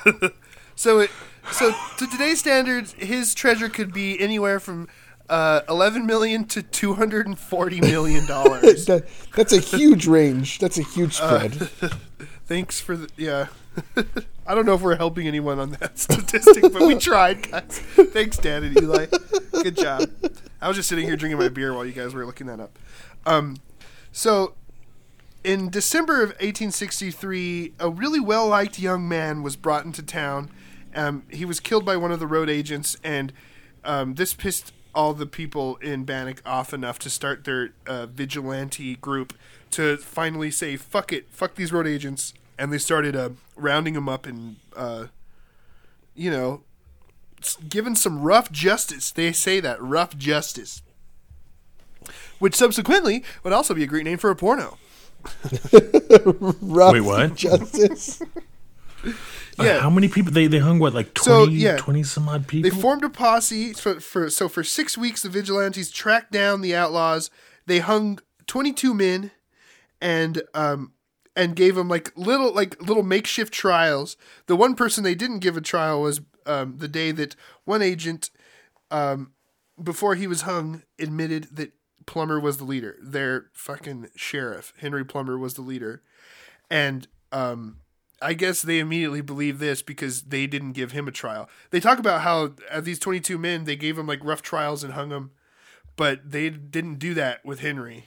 so 0.76 1.00
it 1.00 1.10
so 1.52 1.74
to 1.98 2.06
today's 2.06 2.38
standards, 2.40 2.92
his 2.94 3.34
treasure 3.34 3.68
could 3.68 3.92
be 3.92 4.18
anywhere 4.20 4.60
from 4.60 4.88
uh, 5.28 5.60
11 5.68 6.06
million 6.06 6.44
to 6.46 6.62
240 6.62 7.80
million 7.80 8.26
dollars. 8.28 8.86
That, 8.86 9.06
that's 9.34 9.52
a 9.52 9.60
huge 9.60 10.06
range. 10.06 10.58
That's 10.58 10.78
a 10.78 10.82
huge 10.82 11.18
Uh, 11.20 11.48
spread. 11.48 11.52
Thanks 12.46 12.80
for 12.80 12.96
the 12.96 13.08
yeah. 13.16 13.46
I 14.46 14.54
don't 14.54 14.64
know 14.64 14.74
if 14.74 14.80
we're 14.80 14.96
helping 14.96 15.26
anyone 15.26 15.58
on 15.58 15.70
that 15.72 15.98
statistic, 15.98 16.62
but 16.72 16.82
we 16.82 16.94
tried, 16.96 17.50
guys. 17.50 17.78
Thanks, 17.96 18.38
Dan 18.38 18.62
and 18.62 18.80
Eli. 18.80 19.06
Good 19.50 19.76
job. 19.76 20.08
I 20.62 20.68
was 20.68 20.76
just 20.76 20.88
sitting 20.88 21.04
here 21.04 21.16
drinking 21.16 21.38
my 21.38 21.48
beer 21.48 21.74
while 21.74 21.84
you 21.84 21.92
guys 21.92 22.14
were 22.14 22.24
looking 22.24 22.46
that 22.46 22.60
up. 22.60 22.78
Um, 23.26 23.56
so, 24.12 24.54
in 25.44 25.68
December 25.68 26.22
of 26.22 26.28
1863, 26.40 27.72
a 27.80 27.90
really 27.90 28.20
well 28.20 28.46
liked 28.46 28.78
young 28.78 29.08
man 29.08 29.42
was 29.42 29.56
brought 29.56 29.84
into 29.84 30.02
town. 30.02 30.50
Um, 30.96 31.24
he 31.30 31.44
was 31.44 31.60
killed 31.60 31.84
by 31.84 31.96
one 31.96 32.10
of 32.10 32.20
the 32.20 32.26
road 32.26 32.48
agents, 32.50 32.96
and 33.04 33.32
um, 33.84 34.14
this 34.14 34.34
pissed 34.34 34.72
all 34.94 35.12
the 35.12 35.26
people 35.26 35.76
in 35.76 36.04
Bannack 36.06 36.40
off 36.46 36.72
enough 36.72 36.98
to 37.00 37.10
start 37.10 37.44
their 37.44 37.70
uh, 37.86 38.06
vigilante 38.06 38.96
group 38.96 39.34
to 39.72 39.98
finally 39.98 40.50
say, 40.50 40.76
fuck 40.76 41.12
it, 41.12 41.28
fuck 41.30 41.54
these 41.54 41.70
road 41.72 41.86
agents. 41.86 42.32
And 42.58 42.72
they 42.72 42.78
started 42.78 43.14
uh, 43.14 43.30
rounding 43.56 43.92
them 43.92 44.08
up 44.08 44.24
and, 44.24 44.56
uh, 44.74 45.06
you 46.14 46.30
know, 46.30 46.62
s- 47.42 47.58
giving 47.68 47.94
some 47.94 48.22
rough 48.22 48.50
justice. 48.50 49.10
They 49.10 49.32
say 49.32 49.60
that, 49.60 49.80
rough 49.82 50.16
justice. 50.16 50.80
Which 52.38 52.54
subsequently 52.54 53.22
would 53.44 53.52
also 53.52 53.74
be 53.74 53.82
a 53.82 53.86
great 53.86 54.04
name 54.04 54.16
for 54.18 54.30
a 54.30 54.36
porno. 54.36 54.78
Rough 56.62 56.92
Wait, 56.92 57.00
what? 57.00 57.34
Justice. 57.34 58.22
Yeah. 59.58 59.80
How 59.80 59.90
many 59.90 60.08
people? 60.08 60.32
They, 60.32 60.46
they 60.46 60.58
hung, 60.58 60.78
what, 60.78 60.94
like 60.94 61.14
20, 61.14 61.24
So, 61.46 61.50
yeah. 61.50 61.76
20 61.76 62.02
some 62.02 62.28
odd 62.28 62.46
people? 62.46 62.70
They 62.70 62.76
formed 62.76 63.04
a 63.04 63.08
posse 63.08 63.72
for, 63.72 64.00
for 64.00 64.28
so 64.30 64.48
for 64.48 64.62
six 64.62 64.98
weeks. 64.98 65.22
The 65.22 65.28
vigilantes 65.28 65.90
tracked 65.90 66.32
down 66.32 66.60
the 66.60 66.74
outlaws. 66.74 67.30
They 67.66 67.78
hung 67.80 68.20
twenty 68.46 68.72
two 68.72 68.94
men, 68.94 69.32
and 70.00 70.42
um 70.54 70.92
and 71.34 71.54
gave 71.54 71.74
them 71.74 71.88
like 71.88 72.12
little 72.16 72.52
like 72.52 72.80
little 72.80 73.02
makeshift 73.02 73.52
trials. 73.52 74.16
The 74.46 74.56
one 74.56 74.74
person 74.74 75.04
they 75.04 75.14
didn't 75.14 75.40
give 75.40 75.56
a 75.56 75.60
trial 75.60 76.00
was 76.00 76.20
um, 76.46 76.76
the 76.78 76.88
day 76.88 77.10
that 77.12 77.36
one 77.64 77.82
agent, 77.82 78.30
um, 78.90 79.32
before 79.82 80.14
he 80.14 80.26
was 80.26 80.42
hung, 80.42 80.82
admitted 80.98 81.48
that 81.56 81.72
Plummer 82.06 82.38
was 82.40 82.58
the 82.58 82.64
leader. 82.64 82.96
Their 83.02 83.46
fucking 83.52 84.08
sheriff 84.14 84.72
Henry 84.78 85.04
Plummer 85.04 85.36
was 85.36 85.54
the 85.54 85.62
leader, 85.62 86.02
and 86.70 87.06
um, 87.32 87.78
I 88.22 88.32
guess 88.32 88.62
they 88.62 88.78
immediately 88.78 89.20
believe 89.20 89.58
this 89.58 89.82
because 89.82 90.22
they 90.22 90.46
didn't 90.46 90.72
give 90.72 90.92
him 90.92 91.06
a 91.06 91.12
trial. 91.12 91.48
They 91.70 91.80
talk 91.80 91.98
about 91.98 92.22
how 92.22 92.52
uh, 92.70 92.80
these 92.80 92.98
22 92.98 93.36
men, 93.38 93.64
they 93.64 93.76
gave 93.76 93.98
him 93.98 94.06
like 94.06 94.24
rough 94.24 94.42
trials 94.42 94.82
and 94.82 94.94
hung 94.94 95.10
him, 95.10 95.32
but 95.96 96.30
they 96.30 96.48
didn't 96.50 96.98
do 96.98 97.14
that 97.14 97.44
with 97.44 97.60
Henry. 97.60 98.06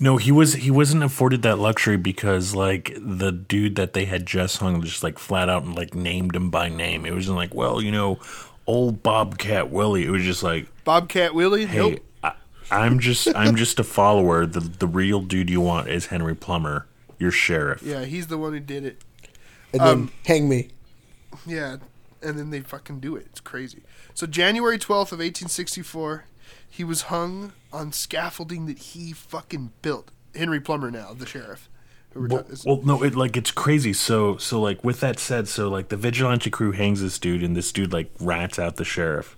No, 0.00 0.16
he 0.16 0.32
was 0.32 0.54
he 0.54 0.70
wasn't 0.70 1.02
afforded 1.04 1.42
that 1.42 1.58
luxury 1.58 1.96
because 1.96 2.54
like 2.54 2.92
the 3.00 3.30
dude 3.30 3.76
that 3.76 3.92
they 3.92 4.04
had 4.04 4.26
just 4.26 4.58
hung 4.58 4.82
just 4.82 5.02
like 5.02 5.18
flat 5.18 5.48
out 5.48 5.62
and 5.62 5.74
like 5.76 5.94
named 5.94 6.34
him 6.34 6.50
by 6.50 6.68
name. 6.68 7.06
It 7.06 7.14
wasn't 7.14 7.36
like, 7.36 7.54
well, 7.54 7.80
you 7.80 7.92
know, 7.92 8.18
old 8.66 9.02
Bobcat 9.02 9.70
Willie. 9.70 10.04
It 10.04 10.10
was 10.10 10.22
just 10.22 10.42
like, 10.42 10.66
Bobcat 10.84 11.34
Willie? 11.34 11.66
hey, 11.66 11.78
Nope. 11.78 12.00
I, 12.24 12.32
I'm 12.70 12.98
just 12.98 13.28
I'm 13.34 13.56
just 13.56 13.78
a 13.78 13.84
follower. 13.84 14.46
The 14.46 14.60
the 14.60 14.86
real 14.86 15.20
dude 15.20 15.50
you 15.50 15.60
want 15.60 15.88
is 15.88 16.06
Henry 16.06 16.34
Plummer, 16.34 16.86
your 17.20 17.30
sheriff. 17.30 17.82
Yeah, 17.82 18.04
he's 18.04 18.26
the 18.26 18.38
one 18.38 18.52
who 18.52 18.60
did 18.60 18.84
it. 18.84 19.02
And 19.72 19.80
then 19.80 19.88
Um, 19.88 20.12
hang 20.26 20.48
me. 20.48 20.70
Yeah, 21.46 21.76
and 22.22 22.36
then 22.38 22.50
they 22.50 22.60
fucking 22.60 22.98
do 22.98 23.14
it. 23.14 23.26
It's 23.30 23.40
crazy. 23.40 23.82
So 24.14 24.26
January 24.26 24.78
12th 24.78 25.12
of 25.12 25.20
1864, 25.20 26.24
he 26.68 26.82
was 26.82 27.02
hung 27.02 27.52
on 27.72 27.92
scaffolding 27.92 28.66
that 28.66 28.78
he 28.78 29.12
fucking 29.12 29.72
built. 29.82 30.10
Henry 30.34 30.60
Plummer 30.60 30.90
now, 30.90 31.12
the 31.14 31.26
sheriff. 31.26 31.68
Who 32.12 32.20
we're 32.22 32.26
Well, 32.28 32.42
ta- 32.42 32.56
well, 32.66 32.80
no, 32.82 33.02
it 33.04 33.14
like 33.14 33.36
it's 33.36 33.52
crazy. 33.52 33.92
So, 33.92 34.36
so 34.38 34.60
like 34.60 34.82
with 34.82 34.98
that 35.00 35.20
said, 35.20 35.46
so 35.46 35.68
like 35.68 35.88
the 35.88 35.96
vigilante 35.96 36.50
crew 36.50 36.72
hangs 36.72 37.00
this 37.00 37.18
dude, 37.18 37.42
and 37.44 37.56
this 37.56 37.70
dude 37.70 37.92
like 37.92 38.10
rats 38.18 38.58
out 38.58 38.76
the 38.76 38.84
sheriff. 38.84 39.36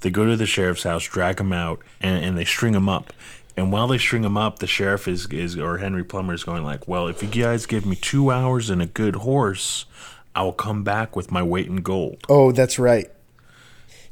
They 0.00 0.10
go 0.10 0.24
to 0.26 0.36
the 0.36 0.46
sheriff's 0.46 0.82
house, 0.84 1.04
drag 1.04 1.40
him 1.40 1.52
out, 1.52 1.80
and, 2.00 2.24
and 2.24 2.38
they 2.38 2.44
string 2.44 2.74
him 2.74 2.88
up. 2.88 3.12
And 3.56 3.72
while 3.72 3.88
they 3.88 3.98
string 3.98 4.24
him 4.24 4.36
up, 4.36 4.58
the 4.58 4.66
sheriff 4.66 5.06
is 5.08 5.26
is 5.28 5.56
or 5.58 5.78
Henry 5.78 6.04
Plummer 6.04 6.34
is 6.34 6.44
going 6.44 6.64
like, 6.64 6.88
"Well, 6.88 7.08
if 7.08 7.22
you 7.22 7.28
guys 7.28 7.66
give 7.66 7.86
me 7.86 7.96
two 7.96 8.30
hours 8.30 8.70
and 8.70 8.82
a 8.82 8.86
good 8.86 9.16
horse, 9.16 9.86
I'll 10.34 10.52
come 10.52 10.82
back 10.84 11.16
with 11.16 11.30
my 11.30 11.42
weight 11.42 11.68
in 11.68 11.76
gold." 11.76 12.26
Oh, 12.28 12.52
that's 12.52 12.78
right. 12.78 13.10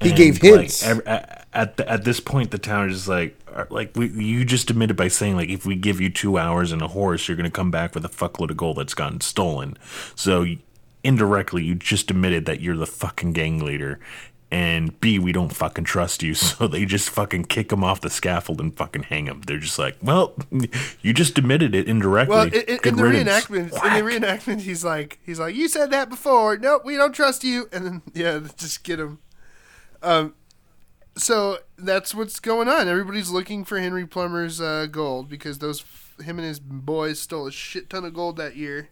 He 0.01 0.11
And, 0.11 0.18
gave 0.18 0.38
hints. 0.38 0.82
at 0.84 1.47
at, 1.53 1.76
the, 1.76 1.88
at 1.90 2.05
this 2.05 2.20
point, 2.20 2.51
the 2.51 2.59
town 2.59 2.90
is 2.90 3.09
like, 3.09 3.38
uh, 3.53 3.66
like 3.70 3.93
we, 3.97 4.09
you 4.09 4.45
just 4.45 4.70
admitted 4.70 4.97
by 4.97 5.09
saying 5.09 5.36
like, 5.36 5.51
if 5.51 5.66
we 5.66 5.76
give 5.76 6.01
you 6.01 6.11
two 6.11 6.38
hours 6.38 6.72
and 6.72 6.82
a 6.82 6.88
horse, 6.88 7.28
you're 7.28 7.36
going 7.36 7.51
to 7.51 7.55
come 7.55 7.70
back 7.70 7.95
with 7.95 8.05
a 8.05 8.09
fuckload 8.09 8.51
of 8.51 8.57
gold 8.57 8.78
that's 8.78 8.95
gotten 8.95 9.20
stolen. 9.20 9.76
So 10.14 10.47
indirectly, 11.05 11.64
you 11.64 11.74
just 11.74 12.11
admitted 12.11 12.47
that 12.47 12.61
you're 12.61 12.76
the 12.76 12.86
fucking 12.86 13.32
gang 13.32 13.64
leader. 13.64 14.01
And 14.53 15.00
B, 15.00 15.18
we 15.18 15.32
don't 15.32 15.48
fucking 15.48 15.84
trust 15.84 16.22
you, 16.22 16.34
so 16.34 16.68
they 16.68 16.84
just 16.84 17.09
fucking 17.09 17.46
kick 17.46 17.72
him 17.72 17.82
off 17.82 18.03
the 18.03 18.11
scaffold 18.11 18.61
and 18.61 18.76
fucking 18.76 19.05
hang 19.05 19.24
him. 19.24 19.40
They're 19.46 19.57
just 19.57 19.78
like, 19.78 19.96
well, 20.03 20.34
you 21.00 21.14
just 21.14 21.38
admitted 21.38 21.74
it 21.74 21.88
indirectly. 21.88 22.36
well, 22.36 22.46
in, 22.48 22.53
in, 22.53 22.78
in 22.84 22.96
the 22.96 23.03
reenactment, 23.03 23.72
in 23.72 24.05
the 24.05 24.11
reenactment, 24.12 24.61
he's 24.61 24.84
like, 24.84 25.18
he's 25.24 25.40
like, 25.40 25.55
you 25.55 25.68
said 25.68 25.90
that 25.92 26.11
before. 26.11 26.59
Nope, 26.59 26.82
we 26.84 26.96
don't 26.96 27.14
trust 27.14 27.44
you. 27.44 27.70
And 27.72 27.86
then 27.86 28.03
yeah, 28.12 28.40
just 28.59 28.84
get 28.84 29.00
him. 29.00 29.20
Um, 30.03 30.34
so 31.16 31.59
that's 31.78 32.14
what's 32.14 32.38
going 32.38 32.68
on. 32.68 32.88
Everybody's 32.88 33.30
looking 33.30 33.64
for 33.64 33.78
Henry 33.78 34.07
Plummer's 34.07 34.61
uh, 34.61 34.86
gold 34.90 35.30
because 35.30 35.61
those 35.61 35.82
him 36.22 36.38
and 36.38 36.46
his 36.46 36.61
boys 36.61 37.18
stole 37.18 37.46
a 37.46 37.53
shit 37.53 37.88
ton 37.88 38.05
of 38.05 38.12
gold 38.12 38.36
that 38.36 38.55
year, 38.57 38.90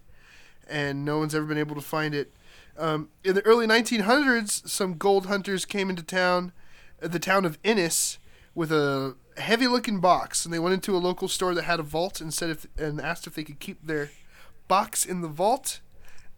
and 0.66 1.04
no 1.04 1.18
one's 1.18 1.34
ever 1.34 1.44
been 1.44 1.58
able 1.58 1.74
to 1.74 1.82
find 1.82 2.14
it. 2.14 2.32
Um, 2.80 3.10
in 3.22 3.34
the 3.34 3.44
early 3.44 3.66
1900s, 3.66 4.66
some 4.66 4.96
gold 4.96 5.26
hunters 5.26 5.66
came 5.66 5.90
into 5.90 6.02
town, 6.02 6.52
uh, 7.02 7.08
the 7.08 7.18
town 7.18 7.44
of 7.44 7.58
Ennis, 7.62 8.18
with 8.54 8.72
a 8.72 9.16
heavy-looking 9.36 10.00
box, 10.00 10.46
and 10.46 10.54
they 10.54 10.58
went 10.58 10.72
into 10.72 10.96
a 10.96 10.98
local 10.98 11.28
store 11.28 11.54
that 11.54 11.64
had 11.64 11.78
a 11.78 11.82
vault 11.82 12.22
and 12.22 12.32
said 12.32 12.48
if 12.48 12.66
and 12.78 12.98
asked 12.98 13.26
if 13.26 13.34
they 13.34 13.44
could 13.44 13.60
keep 13.60 13.86
their 13.86 14.10
box 14.66 15.04
in 15.04 15.20
the 15.20 15.28
vault, 15.28 15.80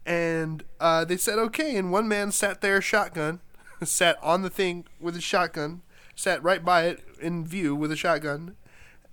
and 0.05 0.65
uh, 0.81 1.05
they 1.05 1.15
said 1.15 1.39
okay. 1.39 1.77
And 1.77 1.93
one 1.93 2.09
man 2.09 2.33
sat 2.33 2.59
there, 2.59 2.81
shotgun, 2.81 3.39
sat 3.83 4.17
on 4.21 4.41
the 4.41 4.49
thing 4.49 4.85
with 4.99 5.15
his 5.15 5.23
shotgun, 5.23 5.81
sat 6.13 6.43
right 6.43 6.63
by 6.63 6.83
it 6.87 7.05
in 7.21 7.47
view 7.47 7.73
with 7.73 7.89
a 7.89 7.95
shotgun, 7.95 8.57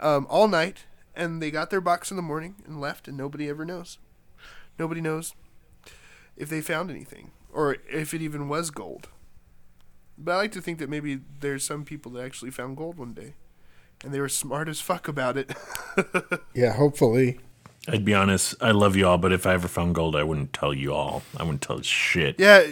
um, 0.00 0.26
all 0.28 0.48
night, 0.48 0.84
and 1.14 1.40
they 1.40 1.52
got 1.52 1.70
their 1.70 1.80
box 1.80 2.10
in 2.10 2.16
the 2.16 2.24
morning 2.24 2.56
and 2.66 2.80
left, 2.80 3.06
and 3.06 3.16
nobody 3.16 3.48
ever 3.48 3.64
knows. 3.64 3.98
Nobody 4.80 5.00
knows 5.00 5.34
if 6.40 6.48
they 6.48 6.60
found 6.60 6.90
anything 6.90 7.30
or 7.52 7.76
if 7.88 8.14
it 8.14 8.22
even 8.22 8.48
was 8.48 8.70
gold. 8.70 9.08
But 10.16 10.32
I 10.32 10.36
like 10.36 10.52
to 10.52 10.60
think 10.60 10.78
that 10.78 10.88
maybe 10.88 11.20
there's 11.40 11.64
some 11.64 11.84
people 11.84 12.12
that 12.12 12.24
actually 12.24 12.50
found 12.50 12.76
gold 12.76 12.98
one 12.98 13.14
day, 13.14 13.34
and 14.04 14.12
they 14.12 14.20
were 14.20 14.28
smart 14.28 14.68
as 14.68 14.80
fuck 14.80 15.08
about 15.08 15.36
it. 15.36 15.52
yeah, 16.54 16.74
hopefully. 16.74 17.38
I'd 17.88 18.04
be 18.04 18.14
honest, 18.14 18.54
I 18.60 18.72
love 18.72 18.96
you 18.96 19.06
all, 19.06 19.16
but 19.16 19.32
if 19.32 19.46
I 19.46 19.54
ever 19.54 19.68
found 19.68 19.94
gold, 19.94 20.14
I 20.14 20.22
wouldn't 20.22 20.52
tell 20.52 20.74
you 20.74 20.92
all. 20.92 21.22
I 21.36 21.42
wouldn't 21.42 21.62
tell 21.62 21.80
shit. 21.80 22.38
yeah, 22.38 22.66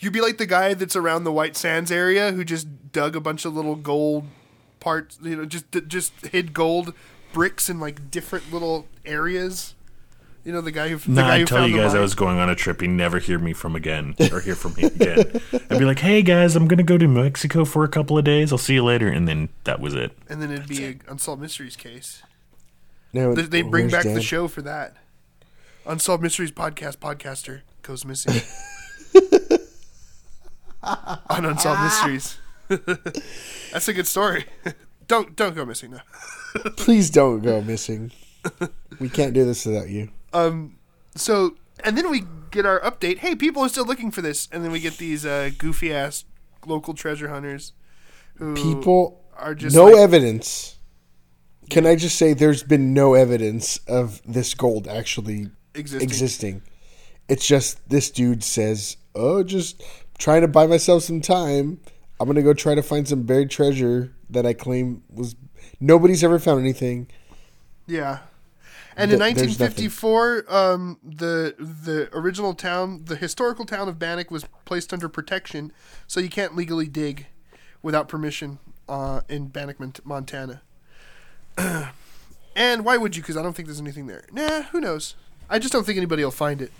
you'd 0.00 0.12
be 0.12 0.20
like 0.20 0.38
the 0.38 0.46
guy 0.46 0.74
that's 0.74 0.94
around 0.94 1.24
the 1.24 1.32
White 1.32 1.56
Sands 1.56 1.90
area 1.90 2.32
who 2.32 2.44
just 2.44 2.92
dug 2.92 3.16
a 3.16 3.20
bunch 3.20 3.44
of 3.44 3.54
little 3.54 3.74
gold 3.74 4.24
parts, 4.80 5.18
you 5.22 5.36
know, 5.36 5.44
just 5.44 5.66
just 5.88 6.12
hid 6.26 6.54
gold 6.54 6.94
bricks 7.32 7.68
in 7.68 7.80
like 7.80 8.10
different 8.10 8.52
little 8.52 8.86
areas. 9.04 9.74
You 10.44 10.52
know, 10.52 10.60
the 10.60 10.70
guy 10.72 10.88
who 10.88 10.96
the 10.96 11.10
No, 11.10 11.22
guy 11.22 11.36
who 11.36 11.42
I'd 11.42 11.46
tell 11.46 11.68
you 11.68 11.76
guys 11.76 11.94
I 11.94 12.00
was 12.00 12.14
going 12.14 12.38
on 12.38 12.48
a 12.48 12.54
trip. 12.54 12.80
You 12.80 12.88
never 12.88 13.18
hear 13.18 13.38
me 13.38 13.52
from 13.52 13.76
again 13.76 14.14
or 14.32 14.40
hear 14.40 14.54
from 14.54 14.74
me 14.74 14.84
again. 14.84 15.40
I'd 15.70 15.78
be 15.78 15.84
like, 15.84 15.98
"Hey 15.98 16.22
guys, 16.22 16.56
I'm 16.56 16.66
gonna 16.68 16.82
go 16.82 16.96
to 16.96 17.06
Mexico 17.06 17.64
for 17.66 17.84
a 17.84 17.88
couple 17.88 18.16
of 18.16 18.24
days. 18.24 18.50
I'll 18.50 18.58
see 18.58 18.74
you 18.74 18.84
later," 18.84 19.08
and 19.08 19.28
then 19.28 19.50
that 19.64 19.80
was 19.80 19.94
it. 19.94 20.16
and 20.28 20.40
then 20.40 20.50
it'd 20.50 20.68
be 20.68 20.84
an 20.84 21.00
unsolved 21.08 21.42
mysteries 21.42 21.76
case. 21.76 22.22
No, 23.12 23.34
They, 23.34 23.42
they 23.42 23.62
bring 23.62 23.90
where's 23.90 24.04
back 24.04 24.14
the 24.14 24.22
show 24.22 24.48
for 24.48 24.62
that. 24.62 24.96
Unsolved 25.86 26.22
Mysteries 26.22 26.52
podcast 26.52 26.98
podcaster 26.98 27.62
goes 27.82 28.04
missing. 28.04 28.42
On 30.82 31.44
Unsolved 31.46 31.80
ah. 31.80 31.84
Mysteries. 32.06 32.38
That's 33.72 33.88
a 33.88 33.94
good 33.94 34.06
story. 34.06 34.44
don't 35.06 35.34
don't 35.36 35.54
go 35.54 35.64
missing 35.64 35.92
now. 35.92 36.02
Please 36.76 37.08
don't 37.10 37.40
go 37.40 37.62
missing. 37.62 38.12
we 39.00 39.08
can't 39.08 39.32
do 39.32 39.44
this 39.46 39.64
without 39.64 39.88
you. 39.88 40.10
Um 40.32 40.76
so 41.14 41.56
and 41.84 41.96
then 41.96 42.10
we 42.10 42.24
get 42.50 42.66
our 42.66 42.80
update. 42.80 43.18
Hey, 43.18 43.34
people 43.34 43.62
are 43.62 43.68
still 43.68 43.84
looking 43.84 44.10
for 44.10 44.22
this, 44.22 44.48
and 44.50 44.64
then 44.64 44.72
we 44.72 44.80
get 44.80 44.96
these 44.98 45.24
uh, 45.26 45.50
goofy 45.58 45.92
ass 45.92 46.24
local 46.66 46.94
treasure 46.94 47.28
hunters 47.28 47.72
who 48.36 48.54
People 48.54 49.22
are 49.36 49.54
just 49.54 49.74
no 49.76 49.84
like- 49.86 49.96
evidence. 49.96 50.76
Can 51.70 51.86
I 51.86 51.96
just 51.96 52.16
say 52.16 52.32
there's 52.32 52.62
been 52.62 52.94
no 52.94 53.12
evidence 53.14 53.76
of 53.86 54.22
this 54.24 54.54
gold 54.54 54.88
actually 54.88 55.50
existing. 55.74 56.02
existing? 56.08 56.62
It's 57.28 57.46
just 57.46 57.86
this 57.90 58.10
dude 58.10 58.42
says, 58.42 58.96
"Oh, 59.14 59.42
just 59.42 59.82
trying 60.16 60.40
to 60.40 60.48
buy 60.48 60.66
myself 60.66 61.02
some 61.02 61.20
time. 61.20 61.78
I'm 62.18 62.26
gonna 62.26 62.42
go 62.42 62.54
try 62.54 62.74
to 62.74 62.82
find 62.82 63.06
some 63.06 63.22
buried 63.24 63.50
treasure 63.50 64.14
that 64.30 64.46
I 64.46 64.54
claim 64.54 65.02
was 65.10 65.36
nobody's 65.78 66.24
ever 66.24 66.38
found 66.38 66.60
anything. 66.60 67.06
Yeah. 67.86 68.20
And 68.98 69.12
in 69.12 69.20
1954, 69.20 70.44
um, 70.48 70.98
the 71.04 71.54
the 71.56 72.08
original 72.12 72.52
town, 72.52 73.04
the 73.04 73.14
historical 73.14 73.64
town 73.64 73.88
of 73.88 73.96
Bannack, 73.96 74.28
was 74.28 74.44
placed 74.64 74.92
under 74.92 75.08
protection, 75.08 75.72
so 76.08 76.18
you 76.18 76.28
can't 76.28 76.56
legally 76.56 76.88
dig 76.88 77.28
without 77.80 78.08
permission 78.08 78.58
uh, 78.88 79.20
in 79.28 79.50
Bannack, 79.50 80.04
Montana. 80.04 80.62
and 82.56 82.84
why 82.84 82.96
would 82.96 83.14
you? 83.14 83.22
Because 83.22 83.36
I 83.36 83.42
don't 83.42 83.54
think 83.54 83.68
there's 83.68 83.80
anything 83.80 84.08
there. 84.08 84.24
Nah, 84.32 84.62
who 84.62 84.80
knows? 84.80 85.14
I 85.48 85.60
just 85.60 85.72
don't 85.72 85.86
think 85.86 85.96
anybody 85.96 86.24
will 86.24 86.32
find 86.32 86.60
it. 86.60 86.72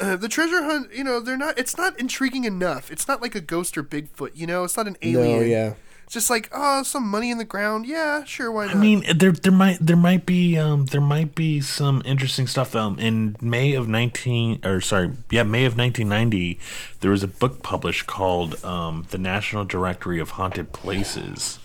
Uh, 0.00 0.16
the 0.16 0.28
treasure 0.28 0.62
hunt, 0.62 0.92
you 0.92 1.04
know, 1.04 1.20
they're 1.20 1.36
not. 1.36 1.58
It's 1.58 1.76
not 1.76 2.00
intriguing 2.00 2.44
enough. 2.44 2.90
It's 2.90 3.06
not 3.06 3.20
like 3.20 3.34
a 3.34 3.42
ghost 3.42 3.76
or 3.76 3.82
Bigfoot. 3.82 4.30
You 4.34 4.46
know, 4.46 4.64
it's 4.64 4.76
not 4.78 4.86
an 4.86 4.96
alien. 5.02 5.38
No, 5.38 5.44
yeah. 5.44 5.74
It's 6.06 6.14
just 6.14 6.30
like, 6.30 6.48
oh, 6.52 6.84
some 6.84 7.08
money 7.08 7.32
in 7.32 7.38
the 7.38 7.44
ground. 7.44 7.84
Yeah, 7.84 8.22
sure, 8.22 8.52
why 8.52 8.66
not? 8.66 8.76
I 8.76 8.78
mean, 8.78 9.04
there 9.12 9.32
there 9.32 9.50
might 9.50 9.78
there 9.80 9.96
might 9.96 10.24
be 10.24 10.56
um 10.56 10.86
there 10.86 11.00
might 11.00 11.34
be 11.34 11.60
some 11.60 12.00
interesting 12.04 12.46
stuff. 12.46 12.76
Um, 12.76 12.96
in 13.00 13.34
May 13.40 13.74
of 13.74 13.88
nineteen 13.88 14.60
or 14.64 14.80
sorry, 14.80 15.10
yeah, 15.30 15.42
May 15.42 15.64
of 15.64 15.76
nineteen 15.76 16.08
ninety, 16.08 16.60
there 17.00 17.10
was 17.10 17.24
a 17.24 17.28
book 17.28 17.60
published 17.64 18.06
called 18.06 18.64
um 18.64 19.06
the 19.10 19.18
National 19.18 19.64
Directory 19.64 20.20
of 20.20 20.30
Haunted 20.30 20.72
Places, 20.72 21.58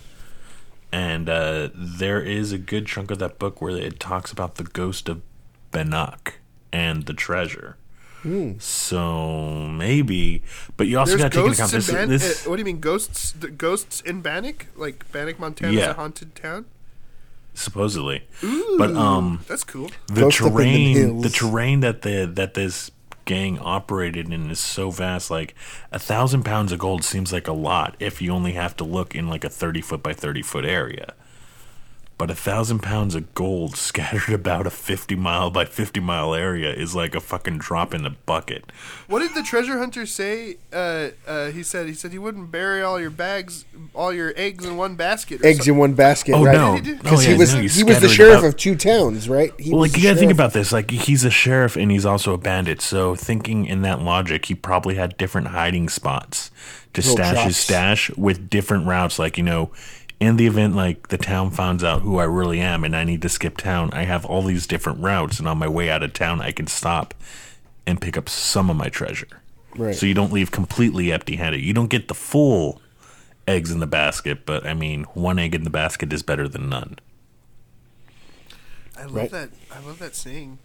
and 0.90 1.28
uh, 1.28 1.68
there 1.72 2.20
is 2.20 2.50
a 2.50 2.58
good 2.58 2.86
chunk 2.86 3.12
of 3.12 3.20
that 3.20 3.38
book 3.38 3.62
where 3.62 3.76
it 3.76 4.00
talks 4.00 4.32
about 4.32 4.56
the 4.56 4.64
ghost 4.64 5.08
of 5.08 5.22
Bannack 5.70 6.40
and 6.72 7.06
the 7.06 7.14
treasure. 7.14 7.76
So 8.58 9.68
maybe, 9.68 10.42
but 10.76 10.86
you 10.86 10.98
also 10.98 11.16
There's 11.16 11.22
got 11.22 11.32
to 11.32 11.38
take 11.38 11.46
into 11.46 11.58
ghosts 11.58 11.88
account 11.88 12.02
in 12.04 12.08
this. 12.10 12.22
Ban- 12.22 12.30
this 12.36 12.46
uh, 12.46 12.50
what 12.50 12.56
do 12.56 12.60
you 12.60 12.64
mean 12.66 12.80
ghosts? 12.80 13.32
The 13.32 13.50
ghosts 13.50 14.00
in 14.02 14.22
Bannack? 14.22 14.66
Like 14.76 15.10
Bannack, 15.12 15.38
Montana 15.38 15.72
is 15.72 15.78
Yeah. 15.78 15.90
a 15.90 15.94
haunted 15.94 16.34
town? 16.34 16.66
supposedly, 17.54 18.22
but 18.78 18.96
um. 18.96 19.40
That's 19.46 19.62
cool. 19.64 19.90
the 20.06 20.22
Ghost 20.22 20.40
up 20.40 20.46
in 20.46 20.54
the 20.54 20.60
terrain 20.62 21.20
the 21.20 21.28
terrain 21.28 21.80
that 21.80 22.00
the 22.02 22.30
that 22.34 22.54
this 22.54 22.90
gang 23.26 23.58
operated 23.58 24.32
in 24.32 24.50
is 24.50 24.58
so 24.58 24.90
vast 24.90 25.30
like 25.30 25.54
a 25.92 25.98
thousand 25.98 26.44
pounds 26.44 26.72
of 26.72 26.78
gold 26.78 27.04
seems 27.04 27.30
like 27.32 27.46
a 27.46 27.52
lot 27.52 27.94
if 28.00 28.20
you 28.22 28.32
only 28.32 28.52
have 28.52 28.74
to 28.76 28.84
look 28.84 29.14
in 29.14 29.28
like 29.28 29.44
a 29.44 29.48
30 29.50 29.80
foot 29.80 30.02
by 30.02 30.12
30 30.12 30.42
foot 30.42 30.64
area 30.64 31.14
but 32.18 32.30
a 32.30 32.34
thousand 32.34 32.80
pounds 32.80 33.14
of 33.14 33.34
gold 33.34 33.76
scattered 33.76 34.32
about 34.32 34.66
a 34.66 34.70
50 34.70 35.14
mile 35.16 35.50
by 35.50 35.64
50 35.64 36.00
mile 36.00 36.34
area 36.34 36.72
is 36.72 36.94
like 36.94 37.14
a 37.14 37.20
fucking 37.20 37.58
drop 37.58 37.92
in 37.94 38.02
the 38.04 38.10
bucket 38.10 38.64
What 39.08 39.20
did 39.20 39.34
the 39.34 39.42
treasure 39.42 39.78
hunter 39.78 40.06
say? 40.06 40.56
Uh, 40.72 41.08
uh, 41.26 41.50
he 41.50 41.62
said 41.62 41.86
he 41.86 41.94
said 41.94 42.12
he 42.12 42.18
wouldn't 42.18 42.50
bury 42.50 42.82
all 42.82 43.00
your 43.00 43.10
bags, 43.10 43.64
all 43.94 44.12
your 44.12 44.32
eggs 44.36 44.64
in 44.64 44.76
one 44.76 44.94
basket. 44.94 45.40
Or 45.42 45.46
Eggs 45.46 45.66
in 45.68 45.76
one 45.76 45.94
basket, 45.94 46.32
oh 46.34 46.44
right? 46.44 46.54
no 46.54 46.76
Did 46.76 46.86
he 46.86 46.92
no, 46.92 46.98
Because 47.02 47.24
yeah, 47.24 47.32
he 47.32 47.38
was 47.38 47.54
no, 47.54 47.60
he 47.60 47.84
was 47.84 48.00
the 48.00 48.08
sheriff 48.08 48.38
about- 48.38 48.48
of 48.48 48.56
two 48.56 48.76
towns, 48.76 49.28
right? 49.28 49.52
He 49.58 49.70
Well, 49.70 49.80
like 49.80 49.96
you 49.96 50.02
gotta 50.04 50.16
think 50.18 50.32
about 50.32 50.52
this. 50.52 50.72
Like 50.72 50.90
he's 50.90 51.24
a 51.24 51.30
sheriff 51.30 51.76
and 51.76 51.90
he's 51.90 52.06
also 52.06 52.32
a 52.34 52.38
bandit. 52.38 52.80
So 52.80 53.14
thinking 53.14 53.66
in 53.66 53.82
that 53.82 54.00
logic, 54.00 54.46
he 54.46 54.54
probably 54.54 54.94
had 54.94 55.16
different 55.16 55.48
hiding 55.48 55.88
spots 55.88 56.50
to 56.94 57.00
Little 57.00 57.16
stash 57.16 57.44
his 57.46 57.56
stash 57.56 58.10
with 58.16 58.48
different 58.50 58.86
routes. 58.86 59.18
Like 59.18 59.36
you 59.38 59.44
know, 59.44 59.70
in 60.22 60.36
the 60.36 60.46
event 60.46 60.76
like 60.76 61.08
the 61.08 61.18
town 61.18 61.50
finds 61.50 61.82
out 61.82 62.02
who 62.02 62.18
I 62.18 62.24
really 62.24 62.60
am 62.60 62.84
and 62.84 62.94
I 62.94 63.02
need 63.02 63.22
to 63.22 63.28
skip 63.28 63.56
town, 63.56 63.90
I 63.92 64.04
have 64.04 64.24
all 64.24 64.42
these 64.42 64.68
different 64.68 65.00
routes, 65.00 65.40
and 65.40 65.48
on 65.48 65.58
my 65.58 65.66
way 65.66 65.90
out 65.90 66.04
of 66.04 66.12
town, 66.12 66.40
I 66.40 66.52
can 66.52 66.68
stop 66.68 67.12
and 67.86 68.00
pick 68.00 68.16
up 68.16 68.28
some 68.28 68.70
of 68.70 68.76
my 68.76 68.88
treasure. 68.88 69.40
Right. 69.76 69.96
So 69.96 70.06
you 70.06 70.14
don't 70.14 70.32
leave 70.32 70.52
completely 70.52 71.10
empty-handed. 71.10 71.60
You 71.60 71.74
don't 71.74 71.88
get 71.90 72.06
the 72.06 72.14
full 72.14 72.80
eggs 73.48 73.72
in 73.72 73.80
the 73.80 73.86
basket, 73.86 74.46
but 74.46 74.64
I 74.64 74.74
mean, 74.74 75.04
one 75.14 75.40
egg 75.40 75.56
in 75.56 75.64
the 75.64 75.70
basket 75.70 76.12
is 76.12 76.22
better 76.22 76.46
than 76.46 76.68
none. 76.68 76.98
I 78.96 79.04
love 79.04 79.14
Right. 79.14 79.30
that. 79.32 79.50
I 79.72 79.80
love 79.80 79.98
that 79.98 80.14
saying. 80.14 80.58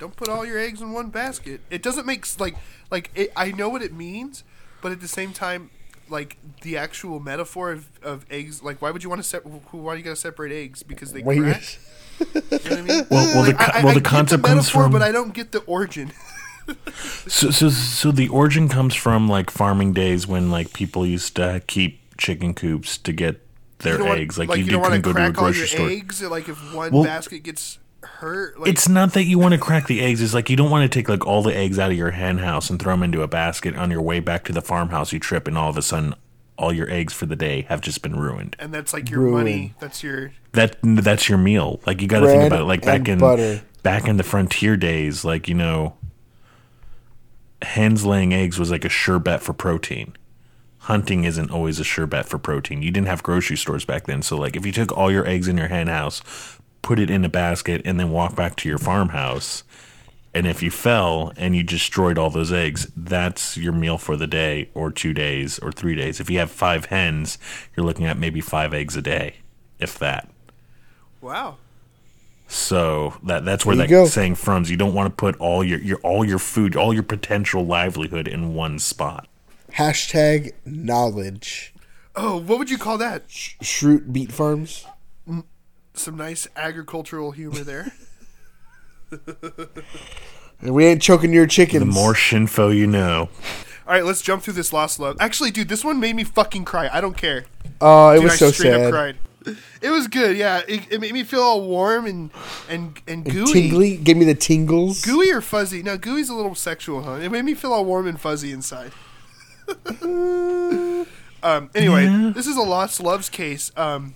Don't 0.00 0.16
put 0.16 0.28
all 0.28 0.44
your 0.44 0.58
eggs 0.58 0.80
in 0.80 0.92
one 0.92 1.10
basket. 1.10 1.60
It 1.70 1.80
doesn't 1.80 2.06
make 2.06 2.26
like 2.40 2.56
like 2.90 3.12
it, 3.14 3.32
I 3.36 3.52
know 3.52 3.68
what 3.68 3.82
it 3.82 3.92
means, 3.92 4.42
but 4.82 4.90
at 4.90 5.00
the 5.00 5.06
same 5.06 5.32
time, 5.32 5.70
like 6.08 6.36
the 6.62 6.76
actual 6.76 7.20
metaphor 7.20 7.72
of, 7.72 7.88
of 8.02 8.26
eggs. 8.30 8.62
Like, 8.62 8.80
why 8.82 8.90
would 8.90 9.02
you 9.02 9.08
want 9.10 9.22
to 9.22 9.28
set? 9.28 9.44
Why 9.44 9.94
do 9.94 9.98
you 9.98 10.04
got 10.04 10.10
to 10.10 10.16
separate 10.16 10.52
eggs? 10.52 10.82
Because 10.82 11.12
they 11.12 11.22
Why 11.22 11.32
you 11.34 11.42
crack. 11.44 11.78
You 12.20 12.26
know 12.34 12.40
what 12.50 12.72
I 12.72 12.82
mean? 12.82 12.86
Well, 12.88 13.06
well, 13.10 13.42
Like, 13.42 13.58
the, 13.58 13.64
co- 13.64 13.72
I- 13.72 13.78
I- 13.78 13.82
well, 13.82 13.90
I 13.90 13.94
the 13.94 14.00
get 14.00 14.08
concept 14.10 14.44
comes 14.44 14.56
metaphor, 14.56 14.82
from 14.84 14.92
but 14.92 15.02
I 15.02 15.12
don't 15.12 15.34
get 15.34 15.52
the 15.52 15.60
origin. 15.60 16.12
So, 17.26 17.50
so, 17.50 17.68
so 17.68 18.10
the 18.10 18.28
origin 18.28 18.70
comes 18.70 18.94
from 18.94 19.28
like 19.28 19.50
farming 19.50 19.92
days 19.92 20.26
when 20.26 20.50
like 20.50 20.72
people 20.72 21.04
used 21.06 21.36
to 21.36 21.62
keep 21.66 22.00
chicken 22.16 22.54
coops 22.54 22.96
to 22.98 23.12
get 23.12 23.40
their 23.80 23.92
you 23.92 23.98
don't 23.98 24.08
want- 24.08 24.20
eggs. 24.20 24.38
Like, 24.38 24.48
like 24.48 24.58
you, 24.58 24.64
you 24.64 24.70
do, 24.70 24.76
don't 24.76 24.80
want 24.82 24.94
couldn't 24.94 25.02
to 25.02 25.12
go 25.12 25.12
to 25.12 25.28
a 25.28 25.32
crack 25.32 25.38
all 25.38 25.44
grocery 25.44 25.58
your 25.58 25.66
store. 25.68 25.90
eggs. 25.90 26.22
Like 26.22 26.48
if 26.48 26.74
one 26.74 26.90
Well, 26.92 27.04
basket 27.04 27.42
gets 27.42 27.78
hurt, 28.24 28.58
like 28.58 28.68
It's 28.70 28.88
not 28.88 29.12
that 29.12 29.24
you 29.24 29.38
want 29.38 29.52
to 29.52 29.58
crack 29.58 29.86
the 29.86 30.00
eggs. 30.00 30.20
It's 30.20 30.34
like 30.34 30.50
you 30.50 30.56
don't 30.56 30.70
want 30.70 30.90
to 30.90 30.98
take 30.98 31.08
like 31.08 31.26
all 31.26 31.42
the 31.42 31.54
eggs 31.54 31.78
out 31.78 31.90
of 31.90 31.96
your 31.96 32.10
hen 32.12 32.38
house 32.38 32.70
and 32.70 32.80
throw 32.80 32.92
them 32.94 33.02
into 33.02 33.22
a 33.22 33.28
basket 33.28 33.76
on 33.76 33.90
your 33.90 34.02
way 34.02 34.20
back 34.20 34.44
to 34.44 34.52
the 34.52 34.60
farmhouse. 34.62 35.12
You 35.12 35.20
trip 35.20 35.46
and 35.46 35.56
all 35.56 35.70
of 35.70 35.76
a 35.76 35.82
sudden, 35.82 36.14
all 36.56 36.72
your 36.72 36.88
eggs 36.90 37.12
for 37.12 37.26
the 37.26 37.36
day 37.36 37.62
have 37.68 37.80
just 37.80 38.00
been 38.02 38.16
ruined. 38.16 38.56
and 38.58 38.72
that's 38.72 38.92
like 38.92 39.10
your 39.10 39.20
Ruined. 39.20 39.36
money. 39.38 39.74
That's 39.80 40.02
your 40.02 40.32
That 40.52 40.76
that's 40.82 41.28
your 41.28 41.38
meal. 41.38 41.80
Like 41.86 42.00
you 42.00 42.08
got 42.08 42.20
to 42.20 42.26
think 42.28 42.44
about 42.44 42.60
it. 42.60 42.64
Like 42.64 42.82
back 42.82 43.08
in 43.08 43.18
butter. 43.18 43.62
back 43.82 44.06
in 44.08 44.16
the 44.18 44.22
frontier 44.22 44.76
days, 44.76 45.24
like 45.24 45.48
you 45.48 45.54
know, 45.54 45.96
hens 47.62 48.04
laying 48.04 48.32
eggs 48.32 48.58
was 48.58 48.70
like 48.70 48.84
a 48.84 48.88
sure 48.88 49.18
bet 49.18 49.42
for 49.42 49.52
protein. 49.52 50.16
Hunting 50.78 51.24
isn't 51.24 51.50
always 51.50 51.80
a 51.80 51.84
sure 51.84 52.06
bet 52.06 52.26
for 52.26 52.38
protein. 52.38 52.82
You 52.82 52.90
didn't 52.90 53.06
have 53.06 53.22
grocery 53.22 53.56
stores 53.56 53.86
back 53.86 54.04
then, 54.04 54.20
so 54.22 54.36
like 54.36 54.54
if 54.54 54.66
you 54.66 54.72
took 54.72 54.92
all 54.96 55.10
your 55.10 55.26
eggs 55.26 55.48
in 55.48 55.56
your 55.56 55.68
hen 55.68 55.86
house, 55.86 56.53
put 56.84 57.00
it 57.00 57.10
in 57.10 57.24
a 57.24 57.28
basket, 57.28 57.82
and 57.84 57.98
then 57.98 58.10
walk 58.10 58.36
back 58.36 58.54
to 58.56 58.68
your 58.68 58.78
farmhouse, 58.78 59.64
and 60.34 60.46
if 60.46 60.62
you 60.62 60.70
fell 60.70 61.32
and 61.36 61.56
you 61.56 61.62
destroyed 61.62 62.18
all 62.18 62.28
those 62.30 62.52
eggs, 62.52 62.90
that's 62.96 63.56
your 63.56 63.72
meal 63.72 63.98
for 63.98 64.16
the 64.16 64.26
day, 64.26 64.68
or 64.74 64.90
two 64.90 65.14
days, 65.14 65.58
or 65.60 65.72
three 65.72 65.94
days. 65.94 66.20
If 66.20 66.28
you 66.28 66.38
have 66.38 66.50
five 66.50 66.86
hens, 66.86 67.38
you're 67.74 67.86
looking 67.86 68.06
at 68.06 68.18
maybe 68.18 68.40
five 68.40 68.74
eggs 68.74 68.96
a 68.96 69.02
day, 69.02 69.36
if 69.78 69.98
that. 69.98 70.28
wow. 71.20 71.56
So 72.46 73.14
that 73.22 73.46
that's 73.46 73.64
where 73.64 73.74
that 73.76 73.88
go. 73.88 74.04
saying 74.04 74.34
from. 74.34 74.64
You 74.66 74.76
don't 74.76 74.92
want 74.92 75.10
to 75.10 75.16
put 75.16 75.34
all 75.40 75.64
your, 75.64 75.80
your 75.80 75.98
all 76.02 76.24
your 76.24 76.38
food, 76.38 76.76
all 76.76 76.92
your 76.92 77.02
potential 77.02 77.64
livelihood 77.64 78.28
in 78.28 78.54
one 78.54 78.78
spot. 78.78 79.26
Hashtag 79.72 80.52
knowledge. 80.64 81.72
Oh, 82.14 82.38
what 82.38 82.58
would 82.58 82.70
you 82.70 82.78
call 82.78 82.98
that? 82.98 83.26
Schrute 83.28 84.12
Beet 84.12 84.30
Farms. 84.30 84.86
Mm, 85.28 85.44
Some 85.94 86.16
nice 86.16 86.46
agricultural 86.56 87.32
humor 87.32 87.60
there. 87.60 87.92
And 90.60 90.74
we 90.74 90.86
ain't 90.86 91.02
choking 91.02 91.32
your 91.32 91.46
chickens. 91.46 91.80
The 91.80 91.84
more 91.84 92.14
shinfo 92.14 92.74
you 92.74 92.86
know. 92.86 93.28
All 93.86 93.92
right, 93.92 94.04
let's 94.04 94.22
jump 94.22 94.42
through 94.42 94.54
this 94.54 94.72
lost 94.72 94.98
love. 94.98 95.16
Actually, 95.20 95.50
dude, 95.50 95.68
this 95.68 95.84
one 95.84 96.00
made 96.00 96.16
me 96.16 96.24
fucking 96.24 96.64
cry. 96.64 96.88
I 96.90 97.02
don't 97.02 97.16
care. 97.16 97.44
Oh, 97.82 98.10
it 98.10 98.14
Dude, 98.14 98.24
was 98.24 98.32
I 98.32 98.36
so 98.36 98.50
straight 98.50 98.72
up 98.72 98.80
sad. 98.80 98.92
cried. 98.92 99.16
It 99.82 99.90
was 99.90 100.08
good, 100.08 100.38
yeah. 100.38 100.62
It, 100.66 100.90
it 100.90 101.00
made 101.02 101.12
me 101.12 101.22
feel 101.22 101.42
all 101.42 101.60
warm 101.68 102.06
and 102.06 102.30
and 102.70 102.98
and 103.06 103.26
gooey. 103.26 103.52
Tingly. 103.52 103.96
Gave 103.98 104.16
me 104.16 104.24
the 104.24 104.34
tingles. 104.34 105.04
Gooey 105.04 105.30
or 105.30 105.42
fuzzy? 105.42 105.82
No, 105.82 105.98
gooey's 105.98 106.30
a 106.30 106.34
little 106.34 106.54
sexual, 106.54 107.02
huh? 107.02 107.16
It 107.16 107.30
made 107.30 107.44
me 107.44 107.52
feel 107.52 107.74
all 107.74 107.84
warm 107.84 108.06
and 108.06 108.18
fuzzy 108.18 108.50
inside. 108.50 108.92
um. 111.42 111.70
Anyway, 111.74 112.06
this 112.34 112.46
is 112.46 112.56
a 112.56 112.62
lost 112.62 113.02
loves 113.02 113.28
case. 113.28 113.70
Um. 113.76 114.14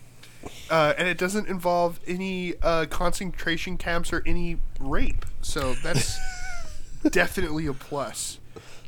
Uh, 0.71 0.95
and 0.99 1.09
it 1.09 1.17
doesn't 1.17 1.49
involve 1.49 1.99
any 2.07 2.55
uh, 2.63 2.87
concentration 2.87 3.79
camps 3.79 4.13
or 4.13 4.23
any 4.27 4.59
rape, 4.81 5.25
so 5.41 5.75
that's 5.75 6.19
definitely 7.11 7.67
a 7.67 7.73
plus. 7.73 8.39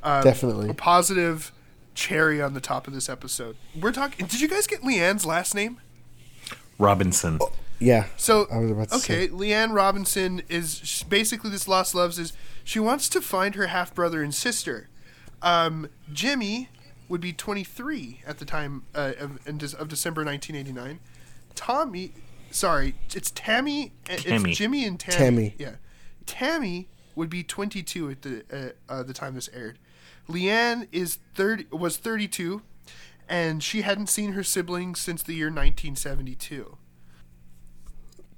Um, 0.03 0.25
Definitely. 0.25 0.71
a 0.71 0.75
positive 0.75 1.53
cherry 1.95 2.41
on 2.41 2.55
the 2.55 2.61
top 2.61 2.87
of 2.87 2.95
this 2.95 3.09
episode. 3.09 3.57
We're 3.79 3.93
talking. 3.93 4.27
Did 4.27 4.41
you 4.41 4.49
guys 4.49 4.67
get 4.67 4.81
Leanne's 4.81 5.27
last 5.27 5.55
name? 5.55 5.79
Robinson. 6.79 7.39
Yeah. 7.79 8.07
So 8.17 8.47
I 8.51 8.59
was 8.59 8.71
about 8.71 8.89
to 8.91 8.97
okay, 8.97 9.27
say. 9.27 9.29
Leanne 9.29 9.73
Robinson 9.73 10.43
is 10.49 11.05
basically 11.09 11.51
this 11.51 11.69
lost 11.69 11.95
loves 11.95 12.19
is 12.19 12.33
she 12.65 12.79
wants 12.79 13.09
to 13.11 13.21
find 13.21 13.55
her 13.55 13.69
half 13.69 13.95
brother 13.95 14.23
and 14.23 14.35
sister. 14.35 14.89
Um, 15.43 15.89
Jimmy 16.13 16.69
would 17.09 17.21
be 17.21 17.33
23 17.33 18.23
at 18.27 18.39
the 18.39 18.45
time 18.45 18.85
uh, 18.95 19.13
of, 19.19 19.39
of 19.47 19.89
December 19.89 20.25
1989. 20.25 21.01
Tommy, 21.55 22.13
sorry, 22.51 22.95
it's 23.15 23.31
Tammy. 23.31 23.93
uh, 24.11 24.17
Tammy. 24.17 24.51
It's 24.51 24.59
Jimmy 24.59 24.85
and 24.85 24.99
Tammy. 24.99 25.17
Tammy. 25.17 25.55
Yeah, 25.59 25.75
Tammy 26.27 26.89
would 27.15 27.31
be 27.31 27.43
22 27.43 28.11
at 28.11 28.23
the 28.23 28.45
uh, 28.89 28.93
uh, 28.93 29.03
the 29.03 29.13
time 29.13 29.35
this 29.35 29.49
aired. 29.53 29.79
Leanne 30.29 30.87
is 30.93 31.19
30 31.35 31.67
was 31.71 31.97
32, 31.97 32.63
and 33.29 33.63
she 33.63 33.83
hadn't 33.83 34.09
seen 34.09 34.33
her 34.33 34.43
siblings 34.43 35.01
since 35.01 35.23
the 35.23 35.35
year 35.35 35.47
1972. 35.47 36.77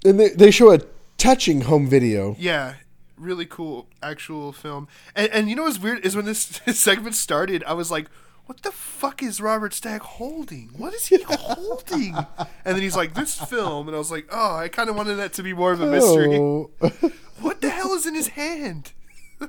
And 0.05 0.19
they, 0.19 0.29
they 0.29 0.51
show 0.51 0.73
a 0.73 0.79
touching 1.17 1.61
home 1.61 1.87
video. 1.87 2.35
Yeah, 2.37 2.75
really 3.17 3.45
cool 3.45 3.87
actual 4.01 4.51
film. 4.51 4.87
And, 5.15 5.31
and 5.31 5.49
you 5.49 5.55
know 5.55 5.63
what's 5.63 5.79
weird 5.79 6.05
is 6.05 6.15
when 6.15 6.25
this, 6.25 6.59
this 6.59 6.79
segment 6.81 7.15
started, 7.15 7.63
I 7.65 7.73
was 7.73 7.89
like, 7.89 8.07
what 8.45 8.61
the 8.61 8.71
fuck 8.71 9.23
is 9.23 9.39
Robert 9.39 9.73
Stack 9.73 10.01
holding? 10.01 10.69
What 10.77 10.93
is 10.93 11.07
he 11.07 11.21
holding? 11.27 12.15
And 12.15 12.75
then 12.75 12.81
he's 12.81 12.95
like, 12.95 13.13
this 13.13 13.39
film. 13.39 13.87
And 13.87 13.95
I 13.95 13.99
was 13.99 14.11
like, 14.11 14.27
oh, 14.31 14.55
I 14.55 14.67
kind 14.67 14.89
of 14.89 14.95
wanted 14.95 15.15
that 15.15 15.33
to 15.33 15.43
be 15.43 15.53
more 15.53 15.71
of 15.71 15.81
a 15.81 15.87
mystery. 15.87 16.37
Oh. 16.37 16.71
What 17.39 17.59
the 17.59 17.69
hell 17.69 17.91
is 17.93 18.05
in 18.05 18.15
his 18.15 18.29
hand? 18.29 18.93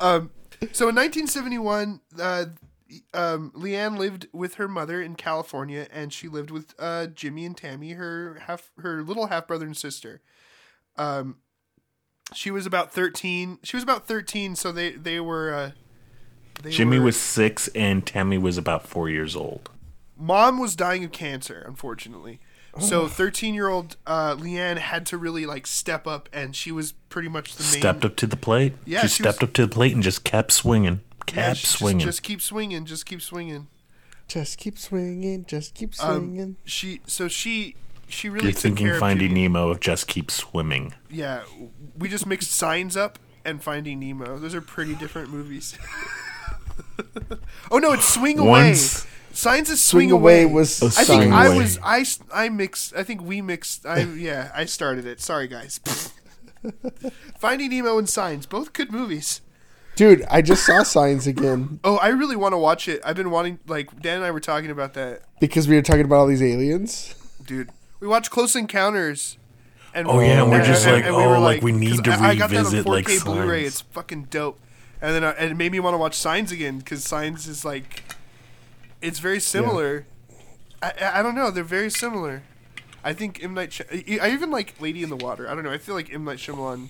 um, 0.00 0.30
so 0.72 0.88
in 0.88 0.96
1971, 0.96 2.00
uh, 2.18 2.46
um, 3.12 3.52
Leanne 3.54 3.96
lived 3.96 4.26
with 4.32 4.54
her 4.54 4.66
mother 4.66 5.00
in 5.00 5.14
California, 5.14 5.86
and 5.92 6.12
she 6.12 6.26
lived 6.26 6.50
with 6.50 6.74
uh, 6.76 7.06
Jimmy 7.06 7.44
and 7.44 7.56
Tammy, 7.56 7.92
her 7.92 8.42
half, 8.46 8.72
her 8.78 9.04
little 9.04 9.28
half 9.28 9.46
brother 9.46 9.64
and 9.64 9.76
sister. 9.76 10.22
Um, 10.96 11.36
she 12.32 12.50
was 12.50 12.66
about 12.66 12.92
13. 12.92 13.60
She 13.62 13.76
was 13.76 13.84
about 13.84 14.08
13, 14.08 14.56
so 14.56 14.72
they 14.72 14.90
they 14.92 15.20
were. 15.20 15.54
Uh, 15.54 15.70
they 16.62 16.70
Jimmy 16.70 16.98
were- 16.98 17.06
was 17.06 17.16
six 17.20 17.68
and 17.74 18.04
Tammy 18.06 18.38
was 18.38 18.56
about 18.58 18.86
four 18.86 19.08
years 19.10 19.34
old. 19.36 19.70
mom 20.16 20.58
was 20.58 20.74
dying 20.76 21.04
of 21.04 21.12
cancer, 21.12 21.62
unfortunately. 21.66 22.40
So 22.80 23.06
thirteen 23.06 23.54
year 23.54 23.68
old 23.68 23.96
uh, 24.04 24.34
Leanne 24.34 24.78
had 24.78 25.06
to 25.06 25.16
really 25.16 25.46
like 25.46 25.64
step 25.64 26.08
up, 26.08 26.28
and 26.32 26.56
she 26.56 26.72
was 26.72 26.90
pretty 27.08 27.28
much 27.28 27.54
the 27.54 27.62
main. 27.62 27.80
Stepped 27.80 28.04
up 28.04 28.16
to 28.16 28.26
the 28.26 28.36
plate. 28.36 28.72
Yeah, 28.84 29.02
she 29.02 29.08
she 29.08 29.22
stepped 29.22 29.42
was- 29.42 29.48
up 29.50 29.52
to 29.54 29.66
the 29.66 29.72
plate 29.72 29.92
and 29.94 30.02
just 30.02 30.24
kept 30.24 30.50
swinging. 30.50 31.00
Kept 31.26 31.36
Yeah, 31.36 31.52
she 31.54 31.62
just- 31.62 31.78
swinging. 31.78 32.00
Just, 32.00 32.22
keep 32.24 32.42
swinging. 32.42 32.84
Just 32.84 33.06
keep 33.06 33.22
swinging. 33.22 33.68
Just 34.26 34.58
keep 34.58 34.76
swinging. 34.76 35.44
Just 35.46 35.74
keep 35.74 35.92
Um, 36.02 36.16
swinging. 36.34 36.56
she 36.64 37.00
so 37.06 37.28
she 37.28 37.76
she 38.08 38.28
really 38.28 38.46
You're 38.46 38.52
took 38.54 38.62
thinking 38.62 38.86
care 38.88 38.98
Finding 38.98 39.26
of 39.26 39.30
Jimmy. 39.36 39.42
Nemo 39.42 39.68
of 39.68 39.78
just 39.78 40.08
keep 40.08 40.28
swimming. 40.32 40.94
Yeah, 41.08 41.42
we 41.96 42.08
just 42.08 42.26
mixed 42.26 42.50
Signs 42.50 42.96
Up 42.96 43.20
and 43.44 43.62
Finding 43.62 44.00
Nemo. 44.00 44.36
Those 44.38 44.54
are 44.54 44.60
pretty 44.60 44.94
different 44.96 45.30
movies. 45.30 45.78
oh 47.70 47.78
no, 47.78 47.92
it's 47.92 48.08
Swing 48.08 48.38
Away. 48.38 48.48
Once- 48.70 49.06
Signs 49.32 49.68
is 49.68 49.82
Swing, 49.82 50.10
Swing 50.10 50.20
Away 50.20 50.42
Away. 50.44 50.52
was 50.52 50.80
I 50.80 51.02
think 51.02 51.22
Swing 51.22 51.32
I 51.32 51.46
Away. 51.46 51.58
was 51.58 51.78
I 52.32 52.48
mixed. 52.50 52.94
I 52.94 53.02
think 53.02 53.20
we 53.22 53.42
mixed. 53.42 53.84
I 53.84 54.02
yeah, 54.16 54.52
I 54.54 54.64
started 54.64 55.06
it. 55.06 55.20
Sorry 55.20 55.48
guys. 55.48 55.80
Finding 57.38 57.70
Nemo 57.70 57.98
and 57.98 58.08
Signs, 58.08 58.46
both 58.46 58.72
good 58.72 58.90
movies. 58.92 59.40
Dude, 59.96 60.24
I 60.30 60.42
just 60.42 60.66
saw 60.66 60.82
Signs 60.82 61.26
again 61.26 61.78
Oh, 61.84 61.96
I 61.98 62.08
really 62.08 62.34
want 62.36 62.52
to 62.52 62.58
watch 62.58 62.88
it. 62.88 63.00
I've 63.04 63.16
been 63.16 63.30
wanting. 63.30 63.58
Like 63.66 64.00
Dan 64.00 64.16
and 64.18 64.24
I 64.24 64.30
were 64.30 64.40
talking 64.40 64.70
about 64.70 64.94
that, 64.94 65.22
because 65.40 65.68
we 65.68 65.76
were 65.76 65.82
talking 65.82 66.04
about 66.04 66.16
all 66.16 66.26
these 66.26 66.42
aliens. 66.42 67.14
dude. 67.44 67.70
We 68.00 68.08
watched 68.08 68.30
Close 68.30 68.54
Encounters. 68.56 69.38
And 69.94 70.08
Oh, 70.08 70.18
yeah, 70.20 70.42
and 70.42 70.50
we're 70.50 70.64
just 70.64 70.84
like, 70.86 71.04
we 71.04 71.10
oh, 71.10 71.28
were 71.30 71.38
like, 71.38 71.62
we 71.62 71.70
need 71.70 72.02
to 72.02 72.10
I, 72.10 72.30
I 72.30 72.34
got 72.34 72.50
that 72.50 72.66
on 72.66 72.72
revisit, 72.72 72.84
4K 72.84 72.88
like, 72.88 73.24
Blu-ray. 73.24 73.62
Signs. 73.62 73.66
It's 73.68 73.80
fucking 73.80 74.24
dope. 74.24 74.58
And 75.04 75.14
then 75.14 75.22
uh, 75.22 75.34
and 75.36 75.50
it 75.50 75.54
made 75.54 75.70
me 75.70 75.80
want 75.80 75.92
to 75.92 75.98
watch 75.98 76.14
Signs 76.14 76.50
again 76.50 76.78
because 76.78 77.04
Signs 77.04 77.46
is 77.46 77.62
like, 77.62 78.04
it's 79.02 79.18
very 79.18 79.38
similar. 79.38 80.06
I, 80.82 80.92
I 80.98 81.18
I 81.18 81.22
don't 81.22 81.34
know. 81.34 81.50
They're 81.50 81.62
very 81.62 81.90
similar. 81.90 82.42
I 83.04 83.12
think 83.12 83.44
M 83.44 83.52
Night. 83.52 83.74
Sh- 83.74 83.82
I 83.92 84.30
even 84.32 84.50
like 84.50 84.80
Lady 84.80 85.02
in 85.02 85.10
the 85.10 85.16
Water. 85.16 85.46
I 85.46 85.54
don't 85.54 85.62
know. 85.62 85.70
I 85.70 85.76
feel 85.76 85.94
like 85.94 86.10
M 86.10 86.24
Night 86.24 86.38
Shyamalan. 86.38 86.88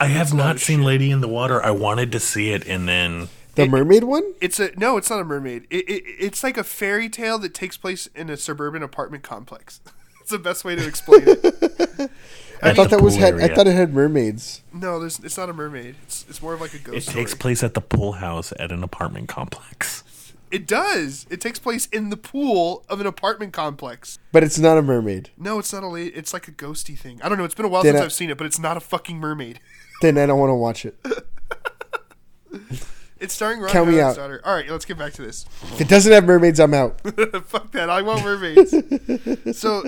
I 0.00 0.06
have 0.06 0.32
not 0.32 0.58
seen 0.58 0.78
shit. 0.78 0.86
Lady 0.86 1.10
in 1.10 1.20
the 1.20 1.28
Water. 1.28 1.62
I 1.62 1.70
wanted 1.70 2.12
to 2.12 2.18
see 2.18 2.50
it, 2.50 2.66
and 2.66 2.88
then 2.88 3.28
The 3.56 3.68
mermaid 3.68 4.04
one? 4.04 4.32
It's 4.40 4.58
a 4.58 4.70
no. 4.78 4.96
It's 4.96 5.10
not 5.10 5.20
a 5.20 5.24
mermaid. 5.24 5.66
It, 5.68 5.86
it 5.86 6.02
it's 6.18 6.42
like 6.42 6.56
a 6.56 6.64
fairy 6.64 7.10
tale 7.10 7.38
that 7.40 7.52
takes 7.52 7.76
place 7.76 8.08
in 8.14 8.30
a 8.30 8.38
suburban 8.38 8.82
apartment 8.82 9.22
complex. 9.22 9.82
it's 10.22 10.30
the 10.30 10.38
best 10.38 10.64
way 10.64 10.76
to 10.76 10.86
explain 10.86 11.24
it. 11.26 12.10
I 12.62 12.72
thought 12.74 12.90
that 12.90 13.00
was 13.00 13.14
pool 13.14 13.22
had. 13.24 13.40
I 13.40 13.54
thought 13.54 13.66
it 13.66 13.74
had 13.74 13.92
mermaids. 13.94 14.62
No, 14.72 14.98
there's, 15.00 15.18
it's 15.20 15.36
not 15.36 15.48
a 15.50 15.52
mermaid. 15.52 15.96
It's 16.04 16.24
it's 16.28 16.40
more 16.42 16.54
of 16.54 16.60
like 16.60 16.74
a 16.74 16.78
ghost 16.78 16.96
it 16.96 17.00
story. 17.02 17.16
takes 17.24 17.34
place 17.34 17.62
at 17.62 17.74
the 17.74 17.80
pool 17.80 18.12
house 18.12 18.52
at 18.58 18.70
an 18.72 18.82
apartment 18.82 19.28
complex. 19.28 20.02
It 20.50 20.66
does. 20.68 21.26
It 21.30 21.40
takes 21.40 21.58
place 21.58 21.86
in 21.86 22.10
the 22.10 22.16
pool 22.16 22.84
of 22.88 23.00
an 23.00 23.06
apartment 23.08 23.52
complex. 23.52 24.18
But 24.30 24.44
it's 24.44 24.58
not 24.58 24.78
a 24.78 24.82
mermaid. 24.82 25.30
No, 25.36 25.58
it's 25.58 25.72
not 25.72 25.82
a. 25.82 25.88
La- 25.88 25.96
it's 25.96 26.32
like 26.32 26.46
a 26.46 26.52
ghosty 26.52 26.96
thing. 26.96 27.20
I 27.22 27.28
don't 27.28 27.38
know. 27.38 27.44
It's 27.44 27.54
been 27.56 27.66
a 27.66 27.68
while 27.68 27.82
Then 27.82 27.94
since 27.94 28.02
I- 28.02 28.04
I've 28.04 28.12
seen 28.12 28.30
it, 28.30 28.38
but 28.38 28.46
it's 28.46 28.58
not 28.58 28.76
a 28.76 28.80
fucking 28.80 29.18
mermaid. 29.18 29.60
Then 30.02 30.18
I 30.18 30.26
don't 30.26 30.38
want 30.40 30.50
to 30.50 30.54
watch 30.54 30.84
it. 30.84 30.96
It's 33.20 33.32
starring 33.32 33.60
Ron 33.60 33.70
Count 33.70 33.88
me 33.88 34.00
out. 34.00 34.16
daughter. 34.16 34.42
All 34.44 34.54
right, 34.54 34.68
let's 34.68 34.84
get 34.84 34.98
back 34.98 35.14
to 35.14 35.22
this. 35.22 35.46
If 35.62 35.80
it 35.82 35.88
doesn't 35.88 36.12
have 36.12 36.24
mermaids, 36.26 36.60
I'm 36.60 36.74
out. 36.74 37.00
Fuck 37.46 37.70
that. 37.72 37.88
I 37.88 38.02
want 38.02 38.22
mermaids. 38.22 38.74
so, 39.58 39.84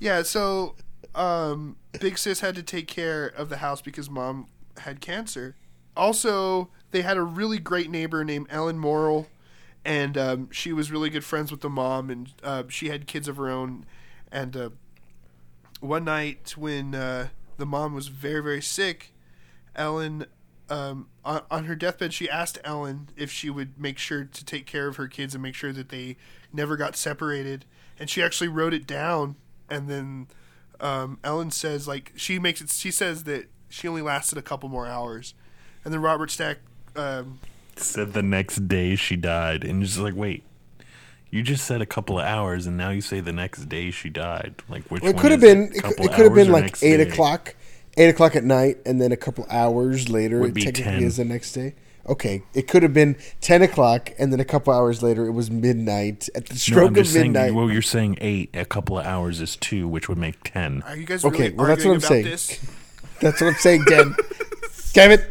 yeah. 0.00 0.22
So, 0.22 0.74
um, 1.14 1.76
Big 2.00 2.18
Sis 2.18 2.40
had 2.40 2.54
to 2.54 2.62
take 2.62 2.86
care 2.86 3.26
of 3.26 3.48
the 3.48 3.58
house 3.58 3.82
because 3.82 4.08
mom 4.08 4.46
had 4.78 5.00
cancer. 5.00 5.56
Also, 5.96 6.70
they 6.90 7.02
had 7.02 7.16
a 7.16 7.22
really 7.22 7.58
great 7.58 7.90
neighbor 7.90 8.24
named 8.24 8.46
Ellen 8.50 8.78
Morrill, 8.78 9.28
and 9.84 10.16
um, 10.16 10.48
she 10.50 10.72
was 10.72 10.90
really 10.90 11.10
good 11.10 11.24
friends 11.24 11.50
with 11.50 11.60
the 11.60 11.68
mom, 11.68 12.08
and 12.08 12.32
uh, 12.42 12.62
she 12.68 12.88
had 12.88 13.06
kids 13.06 13.28
of 13.28 13.36
her 13.36 13.50
own. 13.50 13.84
And 14.30 14.56
uh, 14.56 14.70
one 15.80 16.04
night 16.04 16.54
when 16.56 16.94
uh, 16.94 17.28
the 17.58 17.66
mom 17.66 17.94
was 17.94 18.08
very, 18.08 18.42
very 18.42 18.62
sick, 18.62 19.12
Ellen, 19.76 20.26
um, 20.70 21.08
on, 21.24 21.42
on 21.50 21.64
her 21.64 21.74
deathbed, 21.74 22.14
she 22.14 22.30
asked 22.30 22.58
Ellen 22.64 23.10
if 23.16 23.30
she 23.30 23.50
would 23.50 23.78
make 23.78 23.98
sure 23.98 24.24
to 24.24 24.44
take 24.44 24.64
care 24.64 24.88
of 24.88 24.96
her 24.96 25.08
kids 25.08 25.34
and 25.34 25.42
make 25.42 25.54
sure 25.54 25.72
that 25.72 25.90
they 25.90 26.16
never 26.52 26.76
got 26.76 26.96
separated. 26.96 27.66
And 27.98 28.08
she 28.08 28.22
actually 28.22 28.48
wrote 28.48 28.72
it 28.72 28.86
down. 28.86 29.36
And 29.68 29.88
then 29.88 30.28
um, 30.82 31.18
Ellen 31.24 31.50
says, 31.50 31.86
like, 31.88 32.12
she 32.16 32.38
makes 32.38 32.60
it, 32.60 32.70
she 32.70 32.90
says 32.90 33.24
that 33.24 33.46
she 33.68 33.88
only 33.88 34.02
lasted 34.02 34.36
a 34.36 34.42
couple 34.42 34.68
more 34.68 34.86
hours. 34.86 35.34
And 35.84 35.94
then 35.94 36.00
Robert 36.02 36.30
Stack, 36.30 36.58
um, 36.96 37.38
Said 37.76 38.12
the 38.12 38.22
next 38.22 38.68
day 38.68 38.96
she 38.96 39.16
died, 39.16 39.64
and 39.64 39.82
just 39.82 39.98
like, 39.98 40.14
wait, 40.14 40.44
you 41.30 41.42
just 41.42 41.64
said 41.64 41.80
a 41.80 41.86
couple 41.86 42.18
of 42.18 42.26
hours, 42.26 42.66
and 42.66 42.76
now 42.76 42.90
you 42.90 43.00
say 43.00 43.20
the 43.20 43.32
next 43.32 43.64
day 43.70 43.90
she 43.90 44.10
died. 44.10 44.56
Like, 44.68 44.84
which 44.90 45.02
Well, 45.02 45.10
it 45.12 45.14
one 45.14 45.22
could 45.22 45.30
have 45.32 45.40
been. 45.40 45.62
It, 45.72 45.76
It, 45.76 45.82
could- 45.82 46.00
it 46.04 46.12
could 46.12 46.24
have 46.26 46.34
been 46.34 46.52
like 46.52 46.76
eight 46.82 46.98
day? 46.98 47.08
o'clock, 47.08 47.54
eight 47.96 48.10
o'clock 48.10 48.36
at 48.36 48.44
night, 48.44 48.76
and 48.84 49.00
then 49.00 49.10
a 49.10 49.16
couple 49.16 49.46
hours 49.50 50.10
later, 50.10 50.40
Would 50.40 50.50
it 50.50 50.54
be 50.54 50.64
technically 50.66 50.92
10. 50.98 51.02
is 51.04 51.16
the 51.16 51.24
next 51.24 51.52
day. 51.52 51.74
Okay, 52.08 52.42
it 52.52 52.66
could 52.66 52.82
have 52.82 52.92
been 52.92 53.16
ten 53.40 53.62
o'clock, 53.62 54.10
and 54.18 54.32
then 54.32 54.40
a 54.40 54.44
couple 54.44 54.72
hours 54.72 55.02
later, 55.02 55.26
it 55.26 55.30
was 55.32 55.50
midnight. 55.50 56.28
At 56.34 56.46
the 56.46 56.54
No, 56.54 56.58
stroke 56.58 56.88
I'm 56.88 56.94
just 56.96 57.10
of 57.10 57.12
saying. 57.14 57.32
midnight. 57.32 57.54
Well, 57.54 57.70
you're 57.70 57.80
saying 57.82 58.18
eight. 58.20 58.50
A 58.54 58.64
couple 58.64 58.98
of 58.98 59.06
hours 59.06 59.40
is 59.40 59.54
two, 59.56 59.86
which 59.86 60.08
would 60.08 60.18
make 60.18 60.42
ten. 60.42 60.82
are 60.82 60.96
you 60.96 61.06
guys 61.06 61.24
Okay, 61.24 61.44
really 61.44 61.54
well, 61.54 61.66
that's 61.68 61.80
arguing 61.86 61.98
what 62.00 62.04
I'm 62.04 62.06
about 62.06 62.08
saying. 62.08 62.24
this? 62.24 62.60
That's 63.20 63.40
what 63.40 63.46
I'm 63.48 63.54
saying, 63.54 63.84
Dan. 63.84 64.16
Damn 64.94 65.12
it! 65.12 65.24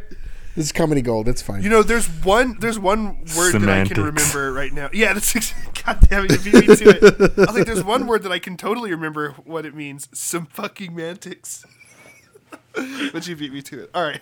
This 0.55 0.65
is 0.65 0.71
comedy 0.71 1.01
gold. 1.01 1.27
That's 1.27 1.41
fine. 1.41 1.61
You 1.61 1.69
know, 1.69 1.83
there's 1.83 2.07
one 2.07 2.57
there's 2.59 2.79
one 2.79 3.25
word 3.37 3.53
that 3.53 3.69
I 3.69 3.85
can 3.85 4.01
remember 4.03 4.51
right 4.53 4.71
now. 4.71 4.89
Yeah, 4.93 5.13
that's 5.13 5.35
ex- 5.35 5.53
God 5.85 5.99
damn 6.09 6.25
it, 6.25 6.31
you 6.45 6.51
beat 6.51 6.67
me 6.69 6.75
to 6.75 6.89
it. 6.89 7.03
I 7.37 7.41
was 7.45 7.55
like, 7.55 7.65
there's 7.65 7.83
one 7.83 8.05
word 8.07 8.23
that 8.23 8.31
I 8.31 8.39
can 8.39 8.55
totally 8.55 8.91
remember 8.91 9.31
what 9.45 9.65
it 9.65 9.73
means. 9.75 10.07
Some 10.13 10.45
fucking 10.45 10.95
mantics. 10.95 11.65
but 13.11 13.27
you 13.27 13.35
beat 13.35 13.51
me 13.53 13.61
to 13.63 13.83
it. 13.83 13.89
All 13.93 14.03
right. 14.03 14.21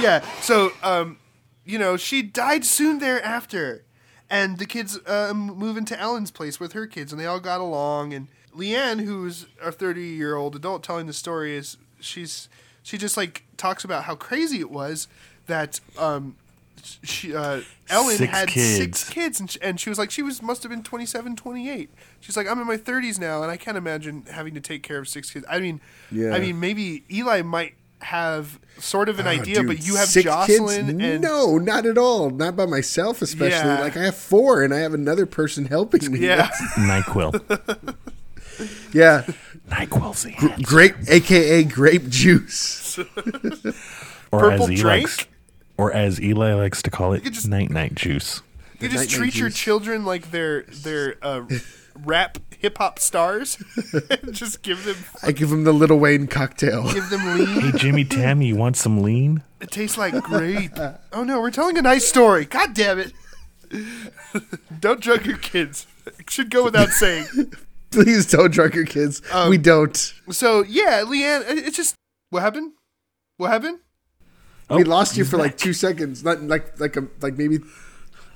yeah. 0.00 0.24
So, 0.40 0.70
um, 0.82 1.18
you 1.64 1.78
know, 1.78 1.96
she 1.96 2.22
died 2.22 2.64
soon 2.64 2.98
thereafter, 2.98 3.84
and 4.30 4.58
the 4.58 4.66
kids 4.66 4.98
um, 5.06 5.46
move 5.46 5.76
into 5.76 5.98
Ellen's 5.98 6.30
place 6.30 6.58
with 6.60 6.72
her 6.72 6.86
kids, 6.86 7.12
and 7.12 7.20
they 7.20 7.26
all 7.26 7.40
got 7.40 7.60
along. 7.60 8.12
And 8.12 8.28
Leanne, 8.56 9.04
who's 9.04 9.46
a 9.62 9.72
30 9.72 10.02
year 10.02 10.36
old 10.36 10.54
adult 10.56 10.82
telling 10.82 11.06
the 11.06 11.12
story, 11.12 11.56
is 11.56 11.76
she's 12.00 12.48
she 12.82 12.98
just 12.98 13.16
like 13.16 13.44
talks 13.56 13.84
about 13.84 14.04
how 14.04 14.14
crazy 14.14 14.60
it 14.60 14.70
was 14.70 15.08
that 15.46 15.80
um, 15.98 16.36
she 17.02 17.34
uh, 17.34 17.60
Ellen 17.88 18.16
Six 18.16 18.30
had 18.32 18.50
six 18.50 19.04
kids. 19.04 19.10
kids, 19.10 19.40
and 19.40 19.50
she, 19.50 19.60
and 19.62 19.80
she 19.80 19.88
was 19.88 19.98
like 19.98 20.10
she 20.10 20.22
was 20.22 20.42
must 20.42 20.62
have 20.62 20.70
been 20.70 20.82
27, 20.82 21.36
28. 21.36 21.90
She's 22.20 22.36
like 22.36 22.46
I'm 22.46 22.60
in 22.60 22.66
my 22.66 22.76
30s 22.76 23.18
now, 23.18 23.42
and 23.42 23.50
I 23.50 23.56
can't 23.56 23.76
imagine 23.76 24.24
having 24.30 24.54
to 24.54 24.60
take 24.60 24.82
care 24.82 24.98
of 24.98 25.08
six 25.08 25.30
kids. 25.30 25.44
I 25.48 25.60
mean, 25.60 25.80
Yeah. 26.10 26.34
I 26.34 26.40
mean 26.40 26.60
maybe 26.60 27.04
Eli 27.10 27.42
might 27.42 27.74
have 28.04 28.58
sort 28.78 29.08
of 29.08 29.18
an 29.18 29.26
Oh, 29.26 29.30
idea, 29.30 29.56
dude, 29.56 29.66
but 29.66 29.86
you 29.86 29.96
have 29.96 30.08
six 30.08 30.24
Jocelyn 30.24 30.86
kids? 30.98 31.02
and 31.04 31.20
no, 31.22 31.58
not 31.58 31.86
at 31.86 31.98
all. 31.98 32.30
Not 32.30 32.56
by 32.56 32.66
myself, 32.66 33.22
especially. 33.22 33.50
Yeah. 33.68 33.80
Like 33.80 33.96
I 33.96 34.04
have 34.04 34.16
four, 34.16 34.62
and 34.62 34.72
I 34.74 34.78
have 34.78 34.94
another 34.94 35.26
person 35.26 35.64
helping 35.66 36.10
me. 36.12 36.20
yeah. 36.20 36.48
Nyquil. 36.76 37.94
yeah. 38.92 39.24
Nyquil's 39.68 40.22
the 40.24 40.32
answer. 40.34 40.62
Grape, 40.62 40.94
aka 41.08 41.64
grape 41.64 42.08
juice. 42.08 42.98
Or 42.98 44.40
Purple 44.40 44.64
as 44.64 44.70
Eli 44.70 44.76
drink? 44.80 45.02
likes, 45.04 45.26
or 45.76 45.92
as 45.92 46.20
Eli 46.20 46.54
likes 46.54 46.82
to 46.82 46.90
call 46.90 47.12
it, 47.12 47.22
just- 47.24 47.48
night 47.48 47.70
night 47.70 47.94
juice. 47.94 48.42
You 48.80 48.88
just 48.88 49.04
night-night 49.08 49.16
treat 49.18 49.34
your 49.36 49.48
juice. 49.48 49.58
children 49.58 50.04
like 50.04 50.30
they're 50.30 50.62
they're 50.64 51.14
uh, 51.22 51.44
rap 52.02 52.38
hip 52.58 52.78
hop 52.78 52.98
stars. 52.98 53.56
just 54.30 54.62
give 54.62 54.84
them 54.84 54.96
I 55.22 55.32
give 55.32 55.50
them 55.50 55.64
the 55.64 55.72
Little 55.72 55.98
Wayne 55.98 56.26
cocktail. 56.26 56.92
give 56.92 57.08
them 57.10 57.24
lean. 57.38 57.60
Hey 57.60 57.78
Jimmy 57.78 58.04
Tammy, 58.04 58.46
you 58.46 58.56
want 58.56 58.76
some 58.76 59.02
lean? 59.02 59.42
It 59.60 59.70
tastes 59.70 59.96
like 59.98 60.20
grape. 60.22 60.78
Oh 61.12 61.24
no, 61.24 61.40
we're 61.40 61.50
telling 61.50 61.78
a 61.78 61.82
nice 61.82 62.06
story. 62.06 62.44
God 62.44 62.74
damn 62.74 62.98
it! 62.98 63.12
Don't 64.80 65.00
drug 65.00 65.26
your 65.26 65.38
kids. 65.38 65.86
It 66.18 66.28
should 66.30 66.50
go 66.50 66.64
without 66.64 66.90
saying. 66.90 67.26
Please 67.90 68.26
don't 68.26 68.52
drug 68.52 68.74
your 68.74 68.84
kids. 68.86 69.22
Um, 69.32 69.48
we 69.50 69.56
don't. 69.58 69.96
So 70.30 70.62
yeah, 70.62 71.02
Leanne, 71.06 71.44
it's 71.46 71.76
just 71.76 71.94
what 72.30 72.42
happened. 72.42 72.72
What 73.36 73.50
happened? 73.50 73.78
we 74.70 74.82
Oh, 74.84 74.88
lost 74.88 75.16
you 75.16 75.24
he's 75.24 75.30
for 75.30 75.36
like 75.38 75.56
two 75.56 75.72
seconds. 75.72 76.22
Not 76.24 76.42
like 76.42 76.78
like 76.80 76.96
a 76.96 77.06
like 77.20 77.36
maybe 77.38 77.58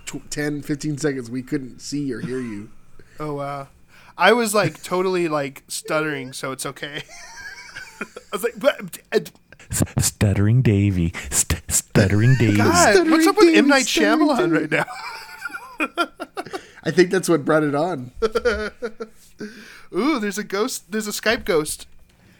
tw- 0.06 0.30
10, 0.30 0.62
15 0.62 0.98
seconds 0.98 1.30
we 1.30 1.42
couldn't 1.42 1.80
see 1.80 2.12
or 2.12 2.20
hear 2.20 2.40
you. 2.40 2.70
Oh 3.20 3.34
wow. 3.34 3.68
I 4.16 4.32
was 4.32 4.54
like 4.54 4.82
totally 4.84 5.28
like 5.28 5.62
stuttering, 5.68 6.32
so 6.32 6.52
it's 6.52 6.66
okay. 6.66 7.02
I 8.00 8.04
was 8.32 8.44
like, 8.44 8.58
but, 8.58 8.98
uh, 9.12 9.20
Stuttering 9.98 10.62
Davy. 10.62 11.12
St- 11.30 11.62
stuttering 11.70 12.34
Davy. 12.38 12.56
God, 12.56 13.10
what's 13.10 13.26
up 13.26 13.36
with 13.36 13.44
Stuttering 13.44 13.56
M 13.56 13.68
Night 13.68 13.84
Shyamalan 13.86 14.52
right 14.52 14.70
now? 14.70 14.86
I 16.84 16.90
think 16.90 17.10
that's 17.10 17.28
what 17.28 17.44
brought 17.44 17.62
it 17.64 17.74
on. 17.74 18.12
Ooh, 19.94 20.18
there's 20.18 20.38
a 20.38 20.44
ghost. 20.44 20.90
There's 20.90 21.06
a 21.08 21.12
Skype 21.12 21.44
ghost. 21.44 21.86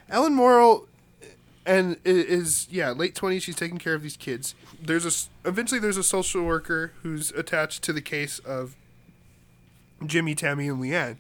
Ellen 0.08 0.34
Morrill, 0.34 0.86
and 1.66 1.96
i- 2.06 2.08
is 2.08 2.66
yeah, 2.70 2.90
late 2.92 3.14
twenties. 3.14 3.42
She's 3.42 3.56
taking 3.56 3.78
care 3.78 3.94
of 3.94 4.02
these 4.02 4.16
kids. 4.16 4.54
There's 4.80 5.04
a 5.04 5.48
eventually 5.48 5.80
there's 5.80 5.96
a 5.98 6.02
social 6.04 6.44
worker 6.44 6.92
who's 7.02 7.30
attached 7.32 7.82
to 7.84 7.92
the 7.92 8.00
case 8.00 8.38
of 8.40 8.74
Jimmy, 10.06 10.34
Tammy, 10.34 10.68
and 10.68 10.82
Leanne, 10.82 11.16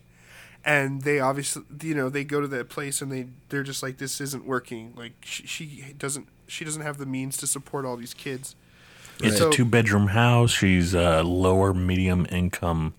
and 0.64 1.02
they 1.02 1.20
obviously 1.20 1.62
you 1.82 1.94
know 1.94 2.08
they 2.08 2.24
go 2.24 2.40
to 2.40 2.46
that 2.48 2.68
place 2.68 3.00
and 3.02 3.10
they 3.10 3.26
they're 3.48 3.62
just 3.62 3.82
like 3.82 3.98
this 3.98 4.20
isn't 4.20 4.44
working. 4.44 4.92
Like 4.96 5.12
she, 5.22 5.46
she 5.46 5.94
doesn't 5.98 6.28
she 6.46 6.64
doesn't 6.64 6.82
have 6.82 6.98
the 6.98 7.06
means 7.06 7.36
to 7.38 7.46
support 7.46 7.84
all 7.84 7.96
these 7.96 8.14
kids. 8.14 8.54
It's 9.20 9.38
So- 9.38 9.48
a 9.48 9.52
two 9.52 9.64
bedroom 9.64 10.08
house. 10.08 10.50
She's 10.52 10.94
a 10.94 11.22
lower 11.22 11.74
medium 11.74 12.26
income 12.30 12.94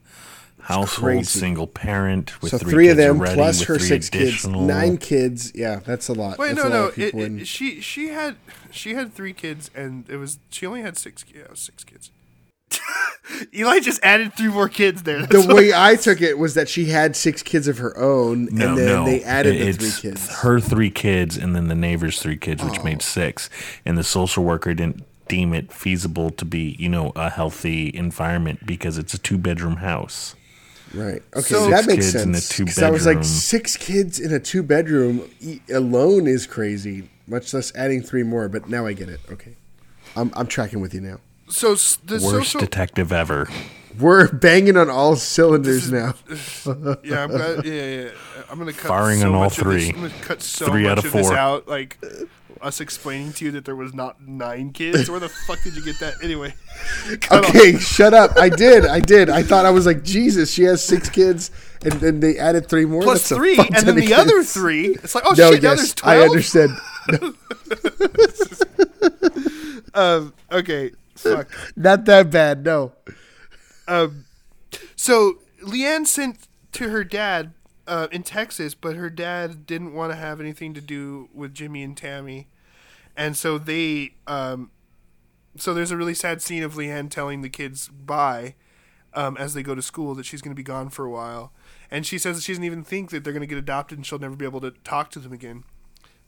household, 0.63 1.03
crazy. 1.13 1.39
single 1.39 1.65
parent 1.65 2.41
with 2.41 2.51
so 2.51 2.57
three, 2.57 2.71
three, 2.71 2.87
of 2.89 2.97
them 2.97 3.17
already, 3.19 3.35
plus 3.35 3.61
her 3.63 3.77
three 3.77 3.87
six 3.87 4.09
additional. 4.09 4.59
kids, 4.61 4.67
nine 4.67 4.97
kids. 4.97 5.51
Yeah, 5.55 5.79
that's 5.83 6.09
a 6.09 6.13
lot. 6.13 6.37
Wait, 6.37 6.55
that's 6.55 6.63
no, 6.63 6.69
no. 6.69 6.91
It, 6.95 7.15
it, 7.15 7.47
she 7.47 7.79
she 7.81 8.09
had 8.09 8.35
she 8.69 8.93
had 8.93 9.13
three 9.13 9.33
kids, 9.33 9.71
and 9.73 10.07
it 10.09 10.17
was 10.17 10.39
she 10.49 10.65
only 10.65 10.81
had 10.81 10.97
six. 10.97 11.23
Yeah, 11.33 11.43
six 11.53 11.83
kids. 11.83 12.11
Eli 13.53 13.79
just 13.79 13.99
added 14.03 14.33
three 14.33 14.47
more 14.49 14.67
kids 14.69 15.03
there. 15.03 15.25
the 15.25 15.53
way 15.53 15.71
I 15.73 15.95
took 15.95 16.21
it 16.21 16.37
was 16.37 16.55
that 16.55 16.67
she 16.67 16.85
had 16.85 17.15
six 17.15 17.41
kids 17.43 17.67
of 17.67 17.77
her 17.77 17.97
own, 17.97 18.45
No, 18.51 18.69
and 18.69 18.77
then 18.77 18.85
no. 18.87 19.05
they 19.05 19.23
added 19.23 19.55
the 19.59 19.71
three 19.73 20.09
kids. 20.11 20.27
Her 20.37 20.59
three 20.59 20.89
kids, 20.89 21.37
and 21.37 21.55
then 21.55 21.67
the 21.67 21.75
neighbor's 21.75 22.19
three 22.21 22.37
kids, 22.37 22.63
which 22.63 22.79
Oh. 22.79 22.83
made 22.83 23.01
six. 23.01 23.49
And 23.85 23.97
the 23.97 24.03
social 24.03 24.43
worker 24.43 24.73
didn't 24.73 25.03
deem 25.27 25.53
it 25.53 25.71
feasible 25.71 26.31
to 26.31 26.43
be, 26.45 26.75
you 26.79 26.89
know, 26.89 27.11
a 27.15 27.29
healthy 27.29 27.91
environment 27.93 28.65
because 28.65 28.97
it's 28.97 29.13
a 29.13 29.17
two 29.19 29.37
bedroom 29.37 29.77
house. 29.77 30.35
Right. 30.93 31.21
Okay, 31.35 31.41
So- 31.53 31.69
that 31.69 31.83
Six 31.85 31.87
makes 31.87 32.11
kids 32.11 32.23
in 32.23 32.33
a 32.33 32.41
sense. 32.41 32.73
'Cause 32.75 32.83
I 32.83 32.89
was 32.89 33.05
like, 33.05 33.23
six 33.23 33.77
kids 33.77 34.19
in 34.19 34.33
a 34.33 34.39
two 34.39 34.63
bedroom 34.63 35.21
e- 35.39 35.59
alone 35.71 36.25
is 36.25 36.47
crazy. 36.47 37.09
Much 37.27 37.53
less 37.53 37.71
adding 37.75 38.01
three 38.01 38.23
more. 38.23 38.49
But 38.49 38.69
now 38.69 38.87
I 38.87 38.93
get 38.93 39.07
it. 39.07 39.19
Okay, 39.31 39.51
I'm 40.15 40.31
I'm 40.35 40.47
tracking 40.47 40.79
with 40.81 40.95
you 40.95 41.01
now. 41.01 41.19
So 41.49 41.69
the 42.05 42.15
Worst 42.15 42.29
social 42.29 42.61
detective 42.61 43.11
ever. 43.11 43.47
We're 43.99 44.31
banging 44.31 44.77
on 44.77 44.89
all 44.89 45.15
cylinders 45.17 45.91
now. 45.91 46.13
yeah, 47.03 47.23
I'm 47.23 47.29
glad, 47.29 47.65
yeah, 47.65 47.73
yeah, 47.73 48.01
yeah. 48.03 48.09
I'm 48.49 48.57
gonna 48.57 48.71
cut 48.71 48.87
Firing 48.87 49.19
so 49.19 49.27
on 49.29 49.35
all 49.35 49.43
much 49.43 49.57
of 49.59 49.67
this- 49.67 49.83
three. 49.89 49.93
I'm 49.95 50.07
gonna 50.07 50.23
cut 50.23 50.41
so 50.41 50.67
Three 50.67 50.83
much 50.83 50.91
out 50.91 50.97
of 50.99 51.05
of 51.05 51.11
this 51.11 51.27
four. 51.27 51.35
out, 51.37 51.67
like 51.67 51.97
us 52.61 52.79
explaining 52.81 53.31
to 53.33 53.45
you 53.45 53.51
that 53.51 53.65
there 53.65 53.75
was 53.75 53.93
not 53.93 54.25
nine 54.25 54.71
kids. 54.71 55.09
Where 55.09 55.19
the 55.19 55.29
fuck 55.29 55.61
did 55.63 55.75
you 55.75 55.83
get 55.83 55.99
that? 55.99 56.13
Anyway, 56.23 56.53
cut 57.21 57.43
off. 57.45 57.49
Okay, 57.49 57.77
shut 57.77 58.13
up. 58.13 58.37
I 58.37 58.47
did. 58.49 58.85
I 58.85 58.99
did. 59.01 59.29
I 59.29 59.43
thought 59.43 59.65
I 59.65 59.69
was 59.71 59.85
like 59.85 60.03
Jesus. 60.03 60.51
She 60.51 60.63
has 60.63 60.83
six 60.83 61.09
kids, 61.09 61.51
and 61.83 61.93
then 61.93 62.19
they 62.21 62.37
added 62.37 62.69
three 62.69 62.85
more. 62.85 63.01
plus 63.01 63.27
That's 63.27 63.37
three, 63.39 63.57
and 63.57 63.75
then 63.75 63.89
of 63.89 63.95
the 63.97 64.13
other 64.13 64.43
three. 64.43 64.89
It's 65.03 65.13
like 65.15 65.25
oh 65.25 65.33
No, 65.37 65.51
shit, 65.51 65.63
now 65.63 65.75
there's 65.75 65.81
yes, 65.81 65.93
twelve. 65.93 66.19
I 66.19 66.23
understand. 66.23 66.71
Um, 69.95 70.33
okay, 70.51 70.91
fuck. 71.19 71.49
Not 71.75 72.05
that 72.05 72.29
bad. 72.29 72.63
No. 72.63 72.93
Um, 73.87 74.25
so 74.95 75.39
Leanne 75.61 76.07
sent 76.07 76.47
to 76.73 76.89
her 76.89 77.03
dad 77.03 77.53
uh, 77.87 78.07
in 78.11 78.23
Texas, 78.23 78.75
but 78.75 78.95
her 78.95 79.09
dad 79.09 79.65
didn't 79.65 79.93
want 79.93 80.11
to 80.11 80.15
have 80.15 80.39
anything 80.39 80.73
to 80.75 80.81
do 80.81 81.29
with 81.33 81.53
Jimmy 81.53 81.83
and 81.83 81.97
Tammy, 81.97 82.47
and 83.15 83.35
so 83.35 83.57
they. 83.57 84.13
Um, 84.27 84.71
so 85.57 85.73
there's 85.73 85.91
a 85.91 85.97
really 85.97 86.13
sad 86.13 86.41
scene 86.41 86.63
of 86.63 86.75
Leanne 86.75 87.09
telling 87.09 87.41
the 87.41 87.49
kids 87.49 87.89
bye 87.89 88.53
um, 89.13 89.35
as 89.37 89.53
they 89.55 89.63
go 89.63 89.75
to 89.75 89.81
school 89.81 90.13
that 90.15 90.25
she's 90.25 90.41
going 90.41 90.51
to 90.51 90.59
be 90.59 90.63
gone 90.63 90.89
for 90.89 91.05
a 91.05 91.09
while, 91.09 91.51
and 91.89 92.05
she 92.05 92.17
says 92.17 92.37
that 92.37 92.43
she 92.43 92.53
doesn't 92.53 92.63
even 92.63 92.83
think 92.83 93.09
that 93.09 93.23
they're 93.23 93.33
going 93.33 93.41
to 93.41 93.47
get 93.47 93.57
adopted 93.57 93.97
and 93.97 94.05
she'll 94.05 94.19
never 94.19 94.35
be 94.35 94.45
able 94.45 94.61
to 94.61 94.71
talk 94.83 95.09
to 95.11 95.19
them 95.19 95.33
again. 95.33 95.63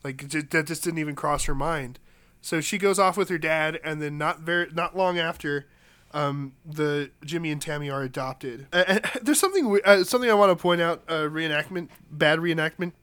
Like 0.04 0.30
that 0.30 0.66
just 0.66 0.84
didn't 0.84 1.00
even 1.00 1.16
cross 1.16 1.46
her 1.46 1.56
mind. 1.56 2.00
So 2.42 2.60
she 2.60 2.78
goes 2.78 3.00
off 3.00 3.18
with 3.18 3.30
her 3.30 3.38
dad, 3.38 3.80
and 3.84 4.02
then 4.02 4.18
not 4.18 4.40
very 4.40 4.68
not 4.74 4.98
long 4.98 5.20
after, 5.20 5.68
um, 6.14 6.54
the 6.66 7.12
Jimmy 7.24 7.52
and 7.52 7.62
Tammy 7.62 7.90
are 7.90 8.02
adopted. 8.02 8.68
Uh, 8.74 8.84
uh, 8.88 9.00
there's 9.22 9.40
something 9.40 9.80
uh, 9.86 10.04
something 10.04 10.30
I 10.30 10.34
want 10.34 10.58
to 10.58 10.62
point 10.62 10.82
out. 10.82 11.04
Uh, 11.08 11.28
reenactment, 11.30 11.90
bad 12.10 12.40
reenactment. 12.40 12.94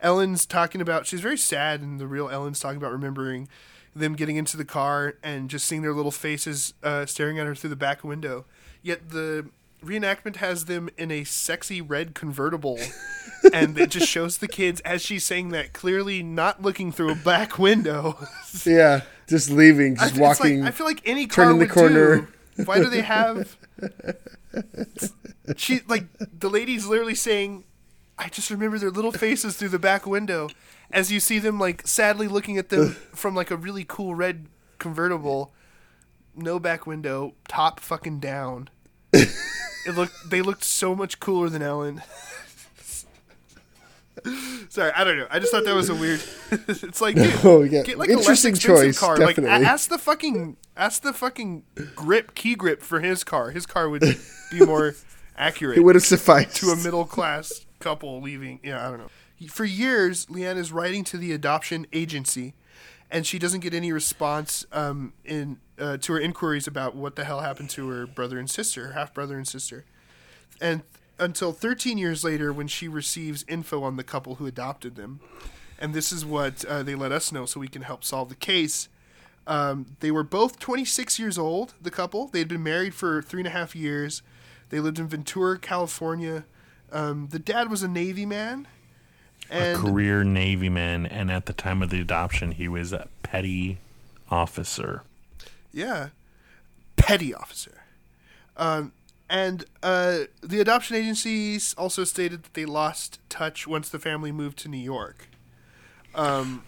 Ellen's 0.00 0.44
talking 0.44 0.80
about. 0.80 1.06
She's 1.06 1.20
very 1.20 1.38
sad, 1.38 1.80
and 1.80 1.98
the 1.98 2.06
real 2.06 2.28
Ellen's 2.28 2.60
talking 2.60 2.76
about 2.76 2.92
remembering 2.92 3.48
them 3.94 4.14
getting 4.14 4.36
into 4.36 4.58
the 4.58 4.64
car 4.64 5.14
and 5.22 5.48
just 5.48 5.66
seeing 5.66 5.80
their 5.80 5.94
little 5.94 6.10
faces 6.10 6.74
uh, 6.82 7.06
staring 7.06 7.38
at 7.38 7.46
her 7.46 7.54
through 7.54 7.70
the 7.70 7.76
back 7.76 8.04
window. 8.04 8.44
Yet 8.82 9.08
the 9.08 9.48
reenactment 9.86 10.36
has 10.36 10.66
them 10.66 10.88
in 10.98 11.10
a 11.10 11.24
sexy 11.24 11.80
red 11.80 12.14
convertible, 12.14 12.78
and 13.52 13.78
it 13.78 13.90
just 13.90 14.08
shows 14.08 14.38
the 14.38 14.48
kids 14.48 14.80
as 14.80 15.02
she's 15.02 15.24
saying 15.24 15.50
that 15.50 15.72
clearly 15.72 16.22
not 16.22 16.62
looking 16.62 16.92
through 16.92 17.12
a 17.12 17.16
back 17.16 17.58
window. 17.58 18.18
Yeah, 18.64 19.02
just 19.28 19.50
leaving, 19.50 19.98
I 19.98 20.04
just 20.08 20.14
th- 20.14 20.22
walking. 20.22 20.60
Like, 20.62 20.68
I 20.68 20.72
feel 20.72 20.86
like 20.86 21.02
any 21.04 21.26
car 21.26 21.44
turning 21.44 21.58
the 21.60 21.66
corner. 21.68 22.28
do. 22.56 22.64
Why 22.64 22.78
do 22.78 22.88
they 22.88 23.02
have? 23.02 23.56
She 25.56 25.80
like 25.86 26.06
the 26.18 26.48
lady's 26.50 26.86
literally 26.86 27.14
saying, 27.14 27.64
"I 28.18 28.28
just 28.28 28.50
remember 28.50 28.78
their 28.78 28.90
little 28.90 29.12
faces 29.12 29.56
through 29.56 29.68
the 29.68 29.78
back 29.78 30.06
window," 30.06 30.48
as 30.90 31.12
you 31.12 31.20
see 31.20 31.38
them 31.38 31.60
like 31.60 31.86
sadly 31.86 32.26
looking 32.26 32.58
at 32.58 32.68
them 32.70 32.96
from 33.14 33.34
like 33.36 33.50
a 33.52 33.56
really 33.56 33.84
cool 33.86 34.14
red 34.16 34.46
convertible, 34.78 35.52
no 36.34 36.58
back 36.58 36.86
window, 36.86 37.34
top 37.46 37.78
fucking 37.78 38.18
down. 38.18 38.68
It 39.86 39.94
looked 39.94 40.30
they 40.30 40.42
looked 40.42 40.64
so 40.64 40.94
much 40.94 41.20
cooler 41.20 41.48
than 41.48 41.62
Ellen. 41.62 42.02
Sorry, 44.70 44.90
I 44.96 45.04
don't 45.04 45.18
know. 45.18 45.26
I 45.30 45.38
just 45.38 45.52
thought 45.52 45.64
that 45.66 45.74
was 45.74 45.88
a 45.88 45.94
weird. 45.94 46.20
it's 46.50 47.00
like, 47.00 47.14
dude, 47.14 47.32
Oh, 47.44 47.62
yeah. 47.62 47.82
get 47.82 47.98
like 47.98 48.08
Interesting 48.08 48.54
a 48.54 48.56
choice, 48.56 48.98
car. 48.98 49.16
Definitely. 49.16 49.64
a- 49.64 49.68
ask 49.68 49.88
the 49.88 49.98
fucking, 49.98 50.56
ask 50.76 51.02
the 51.02 51.12
fucking 51.12 51.62
grip, 51.94 52.34
key 52.34 52.54
grip 52.56 52.82
for 52.82 53.00
his 53.00 53.22
car. 53.22 53.50
His 53.50 53.66
car 53.66 53.88
would 53.88 54.02
be 54.50 54.64
more 54.64 54.94
accurate 55.36 55.78
it 55.78 55.82
would 55.82 55.94
have 55.94 56.04
sufficed. 56.04 56.56
to 56.56 56.70
a 56.70 56.76
middle 56.76 57.04
class 57.04 57.66
couple 57.78 58.20
leaving. 58.20 58.58
Yeah, 58.64 58.84
I 58.86 58.90
don't 58.90 58.98
know. 58.98 59.10
For 59.48 59.64
years, 59.66 60.26
Leanne 60.26 60.56
is 60.56 60.72
writing 60.72 61.04
to 61.04 61.18
the 61.18 61.32
adoption 61.32 61.86
agency, 61.92 62.54
and 63.10 63.26
she 63.26 63.38
doesn't 63.38 63.60
get 63.60 63.74
any 63.74 63.92
response 63.92 64.66
um, 64.72 65.12
in 65.24 65.58
uh, 65.78 65.96
to 65.98 66.14
her 66.14 66.20
inquiries 66.20 66.66
about 66.66 66.94
what 66.94 67.16
the 67.16 67.24
hell 67.24 67.40
happened 67.40 67.70
to 67.70 67.88
her 67.88 68.06
brother 68.06 68.38
and 68.38 68.48
sister, 68.50 68.88
her 68.88 68.92
half 68.94 69.12
brother 69.14 69.36
and 69.36 69.46
sister, 69.46 69.84
and 70.60 70.82
until 71.18 71.52
13 71.52 71.98
years 71.98 72.24
later 72.24 72.52
when 72.52 72.68
she 72.68 72.88
receives 72.88 73.44
info 73.48 73.82
on 73.82 73.96
the 73.96 74.04
couple 74.04 74.36
who 74.36 74.46
adopted 74.46 74.96
them, 74.96 75.20
and 75.78 75.94
this 75.94 76.12
is 76.12 76.24
what 76.24 76.64
uh, 76.64 76.82
they 76.82 76.94
let 76.94 77.12
us 77.12 77.32
know 77.32 77.46
so 77.46 77.60
we 77.60 77.68
can 77.68 77.82
help 77.82 78.04
solve 78.04 78.28
the 78.28 78.34
case. 78.34 78.88
Um, 79.46 79.86
they 80.00 80.10
were 80.10 80.24
both 80.24 80.58
26 80.58 81.18
years 81.18 81.38
old, 81.38 81.74
the 81.80 81.90
couple. 81.90 82.26
They 82.28 82.40
had 82.40 82.48
been 82.48 82.62
married 82.62 82.94
for 82.94 83.22
three 83.22 83.40
and 83.40 83.46
a 83.46 83.50
half 83.50 83.76
years. 83.76 84.22
They 84.70 84.80
lived 84.80 84.98
in 84.98 85.06
Ventura, 85.06 85.58
California. 85.58 86.44
Um, 86.90 87.28
the 87.30 87.38
dad 87.38 87.70
was 87.70 87.82
a 87.82 87.88
Navy 87.88 88.26
man. 88.26 88.66
And 89.50 89.78
Career 89.78 90.24
Navy 90.24 90.68
man, 90.68 91.06
and 91.06 91.30
at 91.30 91.46
the 91.46 91.52
time 91.52 91.82
of 91.82 91.90
the 91.90 92.00
adoption, 92.00 92.52
he 92.52 92.68
was 92.68 92.92
a 92.92 93.08
petty 93.22 93.78
officer. 94.30 95.02
yeah, 95.72 96.08
petty 96.96 97.34
officer. 97.34 97.82
Um, 98.56 98.92
and 99.28 99.64
uh, 99.82 100.20
the 100.42 100.60
adoption 100.60 100.96
agencies 100.96 101.74
also 101.76 102.04
stated 102.04 102.44
that 102.44 102.54
they 102.54 102.64
lost 102.64 103.18
touch 103.28 103.66
once 103.66 103.88
the 103.88 103.98
family 103.98 104.32
moved 104.32 104.58
to 104.60 104.68
New 104.68 104.78
York. 104.78 105.28
Um, 106.14 106.62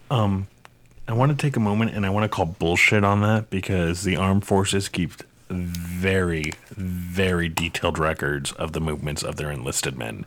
I 1.06 1.12
want 1.14 1.30
to 1.30 1.36
take 1.36 1.56
a 1.56 1.60
moment 1.60 1.94
and 1.94 2.04
I 2.04 2.10
want 2.10 2.24
to 2.24 2.28
call 2.28 2.44
bullshit 2.46 3.04
on 3.04 3.22
that 3.22 3.48
because 3.48 4.02
the 4.02 4.16
armed 4.16 4.44
forces 4.44 4.88
keep 4.88 5.12
very, 5.48 6.52
very 6.70 7.48
detailed 7.48 7.98
records 7.98 8.52
of 8.52 8.72
the 8.72 8.80
movements 8.80 9.22
of 9.22 9.36
their 9.36 9.50
enlisted 9.50 9.96
men. 9.96 10.26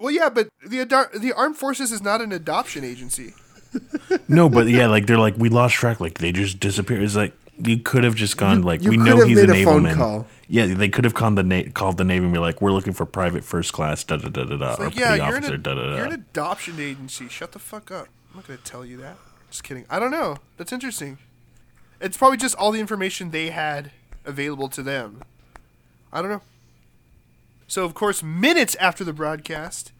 Well, 0.00 0.10
yeah, 0.10 0.30
but 0.30 0.48
the 0.66 0.80
ado- 0.80 1.18
the 1.18 1.32
armed 1.34 1.56
forces 1.58 1.92
is 1.92 2.02
not 2.02 2.20
an 2.20 2.32
adoption 2.32 2.82
agency. 2.84 3.34
No, 4.26 4.48
but 4.48 4.66
yeah, 4.68 4.86
like 4.88 5.06
they're 5.06 5.18
like 5.18 5.36
we 5.36 5.48
lost 5.48 5.74
track. 5.76 6.00
Like 6.00 6.18
they 6.18 6.32
just 6.32 6.58
disappeared. 6.58 7.02
It's 7.04 7.14
like 7.14 7.32
you 7.62 7.78
could 7.78 8.02
have 8.02 8.14
just 8.16 8.36
gone 8.36 8.62
like 8.62 8.82
you 8.82 8.90
we 8.90 8.96
know 8.96 9.24
he's 9.24 9.40
a 9.42 9.46
made 9.46 9.62
a 9.62 9.64
phone 9.64 9.84
navalman. 9.84 9.96
call. 9.96 10.26
Yeah, 10.48 10.66
they 10.66 10.88
could 10.88 11.04
have 11.04 11.14
called 11.14 11.36
the 11.36 11.44
na- 11.44 11.70
called 11.72 11.96
the 11.96 12.04
navy 12.04 12.24
and 12.24 12.32
be 12.34 12.40
like, 12.40 12.60
we're 12.60 12.72
looking 12.72 12.92
for 12.92 13.06
private 13.06 13.44
first 13.44 13.72
class 13.72 14.02
da 14.02 14.16
da 14.16 14.28
da 14.28 14.44
da 14.44 14.56
da 14.56 14.74
or 14.76 14.86
Like, 14.86 14.96
yeah, 14.96 15.14
you're 15.14 15.24
officer 15.36 15.54
an, 15.54 15.62
da 15.62 15.74
da 15.74 15.96
you're 15.96 16.06
an 16.06 16.12
adoption 16.12 16.80
agency. 16.80 17.28
Shut 17.28 17.52
the 17.52 17.60
fuck 17.60 17.90
up. 17.92 18.08
I'm 18.30 18.36
not 18.38 18.48
going 18.48 18.58
to 18.58 18.64
tell 18.64 18.84
you 18.84 18.96
that. 18.98 19.16
Just 19.50 19.62
kidding. 19.62 19.84
I 19.88 19.98
don't 20.00 20.10
know. 20.10 20.38
That's 20.56 20.72
interesting. 20.72 21.18
It's 22.00 22.16
probably 22.16 22.38
just 22.38 22.56
all 22.56 22.72
the 22.72 22.80
information 22.80 23.30
they 23.30 23.50
had 23.50 23.92
available 24.24 24.68
to 24.70 24.82
them. 24.82 25.22
I 26.12 26.22
don't 26.22 26.30
know. 26.30 26.42
So 27.70 27.84
of 27.84 27.94
course, 27.94 28.20
minutes 28.20 28.74
after 28.80 29.04
the 29.04 29.12
broadcast, 29.12 29.92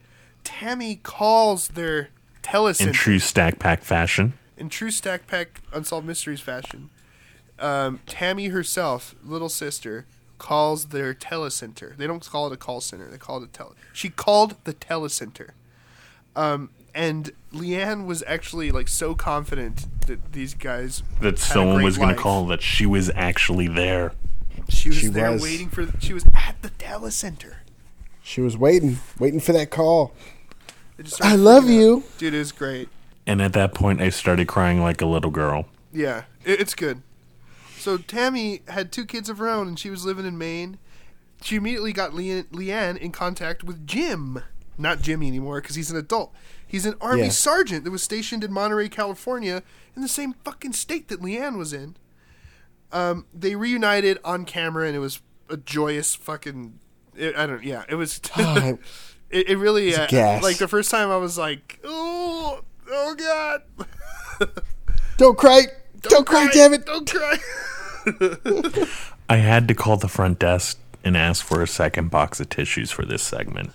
Tammy 0.43 0.97
calls 0.97 1.69
their 1.69 2.09
telecenter 2.43 2.87
In 2.87 2.93
true 2.93 3.17
stack 3.17 3.59
pack 3.59 3.81
fashion. 3.81 4.33
in 4.57 4.67
true 4.67 4.91
Stack 4.91 5.25
Pack 5.25 5.61
Unsolved 5.71 6.05
Mysteries 6.05 6.41
fashion, 6.41 6.89
um, 7.59 8.01
Tammy 8.07 8.47
herself, 8.47 9.15
little 9.23 9.47
sister, 9.47 10.05
calls 10.37 10.87
their 10.87 11.13
telecenter. 11.13 11.95
They 11.95 12.07
don't 12.07 12.27
call 12.27 12.47
it 12.47 12.53
a 12.53 12.57
call 12.57 12.81
center. 12.81 13.07
They 13.07 13.17
call 13.17 13.41
it 13.41 13.45
a 13.45 13.47
tele. 13.47 13.75
She 13.93 14.09
called 14.09 14.57
the 14.65 14.73
telecenter. 14.73 15.51
Um, 16.35 16.71
and 16.93 17.31
Leanne 17.53 18.05
was 18.05 18.21
actually 18.27 18.71
like 18.71 18.89
so 18.89 19.15
confident 19.15 19.87
that 20.07 20.33
these 20.33 20.55
guys 20.55 21.03
That 21.21 21.39
someone 21.39 21.83
was 21.83 21.97
going 21.97 22.13
to 22.13 22.21
call 22.21 22.47
that 22.47 22.61
she 22.61 22.85
was 22.85 23.09
actually 23.15 23.69
there. 23.69 24.11
She 24.69 24.89
was 24.89 24.97
She 24.99 25.07
there 25.07 25.31
was. 25.31 25.41
waiting 25.41 25.69
for. 25.69 25.87
She 25.99 26.13
was 26.13 26.25
at 26.33 26.55
the 26.61 26.69
telecenter. 26.71 27.55
She 28.23 28.41
was 28.41 28.55
waiting, 28.57 28.99
waiting 29.19 29.39
for 29.39 29.51
that 29.53 29.69
call. 29.71 30.13
They 30.97 31.03
just 31.03 31.15
started 31.17 31.33
I 31.33 31.35
love 31.37 31.63
freaking 31.63 31.67
out. 31.67 31.71
you. 31.81 32.03
dude. 32.17 32.33
It 32.35 32.39
was 32.39 32.51
great. 32.51 32.89
And 33.25 33.41
at 33.41 33.53
that 33.53 33.73
point, 33.73 34.01
I 34.01 34.09
started 34.09 34.47
crying 34.47 34.81
like 34.81 35.01
a 35.01 35.05
little 35.05 35.31
girl. 35.31 35.65
Yeah, 35.93 36.23
it, 36.45 36.59
it's 36.61 36.73
good. 36.75 37.01
So 37.77 37.97
Tammy 37.97 38.61
had 38.67 38.91
two 38.91 39.05
kids 39.05 39.29
of 39.29 39.37
her 39.39 39.49
own, 39.49 39.67
and 39.67 39.79
she 39.79 39.89
was 39.89 40.05
living 40.05 40.25
in 40.25 40.37
Maine. 40.37 40.77
She 41.41 41.55
immediately 41.55 41.93
got 41.93 42.13
Le- 42.13 42.43
Leanne 42.43 42.97
in 42.97 43.11
contact 43.11 43.63
with 43.63 43.87
Jim, 43.87 44.41
not 44.77 45.01
Jimmy 45.01 45.27
anymore, 45.27 45.59
because 45.61 45.75
he's 45.75 45.89
an 45.89 45.97
adult. 45.97 46.31
He's 46.65 46.85
an 46.85 46.93
army 47.01 47.23
Yeah. 47.23 47.29
sergeant 47.29 47.83
that 47.83 47.91
was 47.91 48.03
stationed 48.03 48.43
in 48.43 48.51
Monterey, 48.53 48.87
California, 48.89 49.63
in 49.95 50.01
the 50.03 50.07
same 50.07 50.35
fucking 50.45 50.73
state 50.73 51.07
that 51.09 51.21
Leanne 51.21 51.57
was 51.57 51.73
in. 51.73 51.95
Um, 52.93 53.25
they 53.33 53.55
reunited 53.55 54.19
on 54.23 54.45
camera, 54.45 54.87
and 54.87 54.95
it 54.95 54.99
was 54.99 55.21
a 55.49 55.57
joyous 55.57 56.15
fucking. 56.15 56.79
It, 57.15 57.35
I 57.35 57.45
don't. 57.45 57.63
Yeah, 57.63 57.83
it 57.89 57.95
was. 57.95 58.19
It, 59.31 59.49
it 59.49 59.57
really. 59.57 59.95
Uh, 59.95 60.41
like 60.41 60.57
the 60.57 60.67
first 60.67 60.91
time, 60.91 61.09
I 61.09 61.15
was 61.15 61.37
like, 61.37 61.79
oh, 61.85 62.59
oh 62.91 63.15
god. 63.15 63.63
Don't 65.17 65.37
cry. 65.37 65.67
Don't, 66.01 66.25
cry, 66.25 66.49
damn 66.51 66.73
it. 66.73 66.85
Don't 66.85 67.09
cry. 67.09 67.37
I 69.29 69.37
had 69.37 69.67
to 69.67 69.73
call 69.73 69.97
the 69.97 70.07
front 70.07 70.39
desk 70.39 70.79
and 71.03 71.15
ask 71.15 71.45
for 71.45 71.61
a 71.61 71.67
second 71.67 72.09
box 72.09 72.39
of 72.39 72.49
tissues 72.49 72.91
for 72.91 73.05
this 73.05 73.23
segment. 73.23 73.71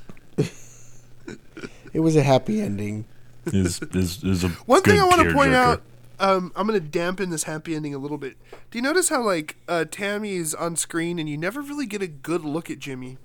It 1.93 2.01
was 2.01 2.17
a 2.17 2.23
happy 2.23 2.61
ending. 2.61 3.07
Is 3.47 3.81
is 3.95 4.23
is 4.25 4.45
a 4.45 4.49
One 4.49 4.83
thing 4.83 5.01
I 5.01 5.05
want 5.05 5.23
to 5.23 5.33
point 5.33 5.53
tearjerker. 5.53 5.55
out, 5.55 5.83
um, 6.19 6.53
I'm 6.57 6.67
going 6.67 6.81
to 6.81 6.87
dampen 6.89 7.31
this 7.31 7.45
happy 7.45 7.75
ending 7.75 7.95
a 7.95 7.99
little 7.99 8.19
bit. 8.19 8.37
Do 8.71 8.79
you 8.79 8.83
notice 8.83 9.09
how 9.09 9.23
like 9.23 9.57
uh, 9.69 9.85
Tammy 9.91 10.35
is 10.37 10.55
on 10.55 10.77
screen 10.77 11.19
and 11.19 11.29
you 11.29 11.37
never 11.37 11.61
really 11.61 11.87
get 11.87 12.03
a 12.03 12.07
good 12.07 12.45
look 12.45 12.71
at 12.71 12.79
Jimmy? 12.79 13.19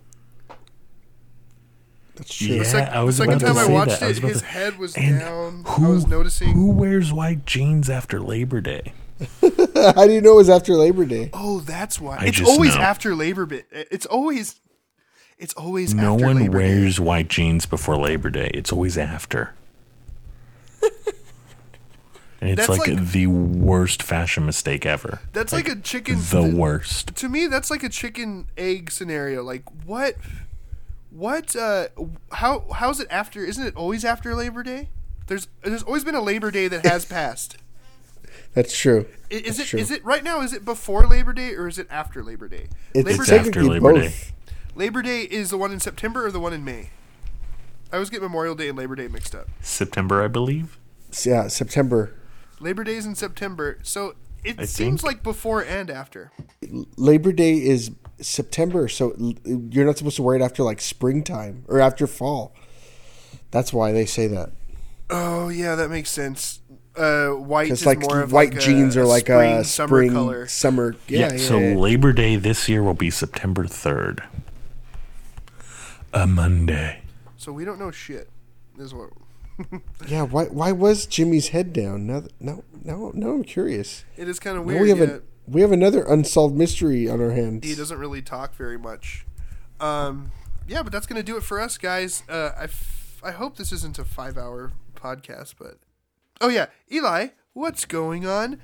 That's 2.15 2.35
true. 2.35 2.47
Yeah, 2.47 2.63
Sec- 2.63 2.89
I 2.89 3.03
was 3.03 3.17
the 3.17 3.23
second 3.23 3.41
about 3.41 3.47
to 3.47 3.53
time 3.53 3.63
I 3.63 3.67
say 3.67 3.73
watched 3.73 3.99
that. 3.99 4.03
I 4.03 4.07
was 4.09 4.17
it, 4.17 4.23
his 4.23 4.39
to- 4.41 4.45
head 4.45 4.77
was 4.77 4.95
And 4.97 5.19
down. 5.19 5.63
Who, 5.65 5.85
I 5.85 5.89
was 5.89 6.07
noticing. 6.07 6.49
who 6.53 6.71
wears 6.71 7.11
white 7.13 7.45
jeans 7.45 7.89
after 7.89 8.19
Labor 8.19 8.61
Day? 8.61 8.93
How 9.41 10.07
do 10.07 10.11
you 10.13 10.19
know 10.21 10.33
it 10.33 10.37
was 10.37 10.49
after 10.49 10.73
Labor 10.73 11.05
Day? 11.05 11.29
Oh, 11.33 11.59
that's 11.61 12.01
why. 12.01 12.17
I 12.17 12.25
it's 12.25 12.37
just 12.37 12.49
always 12.51 12.75
know. 12.75 12.81
after 12.81 13.15
Labor 13.15 13.45
Day. 13.45 13.63
It's 13.71 14.05
always. 14.05 14.59
It's 15.37 15.53
always 15.55 15.93
No 15.95 16.13
after 16.13 16.25
one 16.25 16.35
Labor 16.37 16.59
Day. 16.59 16.75
wears 16.79 16.99
white 16.99 17.27
jeans 17.27 17.65
before 17.65 17.97
Labor 17.97 18.29
Day. 18.29 18.51
It's 18.53 18.71
always 18.71 18.97
after. 18.97 19.53
and 22.41 22.59
it's 22.59 22.67
like, 22.67 22.87
like- 22.87 23.11
the 23.11 23.27
worst 23.27 24.01
fashion 24.03 24.45
mistake 24.45 24.85
ever. 24.85 25.19
That's 25.31 25.53
like, 25.53 25.69
a 25.69 25.75
chicken. 25.75 26.17
The 26.19 26.43
worst. 26.53 27.15
to 27.17 27.29
me 27.29 27.47
that's 27.47 27.69
like 27.69 27.83
a 27.83 27.89
chicken 27.89 28.47
egg 28.57 28.89
scenario 28.91 29.43
like 29.43 29.63
what 29.85 30.15
what 31.11 31.55
uh 31.55 31.87
how 32.31 32.65
how's 32.73 32.99
it 32.99 33.07
after 33.11 33.43
isn't 33.43 33.65
it 33.65 33.75
always 33.75 34.05
after 34.05 34.33
labor 34.33 34.63
day 34.63 34.89
there's 35.27 35.47
there's 35.61 35.83
always 35.83 36.03
been 36.03 36.15
a 36.15 36.21
labor 36.21 36.51
day 36.51 36.67
that 36.69 36.85
has 36.85 37.03
passed 37.17 37.57
That's 38.53 38.77
true. 38.77 39.05
I- 39.29 39.35
is 39.35 39.57
That's 39.57 39.59
it 39.59 39.65
true. 39.71 39.79
is 39.79 39.91
it 39.91 40.03
right 40.05 40.23
now 40.23 40.41
is 40.41 40.53
it 40.53 40.63
before 40.65 41.05
labor 41.07 41.33
day 41.33 41.53
or 41.53 41.67
is 41.67 41.77
it 41.77 41.87
after 41.89 42.23
labor 42.23 42.47
day 42.47 42.67
It's, 42.93 43.05
labor 43.05 43.21
It's 43.23 43.29
day 43.29 43.37
after 43.39 43.51
technically 43.51 43.79
Labor 43.79 43.93
both. 43.93 44.33
Day. 44.45 44.53
labor 44.75 45.01
day 45.01 45.21
is 45.23 45.49
the 45.49 45.57
one 45.57 45.71
in 45.73 45.79
september 45.81 46.25
or 46.25 46.31
the 46.31 46.39
one 46.39 46.53
in 46.53 46.63
may 46.63 46.89
i 47.91 47.95
always 47.97 48.09
get 48.09 48.21
memorial 48.21 48.55
day 48.55 48.69
and 48.69 48.77
labor 48.77 48.95
day 48.95 49.07
mixed 49.09 49.35
up 49.35 49.47
September, 49.61 50.23
I 50.23 50.27
believe. 50.29 50.77
Yeah, 51.25 51.49
September. 51.49 52.13
Labor 52.61 52.83
day 52.83 52.95
is 52.95 53.05
in 53.05 53.15
september 53.15 53.77
so 53.83 54.13
it 54.43 54.59
I 54.59 54.65
seems 54.65 55.01
think. 55.01 55.03
like 55.03 55.23
before 55.23 55.61
and 55.63 55.89
after 55.89 56.31
Labor 56.97 57.31
Day 57.31 57.53
is 57.53 57.91
September, 58.19 58.87
so 58.87 59.15
you're 59.45 59.85
not 59.85 59.97
supposed 59.99 60.15
to 60.15 60.23
wear 60.23 60.35
it 60.35 60.41
after 60.41 60.63
like 60.63 60.81
springtime 60.81 61.63
or 61.67 61.79
after 61.79 62.07
fall. 62.07 62.55
That's 63.51 63.71
why 63.71 63.91
they 63.91 64.05
say 64.07 64.25
that. 64.27 64.49
oh 65.11 65.49
yeah 65.49 65.75
that 65.75 65.89
makes 65.91 66.09
sense 66.09 66.59
uh 66.95 67.27
white 67.29 67.69
is 67.69 67.85
like 67.85 67.99
more 67.99 68.21
of 68.21 68.31
white 68.31 68.53
like 68.55 68.63
jeans 68.63 68.95
a 68.95 69.01
are 69.01 69.05
like 69.05 69.25
spring, 69.25 69.51
a 69.53 69.63
summer 69.63 69.87
spring 69.87 70.11
color 70.11 70.47
summer. 70.47 70.95
Yeah, 71.07 71.19
Yeah, 71.19 71.31
yeah, 71.33 71.37
so 71.37 71.59
yeah. 71.59 71.75
Labor 71.75 72.11
Day 72.11 72.35
this 72.35 72.67
year 72.67 72.81
will 72.81 72.95
be 72.95 73.11
September 73.11 73.65
3rd. 73.65 74.25
A 76.13 76.25
Monday. 76.25 77.01
So 77.37 77.51
we 77.53 77.63
don't 77.63 77.77
know 77.79 77.91
shit. 77.91 78.29
Is 78.79 78.93
what 78.93 79.09
Yeah, 80.07 80.23
why 80.23 80.45
why 80.45 80.71
was 80.71 81.05
Jimmy's 81.05 81.49
head 81.49 81.73
down? 81.73 82.07
Now, 82.07 82.23
now, 82.39 82.63
now, 82.83 83.11
now 83.13 83.29
I'm 83.31 83.43
curious. 83.43 84.03
it 84.17 84.27
is 84.27 84.39
kind 84.39 84.57
of 84.57 84.63
Now 84.65 84.73
weird. 84.73 84.81
we 84.83 84.89
have 84.89 85.01
a 85.01 85.21
we 85.47 85.61
have 85.61 85.71
another 85.71 86.03
unsolved 86.03 86.55
mystery 86.55 87.09
on 87.09 87.21
our 87.21 87.31
hands. 87.31 87.65
he 87.67 87.75
doesn't 87.75 87.97
really 87.97 88.21
talk 88.21 88.55
very 88.55 88.77
much. 88.77 89.25
Um, 89.79 90.31
yeah, 90.67 90.83
but 90.83 90.91
that's 90.91 91.05
gonna 91.07 91.23
do 91.23 91.37
it 91.37 91.43
for 91.43 91.59
us, 91.59 91.77
guys. 91.77 92.23
Uh, 92.29 92.51
I 92.57 92.63
f- 92.65 93.19
I 93.23 93.31
hope 93.31 93.57
this 93.57 93.71
isn't 93.71 93.99
a 93.99 94.05
five 94.05 94.37
hour 94.37 94.71
podcast, 94.95 95.55
but 95.59 95.77
oh 96.39 96.49
yeah, 96.49 96.67
Eli, 96.91 97.27
what's 97.53 97.85
going 97.85 98.25
on 98.25 98.59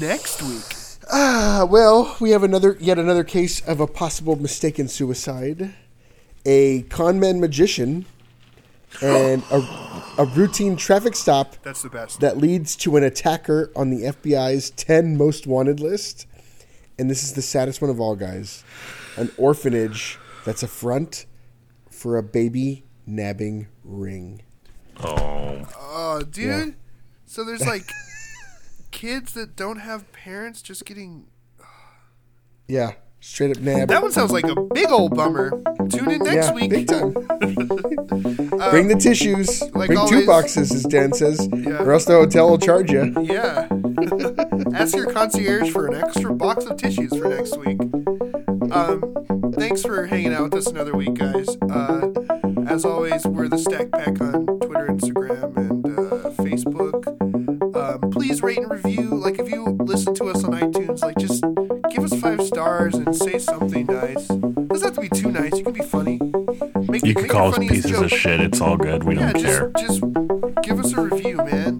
next 0.00 0.42
week? 0.42 0.76
Ah, 1.12 1.66
well, 1.68 2.16
we 2.20 2.30
have 2.30 2.42
another 2.42 2.76
yet 2.80 2.98
another 2.98 3.24
case 3.24 3.60
of 3.66 3.80
a 3.80 3.86
possible 3.86 4.36
mistaken 4.36 4.88
suicide. 4.88 5.74
A 6.44 6.82
conman 6.82 7.38
magician 7.40 8.06
and 9.02 9.42
a, 9.50 9.58
a 10.18 10.24
routine 10.24 10.76
traffic 10.76 11.14
stop 11.14 11.56
That's 11.62 11.82
the 11.82 11.88
best. 11.88 12.20
that 12.20 12.36
leads 12.38 12.76
to 12.76 12.96
an 12.96 13.02
attacker 13.02 13.70
on 13.74 13.90
the 13.90 14.02
FBI's 14.02 14.70
10 14.70 15.16
most 15.16 15.46
wanted 15.46 15.80
list. 15.80 16.26
And 16.98 17.10
this 17.10 17.22
is 17.22 17.32
the 17.32 17.42
saddest 17.42 17.80
one 17.80 17.90
of 17.90 18.00
all, 18.00 18.16
guys. 18.16 18.64
An 19.16 19.30
orphanage 19.36 20.18
that's 20.44 20.62
a 20.62 20.68
front 20.68 21.26
for 21.90 22.16
a 22.16 22.22
baby 22.22 22.84
nabbing 23.06 23.68
ring. 23.84 24.42
Oh. 25.02 25.66
oh, 25.78 26.22
dude. 26.22 26.76
So 27.24 27.44
there's 27.44 27.66
like 27.66 27.88
kids 28.90 29.32
that 29.34 29.56
don't 29.56 29.78
have 29.78 30.12
parents 30.12 30.62
just 30.62 30.84
getting. 30.84 31.26
Yeah, 32.68 32.92
straight 33.20 33.56
up 33.56 33.62
nab. 33.62 33.88
That 33.88 34.02
one 34.02 34.12
sounds 34.12 34.30
like 34.30 34.44
a 34.44 34.54
big 34.54 34.90
old 34.90 35.16
bummer. 35.16 35.50
Tune 35.88 36.10
in 36.10 36.22
next 36.22 36.48
yeah, 36.48 36.52
week. 36.52 36.70
big 36.70 36.86
time. 36.86 37.12
Bring 38.70 38.88
the 38.88 38.96
tissues. 38.96 39.62
like 39.74 39.88
Bring 39.88 39.98
always- 39.98 40.10
two 40.20 40.26
boxes, 40.26 40.72
as 40.72 40.82
Dan 40.84 41.12
says, 41.12 41.48
Yeah. 41.52 41.82
or 41.82 41.92
else 41.92 42.04
the 42.04 42.14
hotel 42.14 42.48
will 42.50 42.58
charge 42.58 42.90
you. 42.90 43.12
Yeah. 43.22 43.68
Ask 44.78 44.94
your 44.96 45.12
concierge 45.12 45.70
for 45.70 45.86
an 45.86 45.94
extra 45.94 46.32
box 46.34 46.64
of 46.64 46.76
tissues 46.76 47.10
for 47.16 47.28
next 47.28 47.56
week. 47.58 47.80
Um, 48.72 49.52
thanks 49.54 49.82
for 49.82 50.06
hanging 50.06 50.32
out 50.32 50.44
with 50.44 50.54
us 50.54 50.66
another 50.66 50.92
week, 50.94 51.14
guys. 51.14 51.56
Uh, 51.70 52.08
as 52.66 52.84
always, 52.84 53.24
we're 53.26 53.48
the 53.48 53.58
Stack 53.58 53.90
Pack 53.92 54.20
on 54.20 54.46
Twitter, 54.60 54.86
Instagram, 54.88 55.56
and 55.56 55.86
uh, 55.86 56.30
Facebook. 56.42 57.06
Um, 57.76 58.10
please 58.10 58.42
rate 58.42 58.58
and 58.58 58.70
review. 58.70 59.02
Like, 59.10 59.38
if 59.38 59.50
you 59.50 59.64
listen 59.80 60.14
to 60.14 60.24
us 60.30 60.42
on 60.44 60.52
iTunes, 60.52 61.02
like, 61.02 61.18
just 61.18 61.44
give 61.90 62.04
us 62.04 62.18
five 62.20 62.42
stars 62.46 62.94
and 62.94 63.14
say 63.14 63.38
something 63.38 63.86
nice. 63.86 64.26
doesn't 64.28 64.82
have 64.82 64.94
to 64.94 65.00
be 65.00 65.08
too 65.10 65.30
nice. 65.30 65.56
You 65.58 65.64
can 65.64 65.72
be 65.74 65.82
funny. 65.82 66.18
Make, 66.92 67.04
You 67.06 67.14
could 67.14 67.30
call 67.30 67.48
us 67.54 67.58
pieces 67.58 67.98
of 67.98 68.10
shit. 68.10 68.38
It's 68.40 68.60
all 68.60 68.76
good. 68.76 69.04
We 69.04 69.16
Yeah, 69.16 69.32
don't 69.32 69.42
just, 69.42 69.58
care. 69.58 69.72
just 69.78 70.00
give 70.62 70.78
us 70.78 70.92
a 70.92 71.00
review, 71.00 71.36
man. 71.38 71.78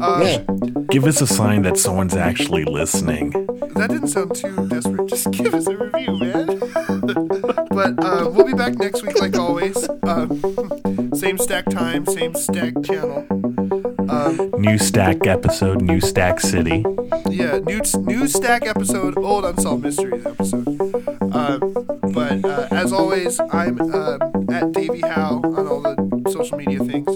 Uh, 0.00 0.20
Yeah. 0.22 0.44
Give 0.90 1.04
us 1.06 1.20
a 1.20 1.26
sign 1.26 1.62
that 1.62 1.76
someone's 1.76 2.14
actually 2.16 2.64
listening. 2.64 3.30
That 3.74 3.88
didn't 3.90 4.08
sound 4.08 4.34
too 4.36 4.54
desperate. 4.68 5.06
Just 5.08 5.30
give 5.32 5.52
us 5.54 5.66
a 5.66 5.76
review, 5.76 6.16
man. 6.18 6.46
but 7.70 8.02
uh, 8.04 8.30
we'll 8.32 8.46
be 8.46 8.54
back 8.54 8.78
next 8.78 9.02
week, 9.02 9.20
like 9.20 9.36
always. 9.36 9.76
Um, 10.04 10.40
same 11.14 11.36
stack 11.36 11.66
time, 11.66 12.06
same 12.06 12.34
stack 12.34 12.74
channel. 12.84 13.26
Um, 14.08 14.50
New 14.58 14.78
stack 14.78 15.26
episode, 15.26 15.82
new 15.82 16.00
stack 16.00 16.40
city. 16.40 16.84
yeah, 17.28 17.58
new 17.58 17.80
new 18.00 18.26
stack 18.26 18.66
episode, 18.66 19.18
old 19.18 19.44
unsolved 19.44 19.82
mysteries 19.82 20.24
episode. 20.24 20.66
Um, 21.32 21.60
but 21.84 21.97
uh, 22.48 22.68
as 22.70 22.92
always, 22.92 23.38
I'm 23.52 23.80
um, 23.80 24.46
at 24.50 24.72
Davey 24.72 25.00
Howe 25.00 25.40
on 25.44 25.66
all 25.66 25.82
the 25.82 26.30
social 26.32 26.56
media 26.56 26.78
things. 26.78 27.08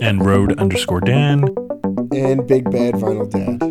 And 0.00 0.24
road 0.24 0.58
underscore 0.58 1.00
Dan. 1.00 1.48
And 2.12 2.46
big 2.46 2.70
bad 2.70 2.94
vinyl 2.94 3.28
dad. 3.28 3.62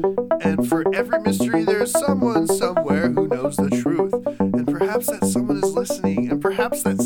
And 0.45 0.68
for 0.68 0.84
every 0.94 1.19
mystery, 1.22 1.64
there's 1.64 1.91
someone 1.91 2.48
somewhere 2.48 3.10
who 3.10 3.27
knows 3.27 3.56
the 3.56 3.69
truth. 3.81 4.14
And 4.39 4.68
perhaps 4.68 5.07
that 5.07 5.26
someone 5.26 5.57
is 5.57 5.73
listening, 5.73 6.30
and 6.30 6.41
perhaps 6.41 6.84
that 6.84 7.02